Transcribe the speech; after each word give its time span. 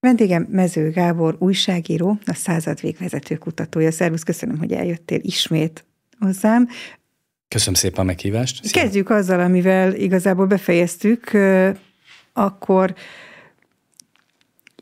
Vendégem 0.00 0.46
Mező 0.50 0.90
Gábor, 0.90 1.36
újságíró, 1.38 2.18
a 2.26 2.34
század 2.34 2.80
végvezető 2.80 3.36
kutatója. 3.36 3.90
Szervusz, 3.90 4.22
köszönöm, 4.22 4.58
hogy 4.58 4.72
eljöttél 4.72 5.18
ismét 5.22 5.84
hozzám. 6.18 6.68
Köszönöm 7.48 7.74
szépen 7.74 8.00
a 8.00 8.02
meghívást. 8.02 8.64
Szia. 8.64 8.82
Kezdjük 8.82 9.10
azzal, 9.10 9.40
amivel 9.40 9.94
igazából 9.94 10.46
befejeztük, 10.46 11.30
akkor 12.32 12.94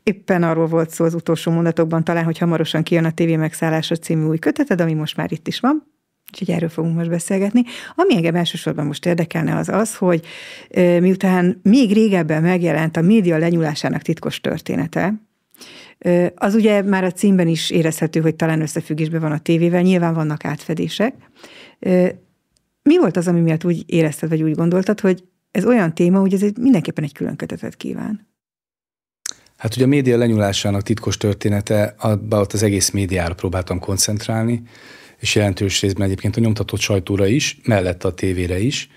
éppen 0.03 0.43
arról 0.43 0.67
volt 0.67 0.89
szó 0.89 1.05
az 1.05 1.13
utolsó 1.13 1.51
mondatokban 1.51 2.03
talán, 2.03 2.23
hogy 2.23 2.37
hamarosan 2.37 2.83
kijön 2.83 3.05
a 3.05 3.13
TV 3.13 3.29
megszállása 3.29 3.95
című 3.95 4.25
új 4.25 4.37
köteted, 4.37 4.81
ami 4.81 4.93
most 4.93 5.17
már 5.17 5.31
itt 5.31 5.47
is 5.47 5.59
van. 5.59 5.96
Úgyhogy 6.31 6.55
erről 6.55 6.69
fogunk 6.69 6.95
most 6.95 7.09
beszélgetni. 7.09 7.63
Ami 7.95 8.15
engem 8.15 8.35
elsősorban 8.35 8.85
most 8.85 9.05
érdekelne 9.05 9.55
az 9.55 9.69
az, 9.69 9.95
hogy 9.95 10.25
miután 10.99 11.59
még 11.63 11.93
régebben 11.93 12.41
megjelent 12.41 12.97
a 12.97 13.01
média 13.01 13.37
lenyúlásának 13.37 14.01
titkos 14.01 14.41
története, 14.41 15.13
az 16.35 16.55
ugye 16.55 16.81
már 16.81 17.03
a 17.03 17.11
címben 17.11 17.47
is 17.47 17.69
érezhető, 17.69 18.19
hogy 18.19 18.35
talán 18.35 18.61
összefüggésben 18.61 19.21
van 19.21 19.31
a 19.31 19.39
tévével, 19.39 19.81
nyilván 19.81 20.13
vannak 20.13 20.45
átfedések. 20.45 21.13
Mi 22.83 22.97
volt 22.97 23.17
az, 23.17 23.27
ami 23.27 23.39
miatt 23.39 23.65
úgy 23.65 23.83
érezted, 23.85 24.29
vagy 24.29 24.43
úgy 24.43 24.55
gondoltad, 24.55 24.99
hogy 24.99 25.23
ez 25.51 25.65
olyan 25.65 25.93
téma, 25.95 26.19
hogy 26.19 26.33
ez 26.33 26.43
egy, 26.43 26.57
mindenképpen 26.57 27.03
egy 27.03 27.13
külön 27.13 27.35
kötetet 27.35 27.75
kíván? 27.75 28.27
Hát 29.57 29.75
ugye 29.75 29.85
a 29.85 29.87
média 29.87 30.17
lenyúlásának 30.17 30.81
titkos 30.81 31.17
története, 31.17 31.95
abban 31.97 32.39
ott 32.39 32.53
az 32.53 32.63
egész 32.63 32.89
médiára 32.89 33.33
próbáltam 33.33 33.79
koncentrálni, 33.79 34.61
és 35.19 35.35
jelentős 35.35 35.81
részben 35.81 36.05
egyébként 36.05 36.37
a 36.37 36.39
nyomtatott 36.39 36.79
sajtóra 36.79 37.25
is, 37.25 37.57
mellette 37.63 38.07
a 38.07 38.13
tévére 38.13 38.59
is, 38.59 38.89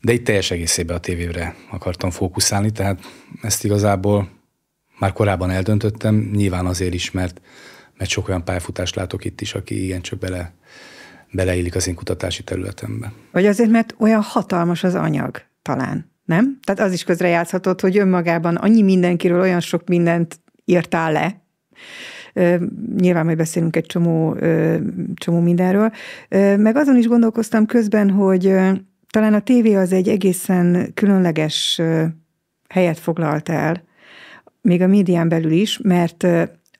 de 0.00 0.12
itt 0.12 0.24
teljes 0.24 0.50
egészében 0.50 0.96
a 0.96 1.00
tévére 1.00 1.54
akartam 1.70 2.10
fókuszálni, 2.10 2.70
tehát 2.70 3.00
ezt 3.42 3.64
igazából 3.64 4.28
már 4.98 5.12
korábban 5.12 5.50
eldöntöttem, 5.50 6.30
nyilván 6.32 6.66
azért 6.66 6.94
is, 6.94 7.10
mert, 7.10 7.40
mert 7.96 8.10
sok 8.10 8.28
olyan 8.28 8.44
pályafutást 8.44 8.94
látok 8.94 9.24
itt 9.24 9.40
is, 9.40 9.54
aki 9.54 9.84
igencsak 9.84 10.18
bele, 10.18 10.54
beleillik 11.30 11.74
az 11.74 11.88
én 11.88 11.94
kutatási 11.94 12.42
területembe. 12.42 13.12
Vagy 13.32 13.46
azért, 13.46 13.70
mert 13.70 13.94
olyan 13.98 14.22
hatalmas 14.22 14.84
az 14.84 14.94
anyag, 14.94 15.42
talán, 15.62 16.12
nem? 16.24 16.58
Tehát 16.64 16.80
az 16.80 16.92
is 16.92 17.04
közrejátszhatott, 17.04 17.80
hogy 17.80 17.98
önmagában 17.98 18.56
annyi 18.56 18.82
mindenkiről 18.82 19.40
olyan 19.40 19.60
sok 19.60 19.88
mindent 19.88 20.40
írtál 20.64 21.12
le, 21.12 21.42
Nyilván 22.96 23.24
majd 23.24 23.36
beszélünk 23.36 23.76
egy 23.76 23.86
csomó, 23.86 24.36
csomó 25.14 25.40
mindenről. 25.40 25.92
Meg 26.56 26.76
azon 26.76 26.96
is 26.96 27.06
gondolkoztam 27.06 27.66
közben, 27.66 28.10
hogy 28.10 28.54
talán 29.10 29.34
a 29.34 29.40
tévé 29.40 29.74
az 29.74 29.92
egy 29.92 30.08
egészen 30.08 30.90
különleges 30.94 31.80
helyet 32.68 32.98
foglalt 32.98 33.48
el, 33.48 33.82
még 34.60 34.82
a 34.82 34.86
médián 34.86 35.28
belül 35.28 35.50
is, 35.50 35.78
mert 35.82 36.26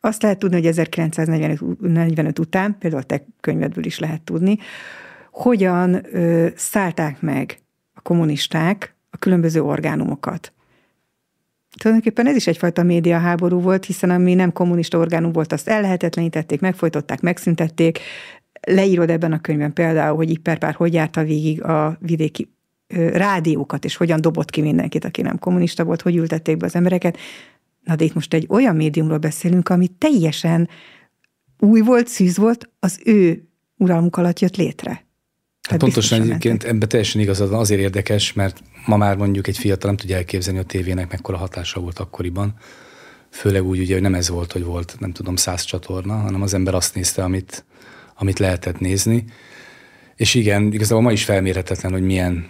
azt 0.01 0.23
lehet 0.23 0.39
tudni, 0.39 0.57
hogy 0.57 0.67
1945 0.67 2.39
után, 2.39 2.77
például 2.79 3.03
a 3.03 3.07
te 3.07 3.25
könyvedből 3.41 3.84
is 3.84 3.99
lehet 3.99 4.23
tudni, 4.23 4.59
hogyan 5.31 6.07
szállták 6.55 7.21
meg 7.21 7.59
a 7.95 8.01
kommunisták 8.01 8.95
a 9.11 9.17
különböző 9.17 9.62
orgánumokat. 9.62 10.53
Tulajdonképpen 11.79 12.27
ez 12.27 12.37
is 12.37 12.47
egyfajta 12.47 12.83
médiaháború 12.83 13.61
volt, 13.61 13.85
hiszen 13.85 14.11
ami 14.11 14.35
nem 14.35 14.53
kommunista 14.53 14.99
orgánum 14.99 15.33
volt, 15.33 15.53
azt 15.53 15.69
ellehetetlenítették, 15.69 16.61
megfojtották, 16.61 17.21
megszüntették. 17.21 17.99
Leírod 18.61 19.11
ebben 19.11 19.33
a 19.33 19.41
könyvben 19.41 19.73
például, 19.73 20.17
hogy 20.17 20.31
Iperpár 20.31 20.75
hogy 20.75 20.93
járta 20.93 21.25
végig 21.25 21.63
a 21.63 21.99
vidéki 22.01 22.55
rádiókat, 23.13 23.85
és 23.85 23.97
hogyan 23.97 24.21
dobott 24.21 24.51
ki 24.51 24.61
mindenkit, 24.61 25.05
aki 25.05 25.23
nem 25.23 25.39
kommunista 25.39 25.85
volt, 25.85 26.03
hogy 26.03 26.17
ültették 26.17 26.56
be 26.56 26.67
az 26.67 26.75
embereket. 26.75 27.19
Na 27.84 27.97
de 27.97 28.05
itt 28.05 28.15
most 28.15 28.34
egy 28.34 28.47
olyan 28.49 28.77
médiumról 28.77 29.19
beszélünk, 29.19 29.69
ami 29.69 29.89
teljesen 29.89 30.69
új 31.59 31.81
volt, 31.81 32.09
szűz 32.09 32.37
volt, 32.37 32.71
az 32.81 33.00
ő 33.05 33.49
uralmuk 33.77 34.17
alatt 34.17 34.39
jött 34.39 34.56
létre. 34.56 35.06
Hát 35.66 35.78
pontosan 35.78 36.21
egyébként 36.22 36.65
ebben 36.65 36.88
teljesen 36.88 37.21
igazad 37.21 37.50
van, 37.50 37.59
azért 37.59 37.81
érdekes, 37.81 38.32
mert 38.32 38.62
ma 38.87 38.97
már 38.97 39.16
mondjuk 39.16 39.47
egy 39.47 39.59
fiatal 39.59 39.91
nem 39.91 39.99
tudja 39.99 40.16
elképzelni 40.16 40.59
a 40.59 40.62
tévének 40.62 41.10
mekkora 41.10 41.37
hatása 41.37 41.81
volt 41.81 41.99
akkoriban. 41.99 42.54
Főleg 43.31 43.65
úgy, 43.65 43.78
ugye, 43.78 43.93
hogy 43.93 44.03
nem 44.03 44.15
ez 44.15 44.28
volt, 44.28 44.53
hogy 44.53 44.65
volt, 44.65 44.97
nem 44.99 45.12
tudom, 45.12 45.37
száz 45.37 45.62
csatorna, 45.62 46.15
hanem 46.15 46.43
az 46.43 46.55
ember 46.55 46.75
azt 46.75 46.94
nézte, 46.94 47.22
amit, 47.22 47.65
amit 48.15 48.38
lehetett 48.38 48.81
nézni. 48.81 49.25
És 50.16 50.34
igen, 50.34 50.72
igazából 50.72 51.03
ma 51.03 51.12
is 51.12 51.25
felmérhetetlen, 51.25 51.93
hogy 51.93 52.03
milyen 52.03 52.49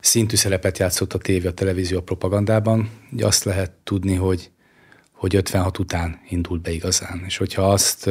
szintű 0.00 0.36
szerepet 0.36 0.78
játszott 0.78 1.12
a 1.12 1.18
tévé, 1.18 1.46
a 1.46 1.52
televízió 1.52 1.98
a 1.98 2.02
propagandában. 2.02 2.90
Ugye 3.12 3.26
azt 3.26 3.44
lehet 3.44 3.72
tudni, 3.84 4.14
hogy, 4.14 4.50
hogy 5.12 5.36
56 5.36 5.78
után 5.78 6.20
indult 6.28 6.60
be 6.62 6.70
igazán. 6.70 7.22
És 7.26 7.36
hogyha 7.36 7.72
azt 7.72 8.10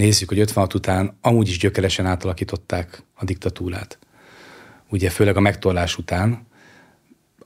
nézzük, 0.00 0.28
hogy 0.28 0.38
56 0.38 0.74
után 0.74 1.16
amúgy 1.20 1.48
is 1.48 1.58
gyökeresen 1.58 2.06
átalakították 2.06 3.02
a 3.14 3.24
diktatúrát. 3.24 3.98
Ugye 4.88 5.10
főleg 5.10 5.36
a 5.36 5.40
megtorlás 5.40 5.98
után 5.98 6.46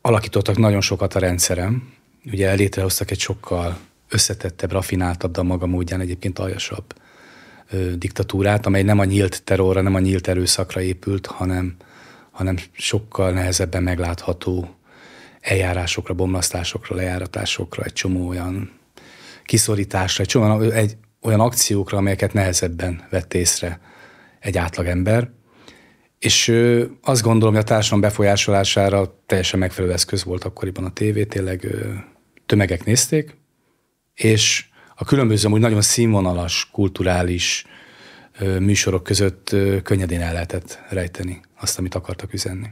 alakítottak 0.00 0.56
nagyon 0.56 0.81
sokat 0.81 1.15
a 1.15 1.19
rendszerem, 1.19 1.92
ugye 2.25 2.53
létrehoztak 2.53 3.10
egy 3.10 3.19
sokkal 3.19 3.78
összetettebb, 4.09 4.72
rafináltabb, 4.72 5.32
de 5.32 5.42
maga 5.42 5.66
módján 5.66 6.00
egyébként 6.00 6.38
aljasabb 6.38 6.84
ö, 7.70 7.97
diktatúrát, 7.97 8.66
amely 8.66 8.82
nem 8.82 8.98
a 8.98 9.04
nyílt 9.04 9.42
terrorra, 9.44 9.81
nem 9.81 9.94
a 9.94 9.98
nyílt 9.98 10.28
erőszakra 10.28 10.81
épült, 10.81 11.26
hanem, 11.26 11.76
hanem 12.31 12.56
sokkal 12.72 13.31
nehezebben 13.31 13.82
meglátható 13.82 14.75
eljárásokra, 15.41 16.15
bomlasztásokra, 16.15 16.97
lejáratásokra, 16.97 17.82
egy 17.82 17.92
csomó 17.92 18.28
olyan 18.28 18.71
kiszorításra, 19.44 20.22
egy 20.22 20.28
csomó 20.28 20.60
egy, 20.60 20.97
olyan 21.25 21.41
akciókra, 21.41 21.99
amelyeket 21.99 22.33
nehezebben 22.33 23.07
vett 23.11 23.35
észre 23.35 23.81
egy 24.41 24.59
átlagember. 24.59 25.31
És 26.19 26.49
azt 27.03 27.23
gondolom, 27.23 27.55
hogy 27.55 27.62
a 27.62 27.67
társadalom 27.67 28.01
befolyásolására 28.01 29.23
teljesen 29.27 29.59
megfelelő 29.59 29.93
eszköz 29.93 30.25
volt 30.25 30.45
akkoriban 30.45 30.84
a 30.84 30.93
tévé, 30.93 31.25
tényleg 31.25 31.67
tömegek 32.47 32.84
nézték, 32.84 33.37
és 34.15 34.67
a 34.95 35.05
különböző, 35.05 35.49
úgy 35.49 35.61
nagyon 35.61 35.83
színvonalas, 35.83 36.71
kulturális 36.73 37.67
műsorok 38.59 39.03
között 39.03 39.57
könnyedén 39.83 40.21
el 40.21 40.33
lehetett 40.33 40.83
rejteni 40.91 41.41
azt, 41.61 41.79
amit 41.79 41.95
akartak 41.95 42.33
üzenni. 42.33 42.67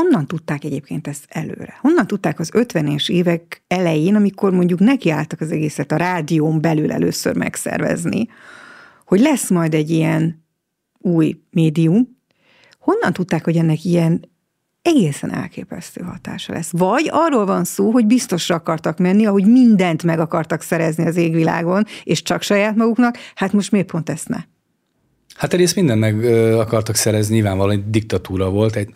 Honnan 0.00 0.26
tudták 0.26 0.64
egyébként 0.64 1.06
ezt 1.06 1.24
előre? 1.28 1.78
Honnan 1.80 2.06
tudták 2.06 2.38
az 2.38 2.50
50-es 2.52 3.10
évek 3.10 3.64
elején, 3.68 4.14
amikor 4.14 4.52
mondjuk 4.52 4.78
nekiálltak 4.78 5.40
az 5.40 5.52
egészet 5.52 5.92
a 5.92 5.96
rádión 5.96 6.60
belül 6.60 6.92
először 6.92 7.36
megszervezni, 7.36 8.28
hogy 9.06 9.20
lesz 9.20 9.50
majd 9.50 9.74
egy 9.74 9.90
ilyen 9.90 10.44
új 10.98 11.40
médium, 11.50 12.18
honnan 12.78 13.12
tudták, 13.12 13.44
hogy 13.44 13.56
ennek 13.56 13.84
ilyen 13.84 14.30
egészen 14.82 15.32
elképesztő 15.34 16.02
hatása 16.02 16.52
lesz. 16.52 16.70
Vagy 16.70 17.08
arról 17.12 17.46
van 17.46 17.64
szó, 17.64 17.90
hogy 17.90 18.06
biztosra 18.06 18.54
akartak 18.54 18.98
menni, 18.98 19.26
ahogy 19.26 19.46
mindent 19.46 20.02
meg 20.02 20.18
akartak 20.20 20.62
szerezni 20.62 21.06
az 21.06 21.16
égvilágon, 21.16 21.84
és 22.04 22.22
csak 22.22 22.42
saját 22.42 22.76
maguknak, 22.76 23.18
hát 23.34 23.52
most 23.52 23.70
miért 23.70 23.90
pont 23.90 24.10
ezt 24.10 24.28
ne? 24.28 24.38
Hát 25.34 25.52
egyrészt 25.52 25.74
mindent 25.74 26.00
meg 26.00 26.24
akartak 26.54 26.94
szerezni, 26.94 27.34
nyilvánvalóan 27.34 27.76
egy 27.76 27.90
diktatúra 27.90 28.50
volt, 28.50 28.76
egy, 28.76 28.90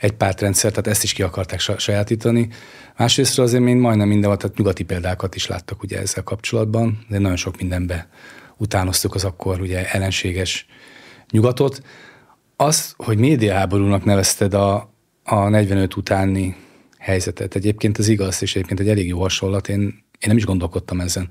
egy 0.00 0.12
pártrendszer, 0.12 0.70
tehát 0.70 0.86
ezt 0.86 1.02
is 1.02 1.12
ki 1.12 1.22
akarták 1.22 1.60
sajátítani. 1.60 2.48
Másrészt 2.96 3.38
azért 3.38 3.62
még 3.62 3.76
majdnem 3.76 4.08
minden, 4.08 4.38
tehát 4.38 4.56
nyugati 4.56 4.82
példákat 4.82 5.34
is 5.34 5.46
láttak 5.46 5.82
ugye 5.82 6.00
ezzel 6.00 6.22
kapcsolatban, 6.22 7.04
de 7.08 7.18
nagyon 7.18 7.36
sok 7.36 7.56
mindenbe 7.56 8.08
utánoztuk 8.56 9.14
az 9.14 9.24
akkor 9.24 9.60
ugye 9.60 9.90
ellenséges 9.90 10.66
nyugatot. 11.30 11.82
Az, 12.56 12.94
hogy 12.96 13.18
médiaháborúnak 13.18 14.04
nevezted 14.04 14.54
a, 14.54 14.92
a 15.24 15.48
45 15.48 15.96
utáni 15.96 16.56
helyzetet, 16.98 17.54
egyébként 17.54 17.98
ez 17.98 18.08
igaz, 18.08 18.42
és 18.42 18.54
egyébként 18.54 18.80
egy 18.80 18.88
elég 18.88 19.08
jó 19.08 19.20
hasonlat, 19.20 19.68
én, 19.68 19.80
én 19.80 20.26
nem 20.26 20.36
is 20.36 20.44
gondolkodtam 20.44 21.00
ezen. 21.00 21.28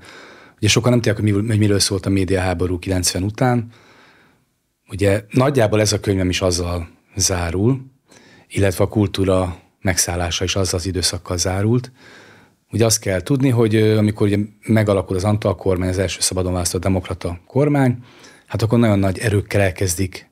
Ugye 0.56 0.68
sokan 0.68 0.90
nem 0.90 1.00
tudják, 1.00 1.36
hogy 1.46 1.58
miről 1.58 1.78
szólt 1.78 2.06
a 2.06 2.10
médiaháború 2.10 2.78
90 2.78 3.22
után, 3.22 3.72
Ugye 4.90 5.24
nagyjából 5.30 5.80
ez 5.80 5.92
a 5.92 6.00
könyvem 6.00 6.28
is 6.28 6.40
azzal 6.40 6.88
zárul, 7.16 7.89
illetve 8.50 8.84
a 8.84 8.88
kultúra 8.88 9.56
megszállása 9.80 10.44
is 10.44 10.56
azzal 10.56 10.78
az 10.78 10.86
időszakkal 10.86 11.36
zárult. 11.36 11.92
Ugye 12.72 12.84
azt 12.84 13.00
kell 13.00 13.20
tudni, 13.20 13.48
hogy 13.48 13.76
amikor 13.76 14.26
ugye 14.26 14.38
megalakul 14.66 15.16
az 15.16 15.24
Antal 15.24 15.56
kormány, 15.56 15.88
az 15.88 15.98
első 15.98 16.20
szabadon 16.20 16.52
választott 16.52 16.82
demokrata 16.82 17.40
kormány, 17.46 17.98
hát 18.46 18.62
akkor 18.62 18.78
nagyon 18.78 18.98
nagy 18.98 19.18
erőkkel 19.18 19.60
elkezdik 19.60 20.30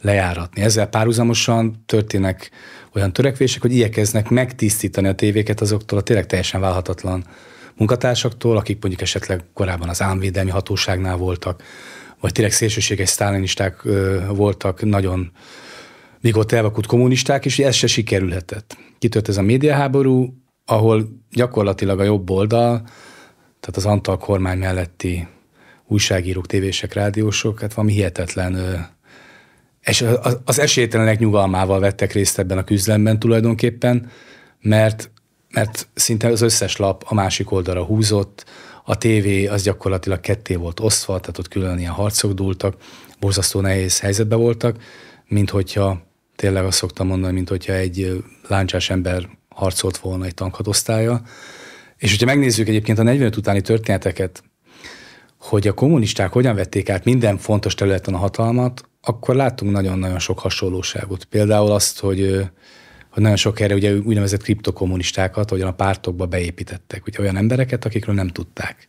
lejáratni. 0.00 0.62
Ezzel 0.62 0.86
párhuzamosan 0.86 1.82
történnek 1.86 2.50
olyan 2.94 3.12
törekvések, 3.12 3.60
hogy 3.62 3.72
igyekeznek 3.72 4.28
megtisztítani 4.28 5.08
a 5.08 5.14
tévéket 5.14 5.60
azoktól 5.60 5.98
a 5.98 6.02
tényleg 6.02 6.26
teljesen 6.26 6.60
válhatatlan 6.60 7.24
munkatársaktól, 7.76 8.56
akik 8.56 8.80
mondjuk 8.80 9.02
esetleg 9.02 9.44
korábban 9.54 9.88
az 9.88 10.02
államvédelmi 10.02 10.50
hatóságnál 10.50 11.16
voltak, 11.16 11.62
vagy 12.20 12.32
tényleg 12.32 12.52
szélsőséges 12.52 13.08
sztálinisták 13.08 13.82
voltak, 14.28 14.82
nagyon 14.82 15.32
ott 16.32 16.52
elvakult 16.52 16.86
kommunisták, 16.86 17.44
és 17.44 17.58
ez 17.58 17.74
se 17.74 17.86
sikerülhetett. 17.86 18.76
Kitört 18.98 19.28
ez 19.28 19.36
a 19.36 19.42
médiaháború, 19.42 20.34
ahol 20.64 21.08
gyakorlatilag 21.30 22.00
a 22.00 22.04
jobb 22.04 22.30
oldal 22.30 22.82
tehát 23.60 23.76
az 23.76 23.86
Antal 23.86 24.18
kormány 24.18 24.58
melletti 24.58 25.28
újságírók, 25.86 26.46
tévések, 26.46 26.92
rádiósok, 26.92 27.60
hát 27.60 27.74
valami 27.74 27.92
hihetetlen 27.92 28.56
és 29.80 30.04
az 30.44 30.58
esélytelenek 30.58 31.18
nyugalmával 31.18 31.80
vettek 31.80 32.12
részt 32.12 32.38
ebben 32.38 32.58
a 32.58 32.64
küzdelemben 32.64 33.18
tulajdonképpen, 33.18 34.10
mert, 34.60 35.10
mert 35.50 35.88
szinte 35.94 36.28
az 36.28 36.40
összes 36.40 36.76
lap 36.76 37.04
a 37.06 37.14
másik 37.14 37.50
oldalra 37.50 37.84
húzott, 37.84 38.44
a 38.84 38.98
tévé 38.98 39.46
az 39.46 39.62
gyakorlatilag 39.62 40.20
ketté 40.20 40.54
volt 40.54 40.80
osztva, 40.80 41.20
tehát 41.20 41.38
ott 41.38 41.48
külön 41.48 41.78
ilyen 41.78 41.92
harcok 41.92 42.32
dúltak, 42.32 42.76
borzasztó 43.20 43.60
nehéz 43.60 44.00
helyzetben 44.00 44.38
voltak, 44.38 44.76
mint 45.26 45.50
hogyha 45.50 46.02
tényleg 46.40 46.64
azt 46.64 46.78
szoktam 46.78 47.06
mondani, 47.06 47.32
mint 47.32 47.48
hogyha 47.48 47.72
egy 47.72 48.22
láncsás 48.48 48.90
ember 48.90 49.28
harcolt 49.48 49.96
volna 49.96 50.24
egy 50.24 50.34
tankhadosztálya. 50.34 51.22
És 51.96 52.10
hogyha 52.10 52.26
megnézzük 52.26 52.68
egyébként 52.68 52.98
a 52.98 53.02
45 53.02 53.36
utáni 53.36 53.60
történeteket, 53.60 54.42
hogy 55.38 55.68
a 55.68 55.72
kommunisták 55.72 56.32
hogyan 56.32 56.54
vették 56.54 56.88
át 56.88 57.04
minden 57.04 57.38
fontos 57.38 57.74
területen 57.74 58.14
a 58.14 58.18
hatalmat, 58.18 58.88
akkor 59.02 59.34
láttunk 59.34 59.72
nagyon-nagyon 59.72 60.18
sok 60.18 60.38
hasonlóságot. 60.38 61.24
Például 61.24 61.70
azt, 61.70 62.00
hogy, 62.00 62.50
hogy 63.10 63.22
nagyon 63.22 63.36
sok 63.36 63.60
erre 63.60 63.74
ugye 63.74 63.94
úgynevezett 63.94 64.42
kriptokommunistákat, 64.42 65.50
hogyan 65.50 65.68
a 65.68 65.74
pártokba 65.74 66.26
beépítettek, 66.26 67.06
ugye 67.06 67.20
olyan 67.20 67.36
embereket, 67.36 67.84
akikről 67.84 68.14
nem 68.14 68.28
tudták. 68.28 68.86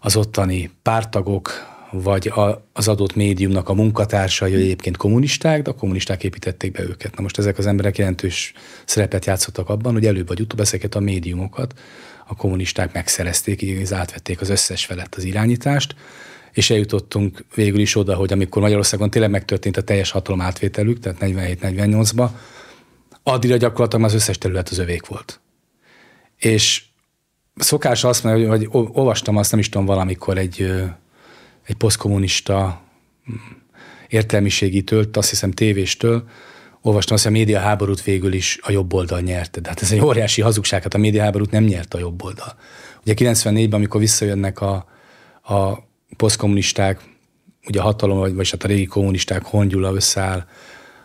Az 0.00 0.16
ottani 0.16 0.70
pártagok, 0.82 1.75
vagy 1.90 2.28
a, 2.28 2.68
az 2.72 2.88
adott 2.88 3.14
médiumnak 3.14 3.68
a 3.68 3.74
munkatársai 3.74 4.54
egyébként 4.54 4.96
kommunisták, 4.96 5.62
de 5.62 5.70
a 5.70 5.74
kommunisták 5.74 6.24
építették 6.24 6.72
be 6.72 6.82
őket. 6.82 7.16
Na 7.16 7.22
most 7.22 7.38
ezek 7.38 7.58
az 7.58 7.66
emberek 7.66 7.98
jelentős 7.98 8.52
szerepet 8.84 9.24
játszottak 9.24 9.68
abban, 9.68 9.92
hogy 9.92 10.06
előbb 10.06 10.28
vagy 10.28 10.40
utóbb 10.40 10.60
ezeket 10.60 10.94
a 10.94 11.00
médiumokat 11.00 11.74
a 12.26 12.34
kommunisták 12.34 12.92
megszerezték, 12.92 13.62
így 13.62 13.92
átvették 13.92 14.40
az 14.40 14.48
összes 14.48 14.84
felett 14.84 15.14
az 15.14 15.24
irányítást, 15.24 15.94
és 16.52 16.70
eljutottunk 16.70 17.44
végül 17.54 17.80
is 17.80 17.96
oda, 17.96 18.14
hogy 18.14 18.32
amikor 18.32 18.62
Magyarországon 18.62 19.10
tényleg 19.10 19.30
megtörtént 19.30 19.76
a 19.76 19.82
teljes 19.82 20.10
hatalom 20.10 20.40
átvételük, 20.40 20.98
tehát 21.00 21.18
47-48-ba, 21.20 22.28
addigra 23.22 23.56
gyakorlatilag 23.56 24.04
az 24.04 24.14
összes 24.14 24.38
terület 24.38 24.68
az 24.68 24.78
övék 24.78 25.06
volt. 25.06 25.40
És 26.36 26.82
szokás 27.54 28.04
azt 28.04 28.24
mondani, 28.24 28.44
hogy 28.44 28.68
olvastam 28.70 29.36
azt, 29.36 29.50
nem 29.50 29.60
is 29.60 29.68
tudom, 29.68 29.86
valamikor 29.86 30.38
egy, 30.38 30.72
egy 31.66 31.76
posztkommunista 31.76 32.82
mm, 33.30 33.34
értelmiségitől, 34.08 35.08
azt 35.12 35.28
hiszem 35.28 35.50
tévéstől, 35.50 36.28
olvastam 36.80 37.14
azt, 37.14 37.24
hogy 37.24 37.34
a 37.34 37.36
média 37.38 37.58
háborút 37.58 38.02
végül 38.02 38.32
is 38.32 38.58
a 38.62 38.70
jobb 38.70 38.92
oldal 38.92 39.20
nyerte. 39.20 39.60
De 39.60 39.68
hát 39.68 39.82
ez 39.82 39.92
egy 39.92 40.00
óriási 40.00 40.42
hazugság, 40.42 40.82
hát 40.82 40.94
a 40.94 40.98
média 40.98 41.22
háborút 41.22 41.50
nem 41.50 41.64
nyerte 41.64 41.96
a 41.96 42.00
jobb 42.00 42.24
oldal. 42.24 42.56
Ugye 43.02 43.14
94-ben, 43.16 43.72
amikor 43.72 44.00
visszajönnek 44.00 44.60
a, 44.60 44.86
a 45.42 45.78
posztkommunisták, 46.16 47.00
ugye 47.68 47.80
a 47.80 47.82
hatalom, 47.82 48.18
vagy, 48.18 48.34
vagy 48.34 48.50
hát 48.50 48.64
a 48.64 48.66
régi 48.66 48.84
kommunisták 48.84 49.44
hongyula 49.44 49.94
összeáll 49.94 50.46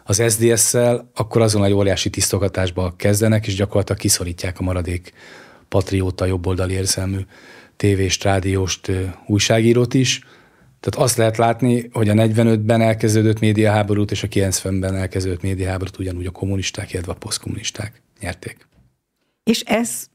az 0.04 0.24
SDS-szel, 0.30 1.12
akkor 1.16 1.42
azon 1.42 1.64
egy 1.64 1.72
óriási 1.72 2.10
tisztogatásba 2.10 2.94
kezdenek, 2.98 3.48
és 3.48 3.56
gyakorlatilag 3.56 4.02
kiszorítják 4.02 4.60
a 4.60 4.64
maradék 4.64 5.14
patrióta, 5.68 6.26
jobboldali 6.26 6.74
érzelmű 6.74 7.20
tévést, 7.78 8.24
rádióst, 8.24 8.92
újságírót 9.28 9.94
is. 9.94 10.22
Tehát 10.82 11.08
azt 11.08 11.18
lehet 11.18 11.38
látni, 11.38 11.90
hogy 11.92 12.10
a 12.10 12.14
45-ben 12.14 12.82
elkezdődött 12.82 13.40
médiaháborút 13.40 14.12
és 14.12 14.24
a 14.24 14.28
90-ben 14.28 14.96
elkezdődött 14.96 15.42
médiaháborút 15.42 16.00
ugyanúgy 16.00 16.26
a 16.26 16.32
kommunisták, 16.32 16.94
illetve 16.94 17.12
a 17.12 17.16
posztkommunisták 17.16 18.02
nyerték. 18.20 18.68
És 19.44 19.60
ez 19.60 20.06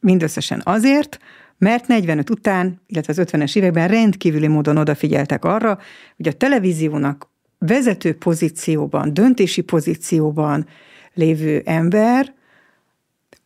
mindösszesen 0.00 0.60
azért, 0.64 1.18
mert 1.58 1.86
45 1.86 2.30
után, 2.30 2.80
illetve 2.86 3.12
az 3.12 3.28
50-es 3.30 3.56
években 3.56 3.88
rendkívüli 3.88 4.46
módon 4.46 4.76
odafigyeltek 4.76 5.44
arra, 5.44 5.78
hogy 6.16 6.28
a 6.28 6.32
televíziónak 6.32 7.28
vezető 7.58 8.16
pozícióban, 8.16 9.14
döntési 9.14 9.60
pozícióban 9.60 10.66
lévő 11.14 11.62
ember, 11.64 12.34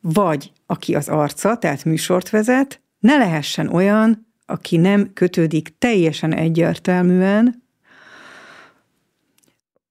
vagy 0.01 0.53
aki 0.67 0.95
az 0.95 1.09
arca, 1.09 1.59
tehát 1.59 1.85
műsort 1.85 2.31
vezet, 2.31 2.81
ne 2.99 3.17
lehessen 3.17 3.69
olyan, 3.69 4.30
aki 4.51 4.77
nem 4.77 5.13
kötődik 5.13 5.75
teljesen 5.79 6.35
egyértelműen 6.35 7.63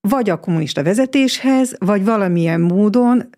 vagy 0.01 0.29
a 0.29 0.39
kommunista 0.39 0.83
vezetéshez, 0.83 1.75
vagy 1.79 2.05
valamilyen 2.05 2.61
módon 2.61 3.29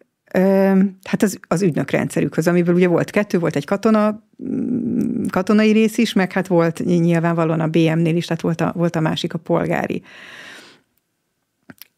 hát 1.04 1.24
az, 1.24 1.40
az 1.48 1.62
ügynökrendszerükhöz, 1.62 2.48
amiből 2.48 2.76
ugye 2.76 2.88
volt 2.88 3.10
kettő, 3.10 3.40
volt 3.40 3.56
egy 3.56 3.66
katona, 3.66 4.24
mm, 4.44 5.26
katonai 5.26 5.72
rész 5.72 5.98
is, 5.98 6.14
meg 6.14 6.32
hát 6.32 6.48
volt 6.48 6.84
nyilvánvalóan 6.86 7.60
a 7.60 7.68
BM-nél 7.68 8.16
is, 8.16 8.26
tehát 8.26 8.42
volt 8.42 8.62
a, 8.62 8.72
volt 8.76 8.96
a 8.96 9.00
másik 9.00 9.34
a 9.34 9.38
polgári. 9.38 10.04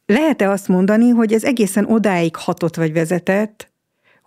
Lehet-e 0.06 0.50
azt 0.50 0.68
mondani, 0.68 1.10
hogy 1.10 1.34
ez 1.34 1.44
egészen 1.44 1.86
odáig 1.86 2.36
hatott 2.36 2.76
vagy 2.76 2.94
vezetett, 2.94 3.73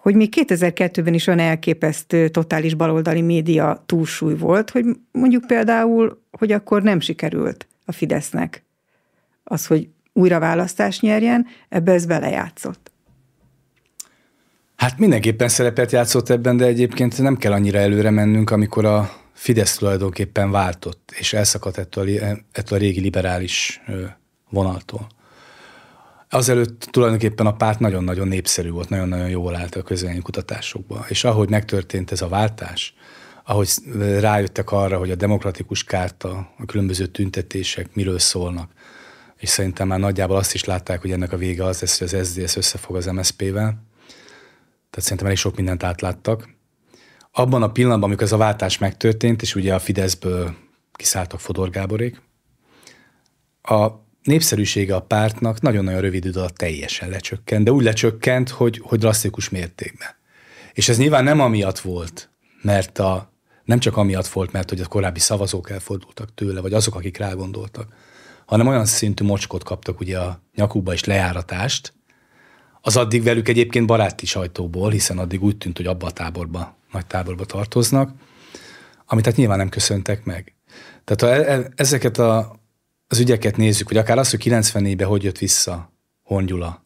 hogy 0.06 0.14
még 0.14 0.35
2002-ben 0.37 1.14
is 1.14 1.26
olyan 1.26 1.41
elképesztő 1.41 2.29
totális 2.29 2.75
baloldali 2.75 3.20
média 3.20 3.82
túlsúly 3.87 4.35
volt, 4.35 4.70
hogy 4.70 4.85
mondjuk 5.12 5.47
például, 5.47 6.23
hogy 6.31 6.53
akkor 6.53 6.82
nem 6.82 7.00
sikerült 7.00 7.67
a 7.85 7.93
Fidesznek 7.93 8.62
az, 9.44 9.67
hogy 9.67 9.88
újra 10.12 10.38
választást 10.38 11.00
nyerjen, 11.00 11.47
ebbe 11.69 11.93
ez 11.93 12.06
belejátszott. 12.06 12.91
Hát 14.76 14.99
mindenképpen 14.99 15.49
szerepet 15.49 15.93
játszott 15.93 16.29
ebben, 16.29 16.56
de 16.56 16.64
egyébként 16.64 17.19
nem 17.19 17.37
kell 17.37 17.52
annyira 17.52 17.79
előre 17.79 18.11
mennünk, 18.11 18.50
amikor 18.50 18.85
a 18.85 19.17
Fidesz 19.32 19.76
tulajdonképpen 19.76 20.50
váltott, 20.50 21.12
és 21.19 21.32
elszakadt 21.32 21.79
ettől 21.79 22.19
a, 22.19 22.25
ettől 22.52 22.79
a 22.79 22.81
régi 22.81 23.00
liberális 23.00 23.82
vonaltól. 24.50 25.06
Azelőtt 26.31 26.88
tulajdonképpen 26.90 27.46
a 27.46 27.56
párt 27.56 27.78
nagyon-nagyon 27.78 28.28
népszerű 28.28 28.70
volt, 28.70 28.88
nagyon-nagyon 28.88 29.28
jól 29.28 29.56
állt 29.56 29.75
a 29.75 29.82
közvélemény 29.82 30.23
kutatásokban. 30.23 31.05
És 31.08 31.25
ahogy 31.25 31.50
megtörtént 31.50 32.11
ez 32.11 32.23
a 32.23 32.28
váltás, 32.28 32.94
ahogy 33.44 33.69
rájöttek 34.20 34.70
arra, 34.70 34.99
hogy 34.99 35.11
a 35.11 35.14
demokratikus 35.14 35.84
kárta, 35.84 36.52
a 36.58 36.64
különböző 36.67 37.06
tüntetések 37.06 37.94
miről 37.94 38.19
szólnak, 38.19 38.70
és 39.37 39.49
szerintem 39.49 39.88
már 39.88 39.99
nagyjából 39.99 40.37
azt 40.37 40.54
is 40.54 40.64
látták, 40.64 41.00
hogy 41.00 41.11
ennek 41.11 41.33
a 41.33 41.37
vége 41.37 41.64
az 41.64 41.80
lesz, 41.80 41.99
hogy 41.99 42.14
az 42.14 42.28
SZDSZ 42.28 42.56
összefog 42.56 42.97
az 42.97 43.06
MSZP-vel, 43.06 43.85
tehát 44.90 45.11
szerintem 45.11 45.26
elég 45.26 45.38
sok 45.38 45.56
mindent 45.56 45.83
átláttak. 45.83 46.49
Abban 47.33 47.62
a 47.62 47.73
pillanatban, 47.73 48.09
amikor 48.09 48.26
ez 48.26 48.33
a 48.33 48.37
váltás 48.37 48.78
megtörtént, 48.78 49.42
és 49.42 49.54
ugye 49.54 49.75
a 49.75 49.78
Fideszből 49.78 50.54
kiszálltak 50.92 51.40
Fodor 51.40 51.71
Gáborék, 51.71 52.23
a 53.62 54.05
népszerűsége 54.26 54.95
a 54.95 55.00
pártnak 55.00 55.61
nagyon-nagyon 55.61 56.00
rövid 56.00 56.25
idő 56.25 56.38
alatt 56.38 56.56
teljesen 56.56 57.09
lecsökkent, 57.09 57.64
de 57.64 57.73
úgy 57.73 57.85
lecsökkent, 57.85 58.49
hogy, 58.49 58.80
hogy 58.85 58.99
drasztikus 58.99 59.49
mértékben. 59.49 60.09
És 60.73 60.88
ez 60.88 60.99
nyilván 60.99 61.25
nem 61.25 61.40
amiatt 61.40 61.78
volt, 61.78 62.30
mert 62.62 62.99
a, 62.99 63.33
nem 63.64 63.78
csak 63.78 63.97
amiatt 63.97 64.26
volt, 64.26 64.52
mert 64.52 64.68
hogy 64.68 64.80
a 64.80 64.87
korábbi 64.87 65.18
szavazók 65.18 65.71
elfordultak 65.71 66.35
tőle, 66.35 66.61
vagy 66.61 66.73
azok, 66.73 66.95
akik 66.95 67.16
rágondoltak, 67.16 67.88
hanem 68.47 68.66
olyan 68.66 68.85
szintű 68.85 69.25
mocskot 69.25 69.64
kaptak 69.64 70.00
ugye 70.00 70.18
a 70.18 70.40
nyakukba 70.54 70.92
is 70.92 71.04
lejáratást, 71.04 71.92
az 72.80 72.97
addig 72.97 73.23
velük 73.23 73.49
egyébként 73.49 73.87
baráti 73.87 74.26
sajtóból, 74.26 74.90
hiszen 74.90 75.18
addig 75.18 75.42
úgy 75.42 75.56
tűnt, 75.56 75.76
hogy 75.76 75.87
abba 75.87 76.06
a 76.06 76.11
táborba, 76.11 76.76
nagy 76.92 77.06
táborba 77.06 77.45
tartoznak, 77.45 78.11
amit 79.06 79.25
hát 79.25 79.37
nyilván 79.37 79.59
nem 79.59 79.68
köszöntek 79.68 80.25
meg. 80.25 80.54
Tehát 81.04 81.21
ha 81.21 81.45
e, 81.45 81.52
e, 81.52 81.71
ezeket 81.76 82.18
a, 82.18 82.61
az 83.08 83.18
ügyeket 83.18 83.56
nézzük, 83.56 83.88
hogy 83.88 83.96
akár 83.96 84.18
az, 84.18 84.30
hogy 84.30 84.40
94-ben 84.44 85.06
hogy 85.06 85.22
jött 85.22 85.38
vissza 85.38 85.92
Hongyula, 86.22 86.84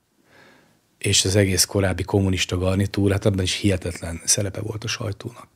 és 0.99 1.25
az 1.25 1.37
egész 1.37 1.65
korábbi 1.65 2.03
kommunista 2.03 2.59
garnitúr, 2.59 3.11
hát 3.11 3.25
abban 3.25 3.43
is 3.43 3.55
hihetetlen 3.55 4.21
szerepe 4.25 4.61
volt 4.61 4.85
a 4.85 4.89
sajtónak. 4.89 5.49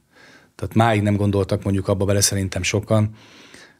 Tehát 0.54 0.74
máig 0.74 1.02
nem 1.02 1.16
gondoltak 1.16 1.62
mondjuk 1.62 1.88
abba 1.88 2.04
bele 2.04 2.20
szerintem 2.20 2.62
sokan, 2.62 3.16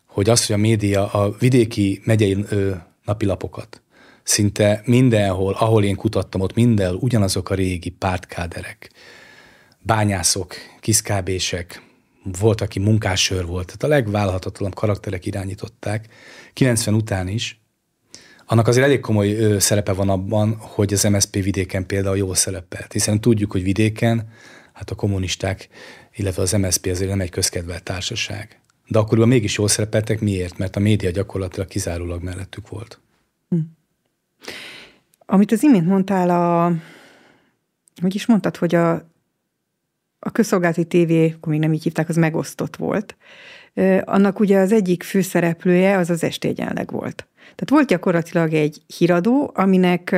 hogy 0.06 0.28
az, 0.28 0.46
hogy 0.46 0.56
a 0.56 0.58
média 0.58 1.12
a 1.12 1.34
vidéki 1.38 2.00
megyei 2.04 2.44
ö, 2.48 2.74
napilapokat 3.04 3.82
szinte 4.22 4.82
mindenhol, 4.84 5.52
ahol 5.52 5.84
én 5.84 5.96
kutattam, 5.96 6.40
ott 6.40 6.54
mindenhol 6.54 6.98
ugyanazok 7.00 7.50
a 7.50 7.54
régi 7.54 7.90
pártkáderek, 7.90 8.90
bányászok, 9.78 10.54
kiszkábések, 10.80 11.82
volt, 12.40 12.60
aki 12.60 12.78
munkássör 12.78 13.46
volt, 13.46 13.66
tehát 13.66 13.82
a 13.82 13.86
legvállalhatatlanabb 13.86 14.74
karakterek 14.74 15.26
irányították, 15.26 16.08
90 16.54 16.94
után 16.94 17.28
is, 17.28 17.60
annak 18.46 18.68
azért 18.68 18.86
elég 18.86 19.00
komoly 19.00 19.58
szerepe 19.58 19.92
van 19.92 20.08
abban, 20.08 20.56
hogy 20.58 20.92
az 20.92 21.02
MSZP 21.02 21.42
vidéken 21.42 21.86
például 21.86 22.16
jól 22.16 22.34
szerepelt, 22.34 22.92
hiszen 22.92 23.20
tudjuk, 23.20 23.52
hogy 23.52 23.62
vidéken, 23.62 24.28
hát 24.72 24.90
a 24.90 24.94
kommunisták, 24.94 25.68
illetve 26.14 26.42
az 26.42 26.52
MSZP 26.52 26.86
azért 26.86 27.10
nem 27.10 27.20
egy 27.20 27.30
közkedvelt 27.30 27.82
társaság. 27.82 28.60
De 28.86 28.98
akkoriban 28.98 29.28
mégis 29.28 29.58
jól 29.58 29.68
szerepeltek, 29.68 30.20
miért? 30.20 30.58
Mert 30.58 30.76
a 30.76 30.80
média 30.80 31.10
gyakorlatilag 31.10 31.68
kizárólag 31.68 32.22
mellettük 32.22 32.68
volt. 32.68 33.00
Hm. 33.48 33.56
Amit 35.26 35.52
az 35.52 35.62
imént 35.62 35.86
mondtál, 35.86 36.30
a, 36.30 36.72
hogy 38.00 38.14
is 38.14 38.26
mondtad, 38.26 38.56
hogy 38.56 38.74
a, 38.74 39.08
a 40.24 40.30
közszolgálati 40.30 40.84
tévé, 40.84 41.34
akkor 41.36 41.52
még 41.52 41.60
nem 41.60 41.72
így 41.72 41.82
hívták, 41.82 42.08
az 42.08 42.16
megosztott 42.16 42.76
volt. 42.76 43.16
Annak 44.00 44.40
ugye 44.40 44.58
az 44.58 44.72
egyik 44.72 45.02
főszereplője 45.02 45.96
az 45.96 46.10
az 46.10 46.24
estéegyenleg 46.24 46.90
volt. 46.90 47.26
Tehát 47.42 47.70
volt 47.70 47.86
gyakorlatilag 47.86 48.52
egy 48.52 48.82
híradó, 48.96 49.50
aminek 49.54 50.16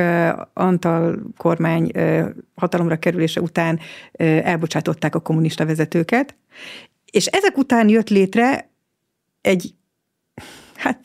Antal 0.53 1.19
kormány 1.37 1.91
hatalomra 2.55 2.95
kerülése 2.95 3.41
után 3.41 3.79
elbocsátották 4.17 5.15
a 5.15 5.19
kommunista 5.19 5.65
vezetőket, 5.65 6.35
és 7.11 7.25
ezek 7.25 7.57
után 7.57 7.89
jött 7.89 8.09
létre 8.09 8.69
egy, 9.41 9.73
hát 10.75 10.99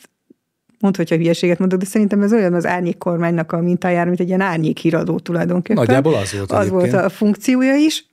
mondd, 0.79 0.97
hogyha 0.97 1.17
hülyeséget 1.17 1.59
mondok, 1.59 1.79
de 1.79 1.85
szerintem 1.85 2.23
ez 2.23 2.33
olyan 2.33 2.55
az 2.55 2.67
árnyék 2.67 2.99
kormánynak 2.99 3.53
a 3.53 3.61
mintájára, 3.61 4.09
mint 4.09 4.21
egy 4.21 4.29
ilyen 4.29 4.41
árnyék 4.41 4.79
híradó 4.79 5.19
tulajdonképpen. 5.19 5.85
Nagyjából 5.85 6.15
az 6.15 6.33
volt 6.33 6.53
Az 6.53 6.69
volt 6.69 6.93
a 6.93 7.09
funkciója 7.09 7.75
is. 7.75 8.11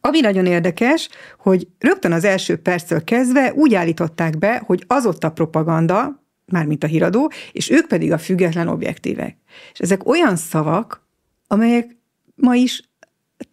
Ami 0.00 0.20
nagyon 0.20 0.46
érdekes, 0.46 1.08
hogy 1.38 1.68
rögtön 1.78 2.12
az 2.12 2.24
első 2.24 2.56
perctől 2.56 3.04
kezdve 3.04 3.52
úgy 3.54 3.74
állították 3.74 4.38
be, 4.38 4.62
hogy 4.66 4.84
az 4.86 5.06
ott 5.06 5.24
a 5.24 5.30
propaganda, 5.30 6.22
mármint 6.46 6.84
a 6.84 6.86
híradó, 6.86 7.30
és 7.52 7.70
ők 7.70 7.86
pedig 7.86 8.12
a 8.12 8.18
független 8.18 8.68
objektívek. 8.68 9.36
És 9.72 9.78
ezek 9.78 10.08
olyan 10.08 10.36
szavak, 10.36 11.06
amelyek 11.46 11.96
ma 12.34 12.54
is 12.54 12.82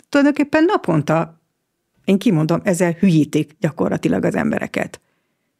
tulajdonképpen 0.09 0.63
naponta, 0.63 1.41
én 2.05 2.17
kimondom, 2.17 2.61
ezzel 2.63 2.91
hülyítik 2.91 3.55
gyakorlatilag 3.59 4.25
az 4.25 4.35
embereket. 4.35 5.01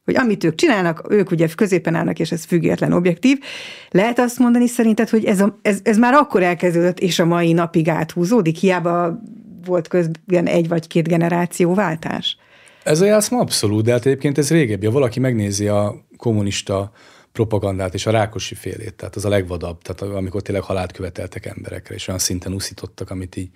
Hogy 0.06 0.16
amit 0.16 0.44
ők 0.44 0.56
csinálnak, 0.56 1.06
ők 1.10 1.32
ugye 1.32 1.48
középen 1.56 1.96
állnak, 1.96 2.20
és 2.20 2.32
ez 2.32 2.44
független 2.44 2.92
objektív. 2.92 3.40
Lehet 3.90 4.20
azt 4.20 4.40
mondani 4.40 4.68
szerinted, 4.68 5.10
hogy 5.10 5.26
ez, 5.26 5.40
a, 5.40 5.60
ez, 5.62 5.80
ez 5.84 5.98
már 5.98 6.14
akkor 6.14 6.44
elkezdődött, 6.44 7.00
és 7.00 7.20
a 7.20 7.26
mai 7.26 7.54
napig 7.54 7.90
áthúzódik, 7.90 8.58
hiába 8.58 9.22
volt 9.68 9.88
közben 9.88 10.48
egy 10.48 10.68
vagy 10.68 10.88
két 10.88 11.08
generációváltás? 11.08 12.38
Ez 12.84 13.02
a 13.02 13.06
játszma 13.06 13.40
abszolút, 13.40 13.84
de 13.84 13.92
hát 13.92 14.06
egyébként 14.06 14.38
ez 14.38 14.50
régebbi. 14.50 14.86
Ha 14.86 14.92
valaki 14.92 15.20
megnézi 15.20 15.68
a 15.68 16.06
kommunista 16.18 16.92
propagandát 17.32 17.94
és 17.94 18.06
a 18.06 18.12
rákosi 18.12 18.56
félét, 18.56 18.94
tehát 18.94 19.16
az 19.16 19.26
a 19.26 19.30
legvadabb, 19.30 19.82
tehát 19.82 20.02
amikor 20.16 20.42
tényleg 20.42 20.64
halált 20.64 20.92
követeltek 20.92 21.46
emberekre, 21.46 21.96
és 21.96 22.08
olyan 22.08 22.20
szinten 22.20 22.54
uszítottak, 22.54 23.10
amit 23.10 23.36
így 23.36 23.50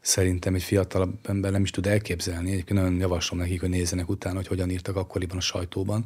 szerintem 0.00 0.54
egy 0.54 0.62
fiatalabb 0.62 1.14
ember 1.22 1.52
nem 1.52 1.62
is 1.62 1.70
tud 1.70 1.86
elképzelni. 1.86 2.50
Egyébként 2.52 2.80
nagyon 2.80 2.98
javaslom 2.98 3.40
nekik, 3.40 3.60
hogy 3.60 3.68
nézzenek 3.68 4.08
utána, 4.08 4.36
hogy 4.36 4.46
hogyan 4.46 4.70
írtak 4.70 4.96
akkoriban 4.96 5.36
a 5.36 5.40
sajtóban, 5.40 6.04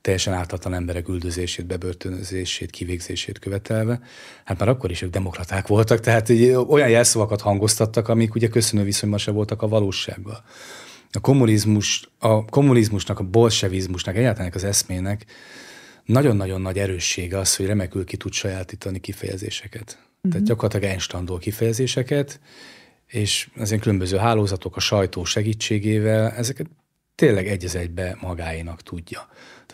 teljesen 0.00 0.34
ártatlan 0.34 0.74
emberek 0.74 1.08
üldözését, 1.08 1.66
bebörtönözését, 1.66 2.70
kivégzését 2.70 3.38
követelve. 3.38 4.00
Hát 4.44 4.58
már 4.58 4.68
akkor 4.68 4.90
is 4.90 5.02
ők 5.02 5.10
demokraták 5.10 5.66
voltak, 5.66 6.00
tehát 6.00 6.30
olyan 6.68 6.88
jelszavakat 6.88 7.40
hangoztattak, 7.40 8.08
amik 8.08 8.34
ugye 8.34 8.48
köszönő 8.48 8.82
viszonyban 8.82 9.18
se 9.18 9.30
voltak 9.30 9.62
a 9.62 9.68
valósággal. 9.68 10.44
A 11.12 11.20
kommunizmus, 11.20 12.08
a 12.18 12.44
kommunizmusnak, 12.44 13.18
a 13.18 13.24
bolsevizmusnak, 13.24 14.16
egyáltalán 14.16 14.52
az 14.54 14.64
eszmének 14.64 15.24
nagyon-nagyon 16.04 16.60
nagy 16.60 16.78
erőssége 16.78 17.38
az, 17.38 17.56
hogy 17.56 17.66
remekül 17.66 18.04
ki 18.04 18.16
tud 18.16 18.32
sajátítani 18.32 19.00
kifejezéseket. 19.00 19.98
Uh-huh. 19.98 20.20
Tehát 20.22 20.38
mhm. 20.38 20.44
gyakorlatilag 20.44 20.90
Einstein 20.90 21.38
kifejezéseket, 21.38 22.40
és 23.06 23.48
az 23.56 23.68
ilyen 23.68 23.80
különböző 23.80 24.16
hálózatok 24.16 24.76
a 24.76 24.80
sajtó 24.80 25.24
segítségével 25.24 26.30
ezeket 26.30 26.66
tényleg 27.14 27.48
egy 27.48 27.76
egybe 27.76 28.16
magáénak 28.20 28.82
tudja. 28.82 29.28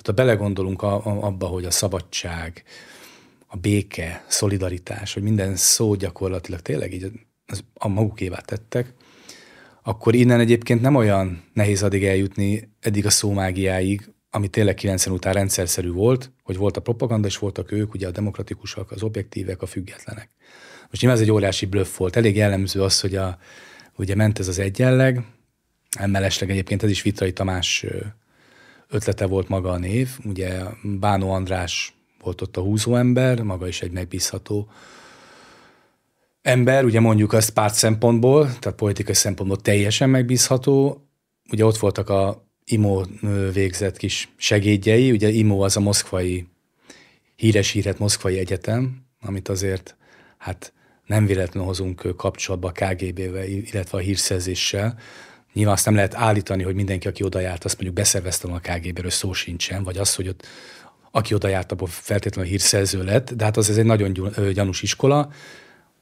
Tehát 0.04 0.20
ha 0.20 0.26
belegondolunk 0.26 0.82
a, 0.82 0.94
a, 0.94 1.22
abba, 1.24 1.46
hogy 1.46 1.64
a 1.64 1.70
szabadság, 1.70 2.62
a 3.46 3.56
béke, 3.56 4.24
szolidaritás, 4.28 5.14
hogy 5.14 5.22
minden 5.22 5.56
szó 5.56 5.94
gyakorlatilag 5.94 6.60
tényleg 6.60 6.92
így 6.92 7.10
az, 7.46 7.64
a 7.74 7.88
magukévá 7.88 8.38
tettek, 8.38 8.94
akkor 9.82 10.14
innen 10.14 10.40
egyébként 10.40 10.80
nem 10.80 10.94
olyan 10.94 11.44
nehéz 11.52 11.82
addig 11.82 12.04
eljutni 12.04 12.70
eddig 12.80 13.06
a 13.06 13.10
szómágiáig, 13.10 14.12
ami 14.30 14.48
tényleg 14.48 14.74
90 14.74 15.14
után 15.14 15.32
rendszerszerű 15.32 15.90
volt, 15.90 16.32
hogy 16.42 16.56
volt 16.56 16.76
a 16.76 16.80
propaganda, 16.80 17.26
és 17.26 17.38
voltak 17.38 17.72
ők, 17.72 17.94
ugye 17.94 18.06
a 18.06 18.10
demokratikusak, 18.10 18.90
az 18.90 19.02
objektívek, 19.02 19.62
a 19.62 19.66
függetlenek. 19.66 20.30
Most 20.90 21.02
nyilván 21.02 21.20
ez 21.20 21.26
egy 21.26 21.32
óriási 21.32 21.66
bluff 21.66 21.96
volt. 21.96 22.16
Elég 22.16 22.36
jellemző 22.36 22.82
az, 22.82 23.00
hogy 23.00 23.16
a, 23.16 23.38
ugye 23.96 24.14
ment 24.14 24.38
ez 24.38 24.48
az 24.48 24.58
egyenleg, 24.58 25.24
emellesleg 25.98 26.50
egyébként 26.50 26.82
ez 26.82 26.90
is 26.90 27.02
Vitrai 27.02 27.32
Tamás 27.32 27.84
ötlete 28.88 29.26
volt 29.26 29.48
maga 29.48 29.70
a 29.70 29.78
név. 29.78 30.08
Ugye 30.24 30.62
Bánó 30.82 31.32
András 31.32 31.94
volt 32.20 32.40
ott 32.40 32.56
a 32.56 32.60
húzóember, 32.60 33.42
maga 33.42 33.68
is 33.68 33.82
egy 33.82 33.92
megbízható 33.92 34.68
ember, 36.42 36.84
ugye 36.84 37.00
mondjuk 37.00 37.32
azt 37.32 37.50
párt 37.50 37.74
szempontból, 37.74 38.58
tehát 38.58 38.78
politikai 38.78 39.14
szempontból 39.14 39.60
teljesen 39.60 40.10
megbízható. 40.10 41.06
Ugye 41.50 41.64
ott 41.64 41.78
voltak 41.78 42.08
a 42.08 42.48
IMO 42.64 43.02
végzett 43.52 43.96
kis 43.96 44.28
segédjei, 44.36 45.10
ugye 45.10 45.28
IMO 45.28 45.64
az 45.64 45.76
a 45.76 45.80
moszkvai, 45.80 46.46
híres 47.36 47.70
híret 47.70 47.98
moszkvai 47.98 48.38
egyetem, 48.38 49.04
amit 49.20 49.48
azért 49.48 49.96
hát 50.38 50.72
nem 51.06 51.26
véletlenül 51.26 51.68
hozunk 51.68 52.16
kapcsolatba 52.16 52.68
a 52.68 52.72
KGB-vel, 52.72 53.44
illetve 53.44 53.98
a 53.98 54.00
hírszerzéssel. 54.00 54.98
Nyilván 55.54 55.74
azt 55.74 55.84
nem 55.84 55.94
lehet 55.94 56.14
állítani, 56.14 56.62
hogy 56.62 56.74
mindenki, 56.74 57.08
aki 57.08 57.24
oda 57.24 57.40
járt, 57.40 57.64
azt 57.64 57.74
mondjuk 57.74 57.94
beszervezte 57.94 58.48
a 58.48 58.60
KGB-ről, 58.60 59.10
szó 59.10 59.32
sincsen, 59.32 59.82
vagy 59.82 59.96
az, 59.96 60.14
hogy 60.14 60.28
ott 60.28 60.46
aki 61.10 61.34
oda 61.34 61.48
járt, 61.48 61.72
abból 61.72 61.88
feltétlenül 61.88 62.50
hírszerző 62.50 63.02
lett, 63.04 63.32
de 63.32 63.44
hát 63.44 63.56
az 63.56 63.70
ez 63.70 63.76
egy 63.76 63.84
nagyon 63.84 64.12
gyanús 64.52 64.82
iskola, 64.82 65.30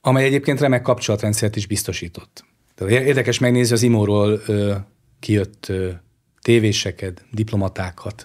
amely 0.01 0.25
egyébként 0.25 0.61
remek 0.61 0.83
kapcsolatrendszert 0.83 1.57
is 1.57 1.67
biztosított. 1.67 2.45
Tehát 2.75 2.93
érdekes 3.07 3.39
megnézni 3.39 3.75
az 3.75 3.83
IMO-ról 3.83 4.43
kijött 5.21 5.73
tévéseket, 6.41 7.25
diplomatákat, 7.31 8.25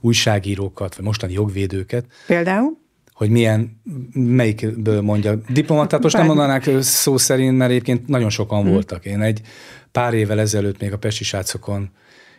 újságírókat, 0.00 0.94
vagy 0.94 1.04
mostani 1.04 1.32
jogvédőket. 1.32 2.04
Például? 2.26 2.78
Hogy 3.16 3.30
milyen, 3.30 3.80
melyikből 4.12 5.00
mondja. 5.00 5.34
Diplomatát 5.48 6.02
most 6.02 6.16
nem 6.16 6.26
mondanák 6.26 6.70
szó 6.80 7.16
szerint, 7.16 7.56
mert 7.56 7.70
egyébként 7.70 8.06
nagyon 8.06 8.30
sokan 8.30 8.62
hmm. 8.62 8.72
voltak. 8.72 9.04
Én 9.04 9.20
egy 9.20 9.40
pár 9.92 10.14
évvel 10.14 10.40
ezelőtt 10.40 10.80
még 10.80 10.92
a 10.92 10.98
Pesti 10.98 11.24
srácokon 11.24 11.90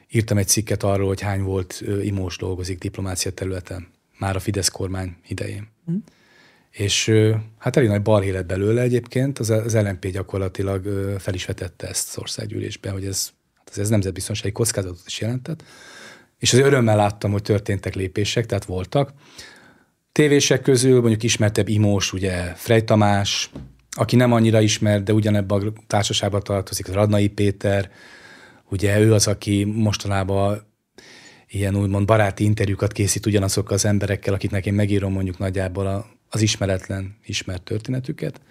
írtam 0.09 0.37
egy 0.37 0.47
cikket 0.47 0.83
arról, 0.83 1.07
hogy 1.07 1.21
hány 1.21 1.41
volt 1.41 1.83
imós 2.01 2.37
dolgozik 2.37 2.79
diplomácia 2.79 3.31
területen, 3.31 3.87
már 4.17 4.35
a 4.35 4.39
Fidesz 4.39 4.69
kormány 4.69 5.15
idején. 5.27 5.67
Hmm. 5.85 6.03
És 6.71 7.11
hát 7.57 7.77
elég 7.77 7.89
nagy 7.89 8.01
balhé 8.01 8.29
lett 8.29 8.45
belőle 8.45 8.81
egyébként, 8.81 9.39
az, 9.39 9.49
az 9.49 9.75
LNP 9.75 10.07
gyakorlatilag 10.07 10.83
fel 11.19 11.33
is 11.33 11.45
vetette 11.45 11.87
ezt 11.87 12.07
az 12.09 12.17
országgyűlésben, 12.17 12.93
hogy 12.93 13.05
ez 13.05 13.31
tehát 13.63 13.81
ez 13.81 13.89
nemzetbiztonsági 13.89 14.51
kockázatot 14.51 15.03
is 15.05 15.19
jelentett. 15.19 15.63
És 16.37 16.53
az 16.53 16.59
örömmel 16.59 16.95
láttam, 16.95 17.31
hogy 17.31 17.41
történtek 17.41 17.95
lépések, 17.95 18.45
tehát 18.45 18.65
voltak. 18.65 19.13
Tévések 20.17 20.61
közül 20.61 20.99
mondjuk 20.99 21.23
ismertebb 21.23 21.67
Imós, 21.67 22.13
ugye 22.13 22.53
Frey 22.53 22.83
Tamás, 22.83 23.49
aki 23.91 24.15
nem 24.15 24.31
annyira 24.31 24.61
ismert, 24.61 25.03
de 25.03 25.13
ugyanebben 25.13 25.67
a 25.67 25.81
társaságban 25.87 26.43
tartozik, 26.43 26.87
Radnai 26.87 27.27
Péter, 27.27 27.91
ugye 28.69 28.99
ő 28.99 29.13
az, 29.13 29.27
aki 29.27 29.63
mostanában 29.63 30.61
ilyen 31.47 31.75
úgymond 31.75 32.05
baráti 32.05 32.43
interjúkat 32.43 32.91
készít 32.91 33.25
ugyanazokkal 33.25 33.73
az 33.73 33.85
emberekkel, 33.85 34.33
akiknek 34.33 34.65
én 34.65 34.73
megírom 34.73 35.13
mondjuk 35.13 35.37
nagyjából 35.37 35.87
a, 35.87 36.05
az 36.29 36.41
ismeretlen, 36.41 37.17
ismert 37.25 37.63
történetüket. 37.63 38.41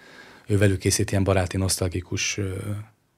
Ő 0.47 0.57
velük 0.57 0.79
készít 0.79 1.11
ilyen 1.11 1.23
baráti, 1.23 1.57
nosztalgikus 1.57 2.39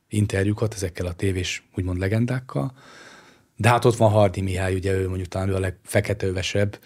interjúkat 0.08 0.74
ezekkel 0.74 1.06
a 1.06 1.14
tévés 1.14 1.64
úgymond 1.76 2.00
legendákkal. 2.00 2.74
De 3.56 3.70
hát 3.70 3.86
ott 3.86 3.98
van 3.98 4.12
Hardi 4.12 4.42
Mihály, 4.42 4.76
ugye 4.76 4.94
ő 4.94 5.08
mondjuk 5.08 5.28
talán 5.28 5.50
ő 5.50 5.56
a 5.56 5.60
legfeketővesebb, 5.60 6.80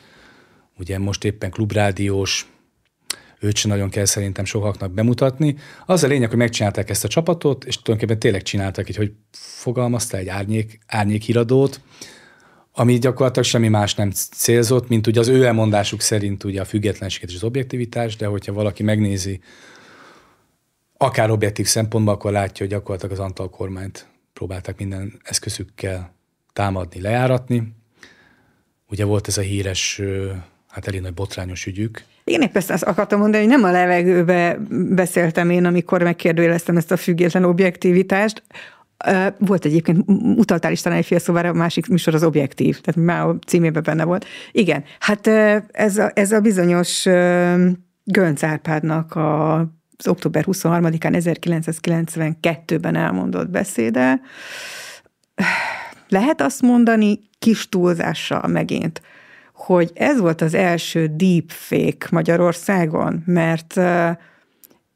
ugye 0.77 0.99
most 0.99 1.23
éppen 1.23 1.51
klubrádiós, 1.51 2.47
őt 3.39 3.55
sem 3.55 3.71
nagyon 3.71 3.89
kell 3.89 4.05
szerintem 4.05 4.45
sokaknak 4.45 4.91
bemutatni. 4.91 5.55
Az 5.85 6.03
a 6.03 6.07
lényeg, 6.07 6.29
hogy 6.29 6.37
megcsinálták 6.37 6.89
ezt 6.89 7.03
a 7.03 7.07
csapatot, 7.07 7.63
és 7.63 7.75
tulajdonképpen 7.81 8.19
tényleg 8.19 8.41
csináltak 8.41 8.89
egy, 8.89 8.95
hogy 8.95 9.11
fogalmazta 9.31 10.17
egy 10.17 10.27
árnyék, 10.27 10.79
árnyék 10.87 11.23
híradót, 11.23 11.81
ami 12.71 12.97
gyakorlatilag 12.97 13.47
semmi 13.47 13.67
más 13.67 13.95
nem 13.95 14.11
célzott, 14.11 14.87
mint 14.87 15.07
ugye 15.07 15.19
az 15.19 15.27
ő 15.27 15.45
elmondásuk 15.45 16.01
szerint 16.01 16.43
ugye 16.43 16.61
a 16.61 16.65
függetlenséget 16.65 17.29
és 17.29 17.35
az 17.35 17.43
objektivitás, 17.43 18.15
de 18.15 18.25
hogyha 18.25 18.53
valaki 18.53 18.83
megnézi 18.83 19.39
akár 20.97 21.29
objektív 21.29 21.65
szempontból, 21.65 22.13
akkor 22.13 22.31
látja, 22.31 22.65
hogy 22.65 22.75
gyakorlatilag 22.75 23.11
az 23.11 23.25
Antal 23.25 23.49
kormányt 23.49 24.07
próbálták 24.33 24.77
minden 24.77 25.19
eszközükkel 25.23 26.15
támadni, 26.53 27.01
lejáratni. 27.01 27.75
Ugye 28.89 29.05
volt 29.05 29.27
ez 29.27 29.37
a 29.37 29.41
híres, 29.41 30.01
hát 30.73 30.87
elég 30.87 31.01
nagy 31.01 31.13
botrányos 31.13 31.65
ügyük. 31.65 32.03
Én 32.23 32.41
épp 32.41 32.55
ezt 32.55 32.71
azt 32.71 32.83
akartam 32.83 33.19
mondani, 33.19 33.43
hogy 33.43 33.51
nem 33.51 33.63
a 33.63 33.71
levegőbe 33.71 34.57
beszéltem 34.69 35.49
én, 35.49 35.65
amikor 35.65 36.03
megkérdőjeleztem 36.03 36.77
ezt 36.77 36.91
a 36.91 36.97
független 36.97 37.43
objektivitást, 37.43 38.43
volt 39.37 39.65
egyébként, 39.65 40.03
utaltál 40.35 40.71
is 40.71 40.81
talán 40.81 40.97
egy 40.97 41.05
fél 41.05 41.19
szóval, 41.19 41.45
a 41.45 41.53
másik 41.53 41.87
műsor 41.87 42.13
az 42.13 42.23
objektív, 42.23 42.81
tehát 42.81 43.05
már 43.05 43.25
a 43.25 43.39
címében 43.47 43.83
benne 43.83 44.03
volt. 44.03 44.25
Igen, 44.51 44.83
hát 44.99 45.27
ez 45.71 45.97
a, 45.97 46.11
ez 46.13 46.31
a 46.31 46.39
bizonyos 46.39 47.03
Gönc 48.03 48.43
Árpádnak 48.43 49.15
a 49.15 49.67
az 49.97 50.07
október 50.07 50.43
23-án 50.47 51.39
1992-ben 51.81 52.95
elmondott 52.95 53.49
beszéde. 53.49 54.21
Lehet 56.09 56.41
azt 56.41 56.61
mondani 56.61 57.19
kis 57.39 57.69
túlzással 57.69 58.47
megint, 58.47 59.01
hogy 59.65 59.91
ez 59.93 60.19
volt 60.19 60.41
az 60.41 60.53
első 60.53 61.11
deepfake 61.15 62.07
Magyarországon, 62.11 63.23
mert 63.25 63.79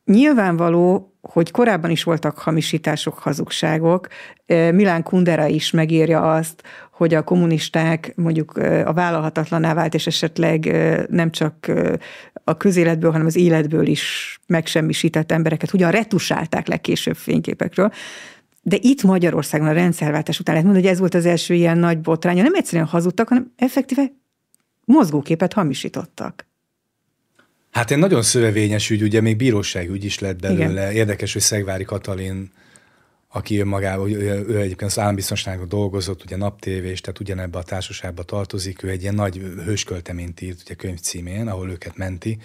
nyilvánvaló, 0.05 1.13
hogy 1.21 1.51
korábban 1.51 1.89
is 1.89 2.03
voltak 2.03 2.37
hamisítások, 2.37 3.19
hazugságok. 3.19 4.07
Milán 4.47 5.03
Kundera 5.03 5.45
is 5.45 5.71
megírja 5.71 6.33
azt, 6.33 6.63
hogy 6.91 7.13
a 7.13 7.23
kommunisták 7.23 8.13
mondjuk 8.15 8.57
a 8.85 8.93
vállalhatatlaná 8.93 9.73
vált, 9.73 9.93
és 9.93 10.07
esetleg 10.07 10.65
nem 11.09 11.31
csak 11.31 11.71
a 12.43 12.57
közéletből, 12.57 13.11
hanem 13.11 13.27
az 13.27 13.35
életből 13.35 13.87
is 13.87 14.37
megsemmisített 14.47 15.31
embereket, 15.31 15.69
hogyan 15.69 15.91
retusálták 15.91 16.67
le 16.67 16.77
később 16.77 17.15
fényképekről. 17.15 17.91
De 18.61 18.77
itt 18.81 19.03
Magyarországon 19.03 19.67
a 19.67 19.71
rendszerváltás 19.73 20.39
után 20.39 20.55
lehet 20.55 20.69
mondani, 20.69 20.87
hogy 20.87 20.95
ez 20.95 21.01
volt 21.01 21.15
az 21.15 21.25
első 21.25 21.53
ilyen 21.53 21.77
nagy 21.77 22.01
botránya. 22.01 22.43
Nem 22.43 22.55
egyszerűen 22.55 22.87
hazudtak, 22.87 23.27
hanem 23.27 23.53
effektíve 23.55 24.11
mozgóképet 24.87 25.53
hamisítottak. 25.53 26.47
Hát 27.71 27.91
egy 27.91 27.97
nagyon 27.97 28.21
szövevényes 28.21 28.89
ügy, 28.89 29.01
ugye 29.01 29.21
még 29.21 29.37
bíróságügy 29.37 30.03
is 30.03 30.19
lett 30.19 30.39
belőle. 30.39 30.81
Igen. 30.81 30.91
Érdekes, 30.91 31.33
hogy 31.33 31.41
Szegvári 31.41 31.83
Katalin, 31.83 32.51
aki 33.27 33.59
önmagában, 33.59 34.11
ő, 34.11 34.45
ő 34.47 34.57
egyébként 34.59 34.91
az 34.91 34.99
állambiztonságon 34.99 35.67
dolgozott, 35.67 36.23
ugye 36.23 36.35
naptévés, 36.35 37.01
tehát 37.01 37.19
ugyanebbe 37.19 37.57
a 37.57 37.63
társaságba 37.63 38.23
tartozik, 38.23 38.83
ő 38.83 38.89
egy 38.89 39.01
ilyen 39.01 39.15
nagy 39.15 39.37
hőskölteményt 39.37 40.41
írt 40.41 40.61
ugye 40.61 40.73
könyv 40.73 40.99
címén, 40.99 41.47
ahol 41.47 41.69
őket 41.69 41.97
menti, 41.97 42.37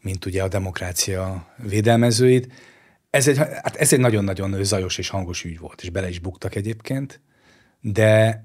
mint 0.00 0.26
ugye 0.26 0.42
a 0.42 0.48
demokrácia 0.48 1.54
védelmezőit. 1.56 2.52
Ez 3.10 3.28
egy, 3.28 3.36
hát 3.38 3.76
ez 3.76 3.92
egy 3.92 4.00
nagyon-nagyon 4.00 4.64
zajos 4.64 4.98
és 4.98 5.08
hangos 5.08 5.44
ügy 5.44 5.58
volt, 5.58 5.82
és 5.82 5.90
bele 5.90 6.08
is 6.08 6.18
buktak 6.18 6.54
egyébként, 6.54 7.20
de 7.80 8.44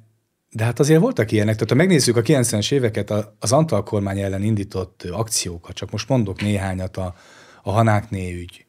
de 0.52 0.64
hát 0.64 0.80
azért 0.80 1.02
voltak 1.02 1.32
ilyenek, 1.32 1.54
tehát 1.54 1.70
ha 1.70 1.76
megnézzük 1.76 2.18
a 2.18 2.22
90-es 2.22 2.72
éveket, 2.72 3.14
az 3.40 3.52
Antal 3.52 3.84
kormány 3.84 4.20
ellen 4.20 4.44
indított 4.44 5.04
akciókat, 5.04 5.76
csak 5.76 5.92
most 5.92 6.10
mondok 6.10 6.42
néhányat, 6.42 6.98
a, 6.98 7.16
a 7.64 7.72
Hanákné 7.72 8.34
ügy, 8.34 8.66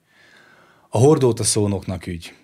a 0.88 0.98
Hordóta 0.98 1.44
szónoknak 1.44 2.06
ügy, 2.06 2.34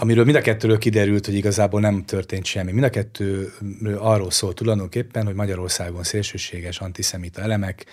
amiről 0.00 0.24
mind 0.24 0.36
a 0.36 0.40
kettőről 0.40 0.78
kiderült, 0.78 1.26
hogy 1.26 1.34
igazából 1.34 1.80
nem 1.80 2.04
történt 2.04 2.44
semmi. 2.44 2.72
Mind 2.72 2.84
a 2.84 2.90
kettő 2.90 3.52
arról 3.98 4.30
szól 4.30 4.54
tulajdonképpen, 4.54 5.24
hogy 5.24 5.34
Magyarországon 5.34 6.02
szélsőséges 6.02 6.80
antiszemita 6.80 7.40
elemek 7.40 7.86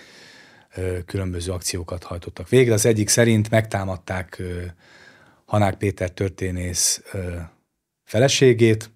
különböző 1.06 1.52
akciókat 1.52 2.04
hajtottak 2.04 2.48
végre. 2.48 2.74
Az 2.74 2.86
egyik 2.86 3.08
szerint 3.08 3.50
megtámadták 3.50 4.42
Hanák 5.44 5.74
Péter 5.74 6.10
történész 6.10 7.02
feleségét, 8.04 8.90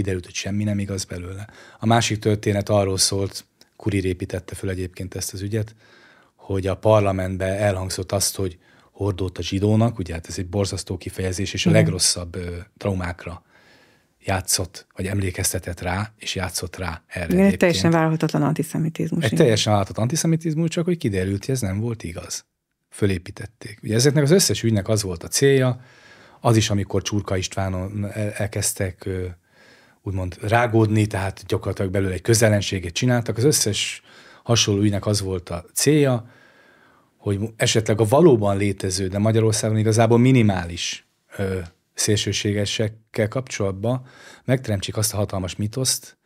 kiderült, 0.00 0.24
hogy 0.24 0.34
semmi 0.34 0.64
nem 0.64 0.78
igaz 0.78 1.04
belőle. 1.04 1.48
A 1.78 1.86
másik 1.86 2.18
történet 2.18 2.68
arról 2.68 2.98
szólt, 2.98 3.44
Kurir 3.76 4.04
építette 4.04 4.54
föl 4.54 4.70
egyébként 4.70 5.14
ezt 5.14 5.32
az 5.32 5.40
ügyet, 5.40 5.74
hogy 6.34 6.66
a 6.66 6.76
parlamentbe 6.76 7.44
elhangzott 7.44 8.12
azt, 8.12 8.36
hogy 8.36 8.58
hordót 8.92 9.38
a 9.38 9.42
zsidónak, 9.42 9.98
ugye 9.98 10.12
hát 10.12 10.26
ez 10.28 10.38
egy 10.38 10.46
borzasztó 10.46 10.96
kifejezés, 10.96 11.52
és 11.52 11.66
a 11.66 11.70
legrosszabb 11.70 12.34
ö, 12.34 12.56
traumákra 12.76 13.42
játszott, 14.24 14.86
vagy 14.96 15.06
emlékeztetett 15.06 15.80
rá, 15.80 16.12
és 16.18 16.34
játszott 16.34 16.76
rá 16.76 17.02
erre. 17.06 17.32
Igen, 17.32 17.46
egy 17.46 17.56
teljesen 17.56 17.90
vállalhatatlan 17.90 18.42
antiszemitizmus. 18.42 19.24
Egy 19.24 19.34
teljesen 19.34 19.72
vállalhatatlan 19.72 20.06
antiszemitizmus, 20.06 20.68
csak 20.68 20.84
hogy 20.84 20.96
kiderült, 20.96 21.44
hogy 21.44 21.54
ez 21.54 21.60
nem 21.60 21.80
volt 21.80 22.02
igaz. 22.02 22.44
Fölépítették. 22.90 23.78
Ugye 23.82 23.94
ezeknek 23.94 24.22
az 24.22 24.30
összes 24.30 24.62
ügynek 24.62 24.88
az 24.88 25.02
volt 25.02 25.22
a 25.22 25.28
célja, 25.28 25.80
az 26.40 26.56
is, 26.56 26.70
amikor 26.70 27.02
Csurka 27.02 27.36
Istvánon 27.36 28.06
elkezdtek 28.14 29.08
úgymond 30.02 30.36
rágódni, 30.40 31.06
tehát 31.06 31.44
gyakorlatilag 31.46 31.90
belőle 31.90 32.12
egy 32.12 32.22
közelenséget 32.22 32.92
csináltak. 32.92 33.36
Az 33.36 33.44
összes 33.44 34.02
hasonló 34.42 34.82
ügynek 34.82 35.06
az 35.06 35.20
volt 35.20 35.48
a 35.48 35.64
célja, 35.72 36.30
hogy 37.16 37.40
esetleg 37.56 38.00
a 38.00 38.04
valóban 38.04 38.56
létező, 38.56 39.08
de 39.08 39.18
Magyarországon 39.18 39.78
igazából 39.78 40.18
minimális 40.18 41.06
ö, 41.36 41.58
szélsőségesekkel 41.94 43.28
kapcsolatban 43.28 44.06
megteremtsék 44.44 44.96
azt 44.96 45.12
a 45.12 45.16
hatalmas 45.16 45.56
mitoszt, 45.56 46.18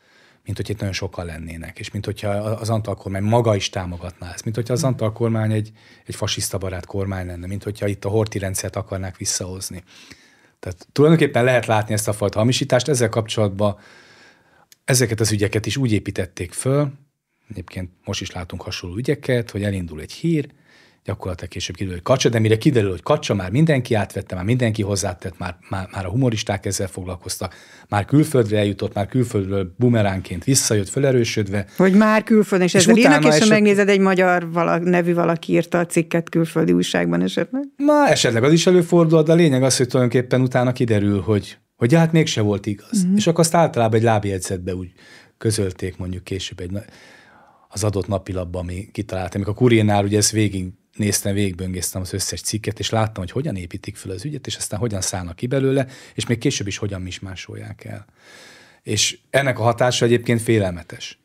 mint 0.44 0.56
hogy 0.56 0.70
itt 0.70 0.78
nagyon 0.78 0.94
sokan 0.94 1.24
lennének, 1.24 1.78
és 1.78 1.90
mint 1.90 2.04
hogyha 2.04 2.28
az 2.30 2.70
Antal 2.70 2.94
kormány 2.94 3.22
maga 3.22 3.54
is 3.54 3.70
támogatná 3.70 4.32
ezt, 4.32 4.44
mint 4.44 4.56
hogyha 4.56 4.72
az 4.72 4.84
Antal 4.84 5.12
kormány 5.12 5.52
egy, 5.52 5.70
egy 6.06 6.14
fasiszta 6.14 6.58
barát 6.58 6.86
kormány 6.86 7.26
lenne, 7.26 7.46
mint 7.46 7.62
hogyha 7.62 7.86
itt 7.86 8.04
a 8.04 8.08
horti 8.08 8.38
rendszert 8.38 8.76
akarnák 8.76 9.16
visszahozni. 9.16 9.82
Tehát 10.64 10.86
tulajdonképpen 10.92 11.44
lehet 11.44 11.66
látni 11.66 11.94
ezt 11.94 12.08
a 12.08 12.12
fajta 12.12 12.38
hamisítást, 12.38 12.88
ezzel 12.88 13.08
kapcsolatban 13.08 13.78
ezeket 14.84 15.20
az 15.20 15.32
ügyeket 15.32 15.66
is 15.66 15.76
úgy 15.76 15.92
építették 15.92 16.52
föl, 16.52 16.92
egyébként 17.50 17.90
most 18.04 18.20
is 18.20 18.30
látunk 18.30 18.62
hasonló 18.62 18.96
ügyeket, 18.96 19.50
hogy 19.50 19.62
elindul 19.62 20.00
egy 20.00 20.12
hír, 20.12 20.48
gyakorlatilag 21.04 21.50
később 21.50 21.74
kiderül, 21.74 21.94
hogy 21.94 22.04
kacsa, 22.04 22.28
de 22.28 22.38
mire 22.38 22.58
kiderül, 22.58 22.90
hogy 22.90 23.02
kacsa, 23.02 23.34
már 23.34 23.50
mindenki 23.50 23.94
átvette, 23.94 24.34
már 24.34 24.44
mindenki 24.44 24.82
hozzátett, 24.82 25.38
már, 25.38 25.56
már, 25.68 25.88
már 25.92 26.06
a 26.06 26.08
humoristák 26.08 26.66
ezzel 26.66 26.86
foglalkoztak, 26.86 27.54
már 27.88 28.04
külföldre 28.04 28.58
eljutott, 28.58 28.94
már 28.94 29.06
külföldről 29.06 29.74
bumeránként 29.78 30.44
visszajött, 30.44 30.88
felerősödve. 30.88 31.66
Hogy 31.76 31.94
már 31.94 32.22
külföldön, 32.22 32.66
és, 32.66 32.74
és 32.74 32.80
ezzel 32.80 32.96
írnak, 32.96 33.24
és 33.24 33.34
eset... 33.34 33.48
megnézed, 33.48 33.88
egy 33.88 34.00
magyar 34.00 34.52
vala, 34.52 34.78
nevű 34.78 35.14
valaki 35.14 35.52
írta 35.52 35.78
a 35.78 35.86
cikket 35.86 36.28
külföldi 36.28 36.72
újságban 36.72 37.22
esetleg? 37.22 37.64
Na, 37.76 38.08
esetleg 38.08 38.44
az 38.44 38.52
is 38.52 38.66
előfordul, 38.66 39.22
de 39.22 39.32
a 39.32 39.34
lényeg 39.34 39.62
az, 39.62 39.76
hogy 39.76 39.88
tulajdonképpen 39.88 40.40
utána 40.40 40.72
kiderül, 40.72 41.20
hogy, 41.20 41.58
hogy 41.76 41.94
hát 41.94 42.12
mégse 42.12 42.40
volt 42.40 42.66
igaz. 42.66 42.98
Uh-huh. 43.02 43.16
És 43.16 43.26
akkor 43.26 43.40
azt 43.40 43.54
általában 43.54 43.98
egy 43.98 44.04
lábjegyzetbe 44.04 44.74
úgy 44.74 44.92
közölték 45.38 45.96
mondjuk 45.96 46.24
később 46.24 46.60
egy, 46.60 46.70
az 47.68 47.84
adott 47.84 48.06
napilapban, 48.06 48.62
ami 48.62 48.88
kitaláltam. 48.92 49.40
Amikor 49.40 49.52
a 49.52 49.56
Kuriénál 49.56 50.04
ugye 50.04 50.16
ezt 50.16 50.30
végig 50.30 50.72
néztem, 50.96 51.34
végigböngésztem 51.34 52.00
az 52.00 52.12
összes 52.12 52.40
cikket, 52.40 52.78
és 52.78 52.90
láttam, 52.90 53.22
hogy 53.22 53.30
hogyan 53.30 53.56
építik 53.56 53.96
fel 53.96 54.10
az 54.10 54.24
ügyet, 54.24 54.46
és 54.46 54.56
aztán 54.56 54.80
hogyan 54.80 55.00
szállnak 55.00 55.36
ki 55.36 55.46
belőle, 55.46 55.86
és 56.14 56.26
még 56.26 56.38
később 56.38 56.66
is 56.66 56.76
hogyan 56.76 57.02
mismásolják 57.02 57.84
el. 57.84 58.06
És 58.82 59.18
ennek 59.30 59.58
a 59.58 59.62
hatása 59.62 60.04
egyébként 60.04 60.42
félelmetes. 60.42 61.18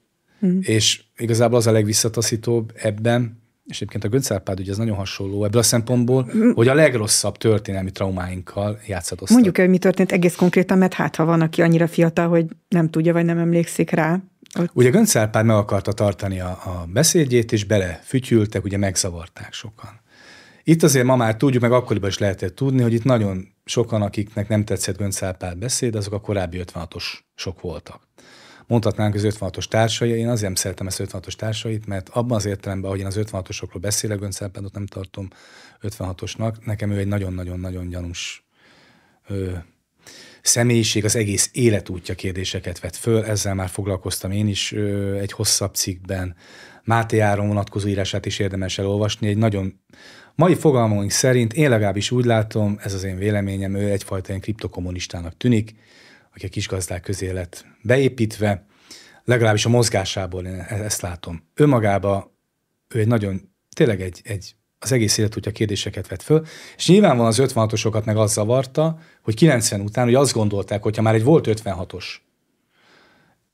Mm. 0.45 0.59
És 0.61 1.03
igazából 1.17 1.57
az 1.57 1.67
a 1.67 1.71
legvisszataszítóbb 1.71 2.73
ebben, 2.75 3.41
és 3.65 3.75
egyébként 3.75 4.03
a 4.03 4.07
Göncárpád 4.07 4.59
ugye 4.59 4.71
ez 4.71 4.77
nagyon 4.77 4.95
hasonló 4.95 5.45
ebből 5.45 5.59
a 5.59 5.63
szempontból, 5.63 6.31
mm. 6.35 6.51
hogy 6.51 6.67
a 6.67 6.73
legrosszabb 6.73 7.37
történelmi 7.37 7.91
traumáinkkal 7.91 8.79
játszadoztak. 8.87 9.35
Mondjuk 9.35 9.57
el, 9.57 9.63
hogy 9.63 9.73
mi 9.73 9.79
történt 9.79 10.11
egész 10.11 10.35
konkrétan, 10.35 10.77
mert 10.77 10.93
hát 10.93 11.15
ha 11.15 11.25
van, 11.25 11.41
aki 11.41 11.61
annyira 11.61 11.87
fiatal, 11.87 12.27
hogy 12.27 12.45
nem 12.67 12.89
tudja, 12.89 13.13
vagy 13.13 13.25
nem 13.25 13.37
emlékszik 13.37 13.89
rá. 13.89 14.19
Ugye 14.73 14.89
Gönc 14.89 15.15
Árpád 15.15 15.45
meg 15.45 15.55
akarta 15.55 15.91
tartani 15.91 16.39
a, 16.39 16.49
a 16.49 16.85
beszédjét, 16.93 17.51
és 17.51 17.63
belefütyültek, 17.63 18.63
ugye 18.63 18.77
megzavarták 18.77 19.53
sokan. 19.53 20.01
Itt 20.63 20.83
azért 20.83 21.05
ma 21.05 21.15
már 21.15 21.35
tudjuk, 21.35 21.61
meg 21.61 21.71
akkoriban 21.71 22.09
is 22.09 22.17
lehetett 22.17 22.55
tudni, 22.55 22.81
hogy 22.81 22.93
itt 22.93 23.03
nagyon 23.03 23.47
sokan, 23.65 24.01
akiknek 24.01 24.47
nem 24.47 24.63
tetszett 24.63 24.97
Gönc 24.97 25.21
Árpád 25.21 25.57
beszéd, 25.57 25.95
azok 25.95 26.13
a 26.13 26.21
korábbi 26.21 26.61
56-os 26.65 27.03
sok 27.35 27.61
voltak. 27.61 28.07
Mondhatnánk 28.67 29.15
az 29.15 29.21
56-os 29.25 29.63
társai, 29.63 30.09
én 30.09 30.27
azért 30.27 30.43
nem 30.43 30.55
szeretem 30.55 30.87
ezt 30.87 31.01
56-os 31.03 31.33
társait, 31.33 31.85
mert 31.85 32.09
abban 32.09 32.37
az 32.37 32.45
értelemben, 32.45 32.89
hogy 32.89 32.99
én 32.99 33.05
az 33.05 33.19
56-osokról 33.19 33.77
beszélek, 33.79 34.19
Gönc 34.19 34.39
nem 34.71 34.85
tartom 34.85 35.27
56-osnak, 35.81 36.65
nekem 36.65 36.91
ő 36.91 36.97
egy 36.97 37.07
nagyon-nagyon-nagyon 37.07 37.87
gyanús 37.87 38.47
személyiség 40.49 41.05
az 41.05 41.15
egész 41.15 41.49
életútja 41.53 42.15
kérdéseket 42.15 42.79
vet 42.79 42.95
föl, 42.95 43.23
ezzel 43.23 43.53
már 43.53 43.69
foglalkoztam 43.69 44.31
én 44.31 44.47
is 44.47 44.71
egy 45.19 45.31
hosszabb 45.31 45.75
cikkben. 45.75 46.35
Máté 46.83 47.19
Áron 47.19 47.47
vonatkozó 47.47 47.87
írását 47.87 48.25
is 48.25 48.39
érdemes 48.39 48.77
elolvasni, 48.77 49.27
egy 49.27 49.37
nagyon 49.37 49.79
mai 50.35 50.55
fogalmunk 50.55 51.11
szerint, 51.11 51.53
én 51.53 51.69
legalábbis 51.69 52.11
úgy 52.11 52.25
látom, 52.25 52.79
ez 52.81 52.93
az 52.93 53.03
én 53.03 53.17
véleményem, 53.17 53.75
ő 53.75 53.91
egyfajta 53.91 54.29
ilyen 54.29 54.41
kriptokommunistának 54.41 55.37
tűnik, 55.37 55.75
aki 56.33 56.45
a 56.45 56.49
kisgazdák 56.49 57.01
közé 57.01 57.29
lett 57.29 57.65
beépítve, 57.81 58.65
legalábbis 59.23 59.65
a 59.65 59.69
mozgásából 59.69 60.45
én 60.45 60.53
e-, 60.53 60.83
ezt 60.83 61.01
látom. 61.01 61.43
Önmagába 61.53 62.35
ő 62.87 62.99
egy 62.99 63.07
nagyon, 63.07 63.51
tényleg 63.75 64.01
egy, 64.01 64.21
egy 64.23 64.55
az 64.79 64.91
egész 64.91 65.17
életútja 65.17 65.51
kérdéseket 65.51 66.07
vett 66.07 66.21
föl, 66.21 66.45
és 66.77 66.87
nyilvánvalóan 66.87 67.27
az 67.27 67.41
56-osokat 67.41 68.03
meg 68.03 68.17
az 68.17 68.31
zavarta, 68.31 68.99
hogy 69.21 69.35
90 69.35 69.81
után, 69.81 70.05
hogy 70.05 70.15
azt 70.15 70.33
gondolták, 70.33 70.83
hogyha 70.83 71.01
már 71.01 71.13
egy 71.13 71.23
volt 71.23 71.47
56-os, 71.49 72.05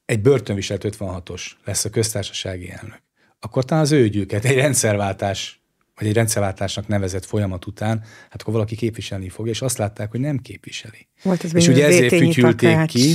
egy 0.06 0.22
börtönviselt 0.22 0.86
56-os 0.88 1.42
lesz 1.66 1.86
a 1.86 1.90
köztársasági 1.90 2.70
elnök, 2.70 3.02
akkor 3.40 3.66
talán 3.66 3.84
az 3.84 3.92
ő 3.92 4.04
ügyüket 4.04 4.46
egy 4.46 4.56
rendszerváltás, 4.56 5.60
vagy 5.96 6.08
egy 6.08 6.14
rendszerváltásnak 6.14 6.88
nevezett 6.88 7.26
folyamat 7.26 7.66
után, 7.66 8.04
hát 8.30 8.42
akkor 8.42 8.54
valaki 8.54 8.76
képviselni 8.76 9.30
fogja, 9.30 9.52
és 9.52 9.62
azt 9.62 9.78
látták, 9.78 10.12
hogy 10.12 10.20
nem 10.20 10.38
képviseli. 10.38 11.08
Volt 11.24 11.44
ez 11.44 11.56
és 11.56 11.68
ugye 11.68 11.86
ezért 11.86 12.16
fütyülték 12.16 12.86
ki, 12.86 13.14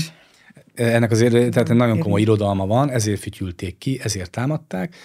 ennek 0.75 1.11
azért 1.11 1.51
tehát 1.51 1.69
nagyon 1.69 1.99
komoly 1.99 2.21
irodalma 2.21 2.67
van, 2.67 2.91
ezért 2.91 3.21
fütyülték 3.21 3.79
ki, 3.79 4.01
ezért 4.03 4.31
támadták, 4.31 4.97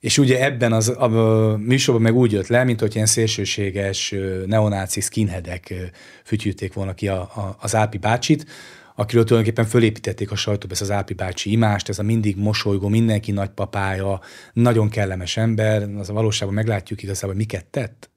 És 0.00 0.18
ugye 0.18 0.44
ebben 0.44 0.72
az, 0.72 0.88
a, 0.88 1.52
a 1.52 1.56
műsorban 1.56 2.02
meg 2.02 2.14
úgy 2.14 2.32
jött 2.32 2.46
le, 2.46 2.64
mint 2.64 2.80
hogy 2.80 2.94
ilyen 2.94 3.06
szélsőséges 3.06 4.14
neonáci 4.46 5.00
skinheadek 5.00 5.74
fütyülték 6.24 6.72
volna 6.72 6.94
ki 6.94 7.08
a, 7.08 7.20
a, 7.20 7.56
az 7.60 7.74
Ápi 7.74 7.98
bácsit, 7.98 8.46
akiről 8.94 9.24
tulajdonképpen 9.24 9.70
fölépítették 9.70 10.30
a 10.30 10.36
sajtóba 10.36 10.72
ezt 10.72 10.82
az 10.82 10.90
Ápi 10.90 11.14
bácsi 11.14 11.50
imást, 11.50 11.88
ez 11.88 11.98
a 11.98 12.02
mindig 12.02 12.36
mosolygó, 12.36 12.88
mindenki 12.88 13.32
nagypapája, 13.32 14.20
nagyon 14.52 14.88
kellemes 14.88 15.36
ember, 15.36 15.82
az 15.82 16.10
a 16.10 16.12
valóságban 16.12 16.54
meglátjuk 16.54 17.02
igazából, 17.02 17.34
miket 17.34 17.64
tett, 17.64 18.10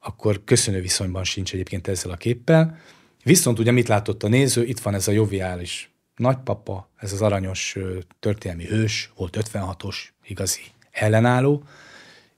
akkor 0.00 0.44
köszönő 0.44 0.80
viszonyban 0.80 1.24
sincs 1.24 1.52
egyébként 1.52 1.88
ezzel 1.88 2.10
a 2.10 2.16
képpel. 2.16 2.78
Viszont 3.24 3.58
ugye 3.58 3.70
mit 3.70 3.88
látott 3.88 4.22
a 4.22 4.28
néző? 4.28 4.64
Itt 4.64 4.80
van 4.80 4.94
ez 4.94 5.08
a 5.08 5.12
joviális 5.12 5.90
nagypapa, 6.16 6.90
ez 6.96 7.12
az 7.12 7.22
aranyos 7.22 7.76
történelmi 8.20 8.64
hős, 8.64 9.12
volt 9.16 9.36
56-os, 9.40 9.96
igazi 10.24 10.60
ellenálló, 10.96 11.62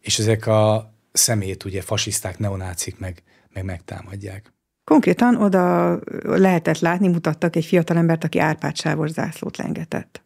és 0.00 0.18
ezek 0.18 0.46
a 0.46 0.92
szemét 1.12 1.64
ugye 1.64 1.82
fasiszták, 1.82 2.38
neonácik 2.38 2.98
meg, 2.98 3.22
meg 3.52 3.64
megtámadják. 3.64 4.52
Konkrétan 4.84 5.36
oda 5.36 5.98
lehetett 6.22 6.78
látni, 6.78 7.08
mutattak 7.08 7.56
egy 7.56 7.64
fiatalembert, 7.64 8.24
aki 8.24 8.38
árpádsávos 8.38 9.10
zászlót 9.10 9.56
lengetett. 9.56 10.22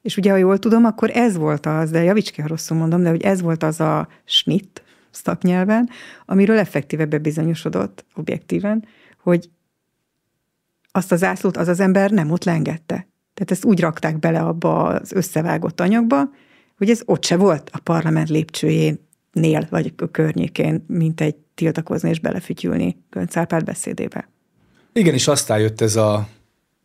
És 0.00 0.16
ugye, 0.16 0.30
ha 0.30 0.36
jól 0.36 0.58
tudom, 0.58 0.84
akkor 0.84 1.10
ez 1.10 1.36
volt 1.36 1.66
az, 1.66 1.90
de 1.90 2.02
javíts 2.02 2.30
ki, 2.30 2.40
ha 2.40 2.48
rosszul 2.48 2.76
mondom, 2.76 3.02
de 3.02 3.08
hogy 3.08 3.22
ez 3.22 3.40
volt 3.40 3.62
az 3.62 3.80
a 3.80 4.08
snit, 4.24 4.82
szaknyelven, 5.10 5.88
amiről 6.26 6.58
effektíve 6.58 7.04
bebizonyosodott 7.04 8.04
objektíven, 8.14 8.84
hogy 9.22 9.50
azt 10.92 11.12
az 11.12 11.18
zászlót 11.18 11.56
az 11.56 11.68
az 11.68 11.80
ember 11.80 12.10
nem 12.10 12.30
ott 12.30 12.44
lengette. 12.44 12.94
Tehát 13.34 13.50
ezt 13.50 13.64
úgy 13.64 13.80
rakták 13.80 14.18
bele 14.18 14.40
abba 14.40 14.84
az 14.84 15.12
összevágott 15.12 15.80
anyagba, 15.80 16.30
hogy 16.82 16.90
ez 16.90 17.02
ott 17.04 17.24
se 17.24 17.36
volt 17.36 17.70
a 17.72 17.78
parlament 17.78 18.28
lépcsőjénél, 18.28 19.66
vagy 19.70 19.92
a 19.96 20.10
környékén, 20.10 20.84
mint 20.88 21.20
egy 21.20 21.34
tiltakozni 21.54 22.10
és 22.10 22.18
belefütyülni 22.18 22.96
Gönc 23.10 23.36
Árpád 23.36 23.64
beszédébe. 23.64 24.28
Igen, 24.92 25.14
és 25.14 25.28
aztán 25.28 25.60
jött 25.60 25.80
ez 25.80 25.96
a 25.96 26.28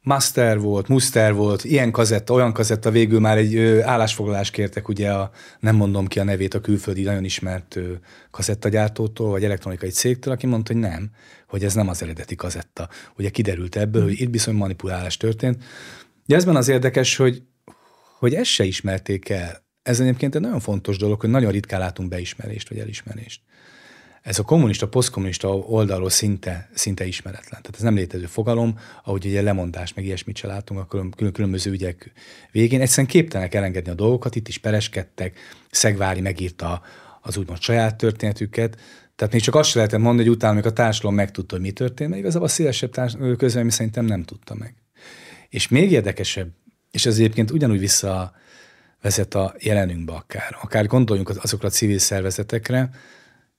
master 0.02 0.60
volt, 0.60 0.88
muster 0.88 1.34
volt, 1.34 1.64
ilyen 1.64 1.92
kazetta, 1.92 2.34
olyan 2.34 2.54
kazetta, 2.54 2.92
végül 2.92 3.20
már 3.20 3.38
egy 3.38 3.56
ö, 3.56 3.82
állásfoglalást 3.82 4.52
kértek, 4.52 4.88
ugye 4.88 5.12
a, 5.12 5.32
nem 5.60 5.76
mondom 5.76 6.08
ki 6.08 6.20
a 6.20 6.24
nevét 6.24 6.54
a 6.54 6.62
külföldi 6.62 7.04
nagyon 7.04 7.24
ismert 7.24 7.76
ö, 7.76 7.94
kazettagyártótól, 8.32 9.30
vagy 9.30 9.44
elektronikai 9.44 9.90
cégtől, 9.90 10.34
aki 10.34 10.48
mondta, 10.48 10.74
hogy 10.74 10.82
nem, 10.82 11.10
hogy 11.48 11.64
ez 11.64 11.74
nem 11.74 11.88
az 11.88 12.02
eredeti 12.02 12.36
kazetta. 12.36 12.90
Ugye 13.18 13.30
kiderült 13.30 13.76
ebből, 13.76 14.04
hogy 14.04 14.22
itt 14.22 14.30
bizony 14.30 14.56
manipulálás 14.56 15.18
történt. 15.18 15.64
De 16.26 16.36
ezben 16.36 16.56
az 16.56 16.68
érdekes, 16.68 17.16
hogy, 17.16 17.44
hogy 18.20 18.34
ezt 18.34 18.50
se 18.50 18.64
ismerték 18.64 19.30
el. 19.30 19.66
Ez 19.88 20.00
egyébként 20.00 20.36
egy 20.36 20.42
nagyon 20.42 20.60
fontos 20.60 20.98
dolog, 20.98 21.20
hogy 21.20 21.30
nagyon 21.30 21.52
ritkán 21.52 21.80
látunk 21.80 22.10
beismerést 22.10 22.70
vagy 22.70 22.80
elismerést 22.80 23.42
ez 24.28 24.40
a 24.40 24.44
kommunista, 24.44 24.88
posztkommunista 24.88 25.56
oldalról 25.56 26.10
szinte, 26.10 26.70
szinte 26.74 27.06
ismeretlen. 27.06 27.62
Tehát 27.62 27.76
ez 27.76 27.82
nem 27.82 27.96
létező 27.96 28.26
fogalom, 28.26 28.80
ahogy 29.04 29.26
ugye 29.26 29.42
lemondás, 29.42 29.94
meg 29.94 30.06
ilyesmit 30.06 30.38
se 30.38 30.48
látunk 30.48 30.80
a 30.80 30.86
külön, 30.86 31.32
különböző 31.32 31.72
ügyek 31.72 32.12
végén. 32.52 32.82
Egyszerűen 32.82 33.08
képtelenek 33.08 33.56
elengedni 33.56 33.92
a 33.92 33.94
dolgokat, 33.94 34.36
itt 34.36 34.48
is 34.48 34.58
pereskedtek, 34.58 35.40
Szegvári 35.72 36.22
megírta 36.22 36.82
az 37.22 37.38
úgymond 37.38 37.62
saját 37.62 37.96
történetüket, 37.96 38.78
tehát 39.16 39.34
még 39.34 39.42
csak 39.42 39.56
azt 39.56 39.70
sem 39.70 39.78
lehetett 39.78 40.00
mondani, 40.00 40.28
hogy 40.28 40.36
utána, 40.36 40.54
amikor 40.54 40.72
a 40.72 40.74
társadalom 40.74 41.16
megtudta, 41.16 41.56
hogy 41.56 41.64
mi 41.64 41.72
történt, 41.72 42.10
mert 42.10 42.22
igazából 42.22 42.48
a 42.48 42.52
szélesebb 42.52 42.92
közvélemény 43.38 43.72
szerintem 43.72 44.06
nem 44.06 44.24
tudta 44.24 44.56
meg. 44.56 44.76
És 45.50 45.68
még 45.68 45.92
érdekesebb, 45.92 46.50
és 46.92 47.06
ez 47.06 47.18
egyébként 47.18 47.52
ugyanúgy 47.52 47.80
vissza 47.80 48.34
vezet 49.08 49.36
a 49.36 49.54
jelenünkbe 49.60 50.14
akár. 50.14 50.58
Akár 50.62 50.88
gondoljunk 50.88 51.30
azokra 51.30 51.68
a 51.68 51.72
civil 51.72 52.00
szervezetekre, 52.00 52.90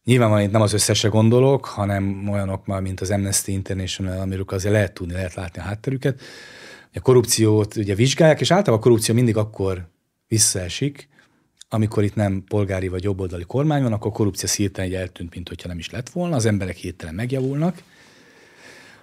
Nyilvánvalóan 0.05 0.47
itt 0.47 0.53
nem 0.53 0.61
az 0.61 0.73
összesre 0.73 1.09
gondolok, 1.09 1.65
hanem 1.65 2.29
olyanok 2.29 2.67
már, 2.67 2.81
mint 2.81 3.01
az 3.01 3.11
Amnesty 3.11 3.49
International, 3.49 4.21
amiről 4.21 4.45
azért 4.47 4.75
lehet 4.75 4.93
tudni, 4.93 5.13
lehet 5.13 5.35
látni 5.35 5.61
a 5.61 5.65
hátterüket. 5.65 6.21
A 6.95 7.01
korrupciót 7.01 7.77
ugye 7.77 7.95
vizsgálják, 7.95 8.41
és 8.41 8.51
általában 8.51 8.79
a 8.79 8.83
korrupció 8.83 9.15
mindig 9.15 9.37
akkor 9.37 9.89
visszaesik, 10.29 11.09
amikor 11.69 12.05
itt 12.05 12.15
nem 12.15 12.45
polgári 12.49 12.89
vagy 12.89 13.03
jobboldali 13.03 13.45
kormány 13.45 13.83
van, 13.83 13.93
akkor 13.93 14.11
a 14.11 14.15
korrupció 14.15 14.49
szírtelen 14.49 14.95
eltűnt, 14.95 15.35
mint 15.35 15.49
hogyha 15.49 15.69
nem 15.69 15.79
is 15.79 15.91
lett 15.91 16.09
volna, 16.09 16.37
az 16.37 16.47
emberek 16.47 16.77
hirtelen 16.77 17.15
megjavulnak, 17.15 17.83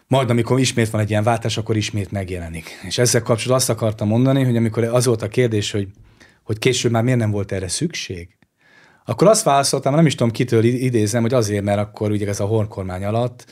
majd 0.08 0.30
amikor 0.30 0.60
ismét 0.60 0.90
van 0.90 1.02
egy 1.02 1.10
ilyen 1.10 1.24
váltás, 1.24 1.58
akkor 1.58 1.76
ismét 1.76 2.12
megjelenik. 2.12 2.80
És 2.84 2.98
ezzel 2.98 3.22
kapcsolatban 3.22 3.58
azt 3.58 3.70
akartam 3.70 4.08
mondani, 4.08 4.44
hogy 4.44 4.58
amikor 4.58 4.84
az 4.84 5.06
volt 5.06 5.22
a 5.22 5.28
kérdés, 5.28 5.72
hogy, 5.72 5.88
hogy 6.46 6.60
később 6.60 6.92
már 6.92 7.04
miért 7.04 7.20
nem 7.20 7.32
volt 7.32 7.52
erre 7.52 7.68
szükség, 7.68 8.38
akkor 9.06 9.28
azt 9.28 9.44
válaszoltam, 9.44 9.96
nem 9.96 10.06
is 10.06 10.16
tudom 10.16 10.34
kitől 10.34 10.64
idézem, 10.64 11.22
hogy 11.22 11.34
azért, 11.34 11.64
mert 11.64 11.80
akkor 11.80 12.12
ugye 12.12 12.28
ez 12.28 12.40
a 12.40 12.46
hornkormány 12.46 13.06
alatt 13.06 13.46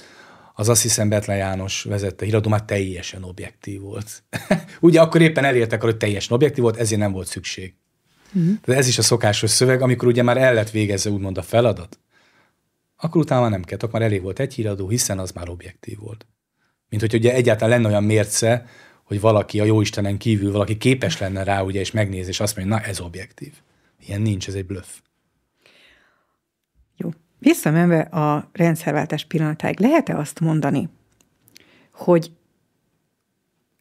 az 0.56 0.69
azt 0.69 0.82
hiszem 0.82 1.10
Betlen 1.10 1.38
János 1.38 1.84
vezette 1.84 2.25
híradó 2.25 2.49
már 2.49 2.63
teljesen 2.63 3.23
objektív 3.23 3.82
volt. 3.82 4.23
ugye 4.79 5.01
akkor 5.01 5.21
éppen 5.21 5.43
elértek 5.43 5.82
hogy 5.82 5.97
teljesen 5.97 6.36
objektív 6.36 6.63
volt, 6.63 6.77
ezért 6.77 7.01
nem 7.01 7.12
volt 7.12 7.27
szükség. 7.27 7.73
Uh-huh. 8.34 8.53
De 8.65 8.75
ez 8.75 8.88
is 8.88 8.97
a 8.97 9.01
szokásos 9.01 9.49
szöveg, 9.49 9.82
amikor 9.82 10.08
ugye 10.08 10.23
már 10.23 10.38
el 10.38 10.53
lett 10.53 10.69
végezve 10.69 11.10
úgymond 11.10 11.38
a 11.38 11.41
feladat, 11.41 11.99
akkor 12.97 13.21
utána 13.21 13.41
már 13.41 13.49
nem 13.49 13.63
kellett, 13.63 13.84
akkor 13.84 13.99
már 13.99 14.10
elég 14.10 14.21
volt 14.21 14.39
egy 14.39 14.53
híradó, 14.53 14.89
hiszen 14.89 15.19
az 15.19 15.32
már 15.32 15.49
objektív 15.49 15.97
volt. 15.97 16.25
Mint 16.89 17.01
hogy 17.01 17.13
ugye 17.13 17.34
egyáltalán 17.34 17.69
lenne 17.69 17.88
olyan 17.88 18.03
mérce, 18.03 18.65
hogy 19.04 19.22
valaki 19.22 19.60
a 19.60 19.63
jóistenen 19.63 20.18
kívül, 20.18 20.52
valaki 20.52 20.78
képes 20.78 21.20
lenne 21.20 21.44
rá, 21.44 21.62
ugye, 21.62 21.80
és 21.80 21.92
megnéz, 21.92 22.28
és 22.28 22.39
azt 22.39 22.56
mondja, 22.56 22.76
na 22.76 22.82
ez 22.82 23.00
objektív. 23.00 23.54
Ilyen 24.08 24.22
nincs, 24.22 24.48
ez 24.48 24.54
egy 24.54 24.66
bluff. 24.66 24.88
Visszamenve 27.44 28.00
a 28.00 28.50
rendszerváltás 28.54 29.26
pillanatáig, 29.26 29.80
lehet-e 29.80 30.18
azt 30.18 30.39
mondani, 30.39 30.89
hogy 31.94 32.32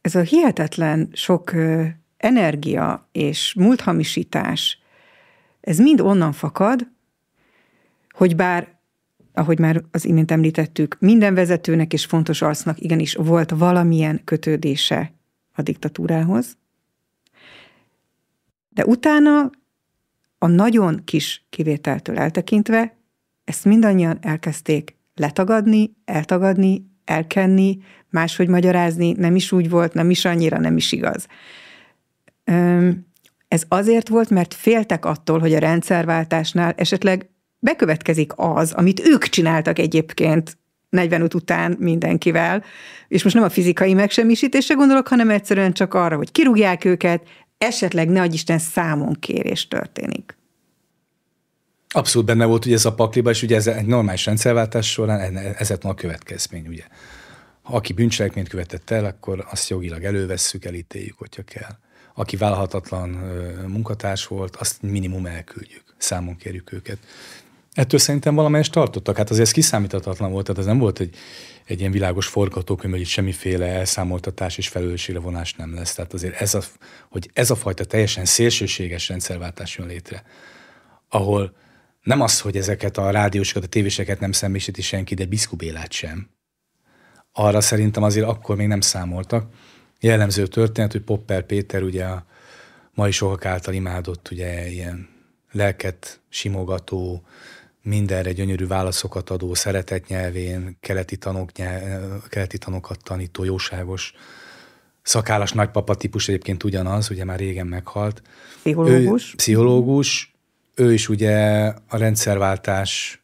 ez 0.01 0.15
a 0.15 0.21
hihetetlen 0.21 1.09
sok 1.13 1.53
energia 2.17 3.07
és 3.11 3.53
múlthamisítás, 3.53 4.79
ez 5.61 5.77
mind 5.77 6.01
onnan 6.01 6.31
fakad, 6.31 6.87
hogy 8.09 8.35
bár, 8.35 8.72
ahogy 9.33 9.59
már 9.59 9.83
az 9.91 10.05
imént 10.05 10.31
említettük, 10.31 10.97
minden 10.99 11.33
vezetőnek 11.33 11.93
és 11.93 12.05
fontos 12.05 12.41
arcnak 12.41 12.79
igenis 12.79 13.13
volt 13.13 13.51
valamilyen 13.51 14.21
kötődése 14.23 15.13
a 15.51 15.61
diktatúrához, 15.61 16.57
de 18.69 18.85
utána 18.85 19.49
a 20.37 20.47
nagyon 20.47 21.01
kis 21.03 21.45
kivételtől 21.49 22.17
eltekintve 22.17 22.97
ezt 23.43 23.65
mindannyian 23.65 24.17
elkezdték 24.21 24.95
letagadni, 25.15 25.95
eltagadni, 26.05 26.85
elkenni, 27.05 27.77
máshogy 28.09 28.47
magyarázni, 28.47 29.11
nem 29.11 29.35
is 29.35 29.51
úgy 29.51 29.69
volt, 29.69 29.93
nem 29.93 30.09
is 30.09 30.25
annyira, 30.25 30.59
nem 30.59 30.77
is 30.77 30.91
igaz. 30.91 31.27
Ez 33.47 33.63
azért 33.67 34.07
volt, 34.07 34.29
mert 34.29 34.53
féltek 34.53 35.05
attól, 35.05 35.39
hogy 35.39 35.53
a 35.53 35.59
rendszerváltásnál 35.59 36.73
esetleg 36.77 37.29
bekövetkezik 37.63 38.31
az, 38.35 38.71
amit 38.71 39.07
ők 39.07 39.23
csináltak 39.23 39.79
egyébként 39.79 40.57
45 40.89 41.33
után 41.33 41.75
mindenkivel, 41.79 42.63
és 43.07 43.23
most 43.23 43.35
nem 43.35 43.43
a 43.43 43.49
fizikai 43.49 43.93
megsemmisítésre 43.93 44.75
gondolok, 44.75 45.07
hanem 45.07 45.29
egyszerűen 45.29 45.73
csak 45.73 45.93
arra, 45.93 46.15
hogy 46.15 46.31
kirúgják 46.31 46.85
őket, 46.85 47.23
esetleg 47.57 48.09
ne 48.09 48.25
Isten 48.25 48.59
számon 48.59 49.13
kérés 49.19 49.67
történik. 49.67 50.37
Abszolút 51.87 52.27
benne 52.27 52.45
volt 52.45 52.65
ugye 52.65 52.75
ez 52.75 52.85
a 52.85 52.93
pakliba, 52.93 53.29
és 53.29 53.43
ugye 53.43 53.55
ez 53.55 53.67
egy 53.67 53.85
normális 53.85 54.25
rendszerváltás 54.25 54.91
során 54.91 55.37
ez 55.37 55.69
lett 55.69 55.83
a 55.83 55.93
következmény, 55.93 56.67
ugye. 56.67 56.83
Ha 57.61 57.75
aki 57.75 57.93
bűncselekményt 57.93 58.49
követett 58.49 58.89
el, 58.89 59.05
akkor 59.05 59.45
azt 59.51 59.69
jogilag 59.69 60.03
elővesszük, 60.03 60.65
elítéljük, 60.65 61.17
hogyha 61.17 61.43
kell. 61.43 61.77
Aki 62.13 62.35
vállalhatatlan 62.35 63.09
munkatárs 63.67 64.27
volt, 64.27 64.55
azt 64.55 64.81
minimum 64.81 65.25
elküldjük, 65.25 65.83
számon 65.97 66.35
kérjük 66.35 66.71
őket. 66.71 66.97
Ettől 67.73 67.99
szerintem 67.99 68.35
valamelyest 68.35 68.71
tartottak. 68.71 69.17
Hát 69.17 69.29
azért 69.29 69.47
ez 69.47 69.53
kiszámíthatatlan 69.53 70.31
volt, 70.31 70.45
tehát 70.45 70.61
ez 70.61 70.67
nem 70.67 70.77
volt 70.77 70.99
egy, 70.99 71.15
egy 71.65 71.79
ilyen 71.79 71.91
világos 71.91 72.27
forgatókönyv, 72.27 72.93
hogy 72.93 73.01
itt 73.01 73.07
semmiféle 73.07 73.65
elszámoltatás 73.65 74.57
és 74.57 74.67
felelősségre 74.67 75.19
vonás 75.19 75.53
nem 75.53 75.73
lesz. 75.73 75.93
Tehát 75.93 76.13
azért 76.13 76.41
ez 76.41 76.53
a, 76.53 76.61
hogy 77.09 77.29
ez 77.33 77.49
a 77.49 77.55
fajta 77.55 77.85
teljesen 77.85 78.25
szélsőséges 78.25 79.09
rendszerváltás 79.09 79.77
jön 79.77 79.87
létre, 79.87 80.23
ahol 81.09 81.55
nem 82.01 82.21
az, 82.21 82.39
hogy 82.39 82.57
ezeket 82.57 82.97
a 82.97 83.09
rádiósokat, 83.09 83.63
a 83.63 83.67
tévéseket 83.67 84.19
nem 84.19 84.31
szembesíti 84.31 84.81
senki, 84.81 85.13
de 85.13 85.25
Biszku 85.25 85.55
Bélát 85.55 85.91
sem. 85.91 86.29
Arra 87.31 87.61
szerintem 87.61 88.03
azért 88.03 88.27
akkor 88.27 88.55
még 88.55 88.67
nem 88.67 88.81
számoltak. 88.81 89.53
Jellemző 89.99 90.47
történet, 90.47 90.91
hogy 90.91 91.01
Popper 91.01 91.45
Péter 91.45 91.83
ugye 91.83 92.05
a 92.05 92.25
mai 92.93 93.11
sokak 93.11 93.45
által 93.45 93.73
imádott 93.73 94.29
ugye 94.31 94.69
ilyen 94.69 95.09
lelket 95.51 96.19
simogató, 96.29 97.23
mindenre 97.83 98.31
gyönyörű 98.31 98.67
válaszokat 98.67 99.29
adó, 99.29 99.53
szeretet 99.53 100.07
nyelvén, 100.07 100.77
keleti, 100.79 101.17
tanok 101.17 101.51
nyelv, 101.51 102.27
keleti 102.27 102.57
tanokat 102.57 103.03
tanító, 103.03 103.43
jóságos, 103.43 104.13
szakállas 105.01 105.51
nagypapa 105.51 105.95
típus 105.95 106.27
egyébként 106.27 106.63
ugyanaz, 106.63 107.09
ugye 107.09 107.23
már 107.23 107.39
régen 107.39 107.67
meghalt. 107.67 108.21
Pszichológus. 108.59 109.31
Ő, 109.31 109.35
pszichológus, 109.35 110.35
ő 110.75 110.93
is 110.93 111.09
ugye 111.09 111.65
a 111.87 111.97
rendszerváltás 111.97 113.23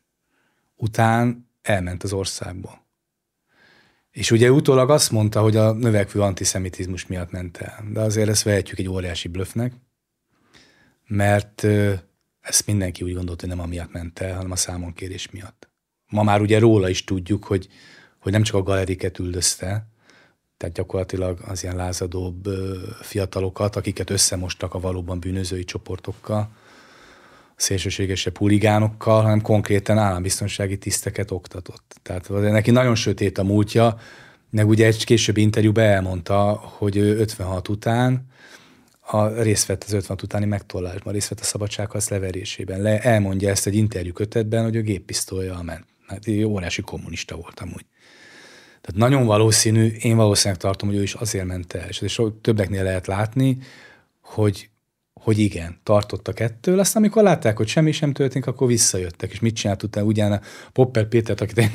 után 0.76 1.50
elment 1.62 2.04
az 2.04 2.14
országból. 2.14 2.88
És 4.12 4.32
ugye 4.32 4.52
utólag 4.52 4.90
azt 4.90 5.12
mondta, 5.12 5.42
hogy 5.42 5.56
a 5.56 5.72
növekvő 5.72 6.22
antiszemitizmus 6.22 7.08
miatt 7.08 7.32
ment 7.32 7.58
el. 7.58 7.86
De 7.94 8.00
azért 8.00 8.30
ezt 8.30 8.44
vehetjük 8.44 8.80
egy 8.80 8.90
óriási 8.90 9.28
blöffnek, 9.28 9.74
mert 11.08 11.68
ezt 12.50 12.66
mindenki 12.66 13.04
úgy 13.04 13.14
gondolta, 13.14 13.48
hogy 13.48 13.56
nem 13.56 13.66
amiatt 13.66 13.92
ment 13.92 14.20
el, 14.20 14.36
hanem 14.36 14.52
a 14.52 14.56
számonkérés 14.56 15.30
miatt. 15.32 15.70
Ma 16.08 16.24
már 16.24 16.42
ugye 16.42 16.60
róla 16.60 16.90
is 16.90 17.04
tudjuk, 17.04 17.44
hogy, 17.44 17.68
hogy 18.20 18.32
nem 18.32 18.44
csak 18.44 18.56
a 18.56 18.64
galeriket 18.64 19.20
üldözte, 19.20 19.88
tehát 20.58 20.76
gyakorlatilag 20.76 21.40
az 21.48 21.64
ilyen 21.64 21.76
lázadóbb 21.76 22.48
fiatalokat, 23.02 23.76
akiket 23.76 24.10
összemostak 24.10 24.74
a 24.74 24.80
valóban 24.80 25.20
bűnözői 25.20 25.64
csoportokkal, 25.64 26.52
szélsőségesebb 27.56 28.38
huligánokkal, 28.38 29.22
hanem 29.22 29.42
konkrétan 29.42 29.98
állambiztonsági 29.98 30.78
tiszteket 30.78 31.32
oktatott. 31.32 32.00
Tehát 32.02 32.30
neki 32.30 32.72
nagyon 32.72 32.96
sötét 32.96 33.38
a 33.38 33.44
múltja, 33.44 33.98
meg 34.50 34.68
ugye 34.68 34.86
egy 34.86 35.06
későbbi 35.06 35.42
interjúban 35.42 35.84
elmondta, 35.84 36.52
hogy 36.64 36.98
ő 36.98 37.18
56 37.18 37.68
után 37.68 38.28
a 39.12 39.42
részt 39.42 39.66
vett 39.66 39.84
az 39.84 39.94
56 39.94 40.22
utáni 40.22 40.46
megtollásban, 40.46 41.14
részt 41.14 41.30
vett 41.30 41.40
a 41.40 41.44
szabadságharc 41.44 42.10
leverésében. 42.10 42.82
Le, 42.82 43.00
elmondja 43.02 43.50
ezt 43.50 43.68
egy 43.68 43.76
interjú 43.76 44.14
kötetben, 44.14 44.64
hogy 44.64 44.78
a 44.78 44.82
géppisztolya 44.82 45.62
ment. 45.62 45.86
Hát 46.08 46.28
óriási 46.28 46.82
kommunista 46.82 47.36
volt 47.36 47.60
amúgy. 47.60 47.86
Tehát 48.82 49.00
nagyon 49.00 49.26
valószínű, 49.26 49.88
én 49.88 50.16
valószínűleg 50.16 50.62
tartom, 50.62 50.90
hogy 50.90 50.98
ő 50.98 51.02
is 51.02 51.14
azért 51.14 51.46
ment 51.46 51.74
el, 51.74 51.90
és 51.90 52.22
többeknél 52.42 52.84
lehet 52.84 53.08
látni, 53.08 53.58
hogy 54.22 54.70
hogy 55.14 55.40
igen, 55.40 55.80
tartottak 55.84 56.40
ettől, 56.40 56.80
aztán 56.80 57.02
amikor 57.02 57.24
látták, 57.24 57.58
hogy 57.58 57.68
semmi 57.68 57.92
sem 57.92 58.14
történik, 58.14 58.48
akkor 58.48 58.68
visszajöttek, 58.68 59.32
és 59.32 59.40
mit 59.40 59.56
csinált 59.56 59.84
utána 59.84 60.06
ugyan 60.06 60.32
a 60.32 60.42
Popper 60.74 61.08
Pétert, 61.08 61.42
akit 61.42 61.72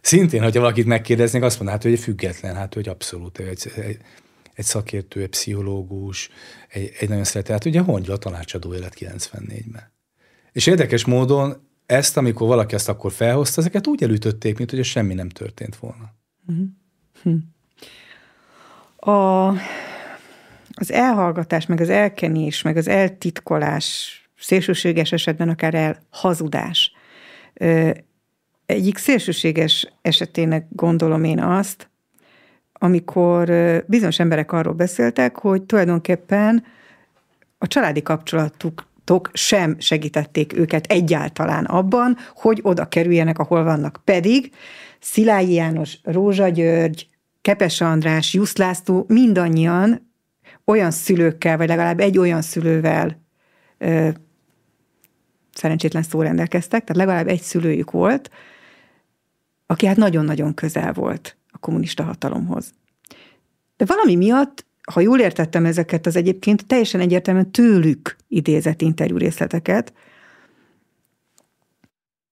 szintén, 0.00 0.42
hogyha 0.42 0.60
valakit 0.60 0.86
megkérdeznék, 0.86 1.42
azt 1.42 1.54
mondaná, 1.54 1.72
hát, 1.76 1.82
hogy 1.82 1.92
egy 1.92 2.00
független, 2.00 2.54
hát, 2.54 2.74
hogy 2.74 2.88
abszolút 2.88 3.38
egy, 3.38 3.72
egy, 3.76 3.98
egy 4.54 4.64
szakértő, 4.64 5.22
egy 5.22 5.28
pszichológus, 5.28 6.30
egy, 6.68 6.92
egy 6.98 7.08
nagyon 7.08 7.24
szeretett, 7.24 7.52
hát 7.52 7.64
ugye 7.64 7.80
Hongyla 7.80 8.16
tanácsadó 8.16 8.74
élet 8.74 8.96
94-ben. 8.98 9.92
És 10.52 10.66
érdekes 10.66 11.04
módon 11.04 11.68
ezt, 11.86 12.16
amikor 12.16 12.46
valaki 12.46 12.74
ezt 12.74 12.88
akkor 12.88 13.12
felhozta, 13.12 13.60
ezeket 13.60 13.86
úgy 13.86 14.02
elütötték, 14.02 14.58
mint 14.58 14.70
hogy 14.70 14.84
semmi 14.84 15.14
nem 15.14 15.28
történt 15.28 15.76
volna. 15.76 16.14
Hm. 17.22 17.34
A 19.10 19.52
az 20.74 20.92
elhallgatás, 20.92 21.66
meg 21.66 21.80
az 21.80 21.88
elkenés, 21.88 22.62
meg 22.62 22.76
az 22.76 22.88
eltitkolás, 22.88 24.16
szélsőséges 24.38 25.12
esetben 25.12 25.48
akár 25.48 25.74
elhazudás. 25.74 26.92
Egyik 28.66 28.98
szélsőséges 28.98 29.92
esetének 30.02 30.66
gondolom 30.70 31.24
én 31.24 31.40
azt, 31.40 31.90
amikor 32.82 33.52
bizonyos 33.86 34.18
emberek 34.18 34.52
arról 34.52 34.72
beszéltek, 34.72 35.38
hogy 35.38 35.62
tulajdonképpen 35.62 36.64
a 37.58 37.66
családi 37.66 38.02
kapcsolatuk 38.02 39.30
sem 39.32 39.76
segítették 39.78 40.56
őket 40.56 40.86
egyáltalán 40.86 41.64
abban, 41.64 42.16
hogy 42.34 42.60
oda 42.62 42.88
kerüljenek, 42.88 43.38
ahol 43.38 43.64
vannak. 43.64 44.00
Pedig 44.04 44.50
Szilágyi 45.00 45.52
János, 45.52 45.98
Rózsa 46.02 46.48
György, 46.48 47.08
Kepes 47.42 47.80
András, 47.80 48.34
Jusz 48.34 48.56
László 48.56 49.04
mindannyian 49.08 50.12
olyan 50.64 50.90
szülőkkel, 50.90 51.56
vagy 51.56 51.68
legalább 51.68 52.00
egy 52.00 52.18
olyan 52.18 52.42
szülővel 52.42 53.22
ö, 53.78 54.08
szerencsétlen 55.52 56.02
szó 56.02 56.22
rendelkeztek, 56.22 56.84
tehát 56.84 56.96
legalább 56.96 57.28
egy 57.28 57.42
szülőjük 57.42 57.90
volt, 57.90 58.30
aki 59.66 59.86
hát 59.86 59.96
nagyon-nagyon 59.96 60.54
közel 60.54 60.92
volt 60.92 61.36
kommunista 61.62 62.02
hatalomhoz. 62.02 62.72
De 63.76 63.84
valami 63.84 64.16
miatt, 64.16 64.66
ha 64.92 65.00
jól 65.00 65.20
értettem 65.20 65.64
ezeket 65.64 66.06
az 66.06 66.16
egyébként 66.16 66.66
teljesen 66.66 67.00
egyértelműen 67.00 67.50
tőlük 67.50 68.16
idézett 68.28 68.80
interjú 68.80 69.16
részleteket, 69.16 69.92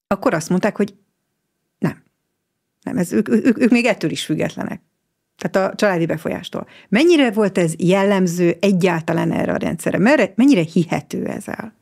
akkor 0.07 0.35
azt 0.35 0.49
mondták, 0.49 0.77
hogy 0.77 0.95
nem. 1.79 2.03
Nem, 2.83 2.97
ez, 2.97 3.13
ők, 3.13 3.29
ők, 3.29 3.61
ők 3.61 3.71
még 3.71 3.85
ettől 3.85 4.11
is 4.11 4.25
függetlenek. 4.25 4.83
Tehát 5.37 5.71
a 5.71 5.75
családi 5.75 6.07
befolyástól. 6.07 6.67
Mennyire 6.89 7.31
volt 7.31 7.59
ez 7.59 7.75
jellemző 7.79 8.57
egyáltalán 8.61 9.33
erre 9.33 9.53
a 9.53 9.57
rendszerre? 9.57 9.99
Merre, 9.99 10.33
mennyire 10.35 10.63
hihető 10.63 11.27
ez 11.27 11.49
el? 11.49 11.75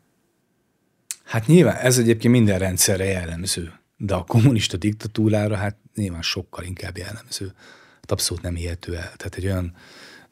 Hát 1.25 1.47
nyilván 1.47 1.77
ez 1.77 1.99
egyébként 1.99 2.33
minden 2.33 2.59
rendszerre 2.59 3.05
jellemző, 3.05 3.73
de 4.01 4.15
a 4.15 4.25
kommunista 4.25 4.77
diktatúrára 4.77 5.57
hát 5.57 5.77
nyilván 5.95 6.23
sokkal 6.23 6.65
inkább 6.65 6.97
jellemző. 6.97 7.53
Hát 8.01 8.11
abszolút 8.11 8.43
nem 8.43 8.55
hihető 8.55 8.97
el. 8.97 9.13
Tehát 9.17 9.35
egy 9.37 9.45
olyan 9.45 9.75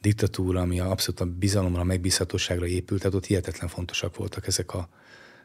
diktatúra, 0.00 0.60
ami 0.60 0.80
abszolút 0.80 1.20
a 1.20 1.24
bizalomra, 1.24 1.80
a 1.80 1.84
megbízhatóságra 1.84 2.66
épült, 2.66 3.00
tehát 3.00 3.16
ott 3.16 3.26
hihetetlen 3.26 3.68
fontosak 3.68 4.16
voltak 4.16 4.46
ezek 4.46 4.74
a, 4.74 4.88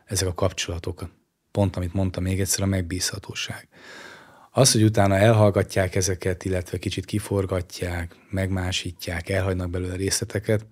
ezek 0.05 0.27
a 0.27 0.33
kapcsolatok. 0.33 1.09
Pont, 1.51 1.75
amit 1.75 1.93
mondtam 1.93 2.23
még 2.23 2.39
egyszer, 2.39 2.63
a 2.63 2.65
megbízhatóság. 2.65 3.67
Az, 4.51 4.71
hogy 4.71 4.83
utána 4.83 5.15
elhallgatják 5.15 5.95
ezeket, 5.95 6.45
illetve 6.45 6.77
kicsit 6.77 7.05
kiforgatják, 7.05 8.15
megmásítják, 8.29 9.29
elhagynak 9.29 9.69
belőle 9.69 9.95
részleteket, 9.95 10.65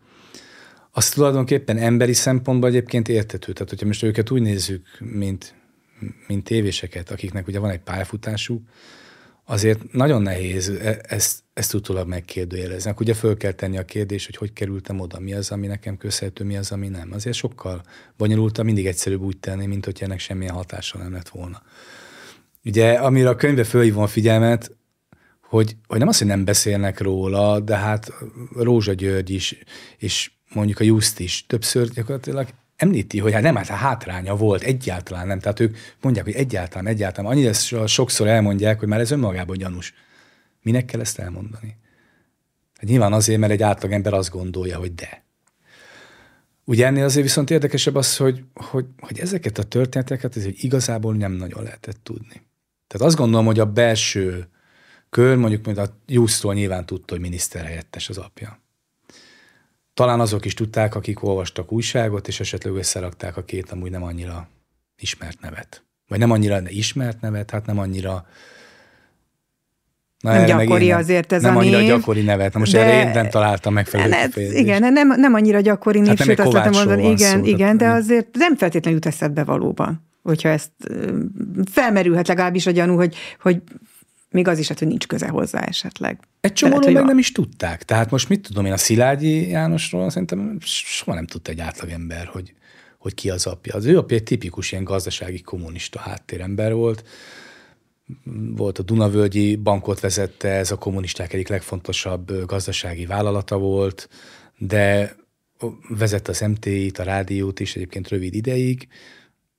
az 0.91 1.09
tulajdonképpen 1.09 1.77
emberi 1.77 2.13
szempontból 2.13 2.69
egyébként 2.69 3.07
értető. 3.07 3.53
Tehát, 3.53 3.69
hogyha 3.69 3.85
most 3.85 4.03
őket 4.03 4.31
úgy 4.31 4.41
nézzük, 4.41 4.87
mint, 4.99 5.55
mint 6.27 6.43
tévéseket, 6.43 7.11
akiknek 7.11 7.47
ugye 7.47 7.59
van 7.59 7.69
egy 7.69 7.79
pályafutásuk, 7.79 8.61
azért 9.49 9.91
nagyon 9.91 10.21
nehéz 10.21 10.69
e, 10.69 10.99
ezt, 11.07 11.43
ezt 11.53 11.73
utólag 11.73 12.07
megkérdőjelezni. 12.07 12.93
Ugye 12.99 13.13
föl 13.13 13.37
kell 13.37 13.51
tenni 13.51 13.77
a 13.77 13.85
kérdést, 13.85 14.25
hogy 14.25 14.35
hogy 14.35 14.53
kerültem 14.53 14.99
oda, 14.99 15.19
mi 15.19 15.33
az, 15.33 15.51
ami 15.51 15.67
nekem 15.67 15.97
köszönhető, 15.97 16.43
mi 16.43 16.57
az, 16.57 16.71
ami 16.71 16.87
nem. 16.87 17.09
Azért 17.13 17.35
sokkal 17.35 17.81
bonyolultabb, 18.17 18.65
mindig 18.65 18.87
egyszerűbb 18.87 19.21
úgy 19.21 19.37
tenni, 19.37 19.65
mint 19.65 19.85
hogy 19.85 19.99
ennek 20.01 20.19
semmilyen 20.19 20.53
hatása 20.53 20.97
nem 20.97 21.11
lett 21.11 21.29
volna. 21.29 21.61
Ugye, 22.65 22.93
amire 22.93 23.29
a 23.29 23.35
könyvbe 23.35 23.63
fölhívom 23.63 24.03
a 24.03 24.07
figyelmet, 24.07 24.77
hogy, 25.41 25.75
hogy 25.87 25.99
nem 25.99 26.07
az, 26.07 26.17
hogy 26.17 26.27
nem 26.27 26.45
beszélnek 26.45 26.99
róla, 26.99 27.59
de 27.59 27.75
hát 27.75 28.13
Rózsa 28.55 28.93
György 28.93 29.29
is, 29.29 29.55
és 29.97 30.31
mondjuk 30.53 30.79
a 30.79 30.83
Just 30.83 31.19
is 31.19 31.45
többször 31.47 31.87
gyakorlatilag 31.87 32.47
említi, 32.79 33.19
hogy 33.19 33.33
hát 33.33 33.41
nem, 33.41 33.55
hát 33.55 33.67
hátránya 33.67 34.35
volt, 34.35 34.61
egyáltalán 34.61 35.27
nem. 35.27 35.39
Tehát 35.39 35.59
ők 35.59 35.77
mondják, 36.01 36.25
hogy 36.25 36.33
egyáltalán, 36.33 36.87
egyáltalán. 36.87 37.31
Annyira 37.31 37.53
sokszor 37.87 38.27
elmondják, 38.27 38.79
hogy 38.79 38.87
már 38.87 38.99
ez 38.99 39.11
önmagában 39.11 39.57
gyanús. 39.57 39.93
Minek 40.61 40.85
kell 40.85 40.99
ezt 40.99 41.19
elmondani? 41.19 41.77
Hát 42.75 42.89
nyilván 42.89 43.13
azért, 43.13 43.39
mert 43.39 43.51
egy 43.51 43.61
átlagember 43.61 44.13
azt 44.13 44.29
gondolja, 44.29 44.77
hogy 44.77 44.95
de. 44.95 45.23
Ugye 46.63 46.85
ennél 46.85 47.03
azért 47.03 47.25
viszont 47.25 47.49
érdekesebb 47.49 47.95
az, 47.95 48.17
hogy, 48.17 48.43
hogy, 48.53 48.85
hogy 48.99 49.19
ezeket 49.19 49.57
a 49.57 49.63
történeteket 49.63 50.35
ez 50.35 50.45
igazából 50.45 51.15
nem 51.15 51.31
nagyon 51.31 51.63
lehetett 51.63 51.99
tudni. 52.03 52.41
Tehát 52.87 53.07
azt 53.07 53.15
gondolom, 53.15 53.45
hogy 53.45 53.59
a 53.59 53.71
belső 53.71 54.47
kör, 55.09 55.37
mondjuk 55.37 55.65
mint 55.65 55.77
a 55.77 55.97
Jusztól 56.07 56.53
nyilván 56.53 56.85
tudta, 56.85 57.13
hogy 57.13 57.23
miniszterhelyettes 57.23 58.09
az 58.09 58.17
apja. 58.17 58.59
Talán 59.99 60.19
azok 60.19 60.45
is 60.45 60.53
tudták, 60.53 60.95
akik 60.95 61.23
olvastak 61.23 61.71
újságot, 61.71 62.27
és 62.27 62.39
esetleg 62.39 62.73
összerakták 62.73 63.37
a 63.37 63.43
két 63.43 63.71
amúgy 63.71 63.91
nem 63.91 64.03
annyira 64.03 64.47
ismert 64.99 65.41
nevet. 65.41 65.83
Vagy 66.07 66.19
nem 66.19 66.31
annyira 66.31 66.61
ismert 66.67 67.21
nevet, 67.21 67.51
hát 67.51 67.65
nem 67.65 67.79
annyira 67.79 68.25
Na, 70.19 70.31
nem 70.31 70.45
gyakori 70.45 70.87
nem, 70.87 70.97
azért 70.97 71.31
ez 71.31 71.41
nem 71.41 71.57
a 71.57 71.61
név. 71.61 71.71
Nem 71.71 71.79
annyira 71.79 71.95
gyakori 71.95 72.21
nevet. 72.21 72.53
Na 72.53 72.59
most 72.59 72.71
de, 72.71 72.79
erre 72.79 73.07
én 73.07 73.11
nem 73.13 73.29
találtam 73.29 73.73
megfelelő 73.73 74.09
ne, 74.09 74.41
Igen, 74.41 74.93
nem, 74.93 75.07
nem 75.07 75.33
annyira 75.33 75.59
gyakori 75.59 75.99
név, 75.99 76.07
hát 76.07 76.23
sőt 76.23 76.39
azt 76.39 76.51
lehetem 76.51 76.87
mondani, 76.87 77.09
igen, 77.09 77.39
szó, 77.39 77.45
igen, 77.45 77.77
de 77.77 77.89
azért 77.89 78.27
nem 78.37 78.55
feltétlenül 78.55 78.99
jut 79.03 79.13
eszedbe 79.13 79.43
valóban 79.43 80.07
hogyha 80.23 80.49
ezt 80.49 80.71
felmerülhet 81.71 82.27
legalábbis 82.27 82.65
a 82.65 82.71
gyanú, 82.71 82.95
hogy, 82.95 83.15
hogy 83.41 83.61
még 84.31 84.47
az 84.47 84.59
is, 84.59 84.67
hát, 84.67 84.79
hogy 84.79 84.87
nincs 84.87 85.07
köze 85.07 85.27
hozzá 85.27 85.59
esetleg. 85.59 86.19
Egy 86.41 86.53
csomóról 86.53 86.91
meg 86.91 87.03
nem 87.03 87.17
is 87.17 87.31
tudták. 87.31 87.83
Tehát 87.83 88.11
most 88.11 88.29
mit 88.29 88.47
tudom 88.47 88.65
én, 88.65 88.71
a 88.71 88.77
Szilágyi 88.77 89.47
Jánosról 89.47 90.09
szerintem 90.09 90.57
soha 90.61 91.13
nem 91.13 91.25
tudta 91.25 91.51
egy 91.51 91.59
átlagember, 91.59 92.25
hogy, 92.25 92.53
hogy 92.97 93.13
ki 93.13 93.29
az 93.29 93.45
apja. 93.45 93.75
Az 93.75 93.85
ő 93.85 93.97
apja 93.97 94.17
egy 94.17 94.23
tipikus 94.23 94.71
ilyen 94.71 94.83
gazdasági 94.83 95.41
kommunista 95.41 95.99
háttérember 95.99 96.73
volt. 96.73 97.03
Volt 98.55 98.79
a 98.79 98.83
Dunavölgyi 98.83 99.55
bankot 99.55 99.99
vezette, 99.99 100.49
ez 100.49 100.71
a 100.71 100.77
kommunisták 100.77 101.33
egyik 101.33 101.47
legfontosabb 101.47 102.45
gazdasági 102.45 103.05
vállalata 103.05 103.57
volt, 103.57 104.09
de 104.57 105.15
vezette 105.89 106.31
az 106.31 106.39
MTI-t, 106.39 106.99
a 106.99 107.03
rádiót 107.03 107.59
is 107.59 107.75
egyébként 107.75 108.07
rövid 108.07 108.35
ideig, 108.35 108.87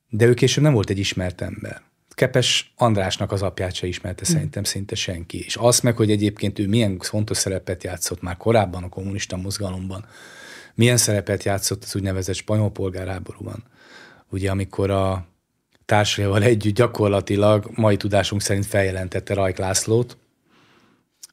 de 0.09 0.27
ő 0.27 0.35
később 0.35 0.65
nem 0.65 0.73
volt 0.73 0.91
egy 0.91 0.99
ismert 0.99 1.41
ember. 1.41 1.83
Kepes 2.21 2.73
Andrásnak 2.77 3.33
az 3.33 3.43
apját 3.43 3.75
se 3.75 3.87
ismerte 3.87 4.23
hmm. 4.25 4.35
szerintem 4.35 4.65
szinte 4.65 4.95
senki. 4.95 5.45
És 5.45 5.57
azt 5.57 5.83
meg, 5.83 5.97
hogy 5.97 6.11
egyébként 6.11 6.59
ő 6.59 6.69
milyen 6.69 6.99
fontos 6.99 7.37
szerepet 7.37 7.85
játszott 7.85 8.23
már 8.23 8.37
korábban 8.37 8.85
a 8.85 8.89
kommunista 8.89 9.37
mozgalomban, 9.37 10.07
milyen 10.75 10.97
szerepet 10.97 11.43
játszott 11.43 11.85
az 11.85 11.97
úgynevezett 11.97 12.35
spanyol 12.35 12.71
polgárháborúban, 12.71 13.65
ugye 14.31 14.51
amikor 14.51 14.91
a 14.91 15.27
társaival 15.85 16.43
együtt 16.43 16.75
gyakorlatilag 16.75 17.71
mai 17.75 17.97
tudásunk 17.97 18.43
szerint 18.43 18.67
feljelentette 18.67 19.35
Rajk 19.35 19.57
Lászlót, 19.57 20.17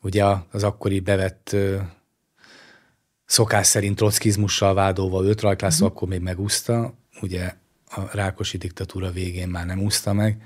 ugye 0.02 0.26
az 0.52 0.64
akkori 0.64 1.00
bevett 1.00 1.56
szokás 3.26 3.68
szerint 3.68 3.96
trockizmussal 3.96 4.74
vádolva 4.74 5.24
őt, 5.24 5.42
Rajk 5.42 5.62
László 5.62 5.86
uh-huh. 5.86 5.98
akkor 5.98 6.10
még 6.10 6.22
megúszta, 6.22 6.94
ugye 7.22 7.54
a 7.90 8.02
Rákosi 8.12 8.58
diktatúra 8.58 9.12
végén 9.12 9.48
már 9.48 9.66
nem 9.66 9.80
úszta 9.80 10.14
meg. 10.14 10.42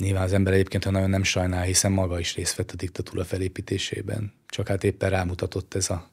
Nyilván 0.00 0.22
az 0.22 0.32
ember 0.32 0.52
egyébként 0.52 0.90
nagyon 0.90 1.10
nem 1.10 1.22
sajnál, 1.22 1.62
hiszen 1.62 1.92
maga 1.92 2.18
is 2.18 2.34
részt 2.34 2.56
vett 2.56 2.70
a 2.70 2.76
diktatúra 2.76 3.24
felépítésében. 3.24 4.32
Csak 4.48 4.68
hát 4.68 4.84
éppen 4.84 5.10
rámutatott 5.10 5.74
ez 5.74 5.90
a 5.90 6.10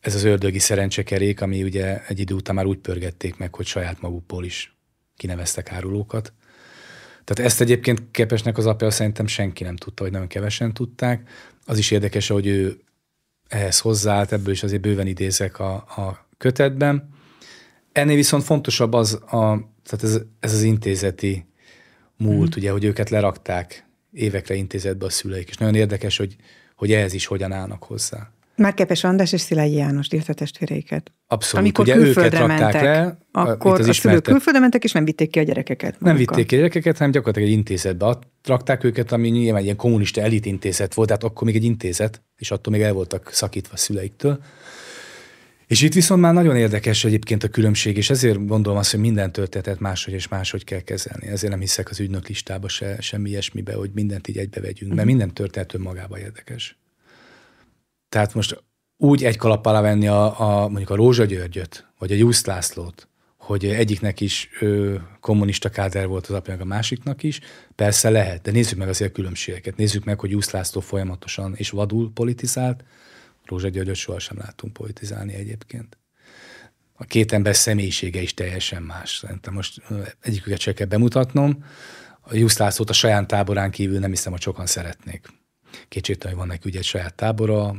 ez 0.00 0.14
az 0.14 0.24
ördögi 0.24 0.58
szerencsekerék, 0.58 1.40
ami 1.40 1.62
ugye 1.62 2.06
egy 2.06 2.20
idő 2.20 2.34
után 2.34 2.54
már 2.54 2.66
úgy 2.66 2.78
pörgették 2.78 3.36
meg, 3.36 3.54
hogy 3.54 3.66
saját 3.66 4.00
magukból 4.00 4.44
is 4.44 4.76
kineveztek 5.16 5.72
árulókat. 5.72 6.32
Tehát 7.24 7.50
ezt 7.50 7.60
egyébként 7.60 8.02
Kepesnek 8.10 8.58
az 8.58 8.66
apja 8.66 8.90
szerintem 8.90 9.26
senki 9.26 9.64
nem 9.64 9.76
tudta, 9.76 10.02
vagy 10.02 10.12
nagyon 10.12 10.26
kevesen 10.26 10.72
tudták. 10.72 11.28
Az 11.64 11.78
is 11.78 11.90
érdekes, 11.90 12.28
hogy 12.28 12.46
ő 12.46 12.80
ehhez 13.48 13.78
hozzáállt, 13.78 14.32
ebből 14.32 14.52
is 14.52 14.62
azért 14.62 14.82
bőven 14.82 15.06
idézek 15.06 15.58
a, 15.58 15.74
a 15.74 16.28
kötetben. 16.38 17.08
Ennél 17.92 18.16
viszont 18.16 18.44
fontosabb 18.44 18.92
az, 18.92 19.12
a, 19.14 19.70
tehát 19.84 20.02
ez, 20.02 20.20
ez 20.40 20.52
az 20.52 20.62
intézeti 20.62 21.46
múlt, 22.22 22.56
mm. 22.56 22.58
ugye, 22.58 22.70
hogy 22.70 22.84
őket 22.84 23.10
lerakták 23.10 23.84
évekre 24.12 24.54
intézetbe 24.54 25.06
a 25.06 25.10
szüleik, 25.10 25.48
és 25.48 25.56
nagyon 25.56 25.74
érdekes, 25.74 26.16
hogy, 26.16 26.36
hogy 26.76 26.92
ehhez 26.92 27.12
is 27.12 27.26
hogyan 27.26 27.52
állnak 27.52 27.82
hozzá. 27.82 28.32
Már 28.56 28.74
Kepes 28.74 29.04
András 29.04 29.32
és 29.32 29.40
Szilágyi 29.40 29.74
János 29.74 30.06
írta 30.10 30.34
testvéreiket. 30.34 31.12
Abszolút. 31.26 31.66
Amikor 31.66 31.84
ugye 31.84 31.94
külföldre 31.94 32.46
mentek, 32.46 32.82
le, 32.82 33.18
akkor 33.32 33.80
az 33.80 33.88
a 33.88 33.92
szülők 33.92 34.22
külföldre 34.22 34.60
mentek, 34.60 34.84
és 34.84 34.92
nem 34.92 35.04
vitték 35.04 35.30
ki 35.30 35.38
a 35.38 35.42
gyerekeket. 35.42 35.90
Magukkal. 35.90 36.08
Nem 36.08 36.16
vitték 36.16 36.46
ki 36.46 36.54
a 36.54 36.58
gyerekeket, 36.58 36.96
hanem 36.96 37.12
gyakorlatilag 37.12 37.48
egy 37.48 37.54
intézetbe 37.54 38.18
rakták 38.44 38.84
őket, 38.84 39.12
ami 39.12 39.28
nyilván 39.28 39.58
egy 39.58 39.64
ilyen 39.64 39.76
kommunista 39.76 40.20
elitintézet 40.20 40.94
volt, 40.94 41.08
tehát 41.08 41.24
akkor 41.24 41.46
még 41.46 41.56
egy 41.56 41.64
intézet, 41.64 42.22
és 42.36 42.50
attól 42.50 42.72
még 42.72 42.82
el 42.82 42.92
voltak 42.92 43.30
szakítva 43.32 43.72
a 43.74 43.76
szüleiktől. 43.76 44.42
És 45.72 45.82
itt 45.82 45.94
viszont 45.94 46.20
már 46.20 46.32
nagyon 46.32 46.56
érdekes 46.56 47.04
egyébként 47.04 47.44
a 47.44 47.48
különbség, 47.48 47.96
és 47.96 48.10
ezért 48.10 48.46
gondolom 48.46 48.78
azt, 48.78 48.90
hogy 48.90 49.00
minden 49.00 49.32
történetet 49.32 49.80
máshogy 49.80 50.14
és 50.14 50.28
máshogy 50.28 50.64
kell 50.64 50.80
kezelni. 50.80 51.26
Ezért 51.26 51.52
nem 51.52 51.60
hiszek 51.60 51.90
az 51.90 52.00
ügynök 52.00 52.28
listába 52.28 52.68
se, 52.68 53.00
semmi 53.00 53.28
ilyesmibe, 53.28 53.74
hogy 53.74 53.90
mindent 53.94 54.28
így 54.28 54.38
egybe 54.38 54.60
vegyünk, 54.60 54.94
mert 54.94 55.06
mhm. 55.06 55.08
minden 55.16 55.34
történet 55.34 55.74
önmagában 55.74 56.18
érdekes. 56.18 56.78
Tehát 58.08 58.34
most 58.34 58.64
úgy 58.96 59.24
egy 59.24 59.36
kalap 59.36 59.66
alá 59.66 59.80
venni 59.80 60.06
a, 60.06 60.40
a, 60.40 60.68
mondjuk 60.68 60.90
a 60.90 60.94
Rózsa 60.94 61.24
Györgyöt, 61.24 61.86
vagy 61.98 62.12
a 62.12 62.14
Jusz 62.14 62.44
Lászlót, 62.44 63.08
hogy 63.36 63.64
egyiknek 63.64 64.20
is 64.20 64.48
ö, 64.60 64.94
kommunista 65.20 65.68
káder 65.68 66.06
volt 66.06 66.26
az 66.26 66.34
apja, 66.34 66.56
a 66.58 66.64
másiknak 66.64 67.22
is, 67.22 67.40
persze 67.74 68.10
lehet, 68.10 68.42
de 68.42 68.50
nézzük 68.50 68.78
meg 68.78 68.88
azért 68.88 69.10
a 69.10 69.14
különbségeket. 69.14 69.76
Nézzük 69.76 70.04
meg, 70.04 70.20
hogy 70.20 70.30
Jusz 70.30 70.50
László 70.50 70.80
folyamatosan 70.80 71.54
és 71.56 71.70
vadul 71.70 72.12
politizált, 72.12 72.84
Rózsa 73.52 73.68
Györgyöt 73.68 73.94
sohasem 73.94 74.36
láttunk 74.38 74.72
politizálni 74.72 75.34
egyébként. 75.34 75.98
A 76.92 77.04
két 77.04 77.32
ember 77.32 77.56
személyisége 77.56 78.20
is 78.20 78.34
teljesen 78.34 78.82
más. 78.82 79.16
Szerintem 79.16 79.54
most 79.54 79.82
egyiküket 80.20 80.58
se 80.58 80.72
kell 80.72 80.86
bemutatnom. 80.86 81.64
A 82.20 82.34
Jusz 82.34 82.58
Lászlót 82.58 82.90
a 82.90 82.92
saját 82.92 83.26
táborán 83.26 83.70
kívül 83.70 83.98
nem 83.98 84.10
hiszem, 84.10 84.32
hogy 84.32 84.40
sokan 84.40 84.66
szeretnék. 84.66 85.26
Kétségtelen, 85.88 86.36
hogy 86.36 86.46
van 86.46 86.54
neki 86.54 86.68
ugye 86.68 86.78
egy 86.78 86.84
saját 86.84 87.14
tábora, 87.14 87.76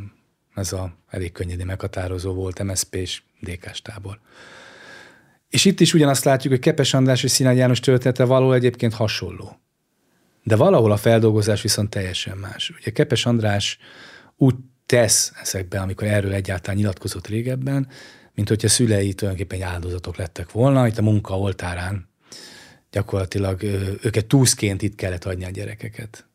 ez 0.55 0.73
a 0.73 0.93
elég 1.09 1.31
könnyedén 1.31 1.65
meghatározó 1.65 2.33
volt 2.33 2.63
MSZP 2.63 2.95
és 2.95 3.21
dk 3.39 3.71
tábor. 3.81 4.19
És 5.49 5.65
itt 5.65 5.79
is 5.79 5.93
ugyanazt 5.93 6.23
látjuk, 6.23 6.53
hogy 6.53 6.61
Kepes 6.61 6.93
András 6.93 7.23
és 7.23 7.31
Színágy 7.31 7.57
János 7.57 7.79
története 7.79 8.23
való 8.23 8.51
egyébként 8.51 8.93
hasonló. 8.93 9.59
De 10.43 10.55
valahol 10.55 10.91
a 10.91 10.97
feldolgozás 10.97 11.61
viszont 11.61 11.89
teljesen 11.89 12.37
más. 12.37 12.69
Ugye 12.79 12.91
Kepes 12.91 13.25
András 13.25 13.77
úgy 14.35 14.55
tesz 14.85 15.31
ezekben, 15.41 15.81
amikor 15.81 16.07
erről 16.07 16.33
egyáltalán 16.33 16.77
nyilatkozott 16.77 17.27
régebben, 17.27 17.87
mint 18.33 18.47
hogyha 18.47 18.67
szülei 18.67 19.13
tulajdonképpen 19.13 19.67
áldozatok 19.67 20.15
lettek 20.15 20.51
volna, 20.51 20.87
itt 20.87 20.97
a 20.97 21.01
munka 21.01 21.39
oltárán 21.39 22.11
gyakorlatilag 22.91 23.63
őket 24.01 24.25
túszként 24.25 24.81
itt 24.81 24.95
kellett 24.95 25.25
adni 25.25 25.45
a 25.45 25.49
gyerekeket. 25.49 26.27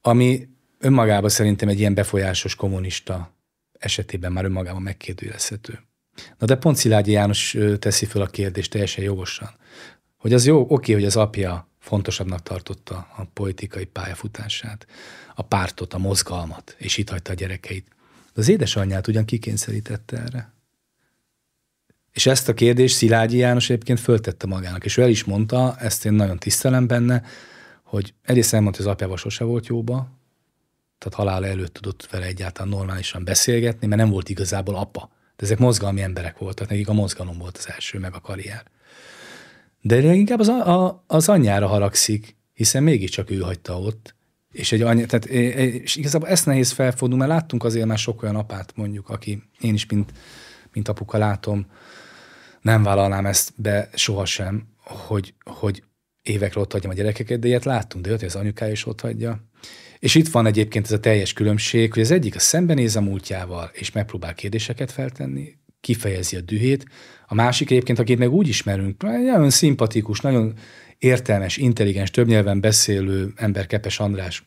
Ami 0.00 0.48
önmagában 0.78 1.30
szerintem 1.30 1.68
egy 1.68 1.78
ilyen 1.78 1.94
befolyásos 1.94 2.54
kommunista 2.54 3.34
esetében 3.78 4.32
már 4.32 4.44
önmagában 4.44 4.82
megkérdőjelezhető. 4.82 5.78
Na 6.38 6.46
de 6.46 6.56
pont 6.56 6.76
Szilágyi 6.76 7.10
János 7.10 7.56
teszi 7.78 8.04
fel 8.04 8.22
a 8.22 8.26
kérdést 8.26 8.70
teljesen 8.70 9.04
jogosan, 9.04 9.50
hogy 10.16 10.32
az 10.32 10.46
jó, 10.46 10.66
oké, 10.68 10.92
hogy 10.92 11.04
az 11.04 11.16
apja 11.16 11.70
fontosabbnak 11.78 12.42
tartotta 12.42 13.08
a 13.16 13.24
politikai 13.32 13.84
pályafutását, 13.84 14.86
a 15.38 15.42
pártot, 15.42 15.94
a 15.94 15.98
mozgalmat, 15.98 16.74
és 16.78 16.96
itt 16.96 17.08
hagyta 17.10 17.32
a 17.32 17.34
gyerekeit. 17.34 17.86
De 18.34 18.40
az 18.40 18.48
édesanyját 18.48 19.06
ugyan 19.06 19.24
kikényszerítette 19.24 20.16
erre. 20.16 20.52
És 22.12 22.26
ezt 22.26 22.48
a 22.48 22.54
kérdést 22.54 22.96
Szilágyi 22.96 23.36
János 23.36 23.70
egyébként 23.70 24.00
föltette 24.00 24.46
magának, 24.46 24.84
és 24.84 24.96
ő 24.96 25.02
el 25.02 25.08
is 25.08 25.24
mondta, 25.24 25.76
ezt 25.78 26.04
én 26.04 26.12
nagyon 26.12 26.38
tisztelem 26.38 26.86
benne, 26.86 27.22
hogy 27.82 28.14
egyrészt 28.22 28.54
elmondta, 28.54 28.78
hogy 28.78 28.86
az 28.86 28.92
apjával 28.92 29.16
sose 29.16 29.44
volt 29.44 29.66
jóba, 29.66 30.08
tehát 30.98 31.18
halála 31.18 31.46
előtt 31.46 31.74
tudott 31.74 32.08
vele 32.10 32.24
egyáltalán 32.24 32.68
normálisan 32.68 33.24
beszélgetni, 33.24 33.86
mert 33.86 34.00
nem 34.00 34.10
volt 34.10 34.28
igazából 34.28 34.74
apa. 34.74 35.10
De 35.36 35.44
ezek 35.44 35.58
mozgalmi 35.58 36.02
emberek 36.02 36.38
voltak, 36.38 36.68
nekik 36.68 36.88
a 36.88 36.92
mozgalom 36.92 37.38
volt 37.38 37.56
az 37.56 37.68
első, 37.68 37.98
meg 37.98 38.14
a 38.14 38.20
karrier. 38.20 38.64
De 39.80 40.00
leginkább 40.00 40.38
az, 40.38 40.48
a, 40.48 41.04
az 41.06 41.28
anyjára 41.28 41.66
haragszik, 41.66 42.36
hiszen 42.54 42.82
mégiscsak 42.82 43.30
ő 43.30 43.38
hagyta 43.38 43.80
ott, 43.80 44.15
és 44.56 44.72
egy 44.72 44.82
anya, 44.82 45.06
tehát, 45.06 45.24
és 45.24 45.96
igazából 45.96 46.28
ezt 46.28 46.46
nehéz 46.46 46.70
felfogni, 46.70 47.16
mert 47.16 47.30
láttunk 47.30 47.64
azért 47.64 47.86
már 47.86 47.98
sok 47.98 48.22
olyan 48.22 48.36
apát 48.36 48.72
mondjuk, 48.74 49.08
aki 49.08 49.42
én 49.60 49.74
is, 49.74 49.86
mint, 49.86 50.12
mint 50.72 50.88
apuka 50.88 51.18
látom, 51.18 51.66
nem 52.60 52.82
vállalnám 52.82 53.26
ezt 53.26 53.52
be 53.56 53.88
sohasem, 53.94 54.66
hogy, 54.84 55.34
hogy 55.44 55.82
évekre 56.22 56.60
ott 56.60 56.72
hagyjam 56.72 56.90
a 56.90 56.94
gyerekeket, 56.94 57.38
de 57.38 57.46
ilyet 57.46 57.64
láttunk, 57.64 58.04
de 58.04 58.10
jött, 58.10 58.18
hogy 58.18 58.28
az 58.28 58.36
anyukája 58.36 58.72
is 58.72 58.86
ott 58.86 59.00
hagyja. 59.00 59.44
És 59.98 60.14
itt 60.14 60.28
van 60.28 60.46
egyébként 60.46 60.84
ez 60.84 60.92
a 60.92 61.00
teljes 61.00 61.32
különbség, 61.32 61.92
hogy 61.92 62.02
az 62.02 62.10
egyik 62.10 62.34
a 62.34 62.38
szembenéz 62.38 62.96
a 62.96 63.00
múltjával, 63.00 63.70
és 63.72 63.92
megpróbál 63.92 64.34
kérdéseket 64.34 64.92
feltenni, 64.92 65.58
kifejezi 65.80 66.36
a 66.36 66.40
dühét, 66.40 66.84
a 67.26 67.34
másik 67.34 67.70
egyébként, 67.70 67.98
akit 67.98 68.18
meg 68.18 68.32
úgy 68.32 68.48
ismerünk, 68.48 69.02
nagyon 69.02 69.50
szimpatikus, 69.50 70.20
nagyon 70.20 70.54
értelmes, 70.98 71.56
intelligens, 71.56 72.10
több 72.10 72.26
nyelven 72.26 72.60
beszélő 72.60 73.32
ember 73.36 73.66
Kepes 73.66 74.00
András. 74.00 74.46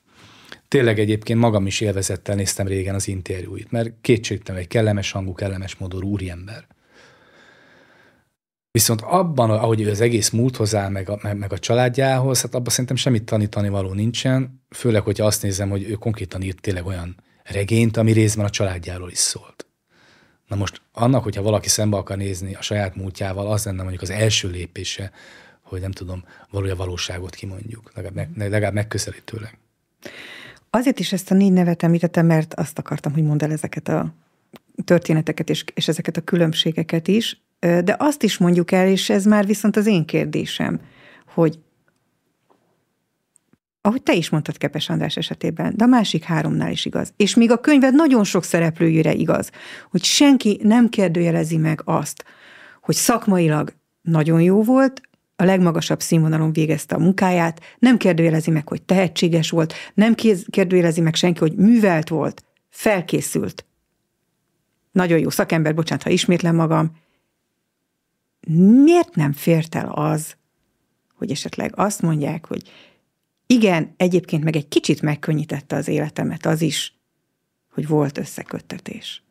Tényleg 0.68 1.00
egyébként 1.00 1.40
magam 1.40 1.66
is 1.66 1.82
élvezettel 1.82 2.36
néztem 2.36 2.68
régen 2.68 2.96
az 2.96 3.08
interjúit, 3.08 3.72
mert 3.72 3.92
kétségtelen 4.02 4.62
egy 4.62 4.68
kellemes 4.68 5.12
hangú, 5.12 5.34
kellemes 5.34 5.76
modorú 5.76 6.10
úriember. 6.10 6.68
Viszont 8.72 9.02
abban, 9.02 9.50
ahogy 9.50 9.82
ő 9.82 9.90
az 9.90 10.02
egész 10.02 10.30
múlthoz 10.30 10.76
áll, 10.76 10.90
meg 10.90 11.10
a, 11.10 11.20
meg, 11.22 11.38
meg 11.38 11.54
a 11.54 11.60
családjához, 11.60 12.42
hát 12.42 12.56
abban 12.56 12.70
szerintem 12.70 12.96
semmit 12.96 13.24
tanítani 13.24 13.70
való 13.70 13.94
nincsen, 13.94 14.64
főleg, 14.70 15.02
hogyha 15.02 15.26
azt 15.26 15.42
nézem, 15.42 15.70
hogy 15.70 15.84
ő 15.84 15.94
konkrétan 15.94 16.42
írt 16.42 16.62
tényleg 16.62 16.86
olyan 16.86 17.16
regényt, 17.44 17.98
ami 17.98 18.12
részben 18.12 18.46
a 18.46 18.50
családjáról 18.50 19.12
is 19.12 19.18
szólt. 19.18 19.66
Na 20.48 20.56
most 20.56 20.82
annak, 20.92 21.24
hogyha 21.24 21.42
valaki 21.42 21.70
szembe 21.70 21.98
akar 21.98 22.18
nézni 22.18 22.56
a 22.56 22.62
saját 22.62 22.96
múltjával, 22.96 23.52
az 23.52 23.66
lenne 23.66 23.82
mondjuk 23.82 24.02
az 24.02 24.10
első 24.10 24.50
lépése, 24.50 25.12
hogy 25.70 25.82
nem 25.82 25.92
tudom, 25.92 26.24
valója 26.50 26.76
valóságot 26.76 27.36
kimondjuk, 27.36 27.92
legalább, 27.96 28.38
legalább 28.38 28.74
megközelítőleg. 28.74 29.58
Azért 30.70 31.00
is 31.00 31.14
ezt 31.14 31.32
a 31.32 31.36
négy 31.36 31.54
nevet 31.54 31.84
említettem, 31.84 32.26
mert 32.26 32.54
azt 32.54 32.78
akartam, 32.78 33.14
hogy 33.14 33.24
mondd 33.24 33.44
el 33.44 33.52
ezeket 33.52 33.88
a 33.88 34.14
történeteket 34.86 35.50
és, 35.50 35.64
és 35.74 35.88
ezeket 35.88 36.18
a 36.18 36.22
különbségeket 36.22 37.08
is, 37.08 37.42
de 37.60 37.96
azt 38.00 38.24
is 38.24 38.38
mondjuk 38.38 38.72
el, 38.72 38.88
és 38.88 39.10
ez 39.10 39.26
már 39.26 39.46
viszont 39.46 39.76
az 39.76 39.86
én 39.86 40.06
kérdésem, 40.06 40.80
hogy 41.34 41.60
ahogy 43.82 44.04
te 44.04 44.14
is 44.14 44.30
mondtad 44.30 44.58
Kepes 44.58 44.90
András 44.90 45.18
esetében, 45.18 45.74
de 45.76 45.84
a 45.84 45.88
másik 45.88 46.24
háromnál 46.24 46.72
is 46.72 46.86
igaz. 46.86 47.14
És 47.16 47.36
még 47.36 47.52
a 47.52 47.60
könyved 47.60 47.94
nagyon 47.94 48.24
sok 48.24 48.44
szereplőjére 48.44 49.14
igaz, 49.14 49.52
hogy 49.90 50.04
senki 50.04 50.60
nem 50.64 50.90
kérdőjelezi 50.90 51.58
meg 51.58 51.82
azt, 51.86 52.24
hogy 52.82 52.96
szakmailag 52.96 53.74
nagyon 54.02 54.42
jó 54.42 54.64
volt, 54.64 55.02
a 55.40 55.44
legmagasabb 55.44 56.02
színvonalon 56.02 56.54
végezte 56.54 56.96
a 56.96 57.00
munkáját, 57.00 57.62
nem 57.80 57.98
kérdőjelezi 57.98 58.52
meg, 58.52 58.68
hogy 58.68 58.82
tehetséges 58.82 59.50
volt, 59.50 59.74
nem 59.94 60.16
kérdőjelezi 60.50 61.02
meg 61.02 61.16
senki, 61.16 61.40
hogy 61.40 61.56
művelt 61.56 62.10
volt, 62.10 62.44
felkészült. 62.70 63.66
Nagyon 64.92 65.20
jó 65.20 65.30
szakember, 65.30 65.76
bocsánat, 65.76 66.04
ha 66.04 66.10
ismétlem 66.10 66.56
magam. 66.56 66.98
Miért 68.84 69.16
nem 69.16 69.34
fért 69.34 69.76
el 69.76 69.90
az, 69.90 70.36
hogy 71.16 71.32
esetleg 71.32 71.72
azt 71.76 72.02
mondják, 72.02 72.46
hogy 72.46 72.72
igen, 73.48 73.94
egyébként 73.98 74.44
meg 74.44 74.56
egy 74.56 74.68
kicsit 74.68 75.02
megkönnyítette 75.02 75.76
az 75.76 75.88
életemet 75.88 76.46
az 76.46 76.62
is, 76.62 77.00
hogy 77.74 77.88
volt 77.88 78.18
összeköttetés. 78.18 79.24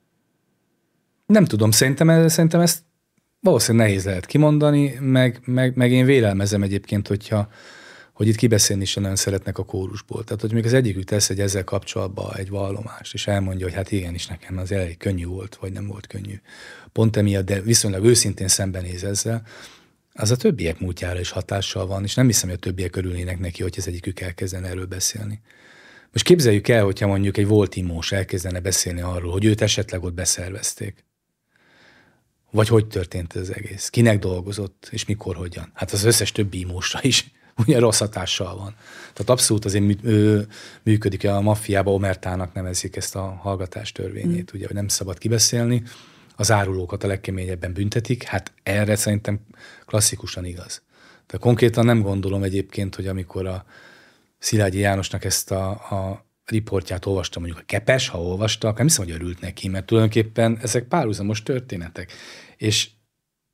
Nem 1.26 1.44
tudom, 1.44 1.70
szerintem, 1.70 2.28
szerintem 2.28 2.60
ezt 2.60 2.82
valószínűleg 3.40 3.86
nehéz 3.86 4.04
lehet 4.04 4.26
kimondani, 4.26 4.98
meg, 5.00 5.40
meg, 5.44 5.76
meg 5.76 5.92
én 5.92 6.04
vélelmezem 6.04 6.62
egyébként, 6.62 7.08
hogyha 7.08 7.48
hogy 8.18 8.28
itt 8.28 8.36
kibeszélni 8.36 8.82
is 8.82 8.94
nagyon 8.94 9.16
szeretnek 9.16 9.58
a 9.58 9.64
kórusból. 9.64 10.24
Tehát, 10.24 10.40
hogy 10.40 10.52
még 10.52 10.64
az 10.64 10.72
egyikük 10.72 11.04
tesz 11.04 11.30
egy 11.30 11.40
ezzel 11.40 11.64
kapcsolatban 11.64 12.36
egy 12.36 12.48
vallomást, 12.48 13.14
és 13.14 13.26
elmondja, 13.26 13.66
hogy 13.66 13.74
hát 13.74 13.92
igenis 13.92 14.26
nekem 14.26 14.58
az 14.58 14.72
elég 14.72 14.96
könnyű 14.96 15.26
volt, 15.26 15.56
vagy 15.60 15.72
nem 15.72 15.86
volt 15.86 16.06
könnyű. 16.06 16.40
Pont 16.92 17.16
emiatt, 17.16 17.44
de 17.44 17.60
viszonylag 17.60 18.04
őszintén 18.04 18.48
szembenéz 18.48 19.04
ezzel, 19.04 19.42
az 20.12 20.30
a 20.30 20.36
többiek 20.36 20.80
múltjára 20.80 21.20
is 21.20 21.30
hatással 21.30 21.86
van, 21.86 22.04
és 22.04 22.14
nem 22.14 22.26
hiszem, 22.26 22.48
hogy 22.48 22.58
a 22.58 22.60
többiek 22.60 22.96
örülnének 22.96 23.38
neki, 23.38 23.62
hogy 23.62 23.74
az 23.76 23.88
egyikük 23.88 24.20
elkezdene 24.20 24.68
erről 24.68 24.86
beszélni. 24.86 25.40
Most 26.12 26.24
képzeljük 26.24 26.68
el, 26.68 26.84
hogyha 26.84 27.06
mondjuk 27.06 27.36
egy 27.36 27.46
volt 27.46 27.76
imós 27.76 28.12
elkezdene 28.12 28.60
beszélni 28.60 29.00
arról, 29.00 29.32
hogy 29.32 29.44
őt 29.44 29.60
esetleg 29.60 30.02
ott 30.02 30.14
beszervezték. 30.14 31.04
Vagy 32.50 32.68
hogy 32.68 32.86
történt 32.86 33.36
ez 33.36 33.48
egész? 33.48 33.88
Kinek 33.88 34.18
dolgozott, 34.18 34.88
és 34.90 35.04
mikor, 35.04 35.36
hogyan? 35.36 35.70
Hát 35.74 35.90
az 35.90 36.04
összes 36.04 36.32
többi 36.32 36.58
imósra 36.58 36.98
is 37.02 37.30
ugye 37.66 37.78
rossz 37.78 37.98
hatással 37.98 38.56
van. 38.56 38.74
Tehát 39.12 39.30
abszolút 39.30 39.64
azért 39.64 39.84
mű, 39.84 39.94
ő, 40.02 40.46
működik, 40.82 41.24
a 41.24 41.40
maffiába 41.40 41.92
omertának 41.92 42.52
nevezik 42.52 42.96
ezt 42.96 43.16
a 43.16 43.20
hallgatás 43.20 43.92
törvényét, 43.92 44.52
mm. 44.52 44.56
ugye, 44.56 44.66
hogy 44.66 44.76
nem 44.76 44.88
szabad 44.88 45.18
kibeszélni, 45.18 45.82
az 46.36 46.50
árulókat 46.50 47.04
a 47.04 47.06
legkeményebben 47.06 47.72
büntetik, 47.72 48.22
hát 48.22 48.52
erre 48.62 48.96
szerintem 48.96 49.40
klasszikusan 49.86 50.44
igaz. 50.44 50.82
De 51.26 51.38
konkrétan 51.38 51.84
nem 51.84 52.02
gondolom 52.02 52.42
egyébként, 52.42 52.94
hogy 52.94 53.06
amikor 53.06 53.46
a 53.46 53.64
Szilágyi 54.38 54.78
Jánosnak 54.78 55.24
ezt 55.24 55.50
a, 55.50 55.70
a 55.70 56.26
riportját 56.50 57.06
olvastam, 57.06 57.42
mondjuk 57.42 57.62
a 57.62 57.66
Kepes, 57.66 58.08
ha 58.08 58.22
olvasta, 58.22 58.72
nem 58.76 58.86
hiszem, 58.86 59.04
hogy 59.04 59.14
örült 59.14 59.40
neki, 59.40 59.68
mert 59.68 59.86
tulajdonképpen 59.86 60.58
ezek 60.62 60.84
párhuzamos 60.84 61.42
történetek. 61.42 62.12
És, 62.56 62.88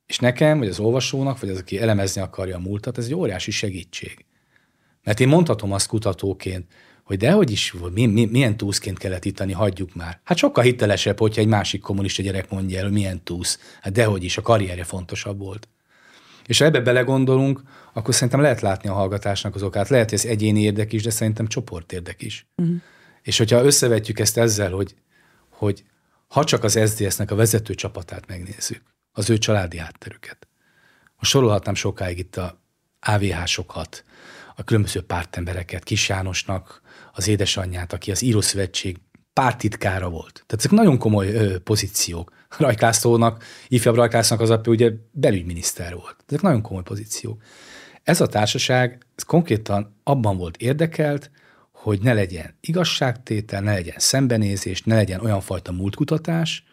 és 0.05 0.19
nekem, 0.19 0.57
vagy 0.57 0.67
az 0.67 0.79
olvasónak, 0.79 1.39
vagy 1.39 1.49
az, 1.49 1.57
aki 1.57 1.79
elemezni 1.79 2.21
akarja 2.21 2.55
a 2.55 2.59
múltat, 2.59 2.97
ez 2.97 3.05
egy 3.05 3.13
óriási 3.13 3.51
segítség. 3.51 4.25
Mert 5.03 5.19
én 5.19 5.27
mondhatom 5.27 5.71
azt 5.71 5.87
kutatóként, 5.87 6.65
hogy 7.03 7.17
dehogy 7.17 7.51
is, 7.51 7.73
mi, 7.93 8.05
mi, 8.05 8.25
milyen 8.25 8.57
túszként 8.57 8.97
kellett 8.97 9.25
ítani, 9.25 9.51
hagyjuk 9.51 9.95
már. 9.95 10.19
Hát 10.23 10.37
sokkal 10.37 10.63
hitelesebb, 10.63 11.19
hogyha 11.19 11.41
egy 11.41 11.47
másik 11.47 11.81
kommunista 11.81 12.21
gyerek 12.21 12.49
mondja 12.49 12.77
el, 12.77 12.83
hogy 12.83 12.93
milyen 12.93 13.23
túsz. 13.23 13.59
Hát 13.81 13.93
dehogy 13.93 14.23
is, 14.23 14.37
a 14.37 14.41
karrierje 14.41 14.83
fontosabb 14.83 15.37
volt. 15.37 15.67
És 16.45 16.59
ha 16.59 16.65
ebbe 16.65 16.79
belegondolunk, 16.79 17.61
akkor 17.93 18.13
szerintem 18.13 18.41
lehet 18.41 18.61
látni 18.61 18.89
a 18.89 18.93
hallgatásnak 18.93 19.55
az 19.55 19.63
okát. 19.63 19.89
Lehet, 19.89 20.09
hogy 20.09 20.19
ez 20.19 20.25
egyéni 20.25 20.61
érdek 20.61 20.93
is, 20.93 21.03
de 21.03 21.09
szerintem 21.09 21.47
csoport 21.47 21.91
érdek 21.91 22.21
is. 22.21 22.47
Uh-huh. 22.55 22.75
És 23.21 23.37
hogyha 23.37 23.63
összevetjük 23.63 24.19
ezt 24.19 24.37
ezzel, 24.37 24.71
hogy, 24.71 24.95
hogy 25.49 25.83
ha 26.27 26.43
csak 26.43 26.63
az 26.63 26.79
SZDSZ-nek 26.85 27.31
a 27.31 27.35
vezető 27.35 27.73
csapatát 27.73 28.27
megnézzük, 28.27 28.81
az 29.11 29.29
ő 29.29 29.37
családi 29.37 29.77
hátterüket, 29.77 30.47
most 31.17 31.31
sorolhatnám 31.31 31.75
sokáig 31.75 32.17
itt 32.17 32.35
a 32.35 32.61
AVH-sokat, 32.99 34.03
a 34.55 34.63
különböző 34.63 35.01
pártembereket, 35.01 35.83
Kis 35.83 36.09
Jánosnak 36.09 36.81
az 37.13 37.27
édesanyját, 37.27 37.93
aki 37.93 38.11
az 38.11 38.21
Írószövetség 38.21 38.97
pártitkára 39.33 40.09
volt. 40.09 40.33
Tehát 40.33 40.53
ezek 40.53 40.71
nagyon 40.71 40.97
komoly 40.97 41.33
ö, 41.33 41.59
pozíciók. 41.59 42.31
Rajkászlónak, 42.57 43.43
ifjabb 43.67 43.95
Rajkászlónak 43.95 44.43
az 44.43 44.49
apja 44.49 44.71
ugye 44.71 44.91
belügyminiszter 45.11 45.95
volt. 45.95 46.15
Ezek 46.27 46.41
nagyon 46.41 46.61
komoly 46.61 46.83
pozíciók. 46.83 47.41
Ez 48.03 48.21
a 48.21 48.27
társaság 48.27 49.05
ez 49.15 49.23
konkrétan 49.23 49.95
abban 50.03 50.37
volt 50.37 50.57
érdekelt, 50.57 51.31
hogy 51.71 52.01
ne 52.01 52.13
legyen 52.13 52.57
igazságtétel, 52.59 53.61
ne 53.61 53.73
legyen 53.73 53.95
szembenézés, 53.97 54.83
ne 54.83 54.95
legyen 54.95 55.19
olyan 55.19 55.41
fajta 55.41 55.71
múltkutatás, 55.71 56.63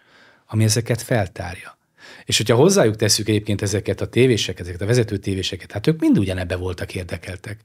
ami 0.46 0.64
ezeket 0.64 1.02
feltárja. 1.02 1.78
És 2.24 2.36
hogyha 2.36 2.56
hozzájuk 2.56 2.96
tesszük 2.96 3.28
egyébként 3.28 3.62
ezeket 3.62 4.00
a 4.00 4.08
tévéseket, 4.08 4.60
ezeket 4.60 4.80
a 4.80 4.86
vezető 4.86 5.16
tévéseket, 5.16 5.72
hát 5.72 5.86
ők 5.86 6.00
mind 6.00 6.18
ugyanebbe 6.18 6.56
voltak 6.56 6.94
érdekeltek. 6.94 7.60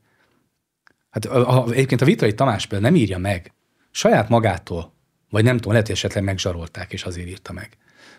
Hát 1.09 1.25
a, 1.25 1.63
a, 1.63 1.71
egyébként 1.71 2.01
a 2.01 2.05
Vitrai 2.05 2.33
Tamás 2.33 2.65
például 2.65 2.91
nem 2.91 3.01
írja 3.01 3.17
meg 3.17 3.53
saját 3.91 4.29
magától, 4.29 4.93
vagy 5.29 5.43
nem 5.43 5.55
tudom, 5.55 5.71
lehet, 5.71 5.87
hogy 5.87 5.95
esetleg 5.95 6.23
megzsarolták, 6.23 6.93
és 6.93 7.03
azért 7.03 7.27
írta 7.27 7.53
meg. 7.53 7.77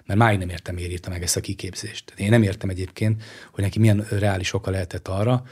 Mert 0.08 0.20
máig 0.20 0.38
nem 0.38 0.48
értem, 0.48 0.74
miért 0.74 0.90
írta 0.90 1.10
meg 1.10 1.22
ezt 1.22 1.36
a 1.36 1.40
kiképzést. 1.40 2.12
Én 2.16 2.28
nem 2.28 2.42
értem 2.42 2.68
egyébként, 2.68 3.22
hogy 3.52 3.64
neki 3.64 3.78
milyen 3.78 4.06
reális 4.10 4.52
oka 4.52 4.70
lehetett 4.70 5.08
arra, 5.08 5.42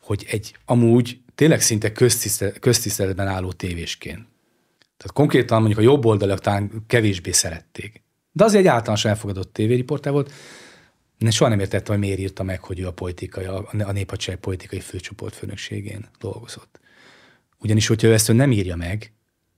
hogy 0.00 0.26
egy 0.28 0.56
amúgy 0.64 1.20
tényleg 1.34 1.60
szinte 1.60 1.92
köztiszteletben 2.60 3.26
álló 3.26 3.52
tévésként. 3.52 4.18
Tehát 4.78 5.12
konkrétan 5.12 5.58
mondjuk 5.58 5.78
a 5.78 5.82
jobb 5.82 6.04
oldalak 6.04 6.40
talán 6.40 6.84
kevésbé 6.86 7.30
szerették. 7.30 8.02
De 8.32 8.44
az 8.44 8.54
egy 8.54 8.66
általános 8.66 9.04
elfogadott 9.04 9.52
tévériportál 9.52 10.12
volt. 10.12 10.32
Ne 11.18 11.30
soha 11.30 11.50
nem 11.50 11.60
értettem, 11.60 11.94
hogy 11.94 12.04
miért 12.04 12.18
írta 12.18 12.42
meg, 12.42 12.60
hogy 12.60 12.80
ő 12.80 12.86
a 12.86 12.92
politikai, 12.92 13.44
a 13.44 13.92
néphadsereg 13.92 14.40
politikai 14.40 14.80
főcsoport 14.80 15.34
főnökségén 15.34 16.08
dolgozott. 16.18 16.80
Ugyanis, 17.58 17.86
hogyha 17.86 18.08
ő 18.08 18.12
ezt 18.12 18.28
ő 18.28 18.32
nem 18.32 18.52
írja 18.52 18.76
meg, 18.76 19.12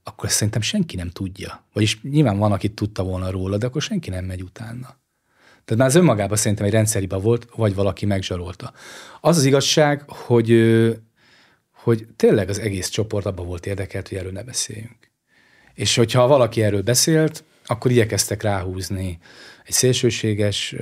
akkor 0.08 0.28
ezt 0.28 0.36
szerintem 0.36 0.62
senki 0.62 0.96
nem 0.96 1.10
tudja. 1.10 1.64
Vagyis 1.72 2.02
nyilván 2.02 2.38
van, 2.38 2.52
aki 2.52 2.68
tudta 2.68 3.02
volna 3.02 3.30
róla, 3.30 3.56
de 3.56 3.66
akkor 3.66 3.82
senki 3.82 4.10
nem 4.10 4.24
megy 4.24 4.42
utána. 4.42 4.96
Tehát 5.64 5.82
már 5.82 5.86
az 5.88 5.94
önmagában 5.94 6.36
szerintem 6.36 6.66
egy 6.66 6.72
rendszeriba 6.72 7.18
volt, 7.20 7.48
vagy 7.56 7.74
valaki 7.74 8.06
megzsarolta. 8.06 8.72
Az 9.20 9.36
az 9.36 9.44
igazság, 9.44 10.04
hogy, 10.06 10.50
hogy 11.72 12.06
tényleg 12.16 12.48
az 12.48 12.58
egész 12.58 12.88
csoport 12.88 13.26
abban 13.26 13.46
volt 13.46 13.66
érdekelt, 13.66 14.08
hogy 14.08 14.18
erről 14.18 14.32
ne 14.32 14.42
beszéljünk. 14.42 15.10
És 15.74 15.96
hogyha 15.96 16.26
valaki 16.26 16.62
erről 16.62 16.82
beszélt, 16.82 17.44
akkor 17.66 17.90
igyekeztek 17.90 18.42
ráhúzni 18.42 19.18
egy 19.64 19.74
szélsőséges 19.74 20.74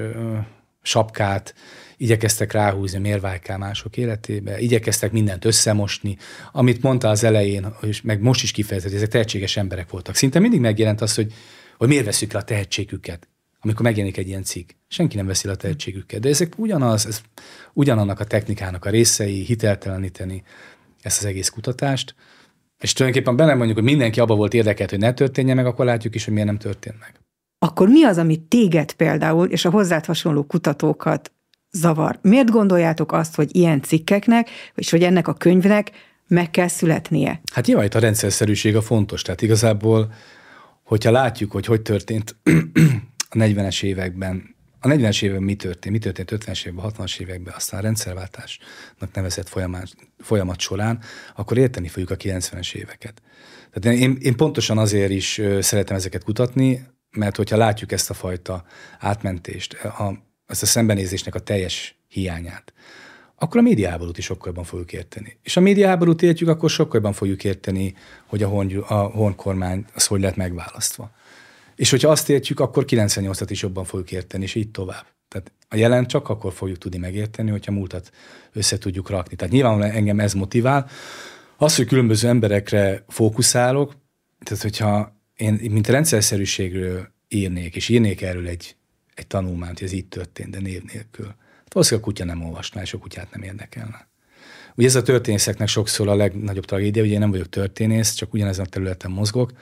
sapkát, 0.82 1.54
igyekeztek 1.96 2.52
ráhúzni 2.52 2.98
mérvájká 2.98 3.56
mások 3.56 3.96
életébe, 3.96 4.60
igyekeztek 4.60 5.12
mindent 5.12 5.44
összemosni, 5.44 6.16
amit 6.52 6.82
mondta 6.82 7.08
az 7.08 7.24
elején, 7.24 7.66
és 7.82 8.02
meg 8.02 8.20
most 8.20 8.42
is 8.42 8.50
kifejezett, 8.50 8.92
ezek 8.92 9.08
tehetséges 9.08 9.56
emberek 9.56 9.90
voltak. 9.90 10.14
Szinte 10.14 10.38
mindig 10.38 10.60
megjelent 10.60 11.00
az, 11.00 11.14
hogy, 11.14 11.32
hogy 11.76 11.88
miért 11.88 12.04
veszük 12.04 12.32
le 12.32 12.38
a 12.38 12.42
tehetségüket, 12.42 13.28
amikor 13.60 13.82
megjelenik 13.82 14.16
egy 14.16 14.28
ilyen 14.28 14.42
cikk. 14.42 14.70
Senki 14.88 15.16
nem 15.16 15.26
veszi 15.26 15.46
le 15.46 15.52
a 15.52 15.56
tehetségüket, 15.56 16.20
de 16.20 16.28
ezek 16.28 16.52
ugyanaz, 16.56 17.06
ez 17.06 17.20
ugyanannak 17.72 18.20
a 18.20 18.24
technikának 18.24 18.84
a 18.84 18.90
részei, 18.90 19.44
hitelteleníteni 19.44 20.42
ezt 21.02 21.18
az 21.18 21.24
egész 21.24 21.48
kutatást, 21.48 22.14
és 22.78 22.92
tulajdonképpen 22.92 23.36
benne 23.36 23.54
mondjuk, 23.54 23.78
hogy 23.78 23.86
mindenki 23.86 24.20
abba 24.20 24.34
volt 24.34 24.54
érdekelt, 24.54 24.90
hogy 24.90 24.98
ne 24.98 25.12
történjen 25.12 25.56
meg, 25.56 25.66
akkor 25.66 25.84
látjuk 25.84 26.14
is, 26.14 26.24
hogy 26.24 26.32
miért 26.32 26.48
nem 26.48 26.58
történt 26.58 27.00
meg. 27.00 27.20
Akkor 27.58 27.88
mi 27.88 28.04
az, 28.04 28.18
ami 28.18 28.42
téged 28.48 28.92
például, 28.92 29.48
és 29.48 29.64
a 29.64 29.70
hozzád 29.70 30.04
hasonló 30.04 30.44
kutatókat 30.44 31.32
zavar? 31.72 32.18
Miért 32.22 32.50
gondoljátok 32.50 33.12
azt, 33.12 33.34
hogy 33.34 33.56
ilyen 33.56 33.82
cikkeknek, 33.82 34.48
és 34.74 34.90
hogy 34.90 35.02
ennek 35.02 35.28
a 35.28 35.34
könyvnek 35.34 35.90
meg 36.28 36.50
kell 36.50 36.68
születnie? 36.68 37.40
Hát 37.52 37.66
nyilván 37.66 37.84
itt 37.84 37.94
a 37.94 37.98
rendszerszerűség 37.98 38.76
a 38.76 38.82
fontos. 38.82 39.22
Tehát 39.22 39.42
igazából, 39.42 40.12
hogyha 40.82 41.10
látjuk, 41.10 41.52
hogy 41.52 41.66
hogy 41.66 41.82
történt 41.82 42.36
a 43.30 43.36
40-es 43.36 43.82
években, 43.82 44.54
a 44.80 44.88
40-es 44.88 45.22
években 45.22 45.44
mi 45.44 45.54
történt, 45.54 45.94
mi 45.94 45.98
történt 45.98 46.30
50-es 46.30 46.66
években, 46.66 46.92
60-as 46.96 47.20
években, 47.20 47.54
aztán 47.56 47.80
a 47.80 47.82
rendszerváltásnak 47.82 49.14
nevezett 49.14 49.48
folyamat, 49.48 49.88
folyamat 50.18 50.60
során, 50.60 51.00
akkor 51.36 51.58
érteni 51.58 51.88
fogjuk 51.88 52.10
a 52.10 52.16
90-es 52.16 52.74
éveket. 52.74 53.22
Tehát 53.72 53.98
én, 53.98 54.16
én 54.20 54.36
pontosan 54.36 54.78
azért 54.78 55.10
is 55.10 55.40
szeretem 55.60 55.96
ezeket 55.96 56.24
kutatni, 56.24 56.86
mert 57.10 57.36
hogyha 57.36 57.56
látjuk 57.56 57.92
ezt 57.92 58.10
a 58.10 58.14
fajta 58.14 58.64
átmentést, 58.98 59.74
a, 59.74 60.25
ezt 60.46 60.62
a 60.62 60.66
szembenézésnek 60.66 61.34
a 61.34 61.38
teljes 61.38 61.98
hiányát, 62.08 62.72
akkor 63.38 63.60
a 63.60 63.62
médiáborút 63.62 64.18
is 64.18 64.24
sokkal 64.24 64.46
jobban 64.46 64.64
fogjuk 64.64 64.92
érteni. 64.92 65.38
És 65.42 65.56
a 65.56 65.60
médiáborút 65.60 66.22
értjük, 66.22 66.48
akkor 66.48 66.70
sokkal 66.70 66.94
jobban 66.94 67.12
fogjuk 67.12 67.44
érteni, 67.44 67.94
hogy 68.26 68.42
a, 68.42 68.48
hon, 68.48 68.76
a 68.76 68.94
honkormány 68.94 69.84
az 69.94 70.06
hogy 70.06 70.20
lett 70.20 70.36
megválasztva. 70.36 71.10
És 71.76 71.90
hogyha 71.90 72.10
azt 72.10 72.28
értjük, 72.28 72.60
akkor 72.60 72.84
98-at 72.86 73.46
is 73.48 73.62
jobban 73.62 73.84
fogjuk 73.84 74.12
érteni, 74.12 74.42
és 74.42 74.54
így 74.54 74.70
tovább. 74.70 75.06
Tehát 75.28 75.52
a 75.68 75.76
jelen 75.76 76.06
csak 76.06 76.28
akkor 76.28 76.52
fogjuk 76.52 76.78
tudni 76.78 76.98
megérteni, 76.98 77.50
hogyha 77.50 77.72
múltat 77.72 78.10
össze 78.52 78.78
tudjuk 78.78 79.10
rakni. 79.10 79.36
Tehát 79.36 79.52
nyilvánvalóan 79.52 79.94
engem 79.94 80.20
ez 80.20 80.32
motivál. 80.32 80.88
Az, 81.56 81.76
hogy 81.76 81.86
különböző 81.86 82.28
emberekre 82.28 83.04
fókuszálok, 83.08 83.96
tehát 84.44 84.62
hogyha 84.62 85.16
én 85.36 85.60
mint 85.70 85.88
rendszerszerűségről 85.88 87.08
írnék, 87.28 87.76
és 87.76 87.88
írnék 87.88 88.22
erről 88.22 88.48
egy, 88.48 88.76
egy 89.16 89.26
tanulmányt, 89.26 89.78
hogy 89.78 89.86
ez 89.86 89.92
így 89.92 90.08
történt, 90.08 90.50
de 90.50 90.60
név 90.60 90.82
nélkül, 90.82 91.26
hát 91.26 91.72
valószínűleg 91.72 92.08
a 92.08 92.10
kutya 92.10 92.24
nem 92.24 92.44
olvasná, 92.44 92.82
és 92.82 92.92
a 92.92 92.98
kutyát 92.98 93.30
nem 93.30 93.42
érdekelne. 93.42 94.08
Ugye 94.74 94.86
ez 94.86 94.94
a 94.94 95.02
történészeknek 95.02 95.68
sokszor 95.68 96.08
a 96.08 96.14
legnagyobb 96.14 96.64
tragédia, 96.64 97.02
ugye 97.02 97.12
én 97.12 97.18
nem 97.18 97.30
vagyok 97.30 97.48
történész, 97.48 98.12
csak 98.12 98.32
ugyanezen 98.32 98.64
a 98.64 98.68
területen 98.68 99.10
mozgok, 99.10 99.52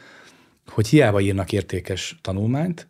hogy 0.66 0.88
hiába 0.88 1.20
írnak 1.20 1.52
értékes 1.52 2.18
tanulmányt, 2.20 2.88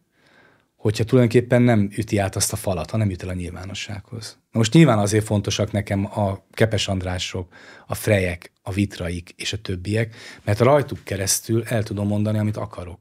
hogyha 0.76 1.04
tulajdonképpen 1.04 1.62
nem 1.62 1.90
üti 1.96 2.18
át 2.18 2.36
azt 2.36 2.52
a 2.52 2.56
falat, 2.56 2.90
ha 2.90 2.96
nem 2.96 3.10
jut 3.10 3.22
el 3.22 3.28
a 3.28 3.34
nyilvánossághoz. 3.34 4.38
Na 4.52 4.58
most 4.58 4.72
nyilván 4.72 4.98
azért 4.98 5.24
fontosak 5.24 5.72
nekem 5.72 6.04
a 6.04 6.44
Kepes 6.50 6.88
Andrások, 6.88 7.52
a 7.86 7.94
Frejek, 7.94 8.52
a 8.62 8.72
Vitraik 8.72 9.32
és 9.36 9.52
a 9.52 9.60
többiek, 9.60 10.14
mert 10.44 10.58
rajtuk 10.58 10.98
keresztül 11.04 11.64
el 11.64 11.82
tudom 11.82 12.06
mondani, 12.06 12.38
amit 12.38 12.56
akarok. 12.56 13.00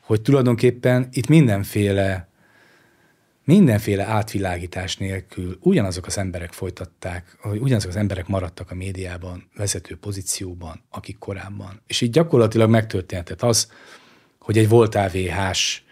Hogy 0.00 0.22
tulajdonképpen 0.22 1.08
itt 1.12 1.28
mindenféle 1.28 2.28
mindenféle 3.44 4.04
átvilágítás 4.04 4.96
nélkül 4.96 5.58
ugyanazok 5.60 6.06
az 6.06 6.18
emberek 6.18 6.52
folytatták, 6.52 7.38
ugyanazok 7.44 7.90
az 7.90 7.96
emberek 7.96 8.26
maradtak 8.26 8.70
a 8.70 8.74
médiában, 8.74 9.50
vezető 9.56 9.96
pozícióban, 9.96 10.84
akik 10.90 11.18
korábban. 11.18 11.82
És 11.86 12.00
így 12.00 12.10
gyakorlatilag 12.10 12.70
megtörténhetett 12.70 13.42
az, 13.42 13.72
hogy 14.38 14.58
egy 14.58 14.68
volt 14.68 14.94
AVH-s 14.94 15.82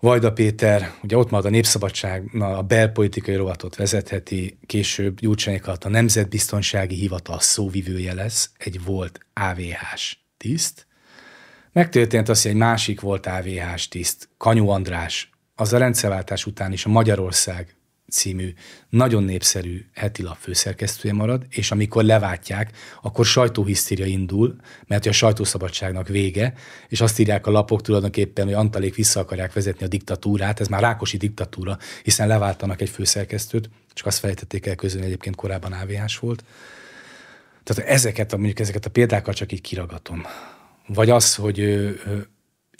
Vajda 0.00 0.32
Péter, 0.32 0.94
ugye 1.02 1.16
ott 1.16 1.30
marad 1.30 1.46
a 1.46 1.50
Népszabadság, 1.50 2.34
a 2.38 2.62
belpolitikai 2.62 3.34
rovatot 3.34 3.76
vezetheti, 3.76 4.58
később 4.66 5.20
Gyurcsányék 5.20 5.66
alatt 5.66 5.84
a 5.84 5.88
Nemzetbiztonsági 5.88 6.94
Hivatal 6.94 7.40
szóvivője 7.40 8.14
lesz, 8.14 8.50
egy 8.58 8.84
volt 8.84 9.20
AVH-s 9.32 10.16
tiszt. 10.36 10.86
Megtörtént 11.72 12.28
az, 12.28 12.42
hogy 12.42 12.50
egy 12.50 12.56
másik 12.56 13.00
volt 13.00 13.26
AVH-s 13.26 13.88
tiszt, 13.88 14.28
Kanyú 14.36 14.68
András, 14.68 15.30
az 15.60 15.72
a 15.72 15.78
rendszerváltás 15.78 16.46
után 16.46 16.72
is 16.72 16.84
a 16.84 16.88
Magyarország 16.88 17.74
című 18.10 18.52
nagyon 18.88 19.22
népszerű 19.22 19.84
heti 19.94 20.22
lap 20.22 20.36
főszerkesztője 20.36 21.14
marad, 21.14 21.46
és 21.48 21.70
amikor 21.70 22.04
leváltják, 22.04 22.76
akkor 23.02 23.26
sajtóhisztéria 23.26 24.06
indul, 24.06 24.56
mert 24.86 25.06
a 25.06 25.12
sajtószabadságnak 25.12 26.08
vége, 26.08 26.54
és 26.88 27.00
azt 27.00 27.18
írják 27.18 27.46
a 27.46 27.50
lapok 27.50 27.82
tulajdonképpen, 27.82 28.44
hogy 28.44 28.54
Antalék 28.54 28.94
vissza 28.94 29.20
akarják 29.20 29.52
vezetni 29.52 29.84
a 29.84 29.88
diktatúrát, 29.88 30.60
ez 30.60 30.68
már 30.68 30.80
Rákosi 30.80 31.16
diktatúra, 31.16 31.78
hiszen 32.02 32.28
leváltanak 32.28 32.80
egy 32.80 32.90
főszerkesztőt, 32.90 33.70
csak 33.92 34.06
azt 34.06 34.18
felejtették 34.18 34.66
el 34.66 34.74
közön, 34.74 35.02
egyébként 35.02 35.36
korábban 35.36 35.72
AVH 35.72 36.20
volt. 36.20 36.44
Tehát 37.62 37.90
ezeket, 37.90 38.36
mondjuk 38.36 38.60
ezeket 38.60 38.86
a 38.86 38.90
példákat 38.90 39.34
csak 39.34 39.52
így 39.52 39.60
kiragatom. 39.60 40.22
Vagy 40.86 41.10
az, 41.10 41.34
hogy 41.34 41.60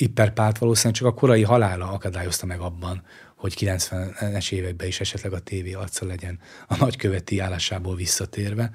Ipperpált 0.01 0.59
valószínűleg 0.59 0.99
csak 0.99 1.07
a 1.07 1.15
korai 1.15 1.43
halála 1.43 1.91
akadályozta 1.91 2.47
meg 2.47 2.61
abban, 2.61 3.03
hogy 3.37 3.55
90-es 3.59 4.53
években 4.53 4.87
is 4.87 5.01
esetleg 5.01 5.33
a 5.33 5.41
tévé 5.41 5.73
arca 5.73 6.07
legyen 6.07 6.39
a 6.69 6.77
nagyköveti 6.77 7.39
állásából 7.39 7.97
visszatérve, 7.97 8.71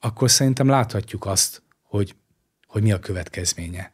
akkor 0.00 0.30
szerintem 0.30 0.68
láthatjuk 0.68 1.26
azt, 1.26 1.62
hogy, 1.82 2.16
hogy 2.66 2.82
mi 2.82 2.92
a 2.92 2.98
következménye 2.98 3.92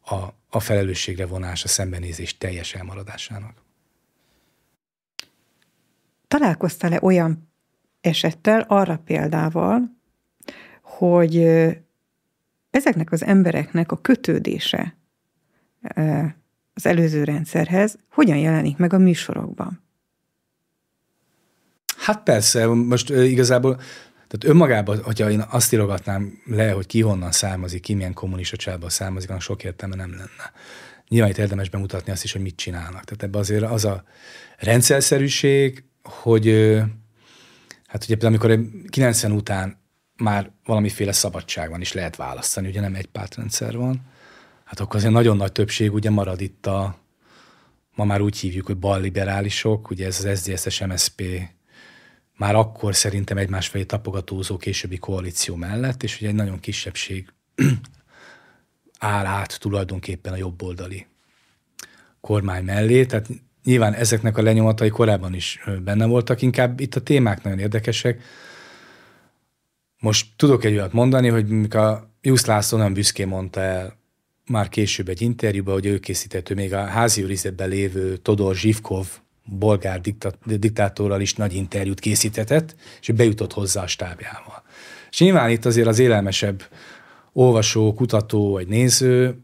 a, 0.00 0.14
a 0.48 0.60
felelősségre 0.60 1.26
vonás, 1.26 1.64
a 1.64 1.68
szembenézés 1.68 2.38
teljes 2.38 2.74
elmaradásának. 2.74 3.62
Találkoztál-e 6.28 6.98
olyan 7.02 7.52
esettel, 8.00 8.60
arra 8.60 8.98
példával, 8.98 9.96
hogy 10.82 11.36
ezeknek 12.70 13.12
az 13.12 13.24
embereknek 13.24 13.92
a 13.92 14.00
kötődése 14.00 14.96
az 16.74 16.86
előző 16.86 17.24
rendszerhez, 17.24 17.98
hogyan 18.10 18.36
jelenik 18.36 18.76
meg 18.76 18.92
a 18.92 18.98
műsorokban? 18.98 19.82
Hát 21.96 22.22
persze, 22.22 22.66
most 22.66 23.10
igazából 23.10 23.80
tehát 24.28 24.56
önmagában, 24.56 25.02
hogyha 25.02 25.30
én 25.30 25.44
azt 25.50 25.72
írogatnám 25.72 26.42
le, 26.44 26.70
hogy 26.70 26.86
ki 26.86 27.00
honnan 27.00 27.32
származik, 27.32 27.82
ki 27.82 27.94
milyen 27.94 28.12
kommunista 28.12 28.56
családból 28.56 28.90
származik, 28.90 29.28
annak 29.30 29.42
sok 29.42 29.64
értelme 29.64 29.94
nem 29.94 30.10
lenne. 30.10 30.52
Nyilván 31.08 31.30
itt 31.30 31.38
érdemes 31.38 31.68
bemutatni 31.68 32.12
azt 32.12 32.24
is, 32.24 32.32
hogy 32.32 32.42
mit 32.42 32.56
csinálnak. 32.56 33.04
Tehát 33.04 33.22
ebben 33.22 33.40
azért 33.40 33.62
az 33.62 33.84
a 33.84 34.04
rendszerszerűség, 34.58 35.84
hogy 36.02 36.46
hát 37.86 38.04
ugye 38.04 38.16
például 38.16 38.26
amikor 38.26 38.60
90 38.88 39.32
után 39.32 39.78
már 40.16 40.50
valamiféle 40.64 41.12
szabadság 41.12 41.70
van, 41.70 41.80
és 41.80 41.92
lehet 41.92 42.16
választani, 42.16 42.68
ugye 42.68 42.80
nem 42.80 42.94
egy 42.94 43.06
pártrendszer 43.06 43.76
van, 43.76 44.00
hát 44.64 44.80
akkor 44.80 44.96
azért 44.96 45.12
nagyon 45.12 45.36
nagy 45.36 45.52
többség 45.52 45.92
ugye 45.92 46.10
marad 46.10 46.40
itt 46.40 46.66
a, 46.66 46.98
ma 47.94 48.04
már 48.04 48.20
úgy 48.20 48.38
hívjuk, 48.38 48.66
hogy 48.66 48.76
balliberálisok, 48.76 49.90
ugye 49.90 50.06
ez 50.06 50.24
az 50.24 50.38
SZDSZ-es 50.38 50.86
MSZP 50.86 51.22
már 52.36 52.54
akkor 52.54 52.94
szerintem 52.94 53.38
egymás 53.38 53.68
felé 53.68 53.84
tapogatózó 53.84 54.56
későbbi 54.56 54.98
koalíció 54.98 55.54
mellett, 55.54 56.02
és 56.02 56.16
ugye 56.16 56.28
egy 56.28 56.34
nagyon 56.34 56.60
kisebbség 56.60 57.32
áll 58.98 59.26
át 59.26 59.60
tulajdonképpen 59.60 60.32
a 60.32 60.36
jobboldali 60.36 61.06
kormány 62.20 62.64
mellé, 62.64 63.06
tehát 63.06 63.28
nyilván 63.64 63.92
ezeknek 63.92 64.38
a 64.38 64.42
lenyomatai 64.42 64.88
korábban 64.88 65.34
is 65.34 65.60
benne 65.84 66.06
voltak, 66.06 66.42
inkább 66.42 66.80
itt 66.80 66.94
a 66.94 67.00
témák 67.00 67.42
nagyon 67.42 67.58
érdekesek. 67.58 68.22
Most 70.00 70.26
tudok 70.36 70.64
egy 70.64 70.72
olyat 70.72 70.92
mondani, 70.92 71.28
hogy 71.28 71.74
a 71.74 72.10
Jusz 72.20 72.46
László 72.46 72.78
nem 72.78 72.92
büszkén 72.92 73.28
mondta 73.28 73.60
el 73.60 74.02
már 74.46 74.68
később 74.68 75.08
egy 75.08 75.22
interjúban, 75.22 75.74
hogy 75.74 75.86
ő 75.86 75.98
készített, 75.98 76.54
még 76.54 76.72
a 76.72 76.84
házi 76.84 77.22
őrizetben 77.22 77.68
lévő 77.68 78.16
Todor 78.16 78.54
Zsivkov 78.54 79.06
bolgár 79.44 80.00
diktátorral 80.44 81.20
is 81.20 81.34
nagy 81.34 81.54
interjút 81.54 82.00
készítetett, 82.00 82.76
és 83.00 83.10
bejutott 83.10 83.52
hozzá 83.52 83.82
a 83.82 83.86
stábjával. 83.86 84.62
És 85.10 85.18
nyilván 85.18 85.50
itt 85.50 85.64
azért 85.64 85.86
az 85.86 85.98
élelmesebb 85.98 86.62
olvasó, 87.32 87.94
kutató 87.94 88.50
vagy 88.50 88.66
néző, 88.66 89.42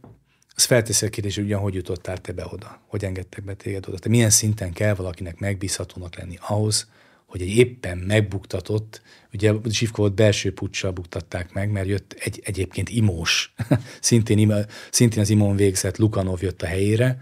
az 0.55 0.65
felteszi 0.65 1.07
a 1.07 1.09
kérdést, 1.09 1.37
hogy 1.37 1.45
ugyan 1.45 1.61
hogy 1.61 1.75
jutottál 1.75 2.19
te 2.19 2.33
be 2.33 2.47
oda, 2.51 2.81
hogy 2.87 3.05
engedtek 3.05 3.45
be 3.45 3.55
téged 3.55 3.89
oda. 3.89 3.99
Te 3.99 4.09
milyen 4.09 4.31
szinten 4.31 4.73
kell 4.73 4.95
valakinek 4.95 5.39
megbízhatónak 5.39 6.17
lenni 6.17 6.39
ahhoz, 6.41 6.89
hogy 7.27 7.43
egy 7.43 7.57
éppen 7.57 7.99
megbuktatott, 7.99 9.03
ugye 9.33 9.53
Zsivkovot 9.65 10.15
belső 10.15 10.53
puccsal 10.53 10.91
buktatták 10.91 11.53
meg, 11.53 11.71
mert 11.71 11.87
jött 11.87 12.13
egy 12.19 12.41
egyébként 12.45 12.89
imós, 12.89 13.55
szintén, 14.01 14.67
szintén 14.91 15.21
az 15.21 15.31
imón 15.31 15.57
végzett 15.57 15.97
Lukanov 15.97 16.43
jött 16.43 16.63
a 16.63 16.67
helyére, 16.67 17.19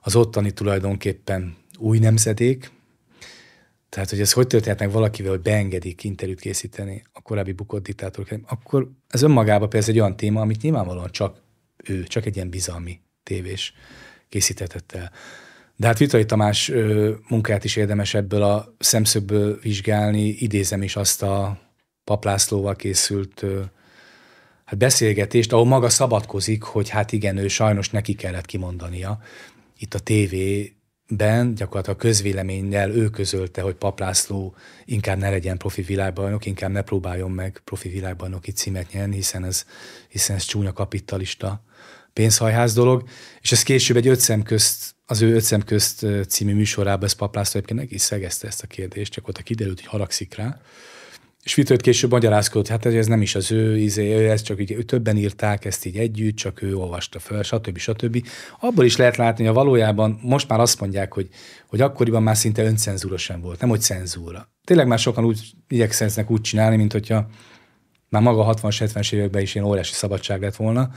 az 0.00 0.16
ottani 0.16 0.50
tulajdonképpen 0.50 1.56
új 1.78 1.98
nemzedék, 1.98 2.70
tehát, 3.90 4.10
hogy 4.10 4.20
ez 4.20 4.32
hogy 4.32 4.46
történhet 4.46 4.80
meg 4.80 4.90
valakivel, 4.90 5.30
hogy 5.30 5.40
beengedik 5.40 6.04
interjút 6.04 6.40
készíteni 6.40 7.02
a 7.12 7.22
korábbi 7.22 7.52
bukott 7.52 7.82
diktátorok, 7.82 8.28
akkor 8.46 8.90
ez 9.08 9.22
önmagában 9.22 9.68
persze 9.68 9.90
egy 9.90 9.98
olyan 9.98 10.16
téma, 10.16 10.40
amit 10.40 10.62
nyilvánvalóan 10.62 11.10
csak 11.10 11.42
ő, 11.84 12.02
csak 12.02 12.26
egy 12.26 12.36
ilyen 12.36 12.50
bizalmi 12.50 13.00
tévés 13.22 13.74
készítetett 14.28 14.92
el. 14.92 15.12
De 15.80 15.86
hát 15.86 15.98
Vitrai 15.98 16.24
Tamás 16.24 16.72
munkát 17.28 17.64
is 17.64 17.76
érdemes 17.76 18.14
ebből 18.14 18.42
a 18.42 18.74
szemszögből 18.78 19.58
vizsgálni. 19.62 20.26
Idézem 20.28 20.82
is 20.82 20.96
azt 20.96 21.22
a 21.22 21.60
paplászlóval 22.04 22.76
készült 22.76 23.44
hát 24.64 24.78
beszélgetést, 24.78 25.52
ahol 25.52 25.64
maga 25.64 25.88
szabadkozik, 25.88 26.62
hogy 26.62 26.88
hát 26.88 27.12
igen, 27.12 27.36
ő 27.36 27.48
sajnos 27.48 27.90
neki 27.90 28.14
kellett 28.14 28.46
kimondania. 28.46 29.18
Itt 29.78 29.94
a 29.94 29.98
tévében 29.98 31.54
gyakorlatilag 31.54 31.98
a 31.98 32.02
közvéleménnyel 32.02 32.90
ő 32.90 33.08
közölte, 33.08 33.62
hogy 33.62 33.74
Paplászló 33.74 34.54
inkább 34.84 35.18
ne 35.18 35.30
legyen 35.30 35.58
profi 35.58 35.82
világbajnok, 35.82 36.46
inkább 36.46 36.70
ne 36.70 36.82
próbáljon 36.82 37.30
meg 37.30 37.60
profi 37.64 37.88
világbajnoki 37.88 38.52
címet 38.52 38.92
nyerni, 38.92 39.14
hiszen 39.14 39.44
ez, 39.44 39.64
hiszen 40.08 40.36
ez 40.36 40.44
csúnya 40.44 40.72
kapitalista 40.72 41.64
pénzhajház 42.12 42.74
dolog, 42.74 43.08
és 43.40 43.52
ez 43.52 43.62
később 43.62 43.96
egy 43.96 44.08
öt 44.08 44.20
szem 44.20 44.42
közt 44.42 44.98
az 45.10 45.22
ő 45.22 45.34
Ötszem 45.34 45.62
közt 45.62 46.06
című 46.28 46.54
műsorában 46.54 47.04
ez 47.04 47.12
paplászta 47.12 47.58
egyébként 47.58 47.92
is 47.92 48.00
szegezte 48.00 48.46
ezt 48.46 48.62
a 48.62 48.66
kérdést, 48.66 49.12
csak 49.12 49.28
ott 49.28 49.42
kiderült, 49.42 49.80
hogy 49.80 49.88
haragszik 49.88 50.34
rá. 50.34 50.60
És 51.42 51.54
Vitőt 51.54 51.80
később 51.80 52.10
magyarázkodott, 52.10 52.68
hát 52.68 52.86
ez 52.86 53.06
nem 53.06 53.22
is 53.22 53.34
az 53.34 53.50
ő 53.52 53.78
izé, 53.78 54.28
ez 54.28 54.42
csak 54.42 54.60
így, 54.60 54.84
többen 54.86 55.16
írták 55.16 55.64
ezt 55.64 55.84
így 55.84 55.96
együtt, 55.96 56.36
csak 56.36 56.62
ő 56.62 56.76
olvasta 56.76 57.18
fel, 57.18 57.42
stb. 57.42 57.78
stb. 57.78 58.26
Abból 58.60 58.84
is 58.84 58.96
lehet 58.96 59.16
látni, 59.16 59.44
hogy 59.44 59.54
valójában 59.54 60.18
most 60.22 60.48
már 60.48 60.60
azt 60.60 60.80
mondják, 60.80 61.12
hogy, 61.12 61.28
hogy 61.68 61.80
akkoriban 61.80 62.22
már 62.22 62.36
szinte 62.36 62.64
öncenzúra 62.64 63.16
sem 63.16 63.40
volt, 63.40 63.60
nem 63.60 63.68
hogy 63.68 63.80
cenzúra. 63.80 64.52
Tényleg 64.64 64.86
már 64.86 64.98
sokan 64.98 65.24
úgy 65.24 65.50
igyekszenek 65.68 66.30
úgy 66.30 66.40
csinálni, 66.40 66.76
mint 66.76 66.92
hogyha 66.92 67.26
már 68.08 68.22
maga 68.22 68.46
a 68.46 68.54
60-70-es 68.54 69.12
években 69.12 69.42
is 69.42 69.54
ilyen 69.54 69.66
óriási 69.66 69.92
szabadság 69.92 70.40
lett 70.40 70.56
volna, 70.56 70.90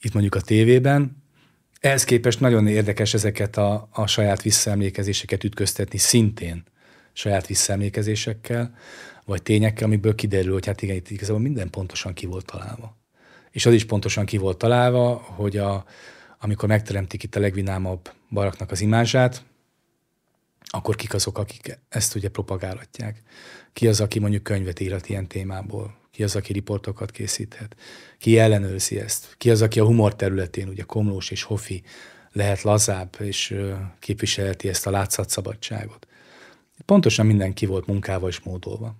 itt 0.00 0.12
mondjuk 0.12 0.34
a 0.34 0.40
tévében, 0.40 1.21
ehhez 1.82 2.04
képest 2.04 2.40
nagyon 2.40 2.66
érdekes 2.66 3.14
ezeket 3.14 3.56
a, 3.56 3.88
a 3.90 4.06
saját 4.06 4.42
visszaemlékezéseket 4.42 5.44
ütköztetni 5.44 5.98
szintén 5.98 6.64
saját 7.12 7.46
visszaemlékezésekkel, 7.46 8.74
vagy 9.24 9.42
tényekkel, 9.42 9.86
amiből 9.86 10.14
kiderül, 10.14 10.52
hogy 10.52 10.66
hát 10.66 10.82
igen, 10.82 10.96
itt 10.96 11.10
igazából 11.10 11.40
minden 11.42 11.70
pontosan 11.70 12.14
ki 12.14 12.26
volt 12.26 12.46
találva. 12.46 12.96
És 13.50 13.66
az 13.66 13.72
is 13.72 13.84
pontosan 13.84 14.24
ki 14.24 14.36
volt 14.36 14.58
találva, 14.58 15.14
hogy 15.14 15.56
a, 15.56 15.84
amikor 16.40 16.68
megteremtik 16.68 17.22
itt 17.22 17.36
a 17.36 17.40
legvinámabb 17.40 18.12
baraknak 18.30 18.70
az 18.70 18.80
imázsát, 18.80 19.44
akkor 20.60 20.96
kik 20.96 21.14
azok, 21.14 21.38
akik 21.38 21.78
ezt 21.88 22.14
ugye 22.14 22.28
propagálhatják. 22.28 23.22
Ki 23.72 23.88
az, 23.88 24.00
aki 24.00 24.18
mondjuk 24.18 24.42
könyvet 24.42 24.80
írhat 24.80 25.08
ilyen 25.08 25.26
témából, 25.26 25.94
ki 26.12 26.22
az, 26.22 26.36
aki 26.36 26.52
riportokat 26.52 27.10
készíthet, 27.10 27.76
ki 28.18 28.38
ellenőrzi 28.38 28.98
ezt, 28.98 29.34
ki 29.38 29.50
az, 29.50 29.62
aki 29.62 29.80
a 29.80 29.84
humor 29.84 30.16
területén, 30.16 30.68
ugye 30.68 30.82
Komlós 30.82 31.30
és 31.30 31.42
Hofi 31.42 31.82
lehet 32.32 32.62
lazább, 32.62 33.16
és 33.20 33.54
képviselheti 33.98 34.68
ezt 34.68 34.86
a 34.86 34.90
látszatszabadságot. 34.90 36.06
Pontosan 36.84 37.26
mindenki 37.26 37.66
volt 37.66 37.86
munkával 37.86 38.28
és 38.28 38.40
módolva. 38.40 38.96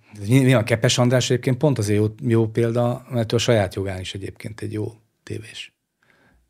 a 0.53 0.63
Kepes 0.63 0.97
András 0.97 1.29
egyébként 1.29 1.57
pont 1.57 1.77
azért 1.77 1.99
jó, 1.99 2.07
jó 2.21 2.47
példa, 2.47 3.05
mert 3.09 3.31
ő 3.31 3.35
a 3.35 3.39
saját 3.39 3.75
jogán 3.75 3.99
is 3.99 4.13
egyébként 4.13 4.61
egy 4.61 4.73
jó 4.73 4.93
tévés 5.23 5.73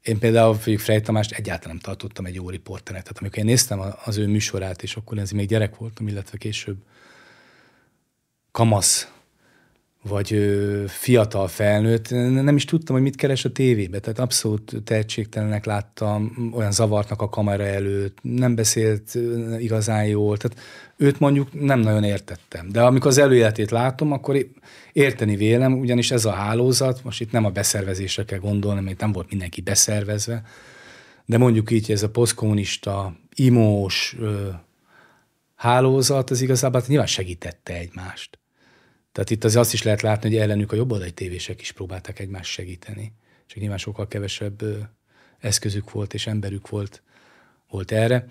Én 0.01 0.19
például 0.19 0.55
Főjük 0.55 0.79
Frey 0.79 1.01
Tamást 1.01 1.31
egyáltalán 1.31 1.75
nem 1.75 1.83
tartottam 1.83 2.25
egy 2.25 2.35
jó 2.35 2.49
riporternek. 2.49 3.01
Tehát 3.01 3.17
amikor 3.17 3.37
én 3.37 3.45
néztem 3.45 3.81
az 4.05 4.17
ő 4.17 4.27
műsorát, 4.27 4.83
és 4.83 4.95
akkor 4.95 5.17
ez 5.17 5.31
még 5.31 5.47
gyerek 5.47 5.75
voltam, 5.75 6.07
illetve 6.07 6.37
később 6.37 6.77
kamasz 8.51 9.11
vagy 10.03 10.37
fiatal 10.87 11.47
felnőtt, 11.47 12.09
nem 12.09 12.55
is 12.55 12.65
tudtam, 12.65 12.95
hogy 12.95 13.03
mit 13.03 13.15
keres 13.15 13.45
a 13.45 13.51
tévébe, 13.51 13.99
tehát 13.99 14.19
abszolút 14.19 14.73
tehetségtelenek 14.83 15.65
láttam, 15.65 16.51
olyan 16.55 16.71
zavartnak 16.71 17.21
a 17.21 17.29
kamera 17.29 17.63
előtt, 17.65 18.17
nem 18.21 18.55
beszélt 18.55 19.17
igazán 19.59 20.05
jól, 20.05 20.37
tehát 20.37 20.57
őt 20.97 21.19
mondjuk 21.19 21.61
nem 21.61 21.79
nagyon 21.79 22.03
értettem. 22.03 22.69
De 22.71 22.81
amikor 22.81 23.07
az 23.07 23.17
előéletét 23.17 23.71
látom, 23.71 24.11
akkor 24.11 24.47
érteni 24.93 25.35
vélem, 25.35 25.79
ugyanis 25.79 26.11
ez 26.11 26.25
a 26.25 26.31
hálózat, 26.31 27.03
most 27.03 27.21
itt 27.21 27.31
nem 27.31 27.45
a 27.45 27.49
beszervezésre 27.49 28.25
kell 28.25 28.39
gondolni, 28.39 28.81
mert 28.81 28.99
nem 28.99 29.11
volt 29.11 29.29
mindenki 29.29 29.61
beszervezve, 29.61 30.43
de 31.25 31.37
mondjuk 31.37 31.71
így, 31.71 31.91
ez 31.91 32.03
a 32.03 32.09
posztkommunista, 32.09 33.15
imós 33.35 34.15
hálózat, 35.55 36.29
az 36.29 36.41
igazából 36.41 36.79
hát 36.79 36.89
nyilván 36.89 37.07
segítette 37.07 37.73
egymást. 37.73 38.37
Tehát 39.13 39.29
itt 39.29 39.43
azért 39.43 39.61
azt 39.61 39.73
is 39.73 39.83
lehet 39.83 40.01
látni, 40.01 40.29
hogy 40.29 40.37
ellenük 40.37 40.71
a 40.71 40.75
jobboldali 40.75 41.11
tévések 41.11 41.61
is 41.61 41.71
próbálták 41.71 42.19
egymást 42.19 42.51
segíteni. 42.51 43.13
Csak 43.45 43.59
nyilván 43.59 43.77
sokkal 43.77 44.07
kevesebb 44.07 44.63
eszközük 45.39 45.91
volt 45.91 46.13
és 46.13 46.27
emberük 46.27 46.69
volt, 46.69 47.03
volt 47.69 47.91
erre. 47.91 48.25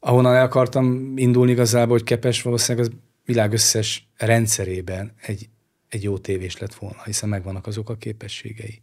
Ahonnan 0.00 0.34
el 0.34 0.44
akartam 0.44 1.16
indulni 1.16 1.50
igazából, 1.50 1.96
hogy 1.96 2.06
Kepes 2.06 2.42
valószínűleg 2.42 2.88
az 2.88 2.94
világ 3.24 3.52
összes 3.52 4.08
rendszerében 4.16 5.14
egy, 5.22 5.48
egy 5.88 6.02
jó 6.02 6.18
tévés 6.18 6.58
lett 6.58 6.74
volna, 6.74 7.02
hiszen 7.04 7.28
megvannak 7.28 7.66
azok 7.66 7.90
a 7.90 7.96
képességei. 7.96 8.80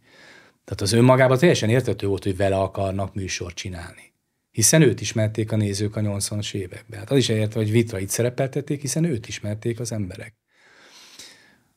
Tehát 0.64 0.80
az 0.80 0.92
önmagában 0.92 1.38
teljesen 1.38 1.68
értető 1.68 2.06
volt, 2.06 2.22
hogy 2.22 2.36
vele 2.36 2.56
akarnak 2.56 3.14
műsort 3.14 3.54
csinálni. 3.54 4.12
Hiszen 4.50 4.82
őt 4.82 5.00
ismerték 5.00 5.52
a 5.52 5.56
nézők 5.56 5.96
a 5.96 6.00
80-as 6.00 6.54
években. 6.54 6.98
Hát 6.98 7.10
az 7.10 7.16
is 7.16 7.28
érte, 7.28 7.58
hogy 7.58 7.70
Vitra 7.70 7.98
itt 7.98 8.08
szerepeltették, 8.08 8.80
hiszen 8.80 9.04
őt 9.04 9.28
ismerték 9.28 9.80
az 9.80 9.92
emberek. 9.92 10.34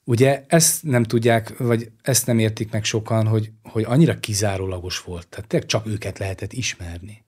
Ugye 0.10 0.44
ezt 0.48 0.84
nem 0.84 1.04
tudják, 1.04 1.58
vagy 1.58 1.92
ezt 2.02 2.26
nem 2.26 2.40
értik 2.40 2.72
meg 2.72 2.84
sokan, 2.84 3.28
hogy, 3.28 3.52
hogy 3.64 3.84
annyira 3.84 4.20
kizárólagos 4.20 5.02
volt. 5.02 5.28
Tehát 5.28 5.48
tényleg 5.50 5.70
csak 5.70 5.88
őket 5.88 6.18
lehetett 6.18 6.54
ismerni. 6.54 7.26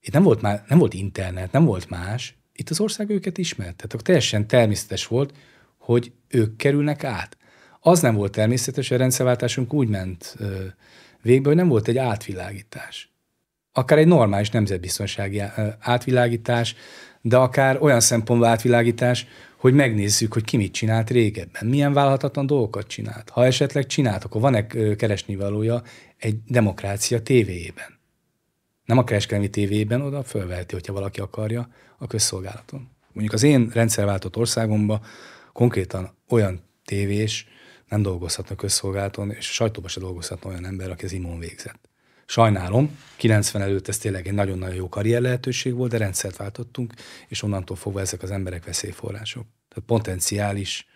Itt 0.00 0.12
nem 0.12 0.22
volt, 0.22 0.40
már, 0.40 0.64
nem 0.68 0.78
volt 0.78 0.94
internet, 0.94 1.52
nem 1.52 1.64
volt 1.64 1.88
más. 1.88 2.38
Itt 2.52 2.70
az 2.70 2.80
ország 2.80 3.10
őket 3.10 3.38
ismert. 3.38 3.76
Tehát 3.76 4.04
teljesen 4.04 4.46
természetes 4.46 5.06
volt, 5.06 5.34
hogy 5.78 6.12
ők 6.28 6.56
kerülnek 6.56 7.04
át. 7.04 7.36
Az 7.80 8.00
nem 8.00 8.14
volt 8.14 8.32
természetes, 8.32 8.90
a 8.90 8.96
rendszerváltásunk 8.96 9.72
úgy 9.72 9.88
ment 9.88 10.36
végbe, 11.22 11.48
hogy 11.48 11.56
nem 11.56 11.68
volt 11.68 11.88
egy 11.88 11.98
átvilágítás. 11.98 13.12
Akár 13.72 13.98
egy 13.98 14.06
normális 14.06 14.50
nemzetbiztonsági 14.50 15.42
átvilágítás, 15.78 16.74
de 17.20 17.36
akár 17.36 17.82
olyan 17.82 18.00
szempontból 18.00 18.48
átvilágítás, 18.48 19.26
hogy 19.56 19.74
megnézzük, 19.74 20.32
hogy 20.32 20.44
ki 20.44 20.56
mit 20.56 20.72
csinált 20.72 21.10
régebben, 21.10 21.66
milyen 21.66 21.92
vállalhatatlan 21.92 22.46
dolgokat 22.46 22.86
csinált. 22.86 23.30
Ha 23.30 23.44
esetleg 23.44 23.86
csinált, 23.86 24.24
akkor 24.24 24.40
van-e 24.40 24.66
keresnivalója 24.96 25.82
egy 26.16 26.36
demokrácia 26.46 27.22
tévéjében. 27.22 27.98
Nem 28.84 28.98
a 28.98 29.04
kereskedelmi 29.04 29.50
tévében, 29.50 30.00
oda 30.00 30.22
fölveheti, 30.22 30.74
hogyha 30.74 30.92
valaki 30.92 31.20
akarja, 31.20 31.68
a 31.98 32.06
közszolgálaton. 32.06 32.88
Mondjuk 33.12 33.34
az 33.34 33.42
én 33.42 33.70
rendszerváltott 33.72 34.36
országomban 34.36 35.00
konkrétan 35.52 36.16
olyan 36.28 36.60
tévés 36.84 37.46
nem 37.88 38.02
dolgozhatna 38.02 38.54
közszolgálaton, 38.54 39.30
és 39.30 39.52
sajtóban 39.52 39.90
se 39.90 40.00
dolgozhatna 40.00 40.50
olyan 40.50 40.66
ember, 40.66 40.90
aki 40.90 41.04
az 41.04 41.12
imon 41.12 41.38
végzett. 41.38 41.88
Sajnálom, 42.26 42.98
90 43.16 43.62
előtt 43.62 43.88
ez 43.88 43.98
tényleg 43.98 44.26
egy 44.26 44.34
nagyon-nagyon 44.34 44.74
jó 44.74 44.88
karrier 44.88 45.20
lehetőség 45.20 45.74
volt, 45.74 45.90
de 45.90 45.96
rendszert 45.96 46.36
váltottunk, 46.36 46.92
és 47.28 47.42
onnantól 47.42 47.76
fogva 47.76 48.00
ezek 48.00 48.22
az 48.22 48.30
emberek 48.30 48.64
veszélyforrások. 48.64 49.46
Tehát 49.68 49.88
potenciális 49.88 50.86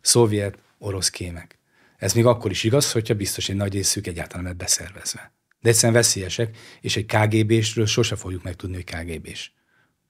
szovjet, 0.00 0.58
orosz 0.78 1.10
kémek. 1.10 1.58
Ez 1.96 2.12
még 2.12 2.26
akkor 2.26 2.50
is 2.50 2.64
igaz, 2.64 2.92
hogyha 2.92 3.14
biztos 3.14 3.48
egy 3.48 3.56
nagy 3.56 3.72
részük 3.72 4.06
egyáltalán 4.06 4.44
lett 4.44 4.56
beszervezve. 4.56 5.32
De 5.60 5.68
egyszerűen 5.68 5.92
veszélyesek, 5.92 6.56
és 6.80 6.96
egy 6.96 7.06
KGB-sről 7.06 7.86
sose 7.86 8.16
fogjuk 8.16 8.42
megtudni, 8.42 8.74
hogy 8.74 8.84
KGB-s. 8.84 9.50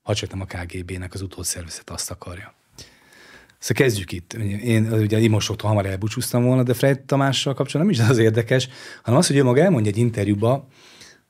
Ha 0.03 0.15
csak 0.15 0.31
nem 0.31 0.41
a 0.41 0.45
KGB-nek 0.45 1.15
az 1.15 1.23
utódszervezet 1.23 1.91
azt 1.91 2.11
akarja. 2.11 2.55
Szóval 3.63 3.87
kezdjük 3.87 4.13
itt. 4.13 4.33
Én 4.65 4.93
ugye 4.93 5.19
Imosoktól 5.19 5.69
hamar 5.69 5.87
elbúcsúztam 5.87 6.45
volna, 6.45 6.63
de 6.63 6.75
Fred 6.75 7.01
Tamással 7.01 7.55
kapcsolatban 7.55 7.97
nem 7.97 8.05
is 8.05 8.11
az 8.11 8.19
érdekes, 8.19 8.69
hanem 9.03 9.19
az, 9.19 9.27
hogy 9.27 9.37
ő 9.37 9.45
maga 9.45 9.61
elmondja 9.61 9.91
egy 9.91 9.99
interjúba, 9.99 10.67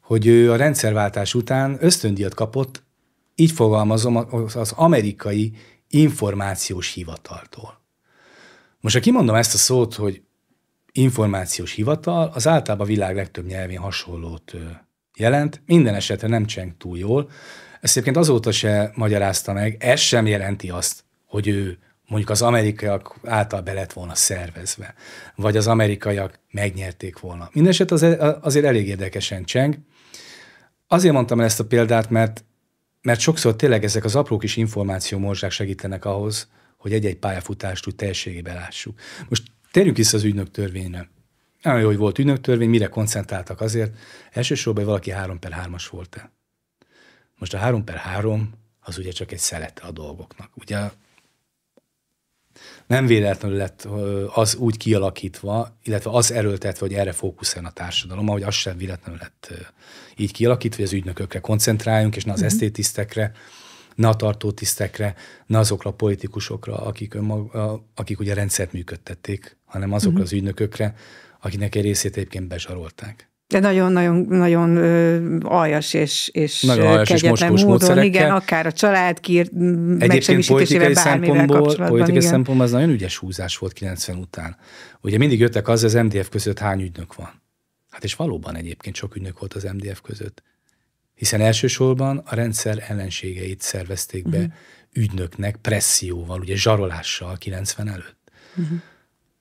hogy 0.01 0.27
ő 0.27 0.53
a 0.53 0.57
rendszerváltás 0.57 1.35
után 1.35 1.77
ösztöndíjat 1.81 2.35
kapott, 2.35 2.83
így 3.35 3.51
fogalmazom, 3.51 4.17
az 4.55 4.73
amerikai 4.73 5.53
információs 5.89 6.93
hivataltól. 6.93 7.81
Most, 8.81 8.95
ha 8.95 9.01
kimondom 9.01 9.35
ezt 9.35 9.55
a 9.55 9.59
szót, 9.59 9.95
hogy 9.95 10.23
információs 10.93 11.73
hivatal, 11.73 12.31
az 12.35 12.47
általában 12.47 12.87
a 12.87 12.91
világ 12.91 13.15
legtöbb 13.15 13.47
nyelvén 13.47 13.79
hasonlót 13.79 14.55
jelent, 15.17 15.63
minden 15.67 15.95
esetre 15.95 16.29
nem 16.29 16.47
cseng 16.47 16.77
túl 16.77 16.99
jól. 16.99 17.31
Ezt 17.81 17.93
egyébként 17.93 18.17
azóta 18.17 18.53
se 18.53 18.93
magyarázta 18.95 19.53
meg, 19.53 19.77
ez 19.79 20.01
sem 20.01 20.27
jelenti 20.27 20.71
azt, 20.71 21.05
hogy 21.27 21.49
ő 21.49 21.79
mondjuk 22.13 22.31
az 22.31 22.43
amerikaiak 22.43 23.15
által 23.25 23.61
be 23.61 23.73
lett 23.73 23.93
volna 23.93 24.15
szervezve, 24.15 24.95
vagy 25.35 25.57
az 25.57 25.67
amerikaiak 25.67 26.39
megnyerték 26.51 27.19
volna. 27.19 27.51
Mindeneset 27.53 27.91
az, 27.91 28.07
azért 28.41 28.65
elég 28.65 28.89
érdekesen 28.89 29.45
cseng. 29.45 29.79
Azért 30.87 31.15
mondtam 31.15 31.39
el 31.41 31.45
ezt 31.45 31.61
a 31.61 31.65
példát, 31.65 32.11
mert, 32.11 32.45
mert 33.03 33.21
sokszor 33.21 33.57
tényleg 33.57 33.85
ezek 33.85 34.05
az 34.05 34.17
apró 34.17 34.37
kis 34.37 34.57
információmorzsák 34.57 35.51
segítenek 35.51 36.05
ahhoz, 36.05 36.49
hogy 36.77 36.93
egy-egy 36.93 37.17
pályafutást 37.17 37.87
úgy 37.87 37.97
teljességében 37.97 38.55
lássuk. 38.55 39.01
Most 39.29 39.43
térjünk 39.71 39.97
vissza 39.97 40.17
az 40.17 40.25
ügynök 40.25 40.51
törvényre. 40.51 41.09
Nagyon 41.63 41.81
jó, 41.81 41.87
hogy 41.87 41.97
volt 41.97 42.19
ügynök 42.19 42.41
törvény, 42.41 42.69
mire 42.69 42.87
koncentráltak 42.87 43.61
azért. 43.61 43.97
Elsősorban 44.33 44.85
valaki 44.85 45.11
3 45.11 45.39
per 45.39 45.67
3-as 45.67 45.87
volt-e. 45.91 46.33
Most 47.39 47.55
a 47.55 47.59
3 47.59 47.85
per 47.85 47.97
3 47.97 48.53
az 48.81 48.99
ugye 48.99 49.11
csak 49.11 49.33
egy 49.33 49.39
szelete 49.39 49.83
a 49.83 49.91
dolgoknak. 49.91 50.51
Ugye 50.55 50.91
nem 52.93 53.07
véletlenül 53.07 53.57
lett 53.57 53.89
az 54.35 54.55
úgy 54.55 54.77
kialakítva, 54.77 55.77
illetve 55.83 56.11
az 56.11 56.33
erőltetve, 56.33 56.87
hogy 56.87 56.95
erre 56.95 57.13
fókuszáljon 57.13 57.71
a 57.71 57.75
társadalom, 57.75 58.29
ahogy 58.29 58.43
az 58.43 58.55
sem 58.55 58.77
véletlenül 58.77 59.21
lett 59.21 59.53
így 60.17 60.33
kialakítva, 60.33 60.77
hogy 60.77 60.87
az 60.87 60.93
ügynökökre 60.93 61.41
koncentráljunk, 61.41 62.17
és 62.17 62.25
ne 62.25 62.33
az 62.33 62.41
uh-huh. 62.41 62.55
esztétisztekre, 62.55 63.33
ne 63.95 64.09
a 64.09 64.15
tartótisztekre, 64.15 65.15
ne 65.47 65.59
azokra 65.59 65.91
a 65.91 65.95
politikusokra, 65.95 66.77
akik, 66.77 67.15
önmaga, 67.15 67.85
akik 67.95 68.21
ugye 68.21 68.35
rendszert 68.35 68.73
működtették, 68.73 69.57
hanem 69.65 69.93
azokra 69.93 70.11
uh-huh. 70.11 70.27
az 70.27 70.33
ügynökökre, 70.33 70.95
akinek 71.41 71.75
egy 71.75 71.83
részét 71.83 72.17
egyébként 72.17 72.49
bezsarolták. 72.49 73.32
De 73.53 73.59
nagyon-nagyon 73.59 74.27
nagyon 74.29 74.77
aljas 75.43 75.95
és, 75.95 76.29
és 76.33 76.63
nagyon 76.63 76.87
aljas 76.87 77.09
kegyetlen 77.09 77.53
és 77.53 77.65
módon, 77.65 78.03
igen, 78.03 78.31
akár 78.31 78.67
a 78.67 78.73
család 78.73 79.21
kír, 79.21 79.51
Egyébként 79.99 80.47
politikai 80.47 80.95
szempontból, 80.95 81.75
politikai 81.75 82.17
igen. 82.17 82.29
szempontból 82.29 82.67
az 82.67 82.73
nagyon 82.73 82.91
ügyes 82.91 83.17
húzás 83.17 83.57
volt 83.59 83.73
90 83.73 84.17
után. 84.17 84.57
Ugye 85.01 85.19
mindig 85.19 85.41
jöttek 85.41 85.69
az, 85.69 85.85
az 85.85 85.93
MDF 85.93 86.29
között 86.29 86.59
hány 86.59 86.81
ügynök 86.81 87.15
van. 87.15 87.43
Hát 87.91 88.05
és 88.05 88.15
valóban 88.15 88.57
egyébként 88.57 88.97
sok 88.97 89.17
ügynök 89.17 89.39
volt 89.39 89.55
az 89.55 89.63
MDF 89.63 90.01
között. 90.01 90.43
Hiszen 91.15 91.41
elsősorban 91.41 92.23
a 92.25 92.35
rendszer 92.35 92.85
ellenségeit 92.89 93.61
szervezték 93.61 94.29
be 94.29 94.39
uh-huh. 94.39 94.53
ügynöknek 94.93 95.57
presszióval, 95.57 96.41
ugye 96.41 96.57
zsarolással 96.57 97.37
90 97.37 97.89
előtt. 97.89 98.17
Uh-huh. 98.57 98.79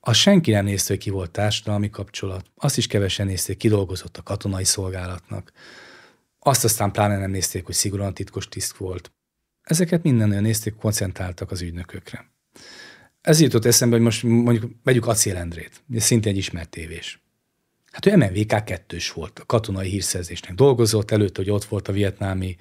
Azt 0.04 0.18
senki 0.18 0.50
nem 0.50 0.64
nézte, 0.64 0.92
hogy 0.92 1.02
ki 1.02 1.10
volt 1.10 1.30
társadalmi 1.30 1.90
kapcsolat. 1.90 2.46
Azt 2.54 2.76
is 2.76 2.86
kevesen 2.86 3.26
nézték, 3.26 3.56
ki 3.56 3.68
dolgozott 3.68 4.16
a 4.16 4.22
katonai 4.22 4.64
szolgálatnak. 4.64 5.52
Azt 6.38 6.64
aztán 6.64 6.90
pláne 6.90 7.18
nem 7.18 7.30
nézték, 7.30 7.64
hogy 7.64 7.74
szigorúan 7.74 8.14
titkos 8.14 8.48
tiszt 8.48 8.76
volt. 8.76 9.12
Ezeket 9.62 10.02
minden 10.02 10.30
olyan 10.30 10.42
nézték, 10.42 10.74
koncentráltak 10.74 11.50
az 11.50 11.60
ügynökökre. 11.60 12.30
Ez 13.20 13.40
jutott 13.40 13.64
eszembe, 13.64 13.94
hogy 13.94 14.04
most 14.04 14.22
mondjuk 14.22 14.72
vegyük 14.82 15.06
Acél 15.06 15.36
Endrét, 15.36 15.82
szintén 15.96 16.32
egy 16.32 16.38
ismert 16.38 16.68
tévés. 16.68 17.22
Hát 17.92 18.06
ő 18.06 18.16
MNVK 18.16 18.64
kettős 18.64 19.12
volt, 19.12 19.38
a 19.38 19.46
katonai 19.46 19.88
hírszerzésnek 19.88 20.54
dolgozott, 20.54 21.10
előtt, 21.10 21.36
hogy 21.36 21.50
ott 21.50 21.64
volt 21.64 21.88
a 21.88 21.92
vietnámi 21.92 22.56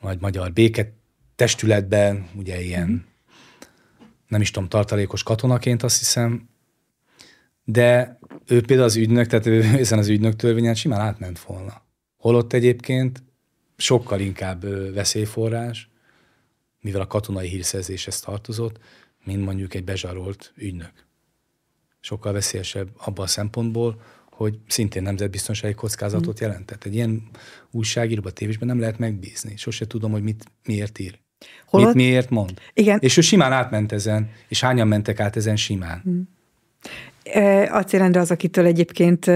vagy 0.00 0.20
magyar 0.20 0.52
béke 0.52 0.92
testületben, 1.36 2.28
ugye 2.34 2.62
ilyen, 2.62 2.88
mm. 2.88 2.96
nem 4.28 4.40
is 4.40 4.50
tudom, 4.50 4.68
tartalékos 4.68 5.22
katonaként 5.22 5.82
azt 5.82 5.98
hiszem, 5.98 6.49
de 7.72 8.18
ő 8.46 8.60
például 8.60 8.88
az 8.88 8.96
ügynök, 8.96 9.26
tehát 9.26 9.46
ő 9.46 9.62
ezen 9.84 9.98
az 9.98 10.08
ügynök 10.08 10.36
törvényen 10.36 10.74
simán 10.74 11.00
átment 11.00 11.40
volna. 11.40 11.82
Holott 12.16 12.52
egyébként 12.52 13.22
sokkal 13.76 14.20
inkább 14.20 14.64
veszélyforrás, 14.94 15.88
mivel 16.80 17.00
a 17.00 17.06
katonai 17.06 17.48
hírszerzéshez 17.48 18.20
tartozott, 18.20 18.78
mint 19.24 19.44
mondjuk 19.44 19.74
egy 19.74 19.84
bezsarolt 19.84 20.52
ügynök. 20.56 20.92
Sokkal 22.00 22.32
veszélyesebb 22.32 22.88
abban 22.96 23.24
a 23.24 23.28
szempontból, 23.28 24.02
hogy 24.30 24.58
szintén 24.66 25.02
nemzetbiztonsági 25.02 25.74
kockázatot 25.74 26.40
mm. 26.40 26.44
jelentett. 26.46 26.84
Egy 26.84 26.94
ilyen 26.94 27.22
újságíróba, 27.70 28.30
tévésben 28.30 28.68
nem 28.68 28.80
lehet 28.80 28.98
megbízni. 28.98 29.56
Sose 29.56 29.86
tudom, 29.86 30.10
hogy 30.10 30.22
mit, 30.22 30.44
miért 30.64 30.98
ír. 30.98 31.18
Holott? 31.66 31.86
Mit 31.86 31.94
miért 31.94 32.30
mond. 32.30 32.60
Igen. 32.74 32.98
És 33.00 33.16
ő 33.16 33.20
simán 33.20 33.52
átment 33.52 33.92
ezen, 33.92 34.30
és 34.48 34.60
hányan 34.60 34.88
mentek 34.88 35.20
át 35.20 35.36
ezen 35.36 35.56
simán. 35.56 36.02
Mm. 36.08 36.20
Acélendre 37.70 38.20
az, 38.20 38.30
akitől 38.30 38.66
egyébként 38.66 39.30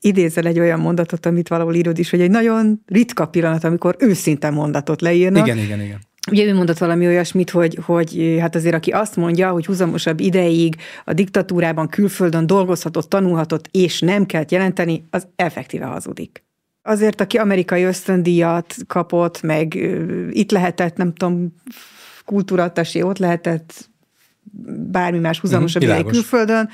idézel 0.00 0.46
egy 0.46 0.58
olyan 0.58 0.80
mondatot, 0.80 1.26
amit 1.26 1.48
valahol 1.48 1.74
írod 1.74 1.98
is, 1.98 2.10
hogy 2.10 2.20
egy 2.20 2.30
nagyon 2.30 2.82
ritka 2.86 3.26
pillanat, 3.26 3.64
amikor 3.64 3.96
őszinte 3.98 4.50
mondatot 4.50 5.00
leírnak. 5.00 5.46
Igen, 5.46 5.58
igen, 5.58 5.80
igen. 5.80 5.98
Ugye 6.30 6.44
ő 6.44 6.54
mondott 6.54 6.78
valami 6.78 7.06
olyasmit, 7.06 7.50
hogy, 7.50 7.78
hogy 7.82 8.36
hát 8.40 8.54
azért 8.54 8.74
aki 8.74 8.90
azt 8.90 9.16
mondja, 9.16 9.50
hogy 9.50 9.66
húzamosabb 9.66 10.20
ideig 10.20 10.76
a 11.04 11.12
diktatúrában, 11.12 11.88
külföldön 11.88 12.46
dolgozhatott, 12.46 13.08
tanulhatott, 13.08 13.68
és 13.70 14.00
nem 14.00 14.26
kell 14.26 14.44
jelenteni, 14.48 15.04
az 15.10 15.26
effektíve 15.36 15.84
hazudik. 15.84 16.44
Azért, 16.82 17.20
aki 17.20 17.36
amerikai 17.36 17.82
ösztöndíjat 17.82 18.74
kapott, 18.86 19.42
meg 19.42 19.74
itt 20.30 20.50
lehetett, 20.50 20.96
nem 20.96 21.12
tudom, 21.12 21.54
kultúratasi, 22.24 23.02
ott 23.02 23.18
lehetett 23.18 23.90
bármi 24.90 25.18
más 25.18 25.40
húzamosabb 25.40 25.82
mm, 25.82 25.86
ideig 25.86 26.04
külföldön, 26.04 26.68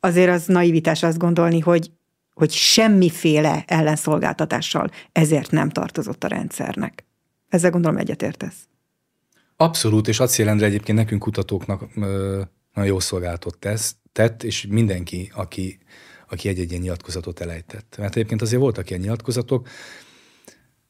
azért 0.00 0.30
az 0.30 0.46
naivitás 0.46 1.02
azt 1.02 1.18
gondolni, 1.18 1.60
hogy 1.60 1.90
hogy 2.34 2.50
semmiféle 2.50 3.64
ellenszolgáltatással 3.66 4.90
ezért 5.12 5.50
nem 5.50 5.70
tartozott 5.70 6.24
a 6.24 6.28
rendszernek. 6.28 7.04
Ezzel 7.48 7.70
gondolom 7.70 7.96
egyetértesz. 7.96 8.68
Abszolút, 9.56 10.08
és 10.08 10.20
Acélendre 10.20 10.66
egyébként 10.66 10.98
nekünk 10.98 11.22
kutatóknak 11.22 11.94
nagyon 11.94 12.90
jó 12.90 13.00
szolgálatot 13.00 13.58
tesz, 13.58 13.96
tett, 14.12 14.42
és 14.42 14.66
mindenki, 14.68 15.30
aki, 15.34 15.78
aki 16.28 16.48
egy-egy 16.48 16.70
ilyen 16.70 16.82
nyilatkozatot 16.82 17.40
elejtett. 17.40 17.94
Mert 17.98 18.16
egyébként 18.16 18.42
azért 18.42 18.60
voltak 18.60 18.90
ilyen 18.90 19.02
nyilatkozatok. 19.02 19.68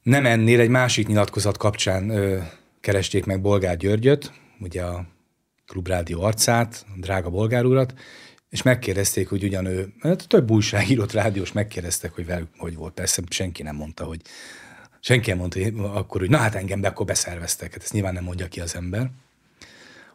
Nem 0.03 0.27
ennél 0.27 0.61
egy 0.61 0.69
másik 0.69 1.07
nyilatkozat 1.07 1.57
kapcsán 1.57 2.11
ö, 2.11 2.39
keresték 2.81 3.25
meg 3.25 3.41
Bolgár 3.41 3.77
Györgyöt, 3.77 4.33
ugye 4.61 4.83
a 4.83 5.07
klubrádió 5.75 6.23
arcát, 6.23 6.87
drága 6.97 7.31
bolgár 7.31 7.65
urat, 7.65 7.95
és 8.49 8.63
megkérdezték, 8.63 9.29
hogy 9.29 9.45
ugyan 9.45 9.67
ő, 9.67 9.93
hát 10.01 10.29
több 10.29 10.51
újságírót, 10.51 11.13
rádiós 11.13 11.53
megkérdeztek, 11.53 12.13
hogy 12.13 12.27
velük 12.27 12.49
hogy 12.57 12.77
volt. 12.77 12.95
Persze 12.95 13.23
senki 13.29 13.63
nem 13.63 13.77
mondta, 13.77 14.05
hogy 14.05 14.21
senki 15.01 15.31
nem 15.31 15.39
mondta 15.39 15.63
hogy 15.63 15.75
akkor, 15.77 16.21
hogy 16.21 16.31
na 16.31 16.37
hát 16.37 16.55
engem 16.55 16.81
be, 16.81 16.89
akkor 16.89 17.07
beszerveztek. 17.07 17.73
Hát 17.73 17.83
ezt 17.83 17.93
nyilván 17.93 18.15
nem 18.15 18.25
mondja 18.25 18.49
ki 18.49 18.61
az 18.61 18.75
ember. 18.75 19.11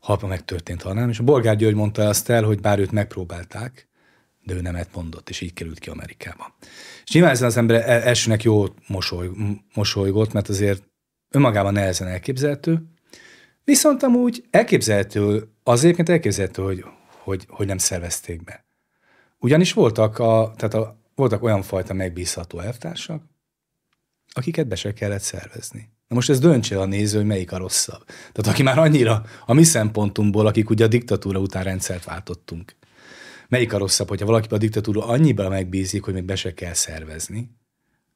Halpa 0.02 0.28
megtörtént, 0.28 0.82
ha 0.82 0.94
nem. 0.94 1.10
És 1.10 1.20
a 1.20 1.24
Bolgár 1.24 1.56
György 1.56 1.76
mondta 1.76 2.08
azt 2.08 2.30
el, 2.30 2.44
hogy 2.44 2.62
bár 2.62 2.80
őt 2.80 2.92
megpróbálták, 2.92 3.88
de 4.44 4.54
ő 4.54 4.62
nemet 4.62 4.96
mondott, 4.96 5.30
és 5.30 5.42
így 5.42 5.54
került 5.54 5.80
ki 5.80 5.90
Amerikába. 5.90 6.56
És 7.06 7.12
nyilván 7.12 7.32
ezen 7.32 7.48
az 7.48 7.58
ember 7.58 7.76
e- 7.76 8.08
elsőnek 8.08 8.44
jó 8.44 8.66
mosoly, 8.88 9.30
mosolygott, 9.74 10.34
mert 10.34 10.50
azért 10.50 10.84
önmagában 11.30 11.74
nehezen 11.74 12.08
elképzelhető, 12.08 12.84
viszont 13.70 14.04
amúgy 14.04 14.44
elképzelhető, 14.50 15.50
azért 15.64 16.10
elképzelhető, 16.10 16.62
hogy, 16.62 16.86
hogy, 17.24 17.46
hogy 17.50 17.68
nem 17.68 17.78
szervezték 17.78 18.44
be. 18.44 18.66
Ugyanis 19.40 19.74
voltak, 19.74 20.20
a, 20.20 20.54
tehát 20.58 20.74
a, 20.74 21.00
voltak 21.16 21.44
olyan 21.44 21.62
fajta 21.62 21.94
megbízható 21.94 22.60
elvtársak, 22.60 23.24
akiket 24.32 24.68
be 24.68 24.76
se 24.76 24.94
kellett 24.94 25.22
szervezni. 25.22 25.90
Na 26.08 26.16
most 26.16 26.30
ez 26.30 26.40
döntse 26.40 26.80
a 26.80 26.86
néző, 26.86 27.18
hogy 27.18 27.26
melyik 27.26 27.52
a 27.52 27.58
rosszabb. 27.58 28.06
Tehát 28.06 28.48
aki 28.48 28.64
már 28.64 28.78
annyira 28.80 29.24
a 29.46 29.54
mi 29.54 29.64
szempontunkból, 29.64 30.48
akik 30.48 30.70
ugye 30.70 30.86
a 30.86 30.88
diktatúra 30.88 31.40
után 31.40 31.64
rendszert 31.64 32.04
váltottunk, 32.04 32.76
melyik 33.48 33.74
a 33.74 33.78
rosszabb, 33.78 34.08
hogyha 34.10 34.26
valaki 34.26 34.48
a 34.54 34.58
diktatúra 34.58 35.06
annyiba 35.06 35.50
megbízik, 35.50 36.04
hogy 36.04 36.14
még 36.14 36.24
be 36.24 36.36
se 36.36 36.54
kell 36.54 36.74
szervezni, 36.74 37.52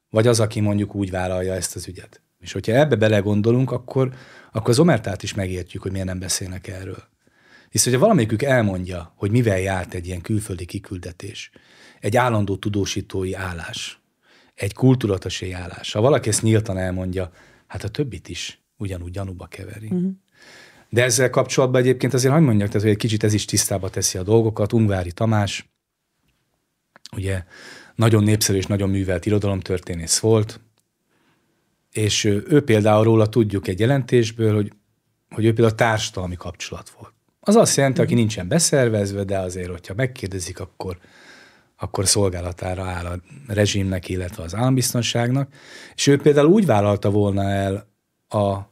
vagy 0.09 0.27
az, 0.27 0.39
aki 0.39 0.59
mondjuk 0.59 0.95
úgy 0.95 1.11
vállalja 1.11 1.53
ezt 1.53 1.75
az 1.75 1.87
ügyet. 1.87 2.21
És 2.43 2.51
hogyha 2.51 2.73
ebbe 2.73 2.95
belegondolunk, 2.95 3.71
akkor, 3.71 4.13
akkor 4.51 4.69
az 4.69 4.79
omertát 4.79 5.23
is 5.23 5.33
megértjük, 5.33 5.81
hogy 5.81 5.91
miért 5.91 6.07
nem 6.07 6.19
beszélnek 6.19 6.67
erről. 6.67 7.03
Hisz, 7.69 7.83
hogyha 7.83 7.99
valamelyikük 7.99 8.41
elmondja, 8.41 9.13
hogy 9.15 9.31
mivel 9.31 9.59
járt 9.59 9.93
egy 9.93 10.07
ilyen 10.07 10.21
külföldi 10.21 10.65
kiküldetés, 10.65 11.51
egy 11.99 12.17
állandó 12.17 12.55
tudósítói 12.55 13.33
állás, 13.33 14.01
egy 14.55 14.73
kultúratasi 14.73 15.51
állás, 15.51 15.91
ha 15.91 16.01
valaki 16.01 16.29
ezt 16.29 16.41
nyíltan 16.41 16.77
elmondja, 16.77 17.31
hát 17.67 17.83
a 17.83 17.89
többit 17.89 18.29
is 18.29 18.61
ugyanúgy 18.77 19.11
gyanúba 19.11 19.45
keveri. 19.45 19.85
Uh-huh. 19.85 20.11
De 20.89 21.03
ezzel 21.03 21.29
kapcsolatban 21.29 21.81
egyébként 21.81 22.13
azért 22.13 22.33
hagyd 22.33 22.45
mondjak, 22.45 22.67
tehát, 22.67 22.81
hogy 22.81 22.91
egy 22.91 22.97
kicsit 22.97 23.23
ez 23.23 23.33
is 23.33 23.45
tisztába 23.45 23.89
teszi 23.89 24.17
a 24.17 24.23
dolgokat. 24.23 24.73
Ungvári 24.73 25.11
Tamás, 25.11 25.73
ugye 27.15 27.43
nagyon 27.95 28.23
népszerű 28.23 28.57
és 28.57 28.65
nagyon 28.65 28.89
művelt 28.89 29.25
irodalomtörténész 29.25 30.19
volt, 30.19 30.59
és 31.93 32.23
ő 32.23 32.61
például 32.65 33.03
róla 33.03 33.27
tudjuk 33.27 33.67
egy 33.67 33.79
jelentésből, 33.79 34.55
hogy, 34.55 34.71
hogy 35.29 35.45
ő 35.45 35.53
például 35.53 35.75
társadalmi 35.75 36.35
kapcsolat 36.35 36.89
volt. 36.89 37.13
Az 37.39 37.55
azt 37.55 37.77
jelenti, 37.77 38.01
aki 38.01 38.13
nincsen 38.13 38.47
beszervezve, 38.47 39.23
de 39.23 39.37
azért, 39.37 39.69
hogyha 39.69 39.93
megkérdezik, 39.93 40.59
akkor, 40.59 40.97
akkor 41.77 42.07
szolgálatára 42.07 42.83
áll 42.83 43.05
a 43.05 43.19
rezsimnek, 43.47 44.09
illetve 44.09 44.43
az 44.43 44.55
állambiztonságnak. 44.55 45.53
És 45.95 46.07
ő 46.07 46.17
például 46.17 46.47
úgy 46.47 46.65
vállalta 46.65 47.09
volna 47.09 47.49
el 47.49 47.87
a 48.27 48.71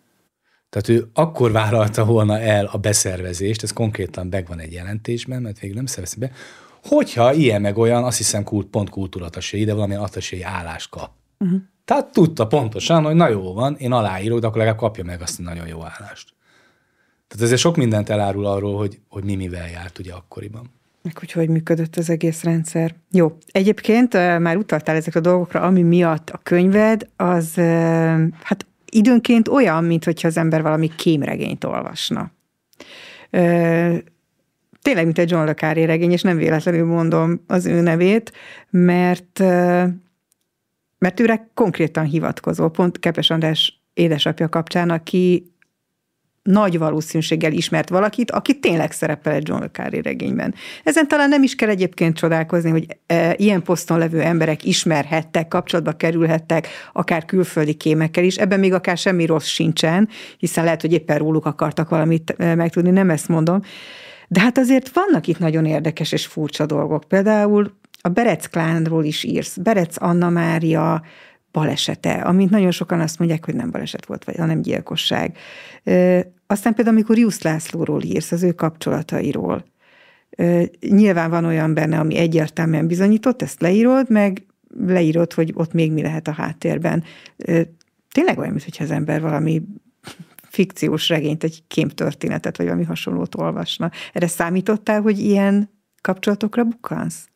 tehát 0.69 0.87
ő 0.87 1.09
akkor 1.13 1.51
vállalta 1.51 2.05
volna 2.05 2.39
el 2.39 2.65
a 2.65 2.77
beszervezést, 2.77 3.63
ez 3.63 3.73
konkrétan 3.73 4.27
megvan 4.27 4.59
egy 4.59 4.73
jelentésben, 4.73 5.41
mert 5.41 5.59
végül 5.59 5.75
nem 5.75 5.85
szervezi 5.85 6.19
be, 6.19 6.31
hogyha 6.83 7.33
ilyen 7.33 7.61
meg 7.61 7.77
olyan, 7.77 8.03
azt 8.03 8.17
hiszem 8.17 8.43
kult, 8.43 8.67
pont 8.67 8.89
kultúratasé, 8.89 9.63
de 9.63 9.73
valamilyen 9.73 10.01
atasé 10.01 10.41
állást 10.41 10.89
kap. 10.89 11.11
Uh-huh. 11.39 11.61
Tehát 11.85 12.11
tudta 12.11 12.47
pontosan, 12.47 13.03
hogy 13.03 13.15
na 13.15 13.29
jó 13.29 13.53
van, 13.53 13.75
én 13.75 13.91
aláírok, 13.91 14.39
de 14.39 14.47
akkor 14.47 14.57
legalább 14.57 14.79
kapja 14.79 15.03
meg 15.03 15.21
azt 15.21 15.39
a 15.39 15.43
nagyon 15.43 15.67
jó 15.67 15.77
állást. 15.77 16.33
Tehát 17.27 17.45
ezért 17.45 17.59
sok 17.59 17.75
mindent 17.75 18.09
elárul 18.09 18.45
arról, 18.45 18.77
hogy, 18.77 18.99
hogy 19.09 19.23
mi 19.23 19.35
mivel 19.35 19.69
járt 19.69 19.99
ugye 19.99 20.13
akkoriban. 20.13 20.71
Meg 21.01 21.17
hogy 21.17 21.31
hogy 21.31 21.49
működött 21.49 21.95
az 21.95 22.09
egész 22.09 22.43
rendszer. 22.43 22.95
Jó. 23.11 23.37
Egyébként 23.51 24.13
már 24.13 24.57
utaltál 24.57 24.95
ezekre 24.95 25.19
a 25.19 25.23
dolgokra, 25.23 25.61
ami 25.61 25.81
miatt 25.81 26.29
a 26.29 26.39
könyved, 26.43 27.07
az 27.15 27.53
hát 28.43 28.65
időnként 28.89 29.47
olyan, 29.47 29.83
mint 29.83 30.03
hogyha 30.03 30.27
az 30.27 30.37
ember 30.37 30.61
valami 30.61 30.91
kémregényt 30.95 31.63
olvasna. 31.63 32.31
Tényleg, 34.81 35.03
mint 35.03 35.17
egy 35.17 35.31
John 35.31 35.45
le 35.45 35.53
Carré 35.53 35.83
regény, 35.83 36.11
és 36.11 36.21
nem 36.21 36.37
véletlenül 36.37 36.85
mondom 36.85 37.43
az 37.47 37.65
ő 37.65 37.81
nevét, 37.81 38.31
mert 38.69 39.43
mert 41.01 41.19
őre 41.19 41.49
konkrétan 41.53 42.05
hivatkozó, 42.05 42.69
pont 42.69 42.99
Kepes 42.99 43.29
András 43.29 43.81
édesapja 43.93 44.49
kapcsán, 44.49 44.89
aki 44.89 45.51
nagy 46.43 46.77
valószínűséggel 46.77 47.51
ismert 47.51 47.89
valakit, 47.89 48.31
aki 48.31 48.59
tényleg 48.59 48.91
szerepel 48.91 49.33
egy 49.33 49.47
John 49.47 49.63
le 49.77 49.89
regényben. 50.01 50.53
Ezen 50.83 51.07
talán 51.07 51.29
nem 51.29 51.43
is 51.43 51.55
kell 51.55 51.69
egyébként 51.69 52.15
csodálkozni, 52.15 52.69
hogy 52.69 52.97
e, 53.07 53.33
ilyen 53.37 53.63
poszton 53.63 53.97
levő 53.97 54.21
emberek 54.21 54.63
ismerhettek, 54.65 55.47
kapcsolatba 55.47 55.91
kerülhettek, 55.91 56.67
akár 56.93 57.25
külföldi 57.25 57.73
kémekkel 57.73 58.23
is. 58.23 58.37
Ebben 58.37 58.59
még 58.59 58.73
akár 58.73 58.97
semmi 58.97 59.25
rossz 59.25 59.47
sincsen, 59.47 60.09
hiszen 60.37 60.63
lehet, 60.63 60.81
hogy 60.81 60.93
éppen 60.93 61.17
róluk 61.17 61.45
akartak 61.45 61.89
valamit 61.89 62.35
e, 62.37 62.55
megtudni, 62.55 62.89
nem 62.89 63.09
ezt 63.09 63.27
mondom. 63.27 63.61
De 64.27 64.39
hát 64.39 64.57
azért 64.57 64.91
vannak 64.93 65.27
itt 65.27 65.39
nagyon 65.39 65.65
érdekes 65.65 66.11
és 66.11 66.25
furcsa 66.25 66.65
dolgok. 66.65 67.03
Például 67.03 67.79
a 68.01 68.09
Berec 68.09 68.47
klánról 68.47 69.03
is 69.03 69.23
írsz. 69.23 69.57
Berec 69.57 70.01
Anna 70.01 70.29
Mária, 70.29 71.03
balesete, 71.51 72.11
amint 72.13 72.49
nagyon 72.49 72.71
sokan 72.71 72.99
azt 72.99 73.19
mondják, 73.19 73.45
hogy 73.45 73.55
nem 73.55 73.71
baleset 73.71 74.05
volt, 74.05 74.23
vagy 74.23 74.35
hanem 74.35 74.61
gyilkosság. 74.61 75.37
Aztán 76.47 76.73
például, 76.73 76.95
amikor 76.95 77.17
Jusz 77.17 77.41
Lászlóról 77.41 78.01
írsz, 78.01 78.31
az 78.31 78.43
ő 78.43 78.51
kapcsolatairól, 78.51 79.65
nyilván 80.89 81.29
van 81.29 81.45
olyan 81.45 81.73
benne, 81.73 81.99
ami 81.99 82.17
egyértelműen 82.17 82.87
bizonyított, 82.87 83.41
ezt 83.41 83.61
leírod, 83.61 84.09
meg 84.09 84.45
leírod, 84.77 85.33
hogy 85.33 85.51
ott 85.53 85.73
még 85.73 85.91
mi 85.91 86.01
lehet 86.01 86.27
a 86.27 86.31
háttérben. 86.31 87.03
Tényleg 88.11 88.37
olyan, 88.37 88.51
mintha 88.51 88.83
az 88.83 88.91
ember 88.91 89.21
valami 89.21 89.61
fikciós 90.49 91.09
regényt, 91.09 91.43
egy 91.43 91.63
kémtörténetet, 91.67 92.57
vagy 92.57 92.65
valami 92.65 92.85
hasonlót 92.85 93.35
olvasna. 93.35 93.91
Erre 94.13 94.27
számítottál, 94.27 95.01
hogy 95.01 95.19
ilyen 95.19 95.69
kapcsolatokra 96.01 96.63
bukkansz? 96.63 97.29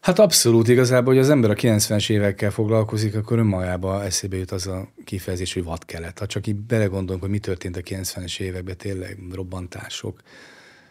Hát 0.00 0.18
abszolút 0.18 0.68
igazából, 0.68 1.14
hogy 1.14 1.22
az 1.22 1.30
ember 1.30 1.50
a 1.50 1.54
90-es 1.54 2.10
évekkel 2.10 2.50
foglalkozik, 2.50 3.14
akkor 3.14 3.38
önmagában 3.38 4.02
eszébe 4.02 4.36
jut 4.36 4.50
az 4.50 4.66
a 4.66 4.88
kifejezés, 5.04 5.54
hogy 5.54 5.64
vad 5.64 5.84
kelet. 5.84 6.18
Ha 6.18 6.26
csak 6.26 6.46
így 6.46 6.56
belegondolunk, 6.56 7.22
hogy 7.22 7.32
mi 7.32 7.38
történt 7.38 7.76
a 7.76 7.80
90-es 7.80 8.40
években, 8.40 8.76
tényleg 8.76 9.18
robbantások, 9.32 10.20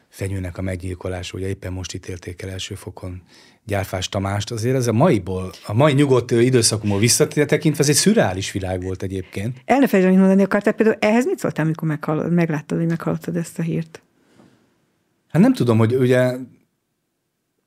fenyőnek 0.10 0.58
a 0.58 0.62
meggyilkolása, 0.62 1.38
ugye 1.38 1.48
éppen 1.48 1.74
most 1.74 1.94
ítélték 1.94 2.42
el 2.42 2.50
első 2.50 2.76
fokon 2.76 3.22
Gyárfás 3.66 4.10
Tamást, 4.10 4.52
azért 4.52 4.76
ez 4.76 4.88
a 4.88 4.94
maiból, 4.94 5.52
a 5.66 5.74
mai 5.74 5.94
nyugodt 5.94 6.32
időszakunkból 6.32 7.00
visszatekintve, 7.00 7.84
ez 7.84 7.90
egy 7.90 7.96
szürreális 7.96 8.52
világ 8.52 8.84
volt 8.84 9.04
egyébként. 9.04 9.58
El 9.66 9.80
ne 9.80 9.88
felejtsd, 9.88 10.18
mondani 10.18 10.44
akartál, 10.44 10.74
például 10.74 10.98
ehhez 11.00 11.26
mit 11.26 11.40
szóltál, 11.40 11.66
amikor 11.66 11.88
meghallod, 11.88 12.32
megláttad, 12.32 12.78
hogy 12.78 12.88
meghallottad 12.88 13.36
ezt 13.36 13.60
a 13.60 13.62
hírt? 13.62 14.02
Hát 15.28 15.42
nem 15.42 15.54
tudom, 15.54 15.78
hogy 15.78 15.96
ugye 15.96 16.36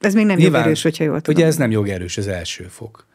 Ez 0.00 0.14
még 0.14 0.26
nem 0.26 0.36
Nyilván, 0.36 0.58
jogerős, 0.58 0.82
hogyha 0.82 1.04
jól 1.04 1.20
tudom. 1.20 1.40
Ugye 1.40 1.46
ez 1.46 1.56
nem 1.56 1.70
jogerős, 1.70 2.16
az 2.16 2.28
első 2.28 2.64
fok. 2.64 3.06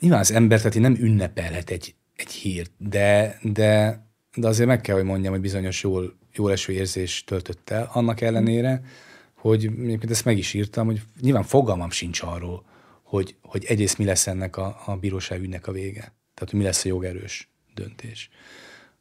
Nyilván 0.00 0.20
az 0.20 0.32
ember, 0.32 0.58
tehát 0.60 0.78
nem 0.78 0.94
ünnepelhet 0.94 1.70
egy, 1.70 1.94
egy 2.16 2.30
hírt, 2.30 2.72
de, 2.78 3.38
de, 3.42 4.04
de 4.34 4.46
azért 4.48 4.68
meg 4.68 4.80
kell, 4.80 4.94
hogy 4.94 5.04
mondjam, 5.04 5.32
hogy 5.32 5.40
bizonyos 5.40 5.82
jól, 5.82 6.18
jól 6.32 6.52
eső 6.52 6.72
érzés 6.72 7.24
töltött 7.24 7.70
el, 7.70 7.90
annak 7.92 8.20
ellenére, 8.20 8.82
hogy 9.34 9.64
egyébként 9.64 10.10
ezt 10.10 10.24
meg 10.24 10.38
is 10.38 10.54
írtam, 10.54 10.86
hogy 10.86 11.00
nyilván 11.20 11.42
fogalmam 11.42 11.90
sincs 11.90 12.22
arról, 12.22 12.64
hogy, 13.02 13.36
hogy 13.42 13.64
egyrészt 13.64 13.98
mi 13.98 14.04
lesz 14.04 14.26
ennek 14.26 14.56
a, 14.56 14.82
a 14.86 14.96
bíróság 14.96 15.40
ügynek 15.40 15.66
a 15.66 15.72
vége. 15.72 16.00
Tehát, 16.00 16.50
hogy 16.50 16.58
mi 16.58 16.64
lesz 16.64 16.84
a 16.84 16.88
jogerős 16.88 17.50
döntés. 17.74 18.30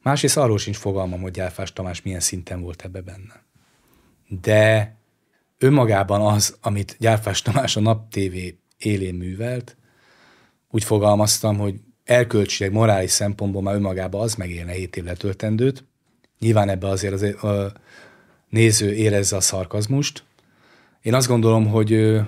Másrészt 0.01 0.37
arról 0.37 0.57
sincs 0.57 0.77
fogalmam, 0.77 1.21
hogy 1.21 1.31
Gyárfás 1.31 1.73
Tamás 1.73 2.01
milyen 2.01 2.19
szinten 2.19 2.61
volt 2.61 2.83
ebbe 2.83 3.01
benne. 3.01 3.43
De 4.41 4.95
önmagában 5.59 6.21
az, 6.21 6.57
amit 6.61 6.95
Gyárfás 6.99 7.41
Tamás 7.41 7.75
a 7.75 7.79
Nap 7.79 8.09
TV 8.09 8.35
élén 8.77 9.13
művelt, 9.13 9.77
úgy 10.69 10.83
fogalmaztam, 10.83 11.57
hogy 11.57 11.75
erkölcsileg, 12.03 12.71
morális 12.71 13.11
szempontból 13.11 13.61
már 13.61 13.75
önmagában 13.75 14.21
az 14.21 14.35
megélne 14.35 14.71
7 14.71 14.95
év 14.95 15.03
letöltendőt. 15.03 15.83
Nyilván 16.39 16.69
ebbe 16.69 16.87
azért 16.87 17.13
az, 17.13 17.43
a 17.43 17.73
néző 18.49 18.93
érezze 18.93 19.35
a 19.35 19.41
szarkazmust. 19.41 20.23
Én 21.01 21.13
azt 21.13 21.27
gondolom, 21.27 21.67
hogy 21.67 22.19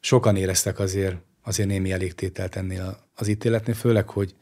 sokan 0.00 0.36
éreztek 0.36 0.78
azért, 0.78 1.16
azért 1.42 1.68
némi 1.68 1.92
elégtételt 1.92 2.56
ennél 2.56 2.98
az 3.14 3.28
ítéletnél, 3.28 3.74
főleg, 3.74 4.08
hogy, 4.08 4.34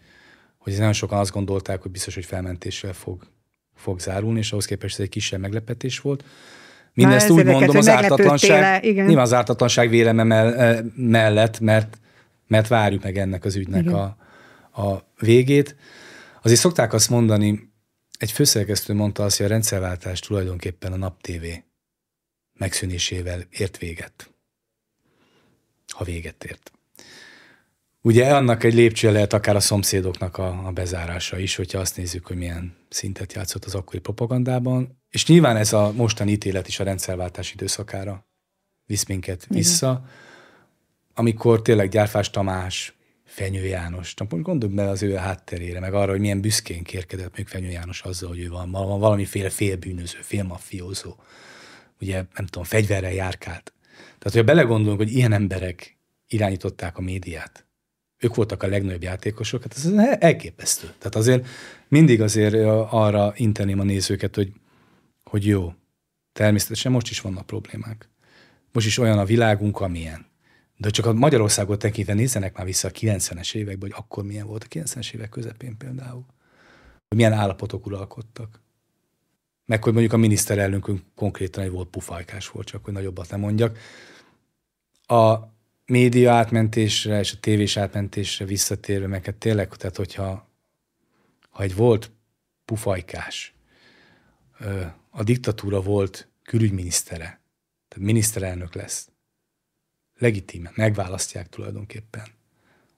hogy 0.59 0.73
nagyon 0.73 0.93
sokan 0.93 1.19
azt 1.19 1.33
gondolták, 1.33 1.83
hogy 1.83 1.91
biztos, 1.91 2.15
hogy 2.15 2.25
felmentéssel 2.25 2.93
fog, 2.93 3.27
fog 3.75 4.01
zárulni, 4.01 4.39
és 4.39 4.51
ahhoz 4.53 4.65
képest 4.65 4.95
ez 4.95 5.01
egy 5.01 5.09
kisebb 5.09 5.41
meglepetés 5.41 6.01
volt. 6.01 6.25
Mindezt 6.97 7.31
úgy 7.31 7.45
mondom, 7.45 7.77
az 7.77 7.89
ártatlanság, 7.89 8.83
nyilván 8.83 9.19
az 9.19 9.33
ártatlanság 9.33 9.89
véleme 9.89 10.23
mellett, 10.95 11.61
mert 11.61 11.99
mert 12.47 12.69
várjuk 12.69 13.03
meg 13.03 13.19
ennek 13.19 13.45
az 13.45 13.57
ügynek 13.57 13.91
a, 13.91 14.17
a 14.83 15.05
végét. 15.19 15.77
Azért 16.43 16.61
szokták 16.61 16.93
azt 16.93 17.11
mondani, 17.11 17.73
egy 18.19 18.33
főszerkesztő 18.33 18.95
mondta 18.95 19.25
azt, 19.25 19.37
hogy 19.37 19.47
a 19.47 19.49
rendszerváltás 19.49 20.21
tulajdonképpen 20.21 20.93
a 20.93 20.97
Nap 20.97 21.21
TV 21.21 21.45
megszűnésével 22.53 23.41
ért 23.51 23.79
véget. 23.79 24.31
Ha 25.93 26.05
véget 26.05 26.45
ért. 26.45 26.71
Ugye 28.01 28.35
annak 28.35 28.65
egy 28.65 28.75
lépcső 28.75 29.13
lehet 29.13 29.33
akár 29.33 29.57
a 29.57 29.61
szomszédoknak 29.61 30.39
a, 30.39 30.67
a 30.67 30.71
bezárása 30.71 31.39
is, 31.39 31.57
hogyha 31.57 31.79
azt 31.79 31.97
nézzük, 31.97 32.27
hogy 32.27 32.37
milyen 32.37 32.77
szintet 32.89 33.33
játszott 33.33 33.65
az 33.65 33.75
akkori 33.75 33.99
propagandában. 33.99 35.03
És 35.17 35.27
nyilván 35.27 35.57
ez 35.57 35.73
a 35.73 35.93
mostani 35.93 36.31
ítélet 36.31 36.69
is 36.69 36.81
a 36.81 36.85
rendszerváltás 36.85 37.53
időszakára 37.53 38.27
visz 38.87 39.07
minket 39.07 39.47
vissza. 39.49 40.03
Igen 40.05 40.25
amikor 41.19 41.63
tényleg 41.63 41.89
Gyárfás 41.89 42.31
Tamás, 42.31 42.95
Fenyő 43.25 43.65
János, 43.65 44.15
gondolj 44.29 44.75
bele 44.75 44.91
az 44.91 45.03
ő 45.03 45.15
hátterére, 45.15 45.81
meg 45.81 45.95
arra, 45.95 46.11
hogy 46.11 46.21
milyen 46.21 46.41
büszkén 46.41 46.83
kérkedett 46.83 47.37
még 47.37 47.47
Fenyő 47.47 47.71
János 47.71 48.01
azzal, 48.01 48.29
hogy 48.29 48.41
ő 48.41 48.49
van, 48.49 48.71
van 48.71 49.01
valamiféle 49.01 49.51
félbűnöző, 49.51 50.19
félmafiózó, 50.23 51.15
ugye 52.01 52.15
nem 52.15 52.47
tudom, 52.47 52.65
fegyverrel 52.65 53.13
járkált. 53.13 53.73
Tehát, 53.97 54.23
hogyha 54.23 54.43
belegondolunk, 54.43 54.99
hogy 54.99 55.13
ilyen 55.13 55.33
emberek 55.33 55.97
irányították 56.27 56.99
a 56.99 57.01
médiát, 57.01 57.67
ők 58.19 58.35
voltak 58.35 58.63
a 58.63 58.67
legnagyobb 58.67 59.03
játékosok, 59.03 59.63
hát 59.63 59.77
ez 59.77 59.85
elképesztő. 60.19 60.87
Tehát 60.87 61.15
azért 61.15 61.47
mindig 61.89 62.23
azért 62.23 62.55
arra 62.91 63.33
inteném 63.37 63.81
a 63.81 63.85
nézőket, 63.85 64.35
hogy, 64.35 64.53
hogy 65.31 65.47
jó, 65.47 65.75
természetesen 66.33 66.93
most 66.93 67.11
is 67.11 67.21
vannak 67.21 67.47
problémák. 67.47 68.09
Most 68.73 68.87
is 68.87 68.99
olyan 68.99 69.19
a 69.19 69.25
világunk, 69.25 69.81
amilyen. 69.81 70.27
De 70.77 70.91
csak 70.91 71.07
a 71.07 71.13
Magyarországot 71.13 71.79
tekintve 71.79 72.15
nézzenek 72.15 72.57
már 72.57 72.67
vissza 72.67 72.89
a 72.89 72.91
90-es 72.91 73.55
években, 73.55 73.91
hogy 73.91 73.99
akkor 74.05 74.25
milyen 74.25 74.47
volt 74.47 74.65
a 74.65 74.67
90-es 74.67 75.15
évek 75.15 75.29
közepén 75.29 75.77
például. 75.77 76.25
Hogy 77.09 77.17
milyen 77.17 77.33
állapotok 77.33 77.87
uralkodtak. 77.87 78.61
Meg 79.65 79.83
hogy 79.83 79.93
mondjuk 79.93 80.13
a 80.13 80.17
miniszterelnökünk 80.17 81.03
konkrétan 81.15 81.65
egy 81.65 81.71
volt 81.71 81.89
pufajkás 81.89 82.49
volt, 82.49 82.67
csak 82.67 82.85
hogy 82.85 82.93
nagyobbat 82.93 83.31
nem 83.31 83.41
mondjak. 83.41 83.79
A 85.07 85.37
média 85.87 86.33
átmentésre 86.33 87.19
és 87.19 87.33
a 87.33 87.41
tévés 87.41 87.77
átmentésre 87.77 88.45
visszatérve, 88.45 89.07
meg 89.07 89.25
hát 89.25 89.35
tényleg, 89.35 89.69
tehát 89.69 89.97
hogyha 89.97 90.49
ha 91.51 91.63
egy 91.63 91.75
volt 91.75 92.11
pufajkás, 92.65 93.56
a 95.11 95.23
diktatúra 95.23 95.81
volt 95.81 96.29
külügyminisztere, 96.43 97.41
tehát 97.89 98.07
miniszterelnök 98.07 98.75
lesz, 98.75 99.09
legitime, 100.19 100.73
megválasztják 100.75 101.49
tulajdonképpen. 101.49 102.23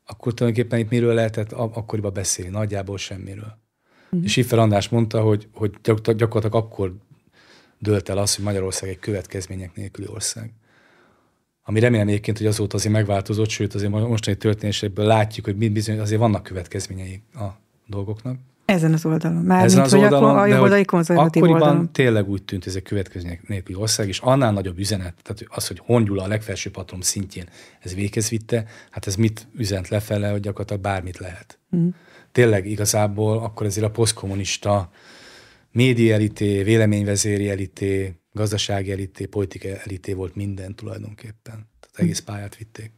Akkor 0.07 0.35
tulajdonképpen 0.35 0.79
itt 0.79 0.91
miről 0.91 1.15
lehetett 1.15 1.53
akkoriban 1.53 2.13
beszélni? 2.13 2.51
Nagyjából 2.51 2.99
semmiről. 2.99 3.59
Mm. 4.17 4.23
És 4.23 4.37
Iffer 4.37 4.59
András 4.59 4.89
mondta, 4.89 5.21
hogy, 5.21 5.49
hogy 5.53 5.71
gyakorlatilag 5.81 6.55
akkor 6.55 6.97
dölt 7.79 8.09
el 8.09 8.19
az, 8.19 8.35
hogy 8.35 8.45
Magyarország 8.45 8.89
egy 8.89 8.99
következmények 8.99 9.75
nélküli 9.75 10.07
ország. 10.07 10.53
Ami 11.63 11.81
remélem 11.81 12.09
egyébként, 12.09 12.39
hogy 12.39 12.47
azóta 12.47 12.77
azért 12.77 12.95
megváltozott, 12.95 13.49
sőt 13.49 13.75
azért 13.75 13.91
mostani 13.91 14.37
történésekből 14.37 15.07
látjuk, 15.07 15.45
hogy 15.45 15.73
bizony 15.73 15.99
azért 15.99 16.21
vannak 16.21 16.43
következményei 16.43 17.23
a 17.35 17.47
dolgoknak. 17.87 18.39
Ezen 18.69 18.93
az 18.93 19.05
oldalon. 19.05 19.43
Már 19.43 19.65
Ezen 19.65 19.81
mint, 19.81 19.93
az 19.93 20.01
oldalon, 20.01 20.39
a 20.39 20.47
jobboldali 20.47 20.85
konzervatív 20.85 21.43
akkoriban 21.43 21.69
oldalon. 21.69 21.93
tényleg 21.93 22.29
úgy 22.29 22.43
tűnt, 22.43 22.67
ez 22.67 22.77
egy 22.77 22.83
következő 22.83 23.41
nélküli 23.47 23.79
ország, 23.79 24.09
és 24.09 24.19
annál 24.19 24.53
nagyobb 24.53 24.79
üzenet, 24.79 25.15
tehát 25.23 25.45
az, 25.47 25.67
hogy 25.67 25.81
Hongyula 25.85 26.23
a 26.23 26.27
legfelsőbb 26.27 26.73
patron 26.73 27.03
szintjén 27.03 27.49
ez 27.81 27.95
véghez 27.95 28.29
vitte, 28.29 28.65
hát 28.91 29.07
ez 29.07 29.17
mit 29.17 29.49
üzent 29.57 29.89
lefele, 29.89 30.31
hogy 30.31 30.41
gyakorlatilag 30.41 30.83
bármit 30.83 31.19
lehet. 31.19 31.59
Mm. 31.77 31.89
Tényleg 32.33 32.67
igazából 32.67 33.39
akkor 33.39 33.67
ezért 33.67 33.87
a 33.87 33.91
posztkommunista 33.91 34.91
média 35.73 36.15
elité, 36.15 36.63
véleményvezéri 36.63 37.51
elité, 37.51 38.21
gazdasági 38.33 38.91
elité, 38.91 39.25
politikai 39.25 39.73
elité 39.85 40.13
volt 40.13 40.35
minden 40.35 40.75
tulajdonképpen. 40.75 41.69
Tehát 41.81 41.97
egész 41.97 42.21
pályát 42.21 42.57
vitték 42.57 42.93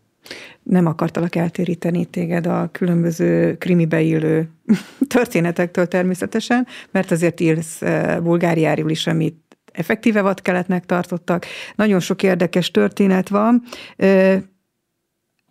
nem 0.62 0.86
akartalak 0.86 1.34
eltéríteni 1.34 2.04
téged 2.04 2.46
a 2.46 2.68
különböző 2.72 3.56
krimibe 3.58 4.00
illő 4.00 4.50
történetektől 5.16 5.86
természetesen, 5.86 6.66
mert 6.90 7.10
azért 7.10 7.40
írsz 7.40 7.82
eh, 7.82 8.20
Bulgáriáról 8.20 8.90
is, 8.90 9.06
amit 9.06 9.36
effektíve 9.72 10.20
vadkeletnek 10.20 10.86
tartottak. 10.86 11.46
Nagyon 11.74 12.00
sok 12.00 12.22
érdekes 12.22 12.70
történet 12.70 13.28
van. 13.28 13.62
Eh, 13.96 14.42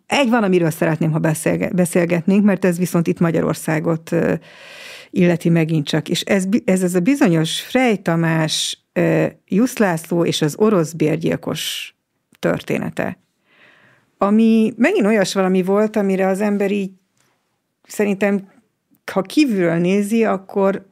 egy 0.05 0.29
van, 0.29 0.43
amiről 0.43 0.69
szeretném, 0.69 1.11
ha 1.11 1.19
beszélgetnénk, 1.71 2.43
mert 2.43 2.65
ez 2.65 2.77
viszont 2.77 3.07
itt 3.07 3.19
Magyarországot 3.19 4.11
eh, 4.11 4.37
illeti 5.09 5.49
megint 5.49 5.87
csak. 5.87 6.09
És 6.09 6.21
ez, 6.21 6.45
ez, 6.65 6.83
ez 6.83 6.95
a 6.95 6.99
bizonyos 6.99 7.61
Frey 7.61 7.97
Tamás, 7.97 8.83
Jusz 9.45 9.77
László 9.77 10.25
és 10.25 10.41
az 10.41 10.55
orosz 10.57 10.91
bérgyilkos 10.91 11.95
története 12.39 13.17
ami 14.21 14.73
megint 14.77 15.05
olyas 15.05 15.33
valami 15.33 15.63
volt, 15.63 15.95
amire 15.95 16.27
az 16.27 16.41
ember 16.41 16.71
így 16.71 16.91
szerintem, 17.83 18.51
ha 19.11 19.21
kívülről 19.21 19.77
nézi, 19.77 20.25
akkor 20.25 20.87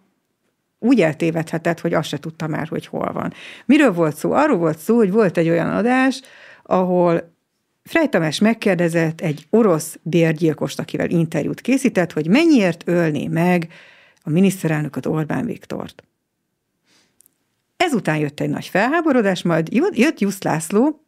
úgy 0.79 1.01
eltévedhetett, 1.01 1.79
hogy 1.79 1.93
azt 1.93 2.07
se 2.07 2.17
tudta 2.17 2.47
már, 2.47 2.67
hogy 2.67 2.85
hol 2.85 3.11
van. 3.13 3.33
Miről 3.65 3.93
volt 3.93 4.15
szó? 4.15 4.31
Arról 4.31 4.57
volt 4.57 4.77
szó, 4.77 4.95
hogy 4.95 5.11
volt 5.11 5.37
egy 5.37 5.49
olyan 5.49 5.69
adás, 5.69 6.21
ahol 6.63 7.35
Tamás 8.09 8.39
megkérdezett 8.39 9.21
egy 9.21 9.47
orosz 9.49 9.99
bérgyilkost, 10.01 10.79
akivel 10.79 11.09
interjút 11.09 11.61
készített, 11.61 12.11
hogy 12.11 12.27
mennyiért 12.27 12.83
ölné 12.85 13.27
meg 13.27 13.67
a 14.21 14.29
miniszterelnököt 14.29 15.05
Orbán 15.05 15.45
Viktort. 15.45 16.03
Ezután 17.77 18.17
jött 18.17 18.39
egy 18.39 18.49
nagy 18.49 18.67
felháborodás, 18.67 19.43
majd 19.43 19.73
jött 19.93 20.19
Jusz 20.19 20.41
László, 20.41 21.06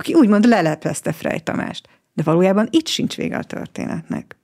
aki 0.00 0.14
úgymond 0.14 0.44
leleplezte 0.44 1.12
Frey 1.12 1.40
Tamást. 1.40 1.88
De 2.12 2.22
valójában 2.22 2.68
itt 2.70 2.86
sincs 2.86 3.16
vége 3.16 3.36
a 3.36 3.44
történetnek. 3.44 4.36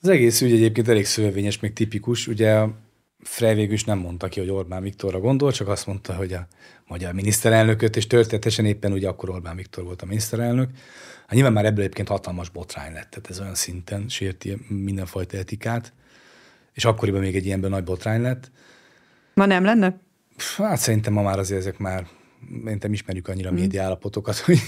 Az 0.00 0.08
egész 0.08 0.40
ügy 0.40 0.52
egyébként 0.52 0.88
elég 0.88 1.06
szövevényes, 1.06 1.60
még 1.60 1.72
tipikus. 1.72 2.26
Ugye 2.26 2.64
Frey 3.22 3.54
végül 3.54 3.72
is 3.72 3.84
nem 3.84 3.98
mondta 3.98 4.28
ki, 4.28 4.40
hogy 4.40 4.50
Orbán 4.50 4.82
Viktorra 4.82 5.20
gondol, 5.20 5.52
csak 5.52 5.68
azt 5.68 5.86
mondta, 5.86 6.14
hogy 6.14 6.32
a 6.32 6.46
magyar 6.86 7.12
miniszterelnököt, 7.12 7.96
és 7.96 8.06
történetesen 8.06 8.64
éppen 8.64 8.92
ugye 8.92 9.08
akkor 9.08 9.30
Orbán 9.30 9.56
Viktor 9.56 9.84
volt 9.84 10.02
a 10.02 10.06
miniszterelnök. 10.06 10.70
Hát 11.20 11.34
nyilván 11.34 11.52
már 11.52 11.64
ebből 11.64 11.82
egyébként 11.82 12.08
hatalmas 12.08 12.48
botrány 12.48 12.92
lett, 12.92 13.10
tehát 13.10 13.30
ez 13.30 13.40
olyan 13.40 13.54
szinten 13.54 14.08
sérti 14.08 14.56
mindenfajta 14.68 15.36
etikát, 15.36 15.92
és 16.72 16.84
akkoriban 16.84 17.20
még 17.20 17.36
egy 17.36 17.46
ilyenben 17.46 17.70
nagy 17.70 17.84
botrány 17.84 18.20
lett. 18.20 18.50
Ma 19.34 19.46
nem 19.46 19.64
lenne? 19.64 19.98
Hát 20.56 20.78
szerintem 20.78 21.12
ma 21.12 21.22
már 21.22 21.38
azért 21.38 21.60
ezek 21.60 21.78
már 21.78 22.06
nem 22.80 22.92
ismerjük 22.92 23.28
annyira 23.28 23.48
a 23.48 23.52
mm. 23.52 23.54
média 23.54 23.82
állapotokat, 23.82 24.36
hogy 24.36 24.58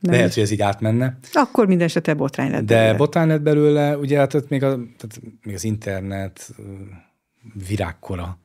nem 0.00 0.12
lehet, 0.14 0.34
hogy 0.34 0.42
ez 0.42 0.50
így 0.50 0.62
átmenne. 0.62 1.18
Akkor 1.32 1.66
minden 1.66 1.86
esetre 1.86 2.14
botrány 2.14 2.50
lett 2.50 2.64
De 2.64 2.74
belőle. 2.74 2.96
botrány 2.96 3.28
lett 3.28 3.42
belőle, 3.42 3.98
ugye 3.98 4.18
hát 4.18 4.48
még, 4.48 4.62
a, 4.62 4.68
tehát 4.74 5.20
még 5.42 5.54
az 5.54 5.64
internet 5.64 6.54
virágkora 7.68 8.38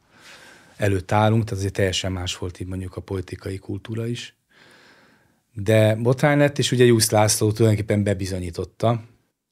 előtt 0.78 1.12
állunk, 1.12 1.44
tehát 1.44 1.60
azért 1.60 1.74
teljesen 1.74 2.12
más 2.12 2.38
volt 2.38 2.60
így 2.60 2.68
mondjuk 2.68 2.96
a 2.96 3.02
politikai 3.02 3.58
kultúra 3.58 4.08
is. 4.08 4.36
De 5.54 5.96
botrány 5.96 6.38
lett, 6.38 6.58
és 6.58 6.72
ugye 6.72 6.86
Jusz 6.86 7.10
László 7.10 7.52
tulajdonképpen 7.52 8.04
bebizonyította, 8.04 9.04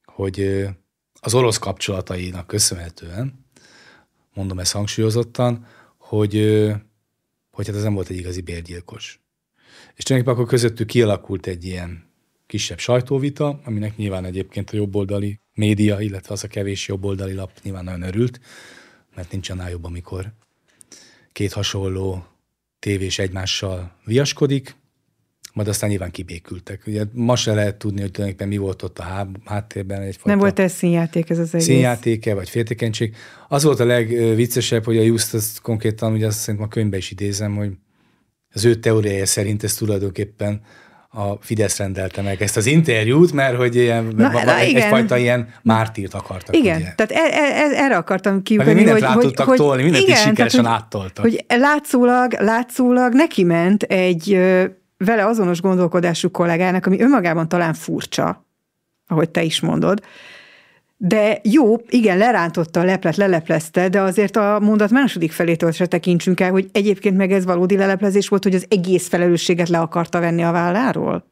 hogy 0.06 0.68
az 1.22 1.34
orosz 1.34 1.58
kapcsolatainak 1.58 2.48
köszönhetően, 2.48 3.46
mondom 4.34 4.60
ezt 4.60 4.72
hangsúlyozottan, 4.72 5.66
hogy, 5.98 6.36
hogy 7.60 7.68
hát 7.68 7.78
ez 7.78 7.84
nem 7.84 7.94
volt 7.94 8.10
egy 8.10 8.18
igazi 8.18 8.42
bérgyilkos. 8.42 9.20
És 9.96 10.04
tulajdonképpen 10.04 10.34
akkor 10.34 10.60
közöttük 10.60 10.88
kialakult 10.88 11.48
egy 11.48 11.66
ilyen 11.66 12.10
kisebb 12.46 12.80
sajtóvita, 12.80 13.60
aminek 13.64 13.96
nyilván 13.96 14.26
egyébként 14.26 14.70
a 14.70 14.76
jobboldali 14.76 15.40
média, 15.54 16.00
illetve 16.00 16.34
az 16.34 16.44
a 16.44 16.48
kevés 16.48 16.88
jobboldali 16.88 17.34
lap 17.34 17.52
nyilván 17.64 17.84
nagyon 17.84 18.02
örült, 18.02 18.40
mert 19.16 19.32
nincs 19.32 19.50
annál 19.50 19.70
jobb, 19.70 19.84
amikor 19.84 20.34
két 21.32 21.54
hasonló 21.54 22.26
tévés 22.80 23.20
egymással 23.20 23.96
viaskodik, 24.06 24.76
majd 25.54 25.68
aztán 25.68 25.90
nyilván 25.90 26.12
kibékültek. 26.12 26.84
Ugye 26.88 27.04
ma 27.14 27.36
se 27.36 27.54
lehet 27.54 27.76
tudni, 27.76 28.02
hogy 28.02 28.12
tulajdonképpen 28.12 28.54
mi 28.54 28.58
volt 28.58 28.84
ott 28.84 29.00
a 29.00 29.28
háttérben. 29.46 30.02
Egyfajta 30.02 30.30
Nem 30.30 30.38
volt 30.38 30.60
ez 30.60 30.72
színjáték 30.72 31.30
ez 31.30 31.38
az 31.38 31.54
egész? 31.54 31.66
Színjátéke, 31.66 32.34
vagy 32.34 32.50
féltékenység. 32.50 33.16
Az 33.48 33.64
volt 33.64 33.80
a 33.80 33.86
legviccesebb, 33.86 34.86
hogy 34.86 34.98
a 34.98 35.02
Just, 35.02 35.34
azt 35.34 35.62
konkrétan, 35.62 36.14
ugye 36.14 36.28
azt 36.28 36.40
szerintem 36.40 36.70
a 36.70 36.74
könyvben 36.74 37.00
is 37.00 37.12
idézem, 37.12 37.56
hogy 37.56 37.72
az 38.54 38.66
ő 38.66 38.76
teóriája 38.76 39.26
szerint 39.26 39.64
ez 39.64 39.74
tulajdonképpen 39.74 40.62
a 41.12 41.36
Fidesz 41.42 41.78
rendelte 41.78 42.22
meg 42.22 42.42
ezt 42.42 42.58
az 42.58 42.66
interjút, 42.66 43.32
mert 43.32 43.56
hogy 43.56 43.76
ilyen, 43.76 44.04
na, 44.16 44.32
na, 44.32 44.58
egy, 44.58 44.74
egyfajta 44.74 45.18
ilyen 45.18 45.54
mártírt 45.62 46.14
akartak. 46.14 46.56
Igen, 46.56 46.76
ugye. 46.76 46.94
tehát 46.96 47.12
e, 47.12 47.38
e, 47.38 47.78
e, 47.78 47.84
erre 47.84 47.98
akartam 47.98 48.44
kiugrani, 48.44 48.74
hogy... 48.74 48.84
Mindent 48.86 49.14
hogy, 49.14 49.24
tudtak 49.24 49.48
hogy, 49.48 49.58
tolni, 49.58 49.84
mindent 49.84 50.04
igen, 50.04 50.16
is 50.16 50.22
sikeresen 50.22 50.64
tehát, 50.64 50.82
áttoltak. 50.82 51.24
Hogy 51.24 51.46
látszólag, 51.48 52.34
látszólag 52.40 53.14
neki 53.14 53.44
ment 53.44 53.84
egy 53.84 54.40
vele 55.06 55.26
azonos 55.26 55.62
gondolkodású 55.62 56.32
kollégának, 56.32 56.86
ami 56.86 57.02
önmagában 57.02 57.50
talán 57.50 57.74
furcsa, 57.74 58.46
ahogy 59.08 59.30
te 59.30 59.44
is 59.44 59.60
mondod, 59.60 60.02
de 61.02 61.40
jó, 61.44 61.76
igen, 61.90 62.18
lerántotta 62.18 62.80
a 62.80 62.84
leplet, 62.84 63.16
leleplezte, 63.16 63.90
de 63.90 64.02
azért 64.02 64.36
a 64.36 64.60
mondat 64.62 64.90
második 64.90 65.32
felétől 65.32 65.72
se 65.72 65.86
tekintsünk 65.86 66.40
el, 66.40 66.52
hogy 66.52 66.70
egyébként 66.72 67.18
meg 67.18 67.32
ez 67.32 67.46
valódi 67.46 67.78
leleplezés 67.78 68.28
volt, 68.28 68.44
hogy 68.44 68.56
az 68.56 68.66
egész 68.70 69.08
felelősséget 69.08 69.70
le 69.70 69.80
akarta 69.80 70.20
venni 70.20 70.44
a 70.44 70.52
válláról? 70.52 71.26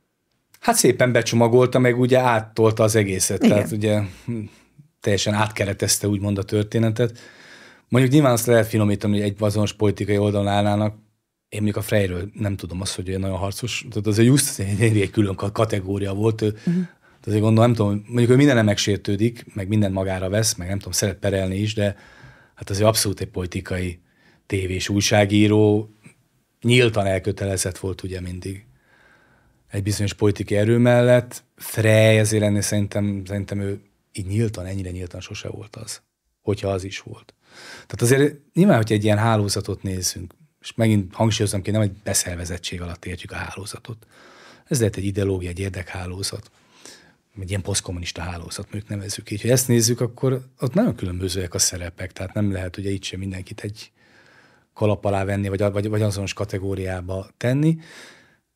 Hát 0.60 0.76
szépen 0.76 1.12
becsomagolta, 1.12 1.80
meg 1.80 2.00
ugye 2.00 2.20
áttolta 2.20 2.84
az 2.84 2.96
egészet, 2.96 3.44
igen. 3.44 3.56
tehát 3.56 3.72
ugye 3.72 4.00
hm, 4.26 4.40
teljesen 5.02 5.34
átkeretezte 5.34 6.08
úgymond 6.08 6.38
a 6.38 6.44
történetet. 6.44 7.20
Mondjuk 7.90 8.14
nyilván 8.14 8.32
azt 8.32 8.46
lehet 8.46 8.68
finomítani, 8.68 9.14
hogy 9.14 9.30
egy 9.30 9.36
azonos 9.40 9.74
politikai 9.74 10.18
oldalon 10.18 10.48
állnának, 10.48 10.96
én 11.50 11.64
még 11.64 11.78
a 11.78 11.82
Freyről 11.82 12.30
nem 12.34 12.56
tudom 12.56 12.82
azt, 12.82 12.96
hogy 12.96 13.20
nagyon 13.20 13.38
harcos, 13.38 13.86
tehát 13.90 14.08
az 14.08 14.20
egy 14.20 14.26
just 14.26 14.60
egy, 14.60 15.10
külön 15.10 15.36
kategória 15.36 16.14
volt, 16.14 16.42
ő, 16.42 16.48
uh-huh. 16.48 16.84
azért 17.26 17.42
gondolom, 17.42 17.66
nem 17.66 17.74
tudom, 17.74 18.04
mondjuk 18.08 18.30
ő 18.30 18.36
minden 18.36 18.66
megsértődik, 18.66 19.46
meg 19.54 19.68
minden 19.68 19.92
magára 19.92 20.30
vesz, 20.30 20.56
meg 20.56 20.68
nem 20.68 20.78
tudom, 20.78 20.94
szeret 20.94 21.18
perelni 21.18 21.56
is, 21.56 21.74
de 21.74 21.96
hát 22.56 22.70
azért 22.70 22.88
abszolút 22.88 23.20
egy 23.20 23.30
politikai 23.30 24.00
tévés 24.46 24.90
újságíró, 24.90 25.92
nyíltan 26.62 27.06
elkötelezett 27.06 27.78
volt 27.78 28.04
ugye 28.04 28.22
mindig 28.22 28.66
egy 29.68 29.84
bizonyos 29.84 30.14
politikai 30.14 30.58
erő 30.58 30.78
mellett. 30.78 31.44
Frey 31.56 32.18
ezért 32.18 32.42
lenni 32.42 32.62
szerintem, 32.62 33.22
szerintem 33.26 33.60
ő 33.60 33.82
így 34.12 34.26
nyíltan, 34.26 34.66
ennyire 34.66 34.92
nyíltan 34.92 35.22
sose 35.22 35.50
volt 35.50 35.76
az, 35.76 36.02
hogyha 36.42 36.70
az 36.70 36.84
is 36.84 37.00
volt. 37.00 37.34
Tehát 37.74 38.02
azért 38.02 38.36
nyilván, 38.54 38.78
hogy 38.78 38.92
egy 38.92 39.04
ilyen 39.04 39.18
hálózatot 39.18 39.84
nézzünk, 39.84 40.34
és 40.68 40.74
megint 40.76 41.14
hangsúlyozom 41.14 41.62
ki, 41.62 41.72
nem 41.72 41.82
egy 41.82 41.92
beszervezettség 42.04 42.82
alatt 42.82 43.06
értjük 43.06 43.32
a 43.32 43.36
hálózatot. 43.36 44.08
Ez 44.66 44.80
lehet 44.80 44.96
egy 44.96 45.06
ideológia, 45.06 45.50
egy 45.50 45.60
érdekhálózat, 45.60 46.52
egy 47.42 47.50
ilyen 47.50 47.62
posztkommunista 47.62 48.22
hálózat, 48.22 48.72
mondjuk 48.72 48.90
nevezzük 48.90 49.32
így. 49.32 49.42
Ha 49.42 49.48
ezt 49.48 49.68
nézzük, 49.68 50.02
akkor 50.02 50.42
ott 50.60 50.74
nagyon 50.74 50.96
különbözőek 50.96 51.54
a 51.54 51.60
szerepek, 51.60 52.14
tehát 52.14 52.34
nem 52.34 52.52
lehet 52.52 52.78
ugye 52.78 52.90
itt 52.90 53.04
sem 53.04 53.20
mindenkit 53.20 53.62
egy 53.62 53.92
kalap 54.74 55.06
alá 55.06 55.24
venni, 55.24 55.48
vagy, 55.48 55.60
vagy, 55.60 55.90
vagy 55.90 56.02
azonos 56.02 56.34
kategóriába 56.34 57.28
tenni. 57.38 57.78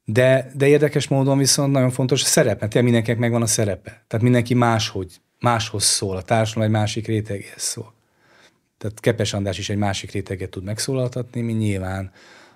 De, 0.06 0.52
de 0.56 0.68
érdekes 0.68 1.08
módon 1.08 1.38
viszont 1.38 1.72
nagyon 1.72 1.90
fontos 1.90 2.24
a 2.24 2.26
szerep, 2.26 2.60
mert 2.60 2.82
mindenkinek 2.82 3.20
megvan 3.20 3.42
a 3.42 3.46
szerepe. 3.46 4.04
Tehát 4.08 4.24
mindenki 4.24 4.54
máshogy, 4.54 5.22
máshoz 5.40 5.84
szól, 5.84 6.18
a 6.18 6.22
társadalom 6.22 6.68
egy 6.68 6.80
másik 6.80 7.08
rétegéhez 7.08 7.62
szól. 7.62 7.94
Tehát 8.82 9.00
Kepes 9.00 9.34
András 9.34 9.58
is 9.58 9.70
egy 9.70 9.78
másik 9.78 10.12
réteget 10.12 10.50
tud 10.50 10.64
megszólaltatni, 10.64 11.42
mint 11.42 11.60
nyilván 11.60 12.12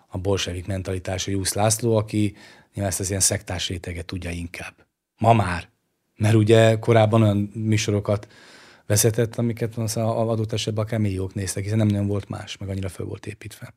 a 0.07 0.17
bolsevik 0.17 0.67
mentalitású 0.67 1.32
Jusz 1.32 1.53
László, 1.53 1.95
aki 1.95 2.36
nyilván 2.73 2.91
ezt 2.91 2.99
az 2.99 3.09
ilyen 3.09 3.21
szektás 3.21 3.67
réteget 3.67 4.05
tudja 4.05 4.30
inkább. 4.30 4.73
Ma 5.17 5.34
már. 5.34 5.69
Mert 6.15 6.34
ugye 6.34 6.80
korábban 6.80 7.21
olyan 7.21 7.51
műsorokat 7.53 8.28
vezetett, 8.86 9.36
amiket 9.36 9.78
az 9.78 9.97
adott 9.97 10.51
esetben 10.51 10.84
akár 10.84 10.99
milliók 10.99 11.34
néztek, 11.34 11.63
hiszen 11.63 11.78
nem 11.78 11.88
nagyon 11.88 12.07
volt 12.07 12.30
más, 12.30 12.57
meg 12.57 12.69
annyira 12.69 12.89
föl 12.89 13.05
volt 13.05 13.26
építve. 13.26 13.73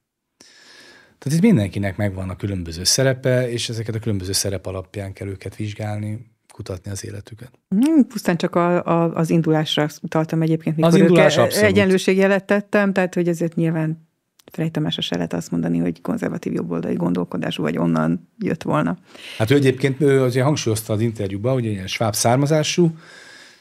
Tehát 1.19 1.39
itt 1.39 1.45
mindenkinek 1.45 1.97
megvan 1.97 2.31
a 2.31 2.37
különböző 2.37 2.85
szerepe, 2.85 3.51
és 3.51 3.69
ezeket 3.69 3.95
a 3.95 3.99
különböző 3.99 4.33
szerep 4.33 4.67
alapján 4.67 5.13
kell 5.13 5.29
őket 5.29 5.57
vizsgálni, 5.57 6.31
kutatni 6.59 6.91
az 6.91 7.05
életüket. 7.05 7.51
Hmm, 7.69 8.07
pusztán 8.07 8.37
csak 8.37 8.55
a, 8.55 8.85
a, 8.85 9.15
az 9.15 9.31
indulásra 9.31 9.89
utaltam 10.03 10.43
egyébként, 10.43 10.77
mikor 10.77 10.91
az 10.93 10.99
indulás 10.99 11.37
abszolút. 11.37 11.69
egyenlőségjelet 11.69 12.45
tettem, 12.45 12.93
tehát 12.93 13.15
hogy 13.15 13.29
ezért 13.29 13.55
nyilván 13.55 14.09
Frey 14.53 14.71
Tamásra 14.71 15.03
se 15.03 15.15
lehet 15.15 15.33
azt 15.33 15.51
mondani, 15.51 15.79
hogy 15.79 16.01
konzervatív 16.01 16.53
jobboldali 16.53 16.95
gondolkodású, 16.95 17.63
vagy 17.63 17.79
onnan 17.79 18.29
jött 18.39 18.63
volna. 18.63 18.99
Hát 19.39 19.51
ő 19.51 19.55
egyébként 19.55 20.01
ő 20.01 20.23
azért 20.23 20.45
hangsúlyozta 20.45 20.93
az 20.93 21.01
interjúban, 21.01 21.53
hogy 21.53 21.67
egy 21.67 21.89
sváb 21.89 22.15
származású, 22.15 22.97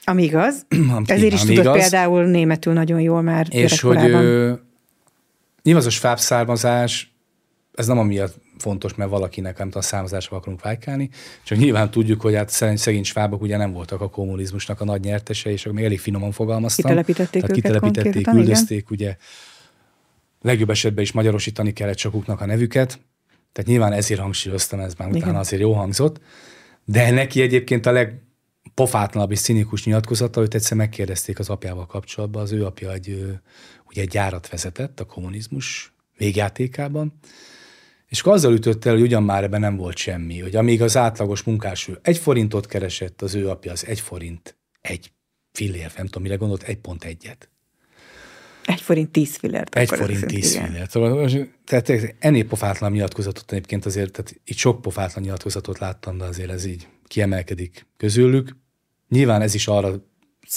ami 0.04 0.24
igaz. 0.24 0.66
Ezért 1.06 1.34
is 1.34 1.42
tudott 1.42 1.64
igaz. 1.64 1.78
például 1.80 2.26
németül 2.26 2.74
nagyon 2.74 3.02
jól 3.02 3.22
már 3.22 3.48
És 3.50 3.82
hogy 3.82 4.04
ő, 4.04 4.60
nyilván 5.64 5.84
az 5.84 5.86
a 5.86 5.90
sváb 5.90 6.18
származás, 6.18 7.16
ez 7.74 7.88
nem 7.88 7.98
amiatt 7.98 8.46
fontos, 8.58 8.96
mert 8.96 9.10
valakinek 9.10 9.58
nem 9.58 9.70
a 9.74 9.82
számozásra 9.82 10.38
akarunk 10.38 10.62
vájkálni, 10.62 11.10
csak 11.44 11.58
nyilván 11.58 11.92
tudjuk, 11.92 12.22
hogy 12.22 12.36
hát 12.36 12.50
szegény 12.78 13.04
svábok 13.04 13.42
ugye 13.42 13.58
nem 13.58 13.72
voltak 13.72 14.02
a 14.02 14.10
kommunizmusnak 14.10 14.82
a 14.82 14.86
nagy 14.86 15.02
nyertese, 15.02 15.50
és 15.50 15.68
még 15.72 15.84
elég 15.84 16.00
finoman 16.00 16.32
fogalmaztam. 16.32 16.86
Kitelepítették 16.86 17.42
Tehát 17.42 17.58
őket 17.58 17.64
kitelepítették, 17.64 18.28
üldözték, 18.28 18.90
ugye. 18.90 19.18
Legjobb 20.42 20.70
esetben 20.70 21.04
is 21.04 21.12
magyarosítani 21.12 21.74
kellett 21.74 21.98
sokuknak 21.98 22.42
a 22.42 22.46
nevüket, 22.46 23.00
tehát 23.52 23.70
nyilván 23.70 23.94
ezért 23.94 24.20
hangsúlyoztam, 24.20 24.80
ez 24.80 24.94
már 24.94 25.10
utána 25.10 25.40
azért 25.40 25.62
jó 25.62 25.74
hangzott, 25.74 26.22
de 26.86 27.12
neki 27.12 27.42
egyébként 27.42 27.86
a 27.86 27.92
legpofátlanabb 27.92 29.32
és 29.32 29.40
színikus 29.40 29.86
nyilatkozata, 29.86 30.40
hogy 30.40 30.56
egyszer 30.56 30.78
megkérdezték 30.78 31.40
az 31.40 31.50
apjával 31.50 31.86
kapcsolatban, 31.86 32.42
az 32.42 32.52
ő 32.52 32.66
apja 32.66 32.94
egy, 32.94 33.40
ugye 33.90 34.02
egy 34.02 34.08
gyárat 34.08 34.50
vezetett 34.50 35.00
a 35.00 35.06
kommunizmus 35.06 35.94
végjátékában, 36.18 37.14
és 38.10 38.20
akkor 38.20 38.34
azzal 38.34 38.54
ütött 38.54 38.86
el, 38.86 38.94
hogy 38.94 39.02
ugyan 39.02 39.24
már 39.24 39.44
ebben 39.44 39.60
nem 39.60 39.76
volt 39.76 39.98
semmi, 39.98 40.40
hogy 40.40 40.56
amíg 40.56 40.82
az 40.82 40.98
átlagos 40.98 41.44
munkás 41.44 41.88
ő 41.88 42.00
egy 42.02 42.18
forintot 42.18 42.66
keresett, 42.66 43.22
az 43.22 43.36
ő 43.36 43.50
apja 43.50 43.72
az 43.72 43.86
egy 43.86 44.00
forint, 44.00 44.58
egy 44.82 45.12
fillér, 45.52 45.92
nem 45.96 46.06
tudom, 46.06 46.24
mire 46.24 46.36
gondolt, 46.36 46.64
egy 46.64 46.78
pont 46.78 47.04
egyet. 47.04 47.50
Egy 48.66 48.82
forint 48.82 49.12
tíz 49.12 49.36
fillért. 49.36 49.76
Egy 49.76 49.88
forint 49.88 50.26
tíz 50.26 50.58
fillért. 50.58 50.92
Szóval, 50.92 51.30
tehát 51.66 52.16
ennél 52.20 52.48
pofátlan 52.48 52.92
nyilatkozatot 52.92 53.52
egyébként 53.52 53.86
azért, 53.86 54.12
tehát 54.12 54.40
itt 54.44 54.58
sok 54.58 54.82
pofátlan 54.82 55.24
nyilatkozatot 55.24 55.80
láttam, 55.80 56.18
de 56.18 56.26
azért 56.26 56.50
ez 56.50 56.66
így 56.66 56.88
kiemelkedik 57.08 57.86
közülük. 57.98 58.56
Nyilván 59.10 59.42
ez 59.42 59.54
is 59.54 59.68
arra 59.68 60.06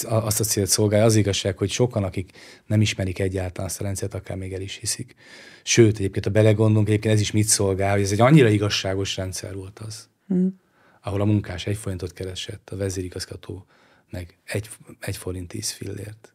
azt 0.03 0.39
a 0.39 0.43
célt 0.43 0.67
szolgálja. 0.67 1.05
Az 1.05 1.15
igazság, 1.15 1.57
hogy 1.57 1.69
sokan, 1.69 2.03
akik 2.03 2.31
nem 2.65 2.81
ismerik 2.81 3.19
egyáltalán 3.19 3.69
azt 3.69 3.79
a 3.79 3.83
rendszert, 3.83 4.13
akár 4.13 4.37
még 4.37 4.53
el 4.53 4.61
is 4.61 4.77
hiszik. 4.77 5.15
Sőt, 5.63 5.97
egyébként, 5.97 6.25
ha 6.25 6.31
belegondolunk, 6.31 6.87
egyébként 6.87 7.13
ez 7.13 7.19
is 7.19 7.31
mit 7.31 7.47
szolgál, 7.47 7.91
hogy 7.91 8.01
ez 8.01 8.11
egy 8.11 8.21
annyira 8.21 8.49
igazságos 8.49 9.15
rendszer 9.15 9.55
volt 9.55 9.79
az, 9.79 10.09
hmm. 10.27 10.59
ahol 11.01 11.21
a 11.21 11.25
munkás 11.25 11.67
egy 11.67 11.77
forintot 11.77 12.13
keresett, 12.13 12.69
a 12.69 12.75
vezérigazgató 12.75 13.65
meg 14.09 14.37
egy, 14.43 14.69
egy 14.99 15.17
forint 15.17 15.47
tíz 15.47 15.71
fillért. 15.71 16.33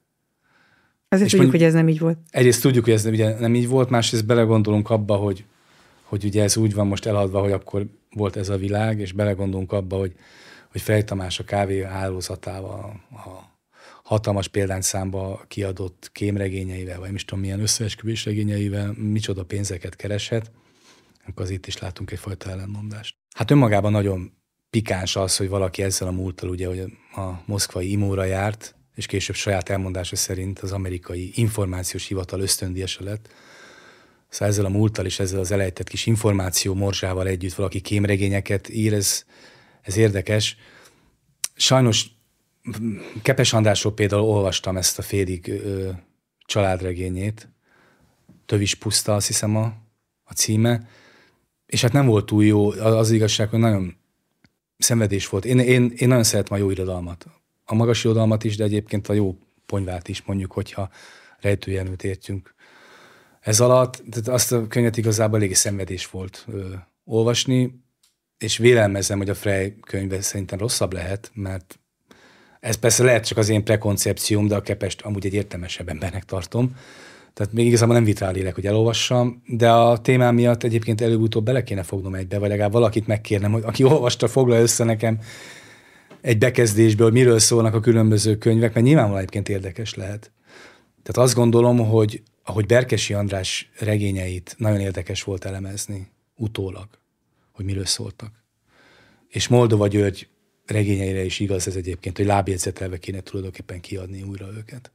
Azért 1.09 1.31
tudjuk, 1.31 1.51
hogy 1.51 1.63
ez 1.63 1.73
nem 1.73 1.89
így 1.89 1.99
volt. 1.99 2.19
Egyrészt 2.31 2.63
tudjuk, 2.63 2.85
hogy 2.85 2.93
ez 2.93 3.03
nem, 3.03 3.13
ugye 3.13 3.39
nem 3.39 3.55
így 3.55 3.69
volt, 3.69 3.91
másrészt 3.91 4.27
belegondolunk 4.27 4.91
abba, 4.91 5.17
hogy, 5.17 5.45
hogy 6.03 6.25
ugye 6.25 6.43
ez 6.43 6.57
úgy 6.57 6.75
van 6.75 6.87
most 6.87 7.07
eladva, 7.07 7.41
hogy 7.41 7.53
akkor 7.53 7.87
volt 8.11 8.37
ez 8.37 8.49
a 8.49 8.57
világ, 8.57 9.01
és 9.01 9.13
belegondolunk 9.13 9.73
abba, 9.73 9.97
hogy 9.97 10.15
hogy 10.77 10.85
Frey 10.85 11.05
Tamás 11.05 11.39
a 11.39 11.45
kávé 11.45 11.83
hálózatával, 11.83 13.01
a 13.11 13.59
hatalmas 14.03 14.49
példányszámba 14.49 15.45
kiadott 15.49 16.11
kémregényeivel, 16.13 16.99
vagy 16.99 17.07
nem 17.07 17.15
is 17.15 17.25
tudom 17.25 17.45
milyen 17.45 17.61
összeesküvés 17.61 18.25
regényeivel 18.25 18.93
micsoda 18.93 19.45
pénzeket 19.45 19.97
kereshet, 19.97 20.51
akkor 21.27 21.45
az 21.45 21.51
itt 21.51 21.67
is 21.67 21.79
látunk 21.79 22.11
egyfajta 22.11 22.51
ellenmondást. 22.51 23.17
Hát 23.37 23.51
önmagában 23.51 23.93
nagyon 23.93 24.33
pikáns 24.71 25.17
az, 25.17 25.37
hogy 25.37 25.49
valaki 25.49 25.83
ezzel 25.83 26.09
a 26.09 26.13
múlttal 26.13 26.49
ugye, 26.49 26.67
hogy 26.67 26.81
a 27.15 27.43
moszkvai 27.45 27.91
imóra 27.91 28.25
járt, 28.25 28.75
és 28.95 29.07
később 29.07 29.37
saját 29.37 29.69
elmondása 29.69 30.17
szerint 30.17 30.59
az 30.59 30.73
amerikai 30.73 31.31
információs 31.35 32.07
hivatal 32.07 32.41
ösztöndiese 32.41 33.05
lett, 33.05 33.29
Szóval 34.29 34.49
ezzel 34.49 34.65
a 34.65 34.69
múlttal 34.69 35.05
és 35.05 35.19
ezzel 35.19 35.41
az 35.41 35.51
elejtett 35.51 35.89
kis 35.89 36.07
információ 36.07 36.75
morzsával 36.75 37.27
együtt 37.27 37.55
valaki 37.55 37.81
kémregényeket 37.81 38.69
ír, 38.69 38.93
ez, 38.93 39.25
ez 39.87 39.97
érdekes. 39.97 40.57
Sajnos 41.55 42.11
Kepes 43.23 43.53
Andrásról 43.53 43.95
például 43.95 44.23
olvastam 44.23 44.77
ezt 44.77 44.99
a 44.99 45.03
félig 45.03 45.49
ö, 45.49 45.91
családregényét, 46.47 47.49
Tövis 48.47 48.75
puszta, 48.75 49.15
azt 49.15 49.27
hiszem 49.27 49.57
a, 49.57 49.75
a 50.25 50.33
címe, 50.33 50.89
és 51.67 51.83
hát 51.83 51.93
nem 51.93 52.07
volt 52.07 52.27
túl 52.27 52.45
jó, 52.45 52.71
az, 52.71 52.79
az 52.79 53.11
igazság, 53.11 53.49
hogy 53.49 53.59
nagyon 53.59 53.97
szenvedés 54.79 55.29
volt. 55.29 55.45
Én, 55.45 55.59
én, 55.59 55.93
én 55.97 56.09
nagyon 56.09 56.25
szeretem 56.25 56.57
a 56.57 56.61
jó 56.61 56.71
irodalmat. 56.71 57.27
A 57.65 57.75
magas 57.75 58.05
irodalmat 58.05 58.45
is, 58.45 58.57
de 58.57 58.65
egyébként 58.65 59.09
a 59.09 59.13
jó 59.13 59.39
ponyvát 59.67 60.09
is 60.09 60.23
mondjuk, 60.23 60.53
hogyha 60.53 60.91
rejtőjelműt 61.41 62.05
értünk. 62.05 62.55
Ez 63.41 63.61
alatt, 63.61 64.03
tehát 64.11 64.29
azt 64.29 64.53
a 64.53 64.67
könyvet 64.67 64.97
igazából 64.97 65.39
eléggé 65.39 65.53
szenvedés 65.53 66.11
volt 66.11 66.45
ö, 66.49 66.75
olvasni, 67.05 67.86
és 68.39 68.57
vélelmezem, 68.57 69.19
hogy 69.19 69.29
a 69.29 69.35
Frey 69.35 69.75
könyve 69.81 70.21
szerintem 70.21 70.59
rosszabb 70.59 70.93
lehet, 70.93 71.31
mert 71.35 71.79
ez 72.61 72.75
persze 72.75 73.05
lehet 73.05 73.27
csak 73.27 73.39
az 73.39 73.49
én 73.49 73.65
prekoncepcióm, 73.65 74.47
de 74.47 74.55
a 74.55 74.63
Kepest 74.63 75.01
amúgy 75.03 75.27
egy 75.27 75.35
értelmesebb 75.35 75.89
embernek 75.89 76.25
tartom. 76.25 76.77
Tehát 77.33 77.53
még 77.53 77.67
igazából 77.67 77.95
nem 77.95 78.05
vitrálélek, 78.05 78.55
hogy 78.55 78.67
elolvassam, 78.67 79.43
de 79.47 79.71
a 79.71 79.99
témám 79.99 80.35
miatt 80.35 80.63
egyébként 80.63 81.01
előbb-utóbb 81.01 81.45
bele 81.45 81.63
kéne 81.63 81.83
fognom 81.83 82.15
egybe, 82.15 82.39
vagy 82.39 82.49
legalább 82.49 82.73
valakit 82.73 83.07
megkérnem, 83.07 83.53
hogy 83.53 83.63
aki 83.65 83.85
olvasta, 83.85 84.29
foglalja 84.29 84.63
össze 84.63 84.85
nekem 84.85 85.19
egy 86.21 86.39
bekezdésbe, 86.39 87.03
hogy 87.03 87.13
miről 87.13 87.39
szólnak 87.39 87.75
a 87.75 87.81
különböző 87.81 88.37
könyvek, 88.37 88.75
mert 88.75 88.87
nyilvánvalóan 88.87 89.21
egyébként 89.21 89.49
érdekes 89.49 89.95
lehet. 89.95 90.33
Tehát 91.03 91.29
azt 91.29 91.35
gondolom, 91.35 91.79
hogy 91.79 92.23
ahogy 92.45 92.67
Berkesi 92.67 93.15
András 93.15 93.71
regényeit 93.79 94.55
nagyon 94.59 94.81
érdekes 94.81 95.23
volt 95.23 95.45
elemezni 95.45 96.11
utólag, 96.37 96.89
hogy 97.57 97.65
miről 97.65 97.85
szóltak. 97.85 98.33
És 99.29 99.49
Moldova 99.49 99.89
György 99.89 100.29
regényeire 100.67 101.25
is 101.25 101.41
igaz 101.41 101.67
ez 101.67 101.77
egyébként, 101.77 102.17
hogy 102.17 102.27
lábjegyzetelve 102.27 102.99
kéne 102.99 103.21
tulajdonképpen 103.21 103.81
kiadni 103.81 104.23
újra 104.23 104.49
őket. 104.57 104.91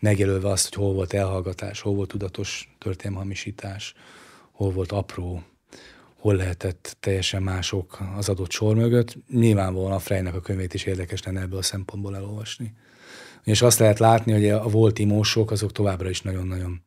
Megjelölve 0.00 0.48
azt, 0.48 0.74
hogy 0.74 0.84
hol 0.84 0.94
volt 0.94 1.12
elhallgatás, 1.12 1.80
hol 1.80 1.94
volt 1.94 2.08
tudatos 2.08 2.74
történelmhamisítás, 2.78 3.94
hol 4.52 4.70
volt 4.70 4.92
apró, 4.92 5.42
hol 6.14 6.34
lehetett 6.34 6.96
teljesen 7.00 7.42
mások 7.42 7.98
az 8.16 8.28
adott 8.28 8.50
sor 8.50 8.74
mögött. 8.74 9.16
Nyilvánvalóan 9.30 9.92
a 9.92 9.98
Freynek 9.98 10.34
a 10.34 10.40
könyvét 10.40 10.74
is 10.74 10.84
érdekes 10.84 11.22
lenne 11.22 11.40
ebből 11.40 11.58
a 11.58 11.62
szempontból 11.62 12.16
elolvasni. 12.16 12.74
És 13.44 13.62
azt 13.62 13.78
lehet 13.78 13.98
látni, 13.98 14.32
hogy 14.32 14.48
a 14.48 14.68
volt 14.68 14.98
imósok 14.98 15.50
azok 15.50 15.72
továbbra 15.72 16.08
is 16.08 16.22
nagyon-nagyon 16.22 16.82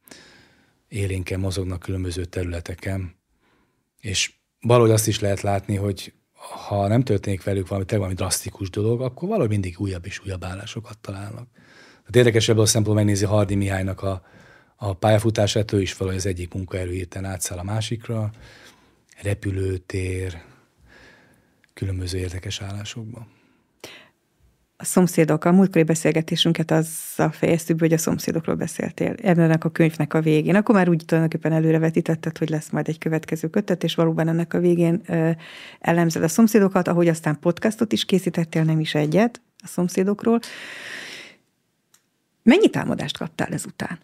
élénken 0.87 1.39
mozognak 1.39 1.79
különböző 1.79 2.25
területeken, 2.25 3.15
és 3.99 4.40
valahogy 4.61 4.91
azt 4.91 5.07
is 5.07 5.19
lehet 5.19 5.41
látni, 5.41 5.75
hogy 5.75 6.13
ha 6.67 6.87
nem 6.87 7.03
történik 7.03 7.43
velük 7.43 7.67
valami, 7.67 7.85
valami 7.89 8.13
drasztikus 8.13 8.69
dolog, 8.69 9.01
akkor 9.01 9.27
valahogy 9.27 9.49
mindig 9.49 9.79
újabb 9.79 10.05
és 10.05 10.21
újabb 10.25 10.43
állásokat 10.43 10.97
találnak. 10.97 11.47
Tehát 11.99 12.15
érdekes 12.15 12.49
ebből 12.49 12.61
a 12.61 12.65
szempontból 12.65 13.03
megnézi 13.03 13.25
Hardi 13.25 13.55
Mihálynak 13.55 14.01
a, 14.01 14.21
a 14.75 14.93
pályafutását, 14.93 15.71
ő 15.71 15.81
is 15.81 15.93
valahogy 15.97 16.19
az 16.19 16.25
egyik 16.25 16.53
munkaerő 16.53 16.91
héten 16.91 17.25
átszáll 17.25 17.57
a 17.57 17.63
másikra, 17.63 18.31
repülőtér, 19.21 20.41
különböző 21.73 22.17
érdekes 22.17 22.61
állásokban 22.61 23.39
a 24.81 24.85
szomszédok, 24.85 25.45
a 25.45 25.51
múltkori 25.51 25.83
beszélgetésünket 25.83 26.71
azzal 26.71 27.31
fejeztük 27.31 27.79
hogy 27.79 27.93
a 27.93 27.97
szomszédokról 27.97 28.55
beszéltél 28.55 29.15
ennek 29.23 29.63
a 29.63 29.69
könyvnek 29.69 30.13
a 30.13 30.21
végén. 30.21 30.55
Akkor 30.55 30.75
már 30.75 30.89
úgy 30.89 31.03
tulajdonképpen 31.05 31.51
előrevetítetted, 31.51 32.37
hogy 32.37 32.49
lesz 32.49 32.69
majd 32.69 32.87
egy 32.87 32.97
következő 32.97 33.47
kötet, 33.47 33.83
és 33.83 33.95
valóban 33.95 34.27
ennek 34.27 34.53
a 34.53 34.59
végén 34.59 35.01
ö, 35.05 35.29
elemzed 35.79 36.23
a 36.23 36.27
szomszédokat, 36.27 36.87
ahogy 36.87 37.07
aztán 37.07 37.39
podcastot 37.39 37.93
is 37.93 38.05
készítettél, 38.05 38.63
nem 38.63 38.79
is 38.79 38.95
egyet 38.95 39.41
a 39.63 39.67
szomszédokról. 39.67 40.39
Mennyi 42.43 42.69
támadást 42.69 43.17
kaptál 43.17 43.51
ezután? 43.51 43.99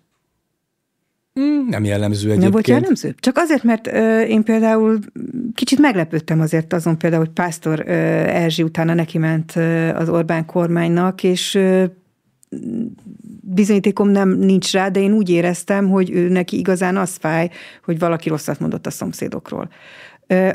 Mm, 1.40 1.68
nem 1.70 1.84
jellemző 1.84 2.20
egyébként. 2.20 2.42
Nem 2.42 2.52
volt 2.52 2.68
jellemző? 2.68 3.16
Csak 3.20 3.38
azért, 3.38 3.64
mert 3.64 3.88
ö, 3.88 4.22
én 4.22 4.44
például 4.44 5.00
kicsit 5.54 5.80
meglepődtem 5.80 6.40
azért 6.40 6.74
azon 6.74 6.98
például, 6.98 7.24
hogy 7.24 7.34
Pásztor 7.34 7.84
ö, 7.86 7.92
Erzsi 7.92 8.64
utána 8.64 8.94
neki 8.94 9.18
ment 9.18 9.56
ö, 9.56 9.90
az 9.90 10.10
Orbán 10.10 10.46
kormánynak, 10.46 11.24
és 11.24 11.56
ö, 11.56 11.84
bizonyítékom 13.42 14.10
nem 14.10 14.30
nincs 14.30 14.72
rá, 14.72 14.90
de 14.90 15.00
én 15.00 15.14
úgy 15.14 15.30
éreztem, 15.30 15.90
hogy 15.90 16.12
ő 16.12 16.30
neki 16.30 16.58
igazán 16.58 16.98
az 16.98 17.16
fáj, 17.20 17.50
hogy 17.84 18.00
valaki 18.00 18.30
rosszat 18.30 18.60
mondott 18.60 18.86
a 18.86 18.90
szomszédokról. 18.90 19.70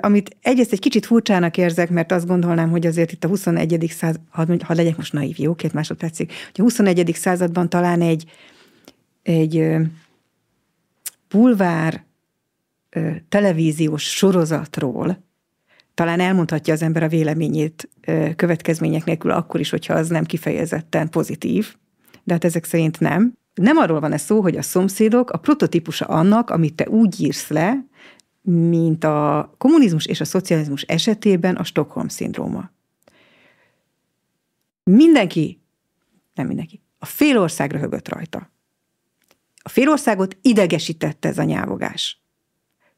Amit 0.01 0.37
egyrészt 0.43 0.73
egy 0.73 0.79
kicsit 0.79 1.07
furcsának 1.07 1.57
érzek, 1.57 1.91
mert 1.91 2.13
azt 2.13 2.27
gondolnám, 2.27 2.71
hogy 2.71 2.87
azért 2.87 3.13
itt 3.13 3.25
a 3.25 3.29
21. 3.29 3.93
század, 3.99 4.21
ha, 4.31 4.47
ha 4.65 4.75
legyek 4.75 4.97
most 4.97 5.13
naív, 5.13 5.39
jó, 5.39 5.55
két 5.55 5.73
másodpercig, 5.73 6.29
hogy 6.29 6.61
a 6.61 6.63
21. 6.63 7.13
században 7.15 7.69
talán 7.69 8.01
egy, 8.01 8.25
egy 9.23 9.77
bulvár 11.33 12.05
televíziós 13.29 14.03
sorozatról 14.03 15.25
talán 15.95 16.21
elmondhatja 16.21 16.73
az 16.73 16.83
ember 16.83 17.03
a 17.03 17.09
véleményét 17.09 17.89
következmények 18.37 19.05
nélkül, 19.05 19.31
akkor 19.31 19.61
is, 19.61 19.71
hogyha 19.71 19.95
az 19.95 20.09
nem 20.09 20.25
kifejezetten 20.25 21.09
pozitív, 21.11 21.75
de 22.25 22.33
hát 22.33 22.45
ezek 22.45 22.65
szerint 22.65 23.01
nem. 23.01 23.37
Nem 23.55 23.77
arról 23.77 24.01
van 24.01 24.13
ez 24.13 24.23
szó, 24.23 24.41
hogy 24.41 24.57
a 24.57 24.63
szomszédok 24.63 25.31
a 25.31 25.39
prototípusa 25.39 26.05
annak, 26.05 26.51
amit 26.51 26.75
te 26.75 26.89
úgy 26.89 27.21
írsz 27.21 27.49
le, 27.49 27.87
mint 28.43 29.05
a 29.05 29.55
kommunizmus 29.59 30.07
és 30.07 30.21
a 30.21 30.25
szocializmus 30.25 30.83
esetében 30.83 31.57
a 31.57 31.65
Stockholm-szindróma. 31.65 32.71
Mindenki, 34.85 35.61
nem 36.35 36.47
mindenki, 36.47 36.83
a 36.99 37.07
fél 37.07 37.39
ország 37.39 37.71
röhögött 37.71 38.09
rajta. 38.09 38.52
A 39.63 39.69
félországot 39.69 40.37
idegesítette 40.43 41.29
ez 41.29 41.39
a 41.39 41.43
nyávogás. 41.43 42.23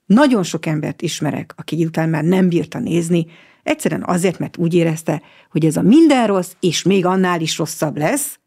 Nagyon 0.06 0.42
sok 0.42 0.66
embert 0.66 1.02
ismerek, 1.02 1.54
aki 1.56 1.84
után 1.84 2.08
már 2.08 2.24
nem 2.24 2.48
bírta 2.48 2.78
nézni, 2.78 3.26
egyszerűen 3.62 4.04
azért, 4.06 4.38
mert 4.38 4.56
úgy 4.56 4.74
érezte, 4.74 5.22
hogy 5.50 5.64
ez 5.64 5.76
a 5.76 5.82
minden 5.82 6.26
rossz, 6.26 6.52
és 6.60 6.82
még 6.82 7.06
annál 7.06 7.40
is 7.40 7.58
rosszabb 7.58 7.96
lesz, 7.96 8.38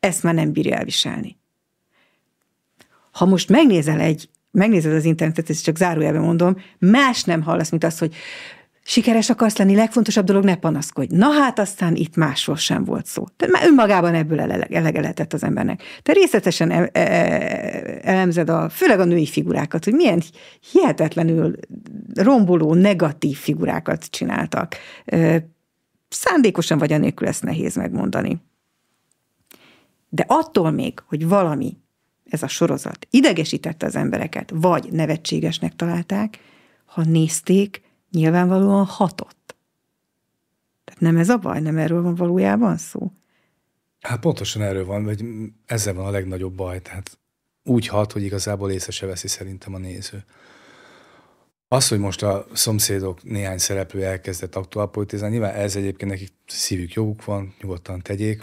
ezt 0.00 0.22
már 0.22 0.34
nem 0.34 0.52
bírja 0.52 0.76
elviselni. 0.76 1.36
Ha 3.12 3.24
most 3.24 3.48
megnézel 3.48 4.00
egy, 4.00 4.28
megnézed 4.50 4.92
az 4.92 5.04
internetet, 5.04 5.50
ezt 5.50 5.64
csak 5.64 5.76
zárójelben 5.76 6.22
mondom, 6.22 6.56
más 6.78 7.24
nem 7.24 7.42
hallasz, 7.42 7.70
mint 7.70 7.84
az, 7.84 7.98
hogy 7.98 8.14
Sikeres 8.86 9.30
akarsz 9.30 9.56
lenni, 9.56 9.74
legfontosabb 9.74 10.24
dolog, 10.24 10.44
ne 10.44 10.56
panaszkodj. 10.56 11.16
Na 11.16 11.30
hát 11.30 11.58
aztán 11.58 11.94
itt 11.94 12.16
másról 12.16 12.56
sem 12.56 12.84
volt 12.84 13.06
szó. 13.06 13.24
Tehát 13.36 13.54
már 13.54 13.66
önmagában 13.66 14.14
ebből 14.14 14.40
elege 14.40 15.00
lehetett 15.00 15.32
az 15.32 15.42
embernek. 15.42 15.82
Te 16.02 16.12
részletesen 16.12 16.70
e- 16.70 16.88
e- 16.92 18.00
elemzed 18.02 18.50
a, 18.50 18.68
főleg 18.68 19.00
a 19.00 19.04
női 19.04 19.26
figurákat, 19.26 19.84
hogy 19.84 19.92
milyen 19.92 20.22
hihetetlenül 20.72 21.54
romboló, 22.14 22.74
negatív 22.74 23.36
figurákat 23.36 24.04
csináltak. 24.04 24.76
Szándékosan 26.08 26.78
vagy 26.78 26.92
anélkül 26.92 27.28
ezt 27.28 27.42
nehéz 27.42 27.76
megmondani. 27.76 28.42
De 30.08 30.24
attól 30.28 30.70
még, 30.70 31.02
hogy 31.06 31.28
valami, 31.28 31.76
ez 32.24 32.42
a 32.42 32.48
sorozat 32.48 33.06
idegesítette 33.10 33.86
az 33.86 33.96
embereket, 33.96 34.52
vagy 34.54 34.88
nevetségesnek 34.92 35.76
találták, 35.76 36.38
ha 36.84 37.02
nézték, 37.04 37.82
nyilvánvalóan 38.14 38.84
hatott. 38.84 39.56
Tehát 40.84 41.00
nem 41.00 41.16
ez 41.16 41.28
a 41.28 41.36
baj, 41.36 41.60
nem 41.60 41.78
erről 41.78 42.02
van 42.02 42.14
valójában 42.14 42.76
szó? 42.76 43.12
Hát 44.00 44.20
pontosan 44.20 44.62
erről 44.62 44.84
van, 44.84 45.04
vagy 45.04 45.24
ezzel 45.66 45.94
van 45.94 46.06
a 46.06 46.10
legnagyobb 46.10 46.54
baj. 46.54 46.82
Tehát 46.82 47.18
úgy 47.64 47.86
hat, 47.86 48.12
hogy 48.12 48.22
igazából 48.22 48.70
észre 48.70 48.92
se 48.92 49.06
veszi 49.06 49.28
szerintem 49.28 49.74
a 49.74 49.78
néző. 49.78 50.24
Az, 51.68 51.88
hogy 51.88 51.98
most 51.98 52.22
a 52.22 52.46
szomszédok 52.52 53.22
néhány 53.22 53.58
szereplő 53.58 54.04
elkezdett 54.04 54.54
aktuálpolitizálni, 54.54 55.34
nyilván 55.36 55.54
ez 55.54 55.76
egyébként 55.76 56.10
nekik 56.10 56.32
szívük 56.46 56.92
joguk 56.92 57.24
van, 57.24 57.54
nyugodtan 57.60 58.00
tegyék, 58.00 58.42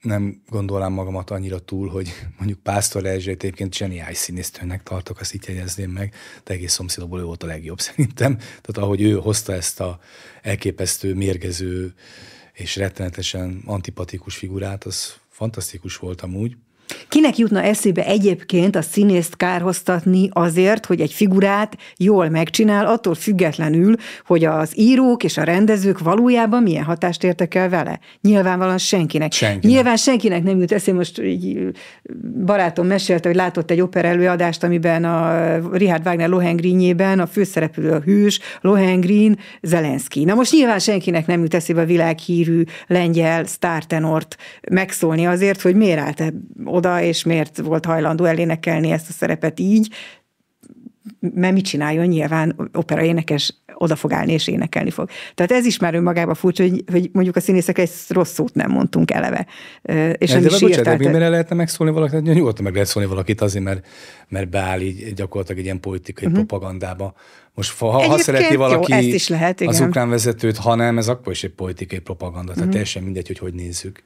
nem 0.00 0.42
gondolám 0.48 0.92
magamat 0.92 1.30
annyira 1.30 1.58
túl, 1.58 1.88
hogy 1.88 2.08
mondjuk 2.38 2.58
Pásztor 2.58 3.06
Erzsét 3.06 3.42
egyébként 3.42 3.74
zseniális 3.74 4.16
színésztőnek 4.16 4.82
tartok, 4.82 5.20
azt 5.20 5.34
így 5.34 5.44
jegyezném 5.46 5.90
meg, 5.90 6.14
de 6.44 6.52
egész 6.52 6.72
szomszédokból 6.72 7.20
ő 7.20 7.24
volt 7.24 7.42
a 7.42 7.46
legjobb 7.46 7.80
szerintem. 7.80 8.36
Tehát 8.36 8.76
ahogy 8.76 9.02
ő 9.02 9.12
hozta 9.12 9.52
ezt 9.52 9.80
a 9.80 10.00
elképesztő, 10.42 11.14
mérgező 11.14 11.94
és 12.52 12.76
rettenetesen 12.76 13.62
antipatikus 13.64 14.36
figurát, 14.36 14.84
az 14.84 15.14
fantasztikus 15.28 15.96
volt 15.96 16.20
amúgy. 16.20 16.56
Kinek 17.10 17.38
jutna 17.38 17.62
eszébe 17.62 18.04
egyébként 18.06 18.76
a 18.76 18.82
színészt 18.82 19.36
kárhoztatni 19.36 20.28
azért, 20.32 20.86
hogy 20.86 21.00
egy 21.00 21.12
figurát 21.12 21.76
jól 21.96 22.28
megcsinál, 22.28 22.86
attól 22.86 23.14
függetlenül, 23.14 23.94
hogy 24.26 24.44
az 24.44 24.78
írók 24.78 25.24
és 25.24 25.36
a 25.36 25.42
rendezők 25.42 25.98
valójában 25.98 26.62
milyen 26.62 26.84
hatást 26.84 27.24
értek 27.24 27.54
el 27.54 27.68
vele? 27.68 27.98
Nyilvánvalóan 28.20 28.78
senkinek. 28.78 29.32
senkinek. 29.32 29.76
Nyilván 29.76 29.96
senkinek 29.96 30.42
nem 30.42 30.58
jut 30.60 30.72
eszébe, 30.72 30.96
most 30.96 31.22
így 31.22 31.58
barátom 32.44 32.86
mesélte, 32.86 33.28
hogy 33.28 33.36
látott 33.36 33.70
egy 33.70 33.80
opera 33.80 34.08
előadást, 34.08 34.64
amiben 34.64 35.04
a 35.04 35.56
Richard 35.72 36.06
Wagner 36.06 36.28
Lohengrinjében 36.28 37.20
a 37.20 37.26
főszereplő 37.26 37.90
a 37.90 38.00
hős, 38.00 38.40
Lohengrin, 38.60 39.38
Zelenszky. 39.62 40.24
Na 40.24 40.34
most 40.34 40.52
nyilván 40.52 40.78
senkinek 40.78 41.26
nem 41.26 41.40
jut 41.40 41.54
eszébe 41.54 41.80
a 41.80 41.84
világhírű 41.86 42.62
lengyel 42.86 43.44
sztártenort 43.44 44.36
megszólni 44.70 45.26
azért, 45.26 45.60
hogy 45.60 45.74
miért 45.74 46.00
állt 46.00 46.32
oda, 46.64 46.99
és 47.02 47.24
miért 47.24 47.58
volt 47.58 47.84
hajlandó 47.84 48.24
elénekelni 48.24 48.90
ezt 48.90 49.08
a 49.08 49.12
szerepet 49.12 49.60
így, 49.60 49.94
mert 51.20 51.54
mit 51.54 51.64
csináljon, 51.64 52.06
nyilván 52.06 52.70
operaénekes 52.72 53.54
oda 53.74 53.96
fog 53.96 54.12
állni 54.12 54.32
és 54.32 54.48
énekelni 54.48 54.90
fog. 54.90 55.08
Tehát 55.34 55.52
ez 55.52 55.64
is 55.64 55.78
már 55.78 55.94
önmagában 55.94 56.34
furcsa, 56.34 56.62
hogy, 56.62 56.84
hogy 56.92 57.10
mondjuk 57.12 57.36
a 57.36 57.40
színészek 57.40 57.78
egy 57.78 57.90
rossz 58.08 58.32
szót 58.32 58.54
nem 58.54 58.70
mondtunk 58.70 59.10
eleve. 59.10 59.46
És 60.18 60.30
nem, 60.30 60.42
de 60.42 60.48
is 60.48 60.60
bocsánat, 60.60 60.84
de 60.84 61.10
miért 61.10 61.30
lehetne 61.30 61.56
megszólni 61.56 61.92
valakit? 61.92 62.14
Hát 62.14 62.22
nyugodtan 62.22 62.64
meg 62.64 62.72
lehet 62.72 62.88
szólni 62.88 63.08
valakit 63.08 63.40
azért, 63.40 63.64
mert, 63.64 63.86
mert 64.28 64.48
beáll 64.48 64.80
így 64.80 65.14
gyakorlatilag 65.14 65.58
egy 65.58 65.64
ilyen 65.64 65.80
politikai 65.80 66.26
uh-huh. 66.26 66.44
propagandába. 66.44 67.14
Most 67.54 67.78
ha, 67.78 67.90
ha 67.90 68.18
szereti 68.18 68.56
valaki 68.56 68.92
jó, 68.92 68.98
ezt 68.98 69.06
is 69.06 69.28
lehet, 69.28 69.60
igen. 69.60 69.74
az 69.74 69.80
ukrán 69.80 70.08
vezetőt, 70.08 70.56
ha 70.56 70.74
nem, 70.74 70.98
ez 70.98 71.08
akkor 71.08 71.32
is 71.32 71.44
egy 71.44 71.54
politikai 71.54 71.98
propaganda. 71.98 72.42
Tehát 72.42 72.56
uh-huh. 72.56 72.70
teljesen 72.72 73.02
mindegy, 73.02 73.26
hogy 73.26 73.38
hogy 73.38 73.54
nézzük. 73.54 74.02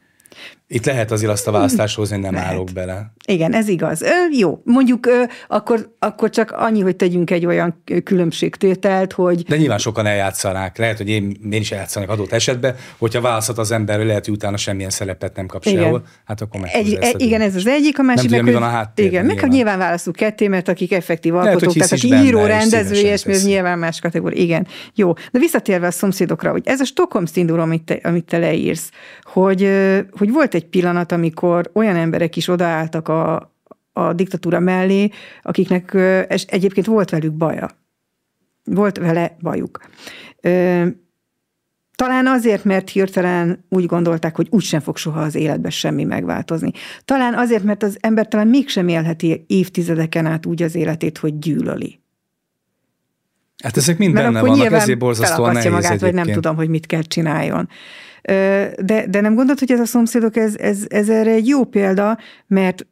Itt 0.75 0.85
lehet 0.85 1.11
azért 1.11 1.33
azt 1.33 1.47
a 1.47 1.51
választást 1.51 1.97
hozni, 1.97 2.15
hogy 2.15 2.25
nem 2.25 2.35
lehet. 2.35 2.51
állok 2.51 2.69
bele. 2.75 3.13
Igen, 3.27 3.53
ez 3.55 3.69
igaz. 3.69 4.03
Ö, 4.03 4.09
jó, 4.39 4.61
mondjuk 4.65 5.07
ö, 5.07 5.23
akkor, 5.49 5.95
akkor 5.99 6.31
csak 6.31 6.51
annyi, 6.51 6.81
hogy 6.81 6.97
tegyünk 6.97 7.31
egy 7.31 7.47
olyan 7.47 7.83
különbségtételt, 8.05 9.13
hogy... 9.13 9.43
De 9.43 9.57
nyilván 9.57 9.79
sokan 9.79 10.07
eljátszanák. 10.07 10.79
Lehet, 10.79 10.97
hogy 10.97 11.09
én, 11.09 11.37
én 11.51 11.61
is 11.61 11.73
eljátszanak 11.73 12.11
adott 12.11 12.33
esetben, 12.33 12.75
hogyha 12.99 13.21
választhat 13.21 13.59
az 13.59 13.71
ember, 13.71 14.05
lehet, 14.05 14.25
hogy 14.25 14.35
utána 14.35 14.57
semmilyen 14.57 14.91
szerepet 14.91 15.37
nem 15.37 15.47
kap 15.47 15.65
igen. 15.65 15.83
sehol, 15.83 16.03
hát 16.25 16.41
akkor 16.41 16.61
meg 16.61 16.71
egy, 16.73 16.99
egy, 17.01 17.21
Igen, 17.21 17.41
ez 17.41 17.55
az 17.55 17.67
egyik, 17.67 17.99
a 17.99 18.03
másik 18.03 18.31
nem 18.31 18.45
meg, 18.45 18.49
tudom, 18.49 18.55
mi 18.55 18.67
van 18.67 18.75
a 18.75 18.77
háttérben. 18.77 19.13
Igen, 19.13 19.25
meg 19.25 19.35
nyilván. 19.35 19.51
nyilván 19.51 19.79
válaszunk 19.79 20.17
ketté, 20.17 20.49
mert 20.49 20.69
akik 20.69 20.93
effektív 20.93 21.35
alkotók, 21.35 21.75
lehet, 21.75 21.91
tehát 21.91 22.05
aki 22.05 22.27
író, 22.27 22.45
rendező, 22.45 22.95
és 22.95 23.25
ez 23.25 23.47
nyilván 23.47 23.79
más 23.79 24.01
kategória. 24.01 24.43
Igen, 24.43 24.67
jó. 24.95 25.13
De 25.13 25.39
visszatérve 25.39 25.87
a 25.87 25.91
szomszédokra, 25.91 26.51
hogy 26.51 26.63
ez 26.65 26.81
a 26.81 26.85
Stockholm 26.85 27.25
szindróma, 27.25 27.63
amit 27.63 27.83
te, 27.83 27.99
amit 28.03 28.25
te 28.25 28.39
leírsz, 28.39 28.91
hogy, 29.23 29.71
hogy 30.11 30.31
volt 30.31 30.55
egy 30.55 30.64
pillanat, 30.70 31.12
amikor 31.12 31.70
olyan 31.73 31.97
emberek 31.97 32.36
is 32.36 32.49
odaálltak 32.49 33.09
a, 33.09 33.53
a 33.93 34.12
diktatúra 34.12 34.61
mellé, 34.61 35.11
akiknek 35.43 35.95
egyébként 36.47 36.86
volt 36.86 37.11
velük 37.11 37.32
baja. 37.32 37.70
Volt 38.65 38.99
vele 38.99 39.36
bajuk. 39.41 39.81
Talán 41.95 42.27
azért, 42.27 42.65
mert 42.65 42.91
hirtelen 42.91 43.65
úgy 43.69 43.86
gondolták, 43.86 44.36
hogy 44.36 44.47
úgysem 44.51 44.81
fog 44.81 44.97
soha 44.97 45.20
az 45.20 45.35
életben 45.35 45.70
semmi 45.70 46.05
megváltozni. 46.05 46.70
Talán 47.05 47.35
azért, 47.35 47.62
mert 47.62 47.82
az 47.82 47.97
ember 48.01 48.28
talán 48.28 48.49
mégsem 48.49 48.89
élheti 48.89 49.45
évtizedeken 49.47 50.27
át 50.27 50.47
úgy 50.47 50.62
az 50.62 50.74
életét, 50.74 51.19
hogy 51.19 51.39
gyűlöli. 51.39 52.03
Hát 53.62 53.77
ezek 53.77 53.99
mind 53.99 54.12
mert 54.12 54.27
benne 54.27 54.41
vannak, 54.41 54.73
ezért 54.73 54.99
borzasztóan 54.99 55.53
nehéz 55.53 55.70
magát, 55.70 55.91
egyébként. 55.91 56.15
vagy 56.15 56.24
nem 56.24 56.35
tudom, 56.35 56.57
hogy 56.57 56.69
mit 56.69 56.86
kell 56.86 57.03
csináljon. 57.03 57.69
De, 58.25 59.07
de 59.09 59.21
nem 59.21 59.35
gondolod, 59.35 59.59
hogy 59.59 59.73
ez 59.73 59.81
a 59.81 59.85
szomszédok, 59.85 60.37
ez, 60.37 60.57
ez, 60.57 60.85
ez 60.89 61.09
erre 61.09 61.31
egy 61.31 61.49
jó 61.49 61.65
példa, 61.65 62.19
mert 62.47 62.87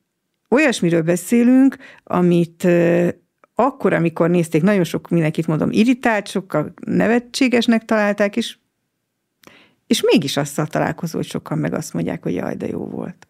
olyasmiről 0.49 1.03
beszélünk, 1.03 1.77
amit 2.05 2.67
akkor, 3.55 3.93
amikor 3.93 4.31
nézték, 4.31 4.63
nagyon 4.63 4.85
sok 4.85 5.09
mindenkit 5.09 5.47
mondom, 5.47 5.71
irritált, 5.71 6.29
sokkal 6.29 6.73
nevetségesnek 6.87 7.85
találták, 7.85 8.37
és, 8.37 8.57
és 9.87 10.03
mégis 10.03 10.37
azzal 10.37 10.67
találkozó, 10.67 11.17
hogy 11.17 11.27
sokan 11.27 11.59
meg 11.59 11.75
azt 11.75 11.93
mondják, 11.93 12.23
hogy 12.23 12.35
jaj, 12.35 12.55
de 12.55 12.67
jó 12.67 12.87
volt. 12.87 13.27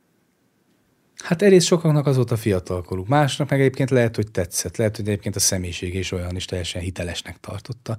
Hát 1.23 1.43
egyrészt 1.43 1.67
sokaknak 1.67 2.07
az 2.07 2.17
volt 2.17 2.31
a 2.31 2.37
fiatalkoruk. 2.37 3.09
Másnak 3.09 3.51
meg 3.51 3.61
egyébként 3.61 3.91
lehet, 3.91 4.17
hogy 4.17 4.31
tetszett. 4.31 4.77
Lehet, 4.77 4.97
hogy 4.97 5.09
egyébként 5.09 5.37
a 5.37 5.41
személyiség 5.41 5.95
is 5.95 6.13
olyan 6.13 6.37
is 6.37 6.45
teljesen 6.45 6.83
hitelesnek 6.83 7.41
tartotta. 7.41 7.99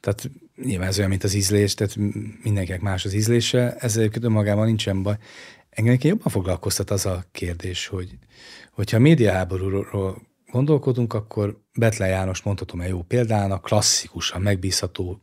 Tehát 0.00 0.30
nyilván 0.62 0.88
ez 0.88 0.98
olyan, 0.98 1.10
mint 1.10 1.24
az 1.24 1.34
ízlés, 1.34 1.74
tehát 1.74 1.96
mindenkinek 2.42 2.80
más 2.80 3.04
az 3.04 3.14
ízlése, 3.14 3.74
ezzel 3.78 4.08
önmagában 4.20 4.66
nincsen 4.66 5.02
baj. 5.02 5.16
Engem 5.70 5.96
jobban 6.00 6.32
foglalkoztat 6.32 6.90
az 6.90 7.06
a 7.06 7.24
kérdés, 7.32 7.86
hogy 7.86 8.18
hogyha 8.72 8.96
a 8.96 9.00
médiaháborúról 9.00 10.22
gondolkodunk, 10.50 11.12
akkor 11.12 11.60
Betlen 11.78 12.08
János 12.08 12.42
mondhatom 12.42 12.80
egy 12.80 12.88
jó 12.88 13.02
példának, 13.02 13.62
klasszikusan 13.62 14.40
megbízható 14.40 15.20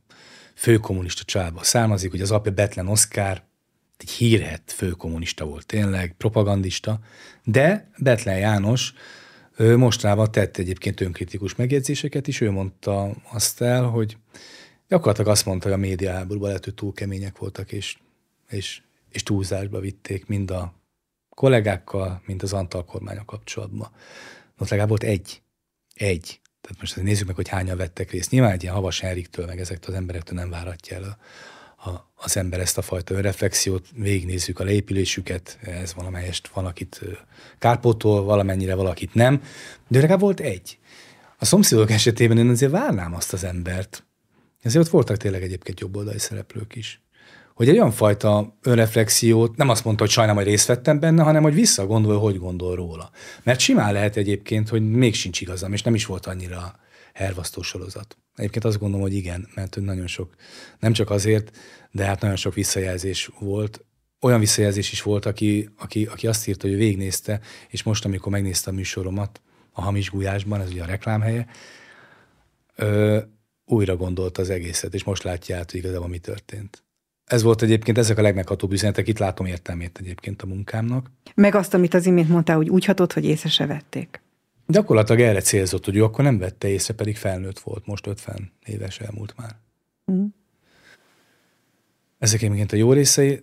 főkommunista 0.56 1.24
családból 1.24 1.64
származik, 1.64 2.12
hogy 2.12 2.22
az 2.22 2.32
apja 2.32 2.52
Betlen 2.52 2.88
Oszkár, 2.88 3.46
egy 3.98 4.10
hírhet 4.10 4.62
főkommunista 4.72 5.46
volt 5.46 5.66
tényleg, 5.66 6.16
propagandista, 6.18 7.00
de 7.44 7.90
Betlen 7.98 8.38
János 8.38 8.94
mostanában 9.58 10.32
tett 10.32 10.58
egyébként 10.58 11.02
önkritikus 11.02 11.56
megjegyzéseket 11.56 12.28
is, 12.28 12.42
ő 12.42 12.52
mondta 12.52 13.12
azt 13.32 13.62
el, 13.62 13.84
hogy 13.84 14.18
gyakorlatilag 14.88 15.32
azt 15.32 15.46
mondta, 15.46 15.68
hogy 15.68 15.78
a 15.78 15.80
médiaháborúban 15.80 16.48
lehet, 16.48 16.64
hogy 16.64 16.74
túl 16.74 16.94
kemények 16.94 17.38
voltak, 17.38 17.72
és, 17.72 17.98
és, 18.50 18.82
és 19.10 19.24
túlzásba 19.24 19.80
vitték 19.80 20.28
mind 20.28 20.52
a 20.52 20.74
kollégákkal, 21.30 22.22
mind 22.26 22.44
az 22.44 22.54
Antal 22.54 22.86
kormánya 22.86 23.26
kapcsolatban. 23.26 23.92
Ott 24.58 24.70
legalább 24.70 24.90
volt 24.90 25.04
egy. 25.04 25.42
Egy. 25.94 26.42
Tehát 26.62 26.80
most 26.80 26.96
nézzük 26.96 27.28
meg, 27.28 27.36
hogy 27.36 27.48
hányan 27.48 27.78
vettek 27.78 28.12
részt. 28.12 28.32
Nyilván 28.32 28.52
egy 28.52 28.62
ilyen 28.62 28.74
Havas 28.74 29.00
Henriktől, 29.00 29.46
meg 29.46 29.60
ezektől 29.60 29.96
az 29.96 30.02
emberektől 30.02 30.38
nem 30.38 30.50
váratja 30.50 30.96
el 30.96 31.04
a, 31.04 31.18
a, 31.90 32.12
az 32.16 32.38
ember 32.38 32.60
ezt 32.60 32.78
a 32.78 32.82
fajta 32.82 33.14
önreflexiót, 33.14 33.88
végignézzük 33.94 34.60
a 34.60 34.64
leépülésüket, 34.64 35.60
ez 35.62 35.94
valamelyest 35.94 36.48
valakit 36.48 37.02
kárpótol, 37.60 38.24
valamennyire 38.24 38.76
valakit 38.76 39.14
nem, 39.14 39.44
de 39.88 40.00
legalább 40.00 40.20
volt 40.20 40.40
egy. 40.40 40.80
A 41.38 41.46
szomszédok 41.46 41.92
esetében 41.92 42.38
én 42.38 42.50
azért 42.50 42.72
várnám 42.72 43.14
azt 43.14 43.34
az 43.34 43.44
embert, 43.44 44.07
ezért 44.68 44.86
ott 44.86 44.92
voltak 44.92 45.18
tényleg 45.18 45.44
egyébként 45.44 45.80
jobboldali 45.80 46.20
szereplők 46.20 46.76
is. 46.76 47.02
Hogy 47.54 47.70
egy 47.70 47.78
olyan 47.78 47.92
fajta 47.92 48.58
önreflexiót, 48.62 49.56
nem 49.56 49.70
azt 49.70 49.84
mondta, 49.84 50.04
hogy 50.04 50.12
sajnálom, 50.12 50.42
hogy 50.42 50.50
részt 50.50 50.68
vettem 50.68 51.00
benne, 51.00 51.24
hanem 51.24 51.44
hogy 51.44 51.54
visszagondol, 51.54 52.20
hogy 52.20 52.40
gondol 52.40 52.76
róla. 52.76 53.12
Mert 53.44 53.60
simán 53.60 53.94
lehet 53.94 54.16
egyébként, 54.16 54.70
hogy 54.70 54.90
még 54.90 55.16
sincs 55.16 55.42
igazam, 55.42 55.74
és 55.74 55.82
nem 55.82 55.96
is 55.96 56.06
volt 56.06 56.26
annyira 56.26 56.80
hervasztó 57.14 57.62
sorozat. 57.62 58.18
Egyébként 58.36 58.66
azt 58.66 58.80
gondolom, 58.80 59.02
hogy 59.02 59.16
igen, 59.16 59.48
mert 59.56 59.76
nagyon 59.76 60.08
sok, 60.08 60.36
nem 60.80 60.94
csak 60.94 61.10
azért, 61.10 61.58
de 61.92 62.06
hát 62.06 62.22
nagyon 62.22 62.36
sok 62.36 62.54
visszajelzés 62.54 63.30
volt. 63.40 63.86
Olyan 64.22 64.40
visszajelzés 64.40 64.92
is 64.92 65.02
volt, 65.02 65.26
aki, 65.26 65.70
aki, 65.78 66.06
aki 66.06 66.28
azt 66.28 66.48
írta, 66.48 66.68
hogy 66.68 66.78
végnézte, 66.78 67.40
és 67.70 67.84
most, 67.84 68.06
amikor 68.06 68.32
megnézte 68.32 68.70
a 68.70 68.74
műsoromat 68.74 69.42
a 69.72 69.82
Hamis 69.82 70.10
Gulyásban, 70.10 70.62
ez 70.62 70.72
ugye 70.72 70.84
a 70.84 70.86
reklámhelye, 70.86 71.48
ö, 72.76 73.20
újra 73.68 73.96
gondolta 73.96 74.42
az 74.42 74.50
egészet, 74.50 74.94
és 74.94 75.04
most 75.04 75.24
látja 75.24 75.58
át, 75.58 75.72
hogy 75.72 75.80
igazából 75.80 76.08
mi 76.08 76.18
történt. 76.18 76.84
Ez 77.26 77.42
volt 77.42 77.62
egyébként, 77.62 77.98
ezek 77.98 78.18
a 78.18 78.22
legmeghatóbb 78.22 78.72
üzenetek, 78.72 79.08
itt 79.08 79.18
látom 79.18 79.46
értelmét 79.46 79.98
egyébként 80.00 80.42
a 80.42 80.46
munkámnak. 80.46 81.12
Meg 81.36 81.56
azt, 81.56 81.74
amit 81.74 81.94
az 81.94 82.06
imént 82.06 82.30
mondtál, 82.30 82.56
hogy 82.56 82.70
úgy 82.70 82.86
hatott, 82.86 83.14
hogy 83.14 83.26
észre 83.26 83.50
se 83.50 83.66
vették. 83.66 84.22
Gyakorlatilag 84.68 85.22
erre 85.22 85.42
célzott, 85.42 85.86
hogy 85.86 85.96
ő 85.96 86.04
akkor 86.04 86.24
nem 86.24 86.38
vette 86.38 86.68
észre, 86.68 86.94
pedig 86.94 87.18
felnőtt 87.18 87.60
volt, 87.60 87.86
most 87.86 88.08
50 88.08 88.52
éves 88.66 89.00
elmúlt 89.00 89.34
már. 89.38 89.56
Mm. 90.12 90.26
Ezek 92.20 92.42
egyébként 92.42 92.72
a 92.72 92.76
jó 92.76 92.94
részei. 92.94 93.42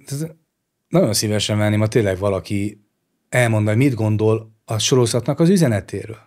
Nagyon 0.89 1.15
szívesen 1.15 1.59
venném, 1.59 1.81
ha 1.81 1.89
tényleg 1.89 2.19
valaki 2.19 2.85
elmondja, 3.29 3.71
hogy 3.71 3.83
mit 3.83 3.95
gondol 3.95 4.53
a 4.65 4.79
sorozatnak 4.79 5.41
az 5.41 5.49
üzenetéről. 5.49 6.24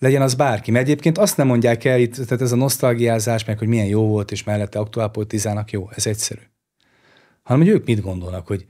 Legyen 0.00 0.22
az 0.22 0.34
bárki. 0.34 0.70
Mert 0.70 0.84
egyébként 0.84 1.18
azt 1.18 1.36
nem 1.36 1.46
mondják 1.46 1.84
el 1.84 2.00
itt, 2.00 2.14
tehát 2.14 2.40
ez 2.40 2.52
a 2.52 2.56
nosztalgiázás, 2.56 3.44
meg 3.44 3.58
hogy 3.58 3.68
milyen 3.68 3.86
jó 3.86 4.06
volt, 4.06 4.30
és 4.30 4.44
mellette 4.44 4.78
aktuálpolitizának 4.78 5.70
jó, 5.70 5.90
ez 5.94 6.06
egyszerű. 6.06 6.40
Hanem, 7.42 7.62
hogy 7.62 7.70
ők 7.70 7.86
mit 7.86 8.00
gondolnak, 8.00 8.46
hogy, 8.46 8.66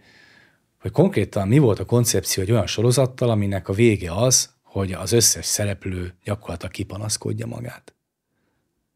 hogy 0.80 0.90
konkrétan 0.90 1.48
mi 1.48 1.58
volt 1.58 1.78
a 1.78 1.84
koncepció 1.84 2.42
egy 2.42 2.50
olyan 2.50 2.66
sorozattal, 2.66 3.30
aminek 3.30 3.68
a 3.68 3.72
vége 3.72 4.12
az, 4.12 4.50
hogy 4.62 4.92
az 4.92 5.12
összes 5.12 5.46
szereplő 5.46 6.14
gyakorlatilag 6.24 6.72
kipanaszkodja 6.72 7.46
magát. 7.46 7.94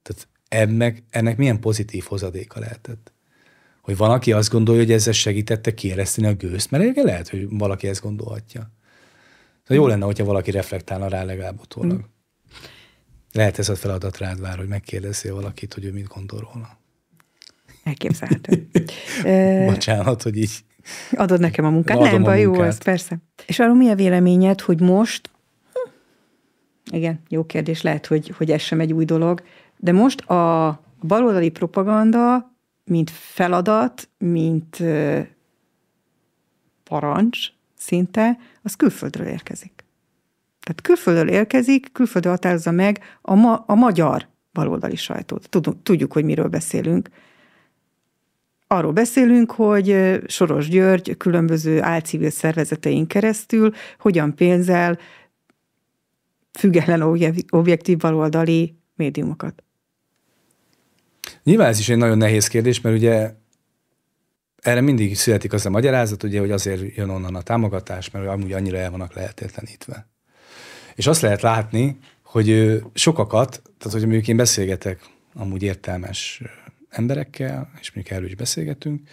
Tehát 0.02 0.28
ennek, 0.48 1.02
ennek 1.11 1.36
milyen 1.36 1.61
pozitív 1.61 2.05
hozadéka 2.05 2.61
lehetett? 2.61 3.12
Hogy 3.81 3.97
van, 3.97 4.11
aki 4.11 4.32
azt 4.32 4.51
gondolja, 4.51 4.81
hogy 4.81 4.93
ezzel 4.93 5.12
segítette 5.12 5.74
kiereszteni 5.74 6.27
a 6.27 6.35
gőzt, 6.35 6.70
mert 6.70 6.82
egyébként 6.82 7.06
lehet, 7.06 7.28
hogy 7.28 7.47
valaki 7.51 7.89
ezt 7.89 8.02
gondolhatja. 8.02 8.61
Tehát 9.65 9.82
jó 9.82 9.86
lenne, 9.86 10.05
hogyha 10.05 10.24
valaki 10.24 10.51
reflektálna 10.51 11.09
rá 11.09 11.24
legalább 11.24 11.61
utólag. 11.61 11.98
Mm. 11.98 12.12
Lehet 13.35 13.59
ez 13.59 13.69
a 13.69 13.77
feladat 13.77 14.19
rád 14.19 14.40
vár, 14.40 14.56
hogy 14.56 14.69
megkérdezzél 14.69 15.35
valakit, 15.35 15.74
hogy 15.74 15.85
ő 15.85 15.93
mit 15.93 16.06
gondol 16.06 16.48
róla. 16.52 16.78
Elképzelhető. 17.82 18.69
Bocsánat, 19.73 20.23
hogy 20.23 20.36
így 20.36 20.65
Adod 21.12 21.40
nekem 21.40 21.65
a 21.65 21.70
munkát? 21.70 21.98
Nem, 21.98 22.23
baj, 22.23 22.40
jó, 22.40 22.62
ez 22.62 22.78
persze. 22.78 23.16
És 23.47 23.59
arról 23.59 23.74
mi 23.74 23.90
a 23.90 23.94
véleményed, 23.94 24.61
hogy 24.61 24.81
most, 24.81 25.31
hm, 25.73 25.90
igen, 26.97 27.20
jó 27.28 27.47
kérdés, 27.47 27.82
lehet, 27.82 28.06
hogy, 28.06 28.28
hogy 28.36 28.51
ez 28.51 28.61
sem 28.61 28.81
egy 28.81 28.93
új 28.93 29.05
dolog, 29.05 29.43
de 29.77 29.93
most 29.93 30.20
a 30.20 30.81
baloldali 31.01 31.51
propaganda, 31.51 32.52
mint 32.85 33.11
feladat, 33.11 34.09
mint 34.19 34.82
parancs 36.85 37.39
szinte, 37.77 38.39
az 38.62 38.74
külföldről 38.74 39.27
érkezik. 39.27 39.84
Tehát 40.65 40.81
külföldről 40.82 41.28
érkezik, 41.28 41.93
külföldről 41.93 42.32
határozza 42.32 42.70
meg 42.70 43.19
a, 43.23 43.35
ma, 43.35 43.65
a 43.66 43.74
magyar 43.74 44.28
baloldali 44.53 44.97
sajtót. 44.97 45.49
Tudjuk, 45.82 46.12
hogy 46.12 46.24
miről 46.24 46.49
beszélünk. 46.49 47.09
Arról 48.66 48.93
beszélünk, 48.93 49.51
hogy 49.51 50.19
Soros 50.27 50.69
György 50.69 51.16
különböző 51.16 51.82
álcivil 51.82 52.31
szervezetein 52.31 53.07
keresztül 53.07 53.73
hogyan 53.99 54.35
pénzel 54.35 54.99
független 56.59 57.03
objektív 57.51 57.97
baloldali 57.97 58.77
médiumokat. 58.97 59.62
Nyilván 61.43 61.69
ez 61.69 61.78
is 61.78 61.89
egy 61.89 61.97
nagyon 61.97 62.19
nehéz 62.19 62.47
kérdés, 62.47 62.81
mert 62.81 62.97
ugye 62.97 63.35
erre 64.61 64.81
mindig 64.81 65.16
születik 65.16 65.53
az 65.53 65.66
a 65.66 65.70
magyarázat, 65.70 66.23
ugye, 66.23 66.41
hogy 66.41 66.51
azért 66.51 66.97
jön 66.97 67.09
onnan 67.09 67.35
a 67.35 67.43
támogatás, 67.43 68.11
mert 68.11 68.27
amúgy 68.27 68.53
annyira 68.53 68.78
el 68.78 68.91
vannak 68.91 69.15
lehetetlenítve. 69.15 70.14
És 70.95 71.07
azt 71.07 71.21
lehet 71.21 71.43
látni, 71.43 71.99
hogy 72.23 72.81
sokakat, 72.95 73.62
tehát 73.79 73.93
hogy 73.99 74.03
mondjuk 74.03 74.29
én 74.29 74.37
beszélgetek 74.37 75.01
amúgy 75.35 75.62
értelmes 75.62 76.43
emberekkel, 76.89 77.71
és 77.81 77.93
mondjuk 77.93 78.16
erről 78.16 78.29
is 78.29 78.35
beszélgetünk, 78.35 79.09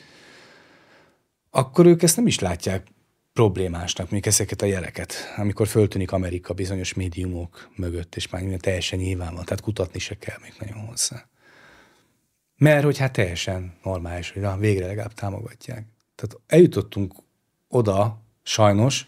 akkor 1.50 1.86
ők 1.86 2.04
ezt 2.04 2.16
nem 2.16 2.28
is 2.28 2.40
látják 2.40 2.88
problémásnak, 3.34 4.12
mondjuk 4.12 4.34
ezeket 4.34 4.62
a 4.62 4.66
jeleket, 4.66 5.14
amikor 5.38 5.68
föltűnik 5.68 6.12
Amerika 6.12 6.54
bizonyos 6.54 6.94
médiumok 6.94 7.70
mögött, 7.76 8.16
és 8.16 8.30
már 8.30 8.44
teljesen 8.60 9.00
nyilván 9.00 9.34
van, 9.36 9.46
tehát 9.46 9.62
kutatni 9.62 10.00
se 10.00 10.18
kell 10.18 10.38
még 10.42 10.54
nagyon 10.60 10.86
hozzá. 10.86 11.26
Mert 12.58 12.84
hogy 12.84 12.98
hát 12.98 13.12
teljesen 13.12 13.78
normális, 13.84 14.32
hogy 14.32 14.60
végre 14.60 14.86
legalább 14.86 15.14
támogatják. 15.14 15.86
Tehát 16.16 16.38
eljutottunk 16.48 17.14
oda, 17.68 18.22
sajnos, 18.44 19.08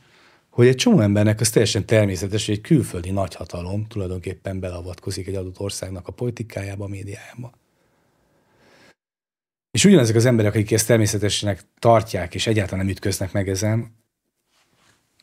hogy 0.54 0.68
egy 0.68 0.76
csomó 0.76 1.00
embernek 1.00 1.40
az 1.40 1.50
teljesen 1.50 1.86
természetes, 1.86 2.46
hogy 2.46 2.56
egy 2.56 2.62
külföldi 2.62 3.12
nagyhatalom 3.12 3.88
tulajdonképpen 3.88 4.60
belavatkozik 4.60 5.28
egy 5.28 5.36
adott 5.36 5.60
országnak 5.60 6.08
a 6.08 6.12
politikájába, 6.12 6.86
a 6.86 6.88
médiájába. 6.88 7.52
És 9.72 9.86
ugyanezek 9.86 10.16
az 10.16 10.26
emberek, 10.26 10.54
akik 10.54 10.72
ezt 10.72 10.88
természetesnek 10.88 11.62
tartják, 11.80 12.36
és 12.36 12.48
egyáltalán 12.48 12.86
nem 12.86 12.94
ütköznek 12.94 13.32
meg 13.32 13.50
ezen, 13.50 13.96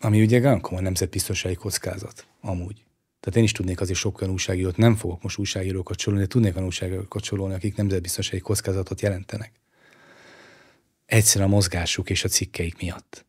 ami 0.01 0.23
ugye 0.23 0.41
nagyon 0.41 0.61
komoly 0.61 0.83
nemzetbiztonsági 0.83 1.55
kockázat, 1.55 2.27
amúgy. 2.41 2.85
Tehát 3.21 3.39
én 3.39 3.45
is 3.45 3.53
tudnék 3.53 3.81
azért 3.81 3.99
sok 3.99 4.21
olyan 4.21 4.33
újságírót, 4.33 4.77
nem 4.77 4.97
fogok 4.97 5.23
most 5.23 5.39
újságírókat 5.39 5.99
sorolni, 5.99 6.25
de 6.25 6.31
tudnék 6.31 6.55
olyan 6.55 6.67
újságírókat 6.67 7.25
sorolni, 7.25 7.55
akik 7.55 7.77
nemzetbiztonsági 7.77 8.41
kockázatot 8.41 9.01
jelentenek. 9.01 9.53
Egyszerűen 11.07 11.51
a 11.51 11.55
mozgásuk 11.55 12.11
és 12.11 12.25
a 12.25 12.29
cikkeik 12.29 12.81
miatt. 12.81 13.29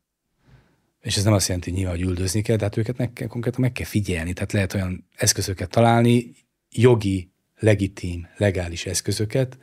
És 1.01 1.17
ez 1.17 1.23
nem 1.23 1.33
azt 1.33 1.47
jelenti, 1.47 1.69
hogy 1.69 1.79
nyilván, 1.79 1.97
hogy 1.97 2.07
üldözni 2.07 2.41
kell, 2.41 2.55
de 2.55 2.63
hát 2.63 2.77
őket 2.77 2.97
meg 2.97 3.13
kell, 3.13 3.27
konkrétan 3.27 3.61
meg 3.61 3.71
kell 3.71 3.85
figyelni. 3.85 4.33
Tehát 4.33 4.51
lehet 4.51 4.73
olyan 4.73 5.07
eszközöket 5.15 5.69
találni, 5.69 6.31
jogi, 6.69 7.31
legitim, 7.59 8.27
legális 8.37 8.85
eszközöket, 8.85 9.57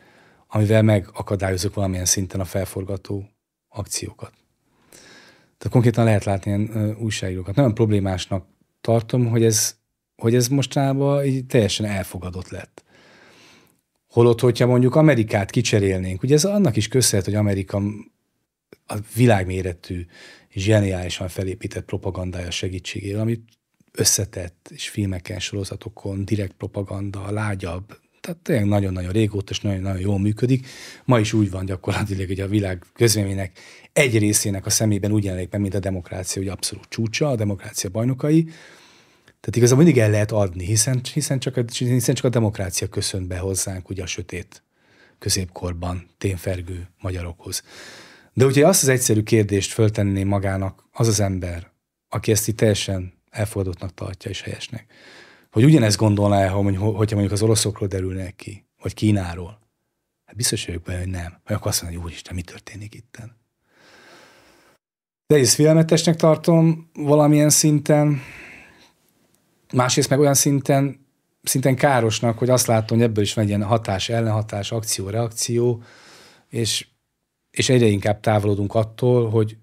amivel 0.47 0.83
megakadályozok 0.83 1.75
valamilyen 1.75 2.05
szinten 2.05 2.41
a 2.41 2.45
felforgató 2.45 3.29
akciókat. 3.69 4.33
Tehát 5.59 5.73
konkrétan 5.73 6.05
lehet 6.05 6.25
látni 6.25 6.51
ilyen 6.51 6.97
újságírókat. 7.01 7.55
Nagyon 7.55 7.75
problémásnak 7.75 8.47
tartom, 8.81 9.27
hogy 9.27 9.45
ez 9.45 9.79
hogy 10.19 10.35
ez 10.35 10.49
mostanában 10.49 11.25
így 11.25 11.47
teljesen 11.47 11.87
elfogadott 11.87 12.49
lett. 12.49 12.85
Holott, 14.09 14.41
hogyha 14.41 14.67
mondjuk 14.67 14.95
Amerikát 14.95 15.51
kicserélnénk, 15.51 16.23
ugye 16.23 16.35
ez 16.35 16.45
annak 16.45 16.77
is 16.77 16.89
köszönhet, 16.89 17.27
hogy 17.27 17.35
Amerika 17.35 17.83
a 18.87 18.95
világméretű, 19.15 20.07
zseniálisan 20.55 21.29
felépített 21.29 21.85
propagandája 21.85 22.51
segítségével, 22.51 23.21
amit 23.21 23.43
összetett, 23.93 24.71
és 24.75 24.89
filmeken, 24.89 25.39
sorozatokon, 25.39 26.25
direkt 26.25 26.53
propaganda, 26.53 27.31
lágyabb, 27.31 27.99
tehát 28.21 28.39
tényleg 28.43 28.67
nagyon-nagyon 28.67 29.13
régóta, 29.13 29.51
és 29.53 29.61
nagyon-nagyon 29.61 30.01
jól 30.01 30.19
működik. 30.19 30.67
Ma 31.05 31.19
is 31.19 31.33
úgy 31.33 31.51
van 31.51 31.65
gyakorlatilag, 31.65 32.27
hogy 32.27 32.41
a 32.41 32.49
világ 32.49 32.85
közvéleménynek 32.93 33.59
egy 33.93 34.19
részének 34.19 34.67
a 34.67 34.71
szemében 34.71 35.13
úgy 35.13 35.25
jelenik 35.25 35.51
meg, 35.51 35.61
mint 35.61 35.75
a 35.75 35.79
demokrácia, 35.79 36.43
hogy 36.43 36.51
abszolút 36.51 36.89
csúcsa, 36.89 37.29
a 37.29 37.37
demokrácia 37.37 37.91
bajnokai, 37.91 38.51
tehát 39.41 39.57
igazából 39.57 39.85
mindig 39.85 40.03
el 40.03 40.11
lehet 40.11 40.33
adni, 40.33 40.65
hiszen, 40.65 41.01
hiszen, 41.13 41.39
csak 41.39 41.57
a, 41.57 41.65
hiszen 41.79 42.15
csak 42.15 42.25
a 42.25 42.29
demokrácia 42.29 42.89
köszönt 42.89 43.27
be 43.27 43.39
hozzánk 43.39 43.89
ugye 43.89 44.03
a 44.03 44.07
sötét 44.07 44.63
középkorban 45.19 46.09
tényfergő 46.19 46.89
magyarokhoz. 47.01 47.63
De 48.39 48.45
ugye 48.45 48.67
azt 48.67 48.83
az 48.83 48.89
egyszerű 48.89 49.23
kérdést 49.23 49.73
föltenné 49.73 50.25
magának 50.25 50.85
az 50.93 51.09
az 51.09 51.21
ember, 51.21 51.71
aki 52.09 52.31
ezt 52.31 52.49
itt 52.49 52.57
teljesen 52.57 53.13
elfogadottnak 53.31 53.95
tartja 53.95 54.31
és 54.31 54.43
helyesnek, 54.43 54.93
hogy 55.51 55.65
ugyanezt 55.65 55.97
gondolná 55.97 56.41
el, 56.41 56.51
hogy, 56.51 56.77
hogyha 56.77 56.95
mondjuk 56.97 57.33
az 57.33 57.43
oroszokról 57.43 57.89
derülnek 57.89 58.37
ki, 58.37 58.67
vagy 58.83 58.95
Kínáról. 58.95 59.59
Hát 60.25 60.37
biztos 60.37 60.67
vagyok 60.67 60.83
benne, 60.83 60.99
hogy 60.99 61.09
nem. 61.09 61.41
Vagy 61.45 61.57
akkor 61.57 61.67
azt 61.67 61.83
mondja, 61.83 62.01
hogy 62.01 62.09
úristen, 62.09 62.35
mi 62.35 62.43
történik 62.43 62.95
itten? 62.95 63.37
De 65.27 65.37
ezt 65.37 65.55
félelmetesnek 65.55 66.17
tartom 66.17 66.91
valamilyen 66.95 67.51
szinten, 67.51 68.21
Másrészt 69.73 70.11
meg 70.11 70.19
olyan 70.19 70.35
szinten, 70.35 71.07
szinten 71.43 71.77
károsnak, 71.77 72.39
hogy 72.39 72.51
azt 72.51 72.67
látom, 72.67 72.99
hogy 72.99 73.07
ebből 73.07 73.25
is 73.25 73.35
van 73.35 73.45
egy 73.45 73.51
ilyen 73.51 73.65
hatás, 73.65 74.09
ellenhatás, 74.09 74.73
akció, 74.73 75.09
reakció, 75.09 75.83
és, 76.49 76.87
és 77.59 77.69
egyre 77.69 77.87
inkább 77.87 78.21
távolodunk 78.21 78.75
attól, 78.75 79.31
hogy, 79.31 79.57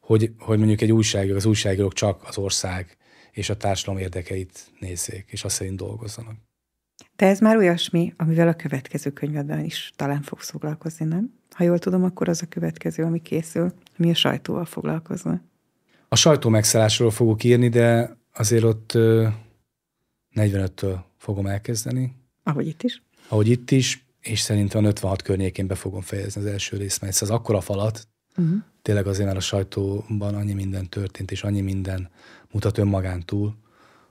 hogy, 0.00 0.32
hogy 0.38 0.58
mondjuk 0.58 0.80
egy 0.80 0.92
újságíró, 0.92 1.36
az 1.36 1.46
újságírók 1.46 1.92
csak 1.92 2.22
az 2.28 2.38
ország 2.38 2.96
és 3.32 3.50
a 3.50 3.56
társadalom 3.56 4.00
érdekeit 4.00 4.70
nézzék, 4.80 5.24
és 5.28 5.44
azt 5.44 5.54
szerint 5.54 5.76
dolgozzanak. 5.76 6.34
De 7.16 7.26
ez 7.26 7.40
már 7.40 7.56
olyasmi, 7.56 8.14
amivel 8.16 8.48
a 8.48 8.54
következő 8.54 9.10
könyvedben 9.10 9.64
is 9.64 9.92
talán 9.96 10.22
fogsz 10.22 10.50
foglalkozni, 10.50 11.04
nem? 11.04 11.32
Ha 11.50 11.64
jól 11.64 11.78
tudom, 11.78 12.04
akkor 12.04 12.28
az 12.28 12.42
a 12.42 12.46
következő, 12.46 13.02
ami 13.02 13.22
készül, 13.22 13.72
ami 13.98 14.10
a 14.10 14.14
sajtóval 14.14 14.64
foglalkozna. 14.64 15.40
A 16.08 16.16
sajtó 16.16 16.48
megszállásról 16.48 17.10
fogok 17.10 17.44
írni, 17.44 17.68
de 17.68 18.16
azért 18.32 18.64
ott 18.64 18.92
45-től 20.34 20.98
fogom 21.18 21.46
elkezdeni. 21.46 22.16
Ahogy 22.42 22.66
itt 22.66 22.82
is. 22.82 23.02
Ahogy 23.28 23.48
itt 23.48 23.70
is, 23.70 24.06
és 24.22 24.40
szerintem 24.40 24.84
56 24.84 25.22
környékén 25.22 25.66
be 25.66 25.74
fogom 25.74 26.00
fejezni 26.00 26.40
az 26.40 26.46
első 26.46 26.76
részt, 26.76 27.00
mert 27.00 27.12
ez 27.12 27.22
az 27.22 27.30
akkora 27.30 27.60
falat, 27.60 28.08
uh-huh. 28.36 28.54
tényleg 28.82 29.06
azért, 29.06 29.26
mert 29.26 29.38
a 29.38 29.40
sajtóban 29.40 30.34
annyi 30.34 30.52
minden 30.52 30.88
történt, 30.88 31.30
és 31.30 31.42
annyi 31.42 31.60
minden 31.60 32.10
mutat 32.50 32.78
önmagán 32.78 33.24
túl, 33.24 33.56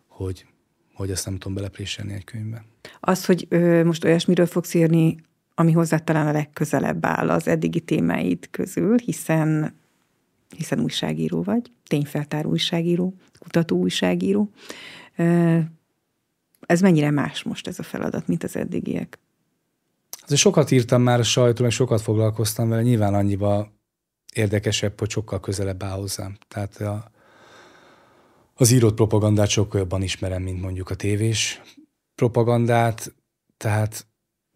hogy, 0.07 0.45
hogy 0.93 1.11
ezt 1.11 1.25
nem 1.25 1.37
tudom 1.37 1.53
belepréselni 1.53 2.13
egy 2.13 2.23
könyvbe. 2.23 2.65
Az, 2.99 3.25
hogy 3.25 3.45
ö, 3.49 3.83
most 3.83 4.03
olyasmiről 4.03 4.45
fogsz 4.45 4.73
írni, 4.73 5.15
ami 5.55 5.71
hozzá 5.71 5.97
talán 5.97 6.27
a 6.27 6.31
legközelebb 6.31 7.05
áll 7.05 7.29
az 7.29 7.47
eddigi 7.47 7.79
témáid 7.79 8.49
közül, 8.49 8.97
hiszen 8.97 9.79
hiszen 10.57 10.79
újságíró 10.79 11.43
vagy, 11.43 11.71
tényfeltáró 11.87 12.49
újságíró, 12.49 13.13
kutató 13.39 13.77
újságíró. 13.77 14.51
Ez 16.59 16.81
mennyire 16.81 17.11
más 17.11 17.43
most 17.43 17.67
ez 17.67 17.79
a 17.79 17.83
feladat, 17.83 18.27
mint 18.27 18.43
az 18.43 18.55
eddigiek? 18.55 19.19
Azért 20.31 20.45
sokat 20.45 20.71
írtam 20.71 21.01
már 21.01 21.19
a 21.19 21.23
sajtóról, 21.23 21.67
meg 21.67 21.71
sokat 21.71 22.01
foglalkoztam 22.01 22.69
vele, 22.69 22.81
nyilván 22.81 23.13
annyiba 23.13 23.71
érdekesebb, 24.33 24.99
hogy 24.99 25.09
sokkal 25.09 25.39
közelebb 25.39 25.83
áll 25.83 25.97
hozzám. 25.97 26.37
Tehát 26.47 26.75
a, 26.75 27.11
az 28.53 28.71
írott 28.71 28.95
propagandát 28.95 29.47
sokkal 29.47 29.79
jobban 29.79 30.01
ismerem, 30.01 30.41
mint 30.41 30.61
mondjuk 30.61 30.89
a 30.89 30.95
tévés 30.95 31.61
propagandát, 32.15 33.15
tehát, 33.57 34.07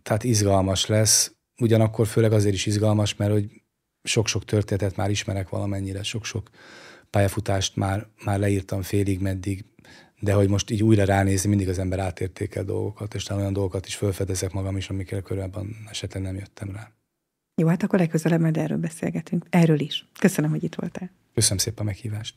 tehát 0.04 0.24
izgalmas 0.24 0.86
lesz, 0.86 1.36
ugyanakkor 1.62 2.08
főleg 2.08 2.32
azért 2.32 2.56
is 2.56 2.66
izgalmas, 2.66 3.16
mert 3.16 3.32
hogy 3.32 3.62
sok-sok 4.04 4.46
történetet 4.46 4.96
már 4.96 5.10
ismerek 5.10 5.50
valamennyire, 5.50 6.04
sok-sok 6.04 6.50
pályafutást 7.10 7.76
már, 7.76 8.08
már 8.24 8.40
leírtam 8.40 8.82
félig, 8.82 9.20
meddig, 9.20 9.66
de 10.20 10.34
hogy 10.34 10.50
most 10.50 10.70
így 10.70 10.84
újra 10.84 11.04
ránézni, 11.04 11.50
mindig 11.50 11.70
az 11.70 11.80
ember 11.80 12.00
átértékel 12.00 12.64
dolgokat, 12.64 13.14
és 13.14 13.24
talán 13.24 13.42
olyan 13.42 13.54
dolgokat 13.54 13.86
is 13.86 13.96
felfedezek 13.96 14.52
magam 14.52 14.78
is, 14.78 14.90
amikkel 14.90 15.22
korábban 15.22 15.76
esetleg 15.90 16.24
nem 16.24 16.36
jöttem 16.36 16.72
rá. 16.72 16.92
Jó, 17.62 17.68
hát 17.68 17.84
akkor 17.84 18.00
legközelebb 18.00 18.42
majd 18.42 18.58
erről 18.58 18.78
beszélgetünk. 18.78 19.46
Erről 19.50 19.80
is. 19.80 20.08
Köszönöm, 20.20 20.50
hogy 20.50 20.64
itt 20.64 20.76
voltál. 20.76 21.12
Köszönöm 21.34 21.58
szépen 21.58 21.82
a 21.82 21.84
meghívást. 21.84 22.36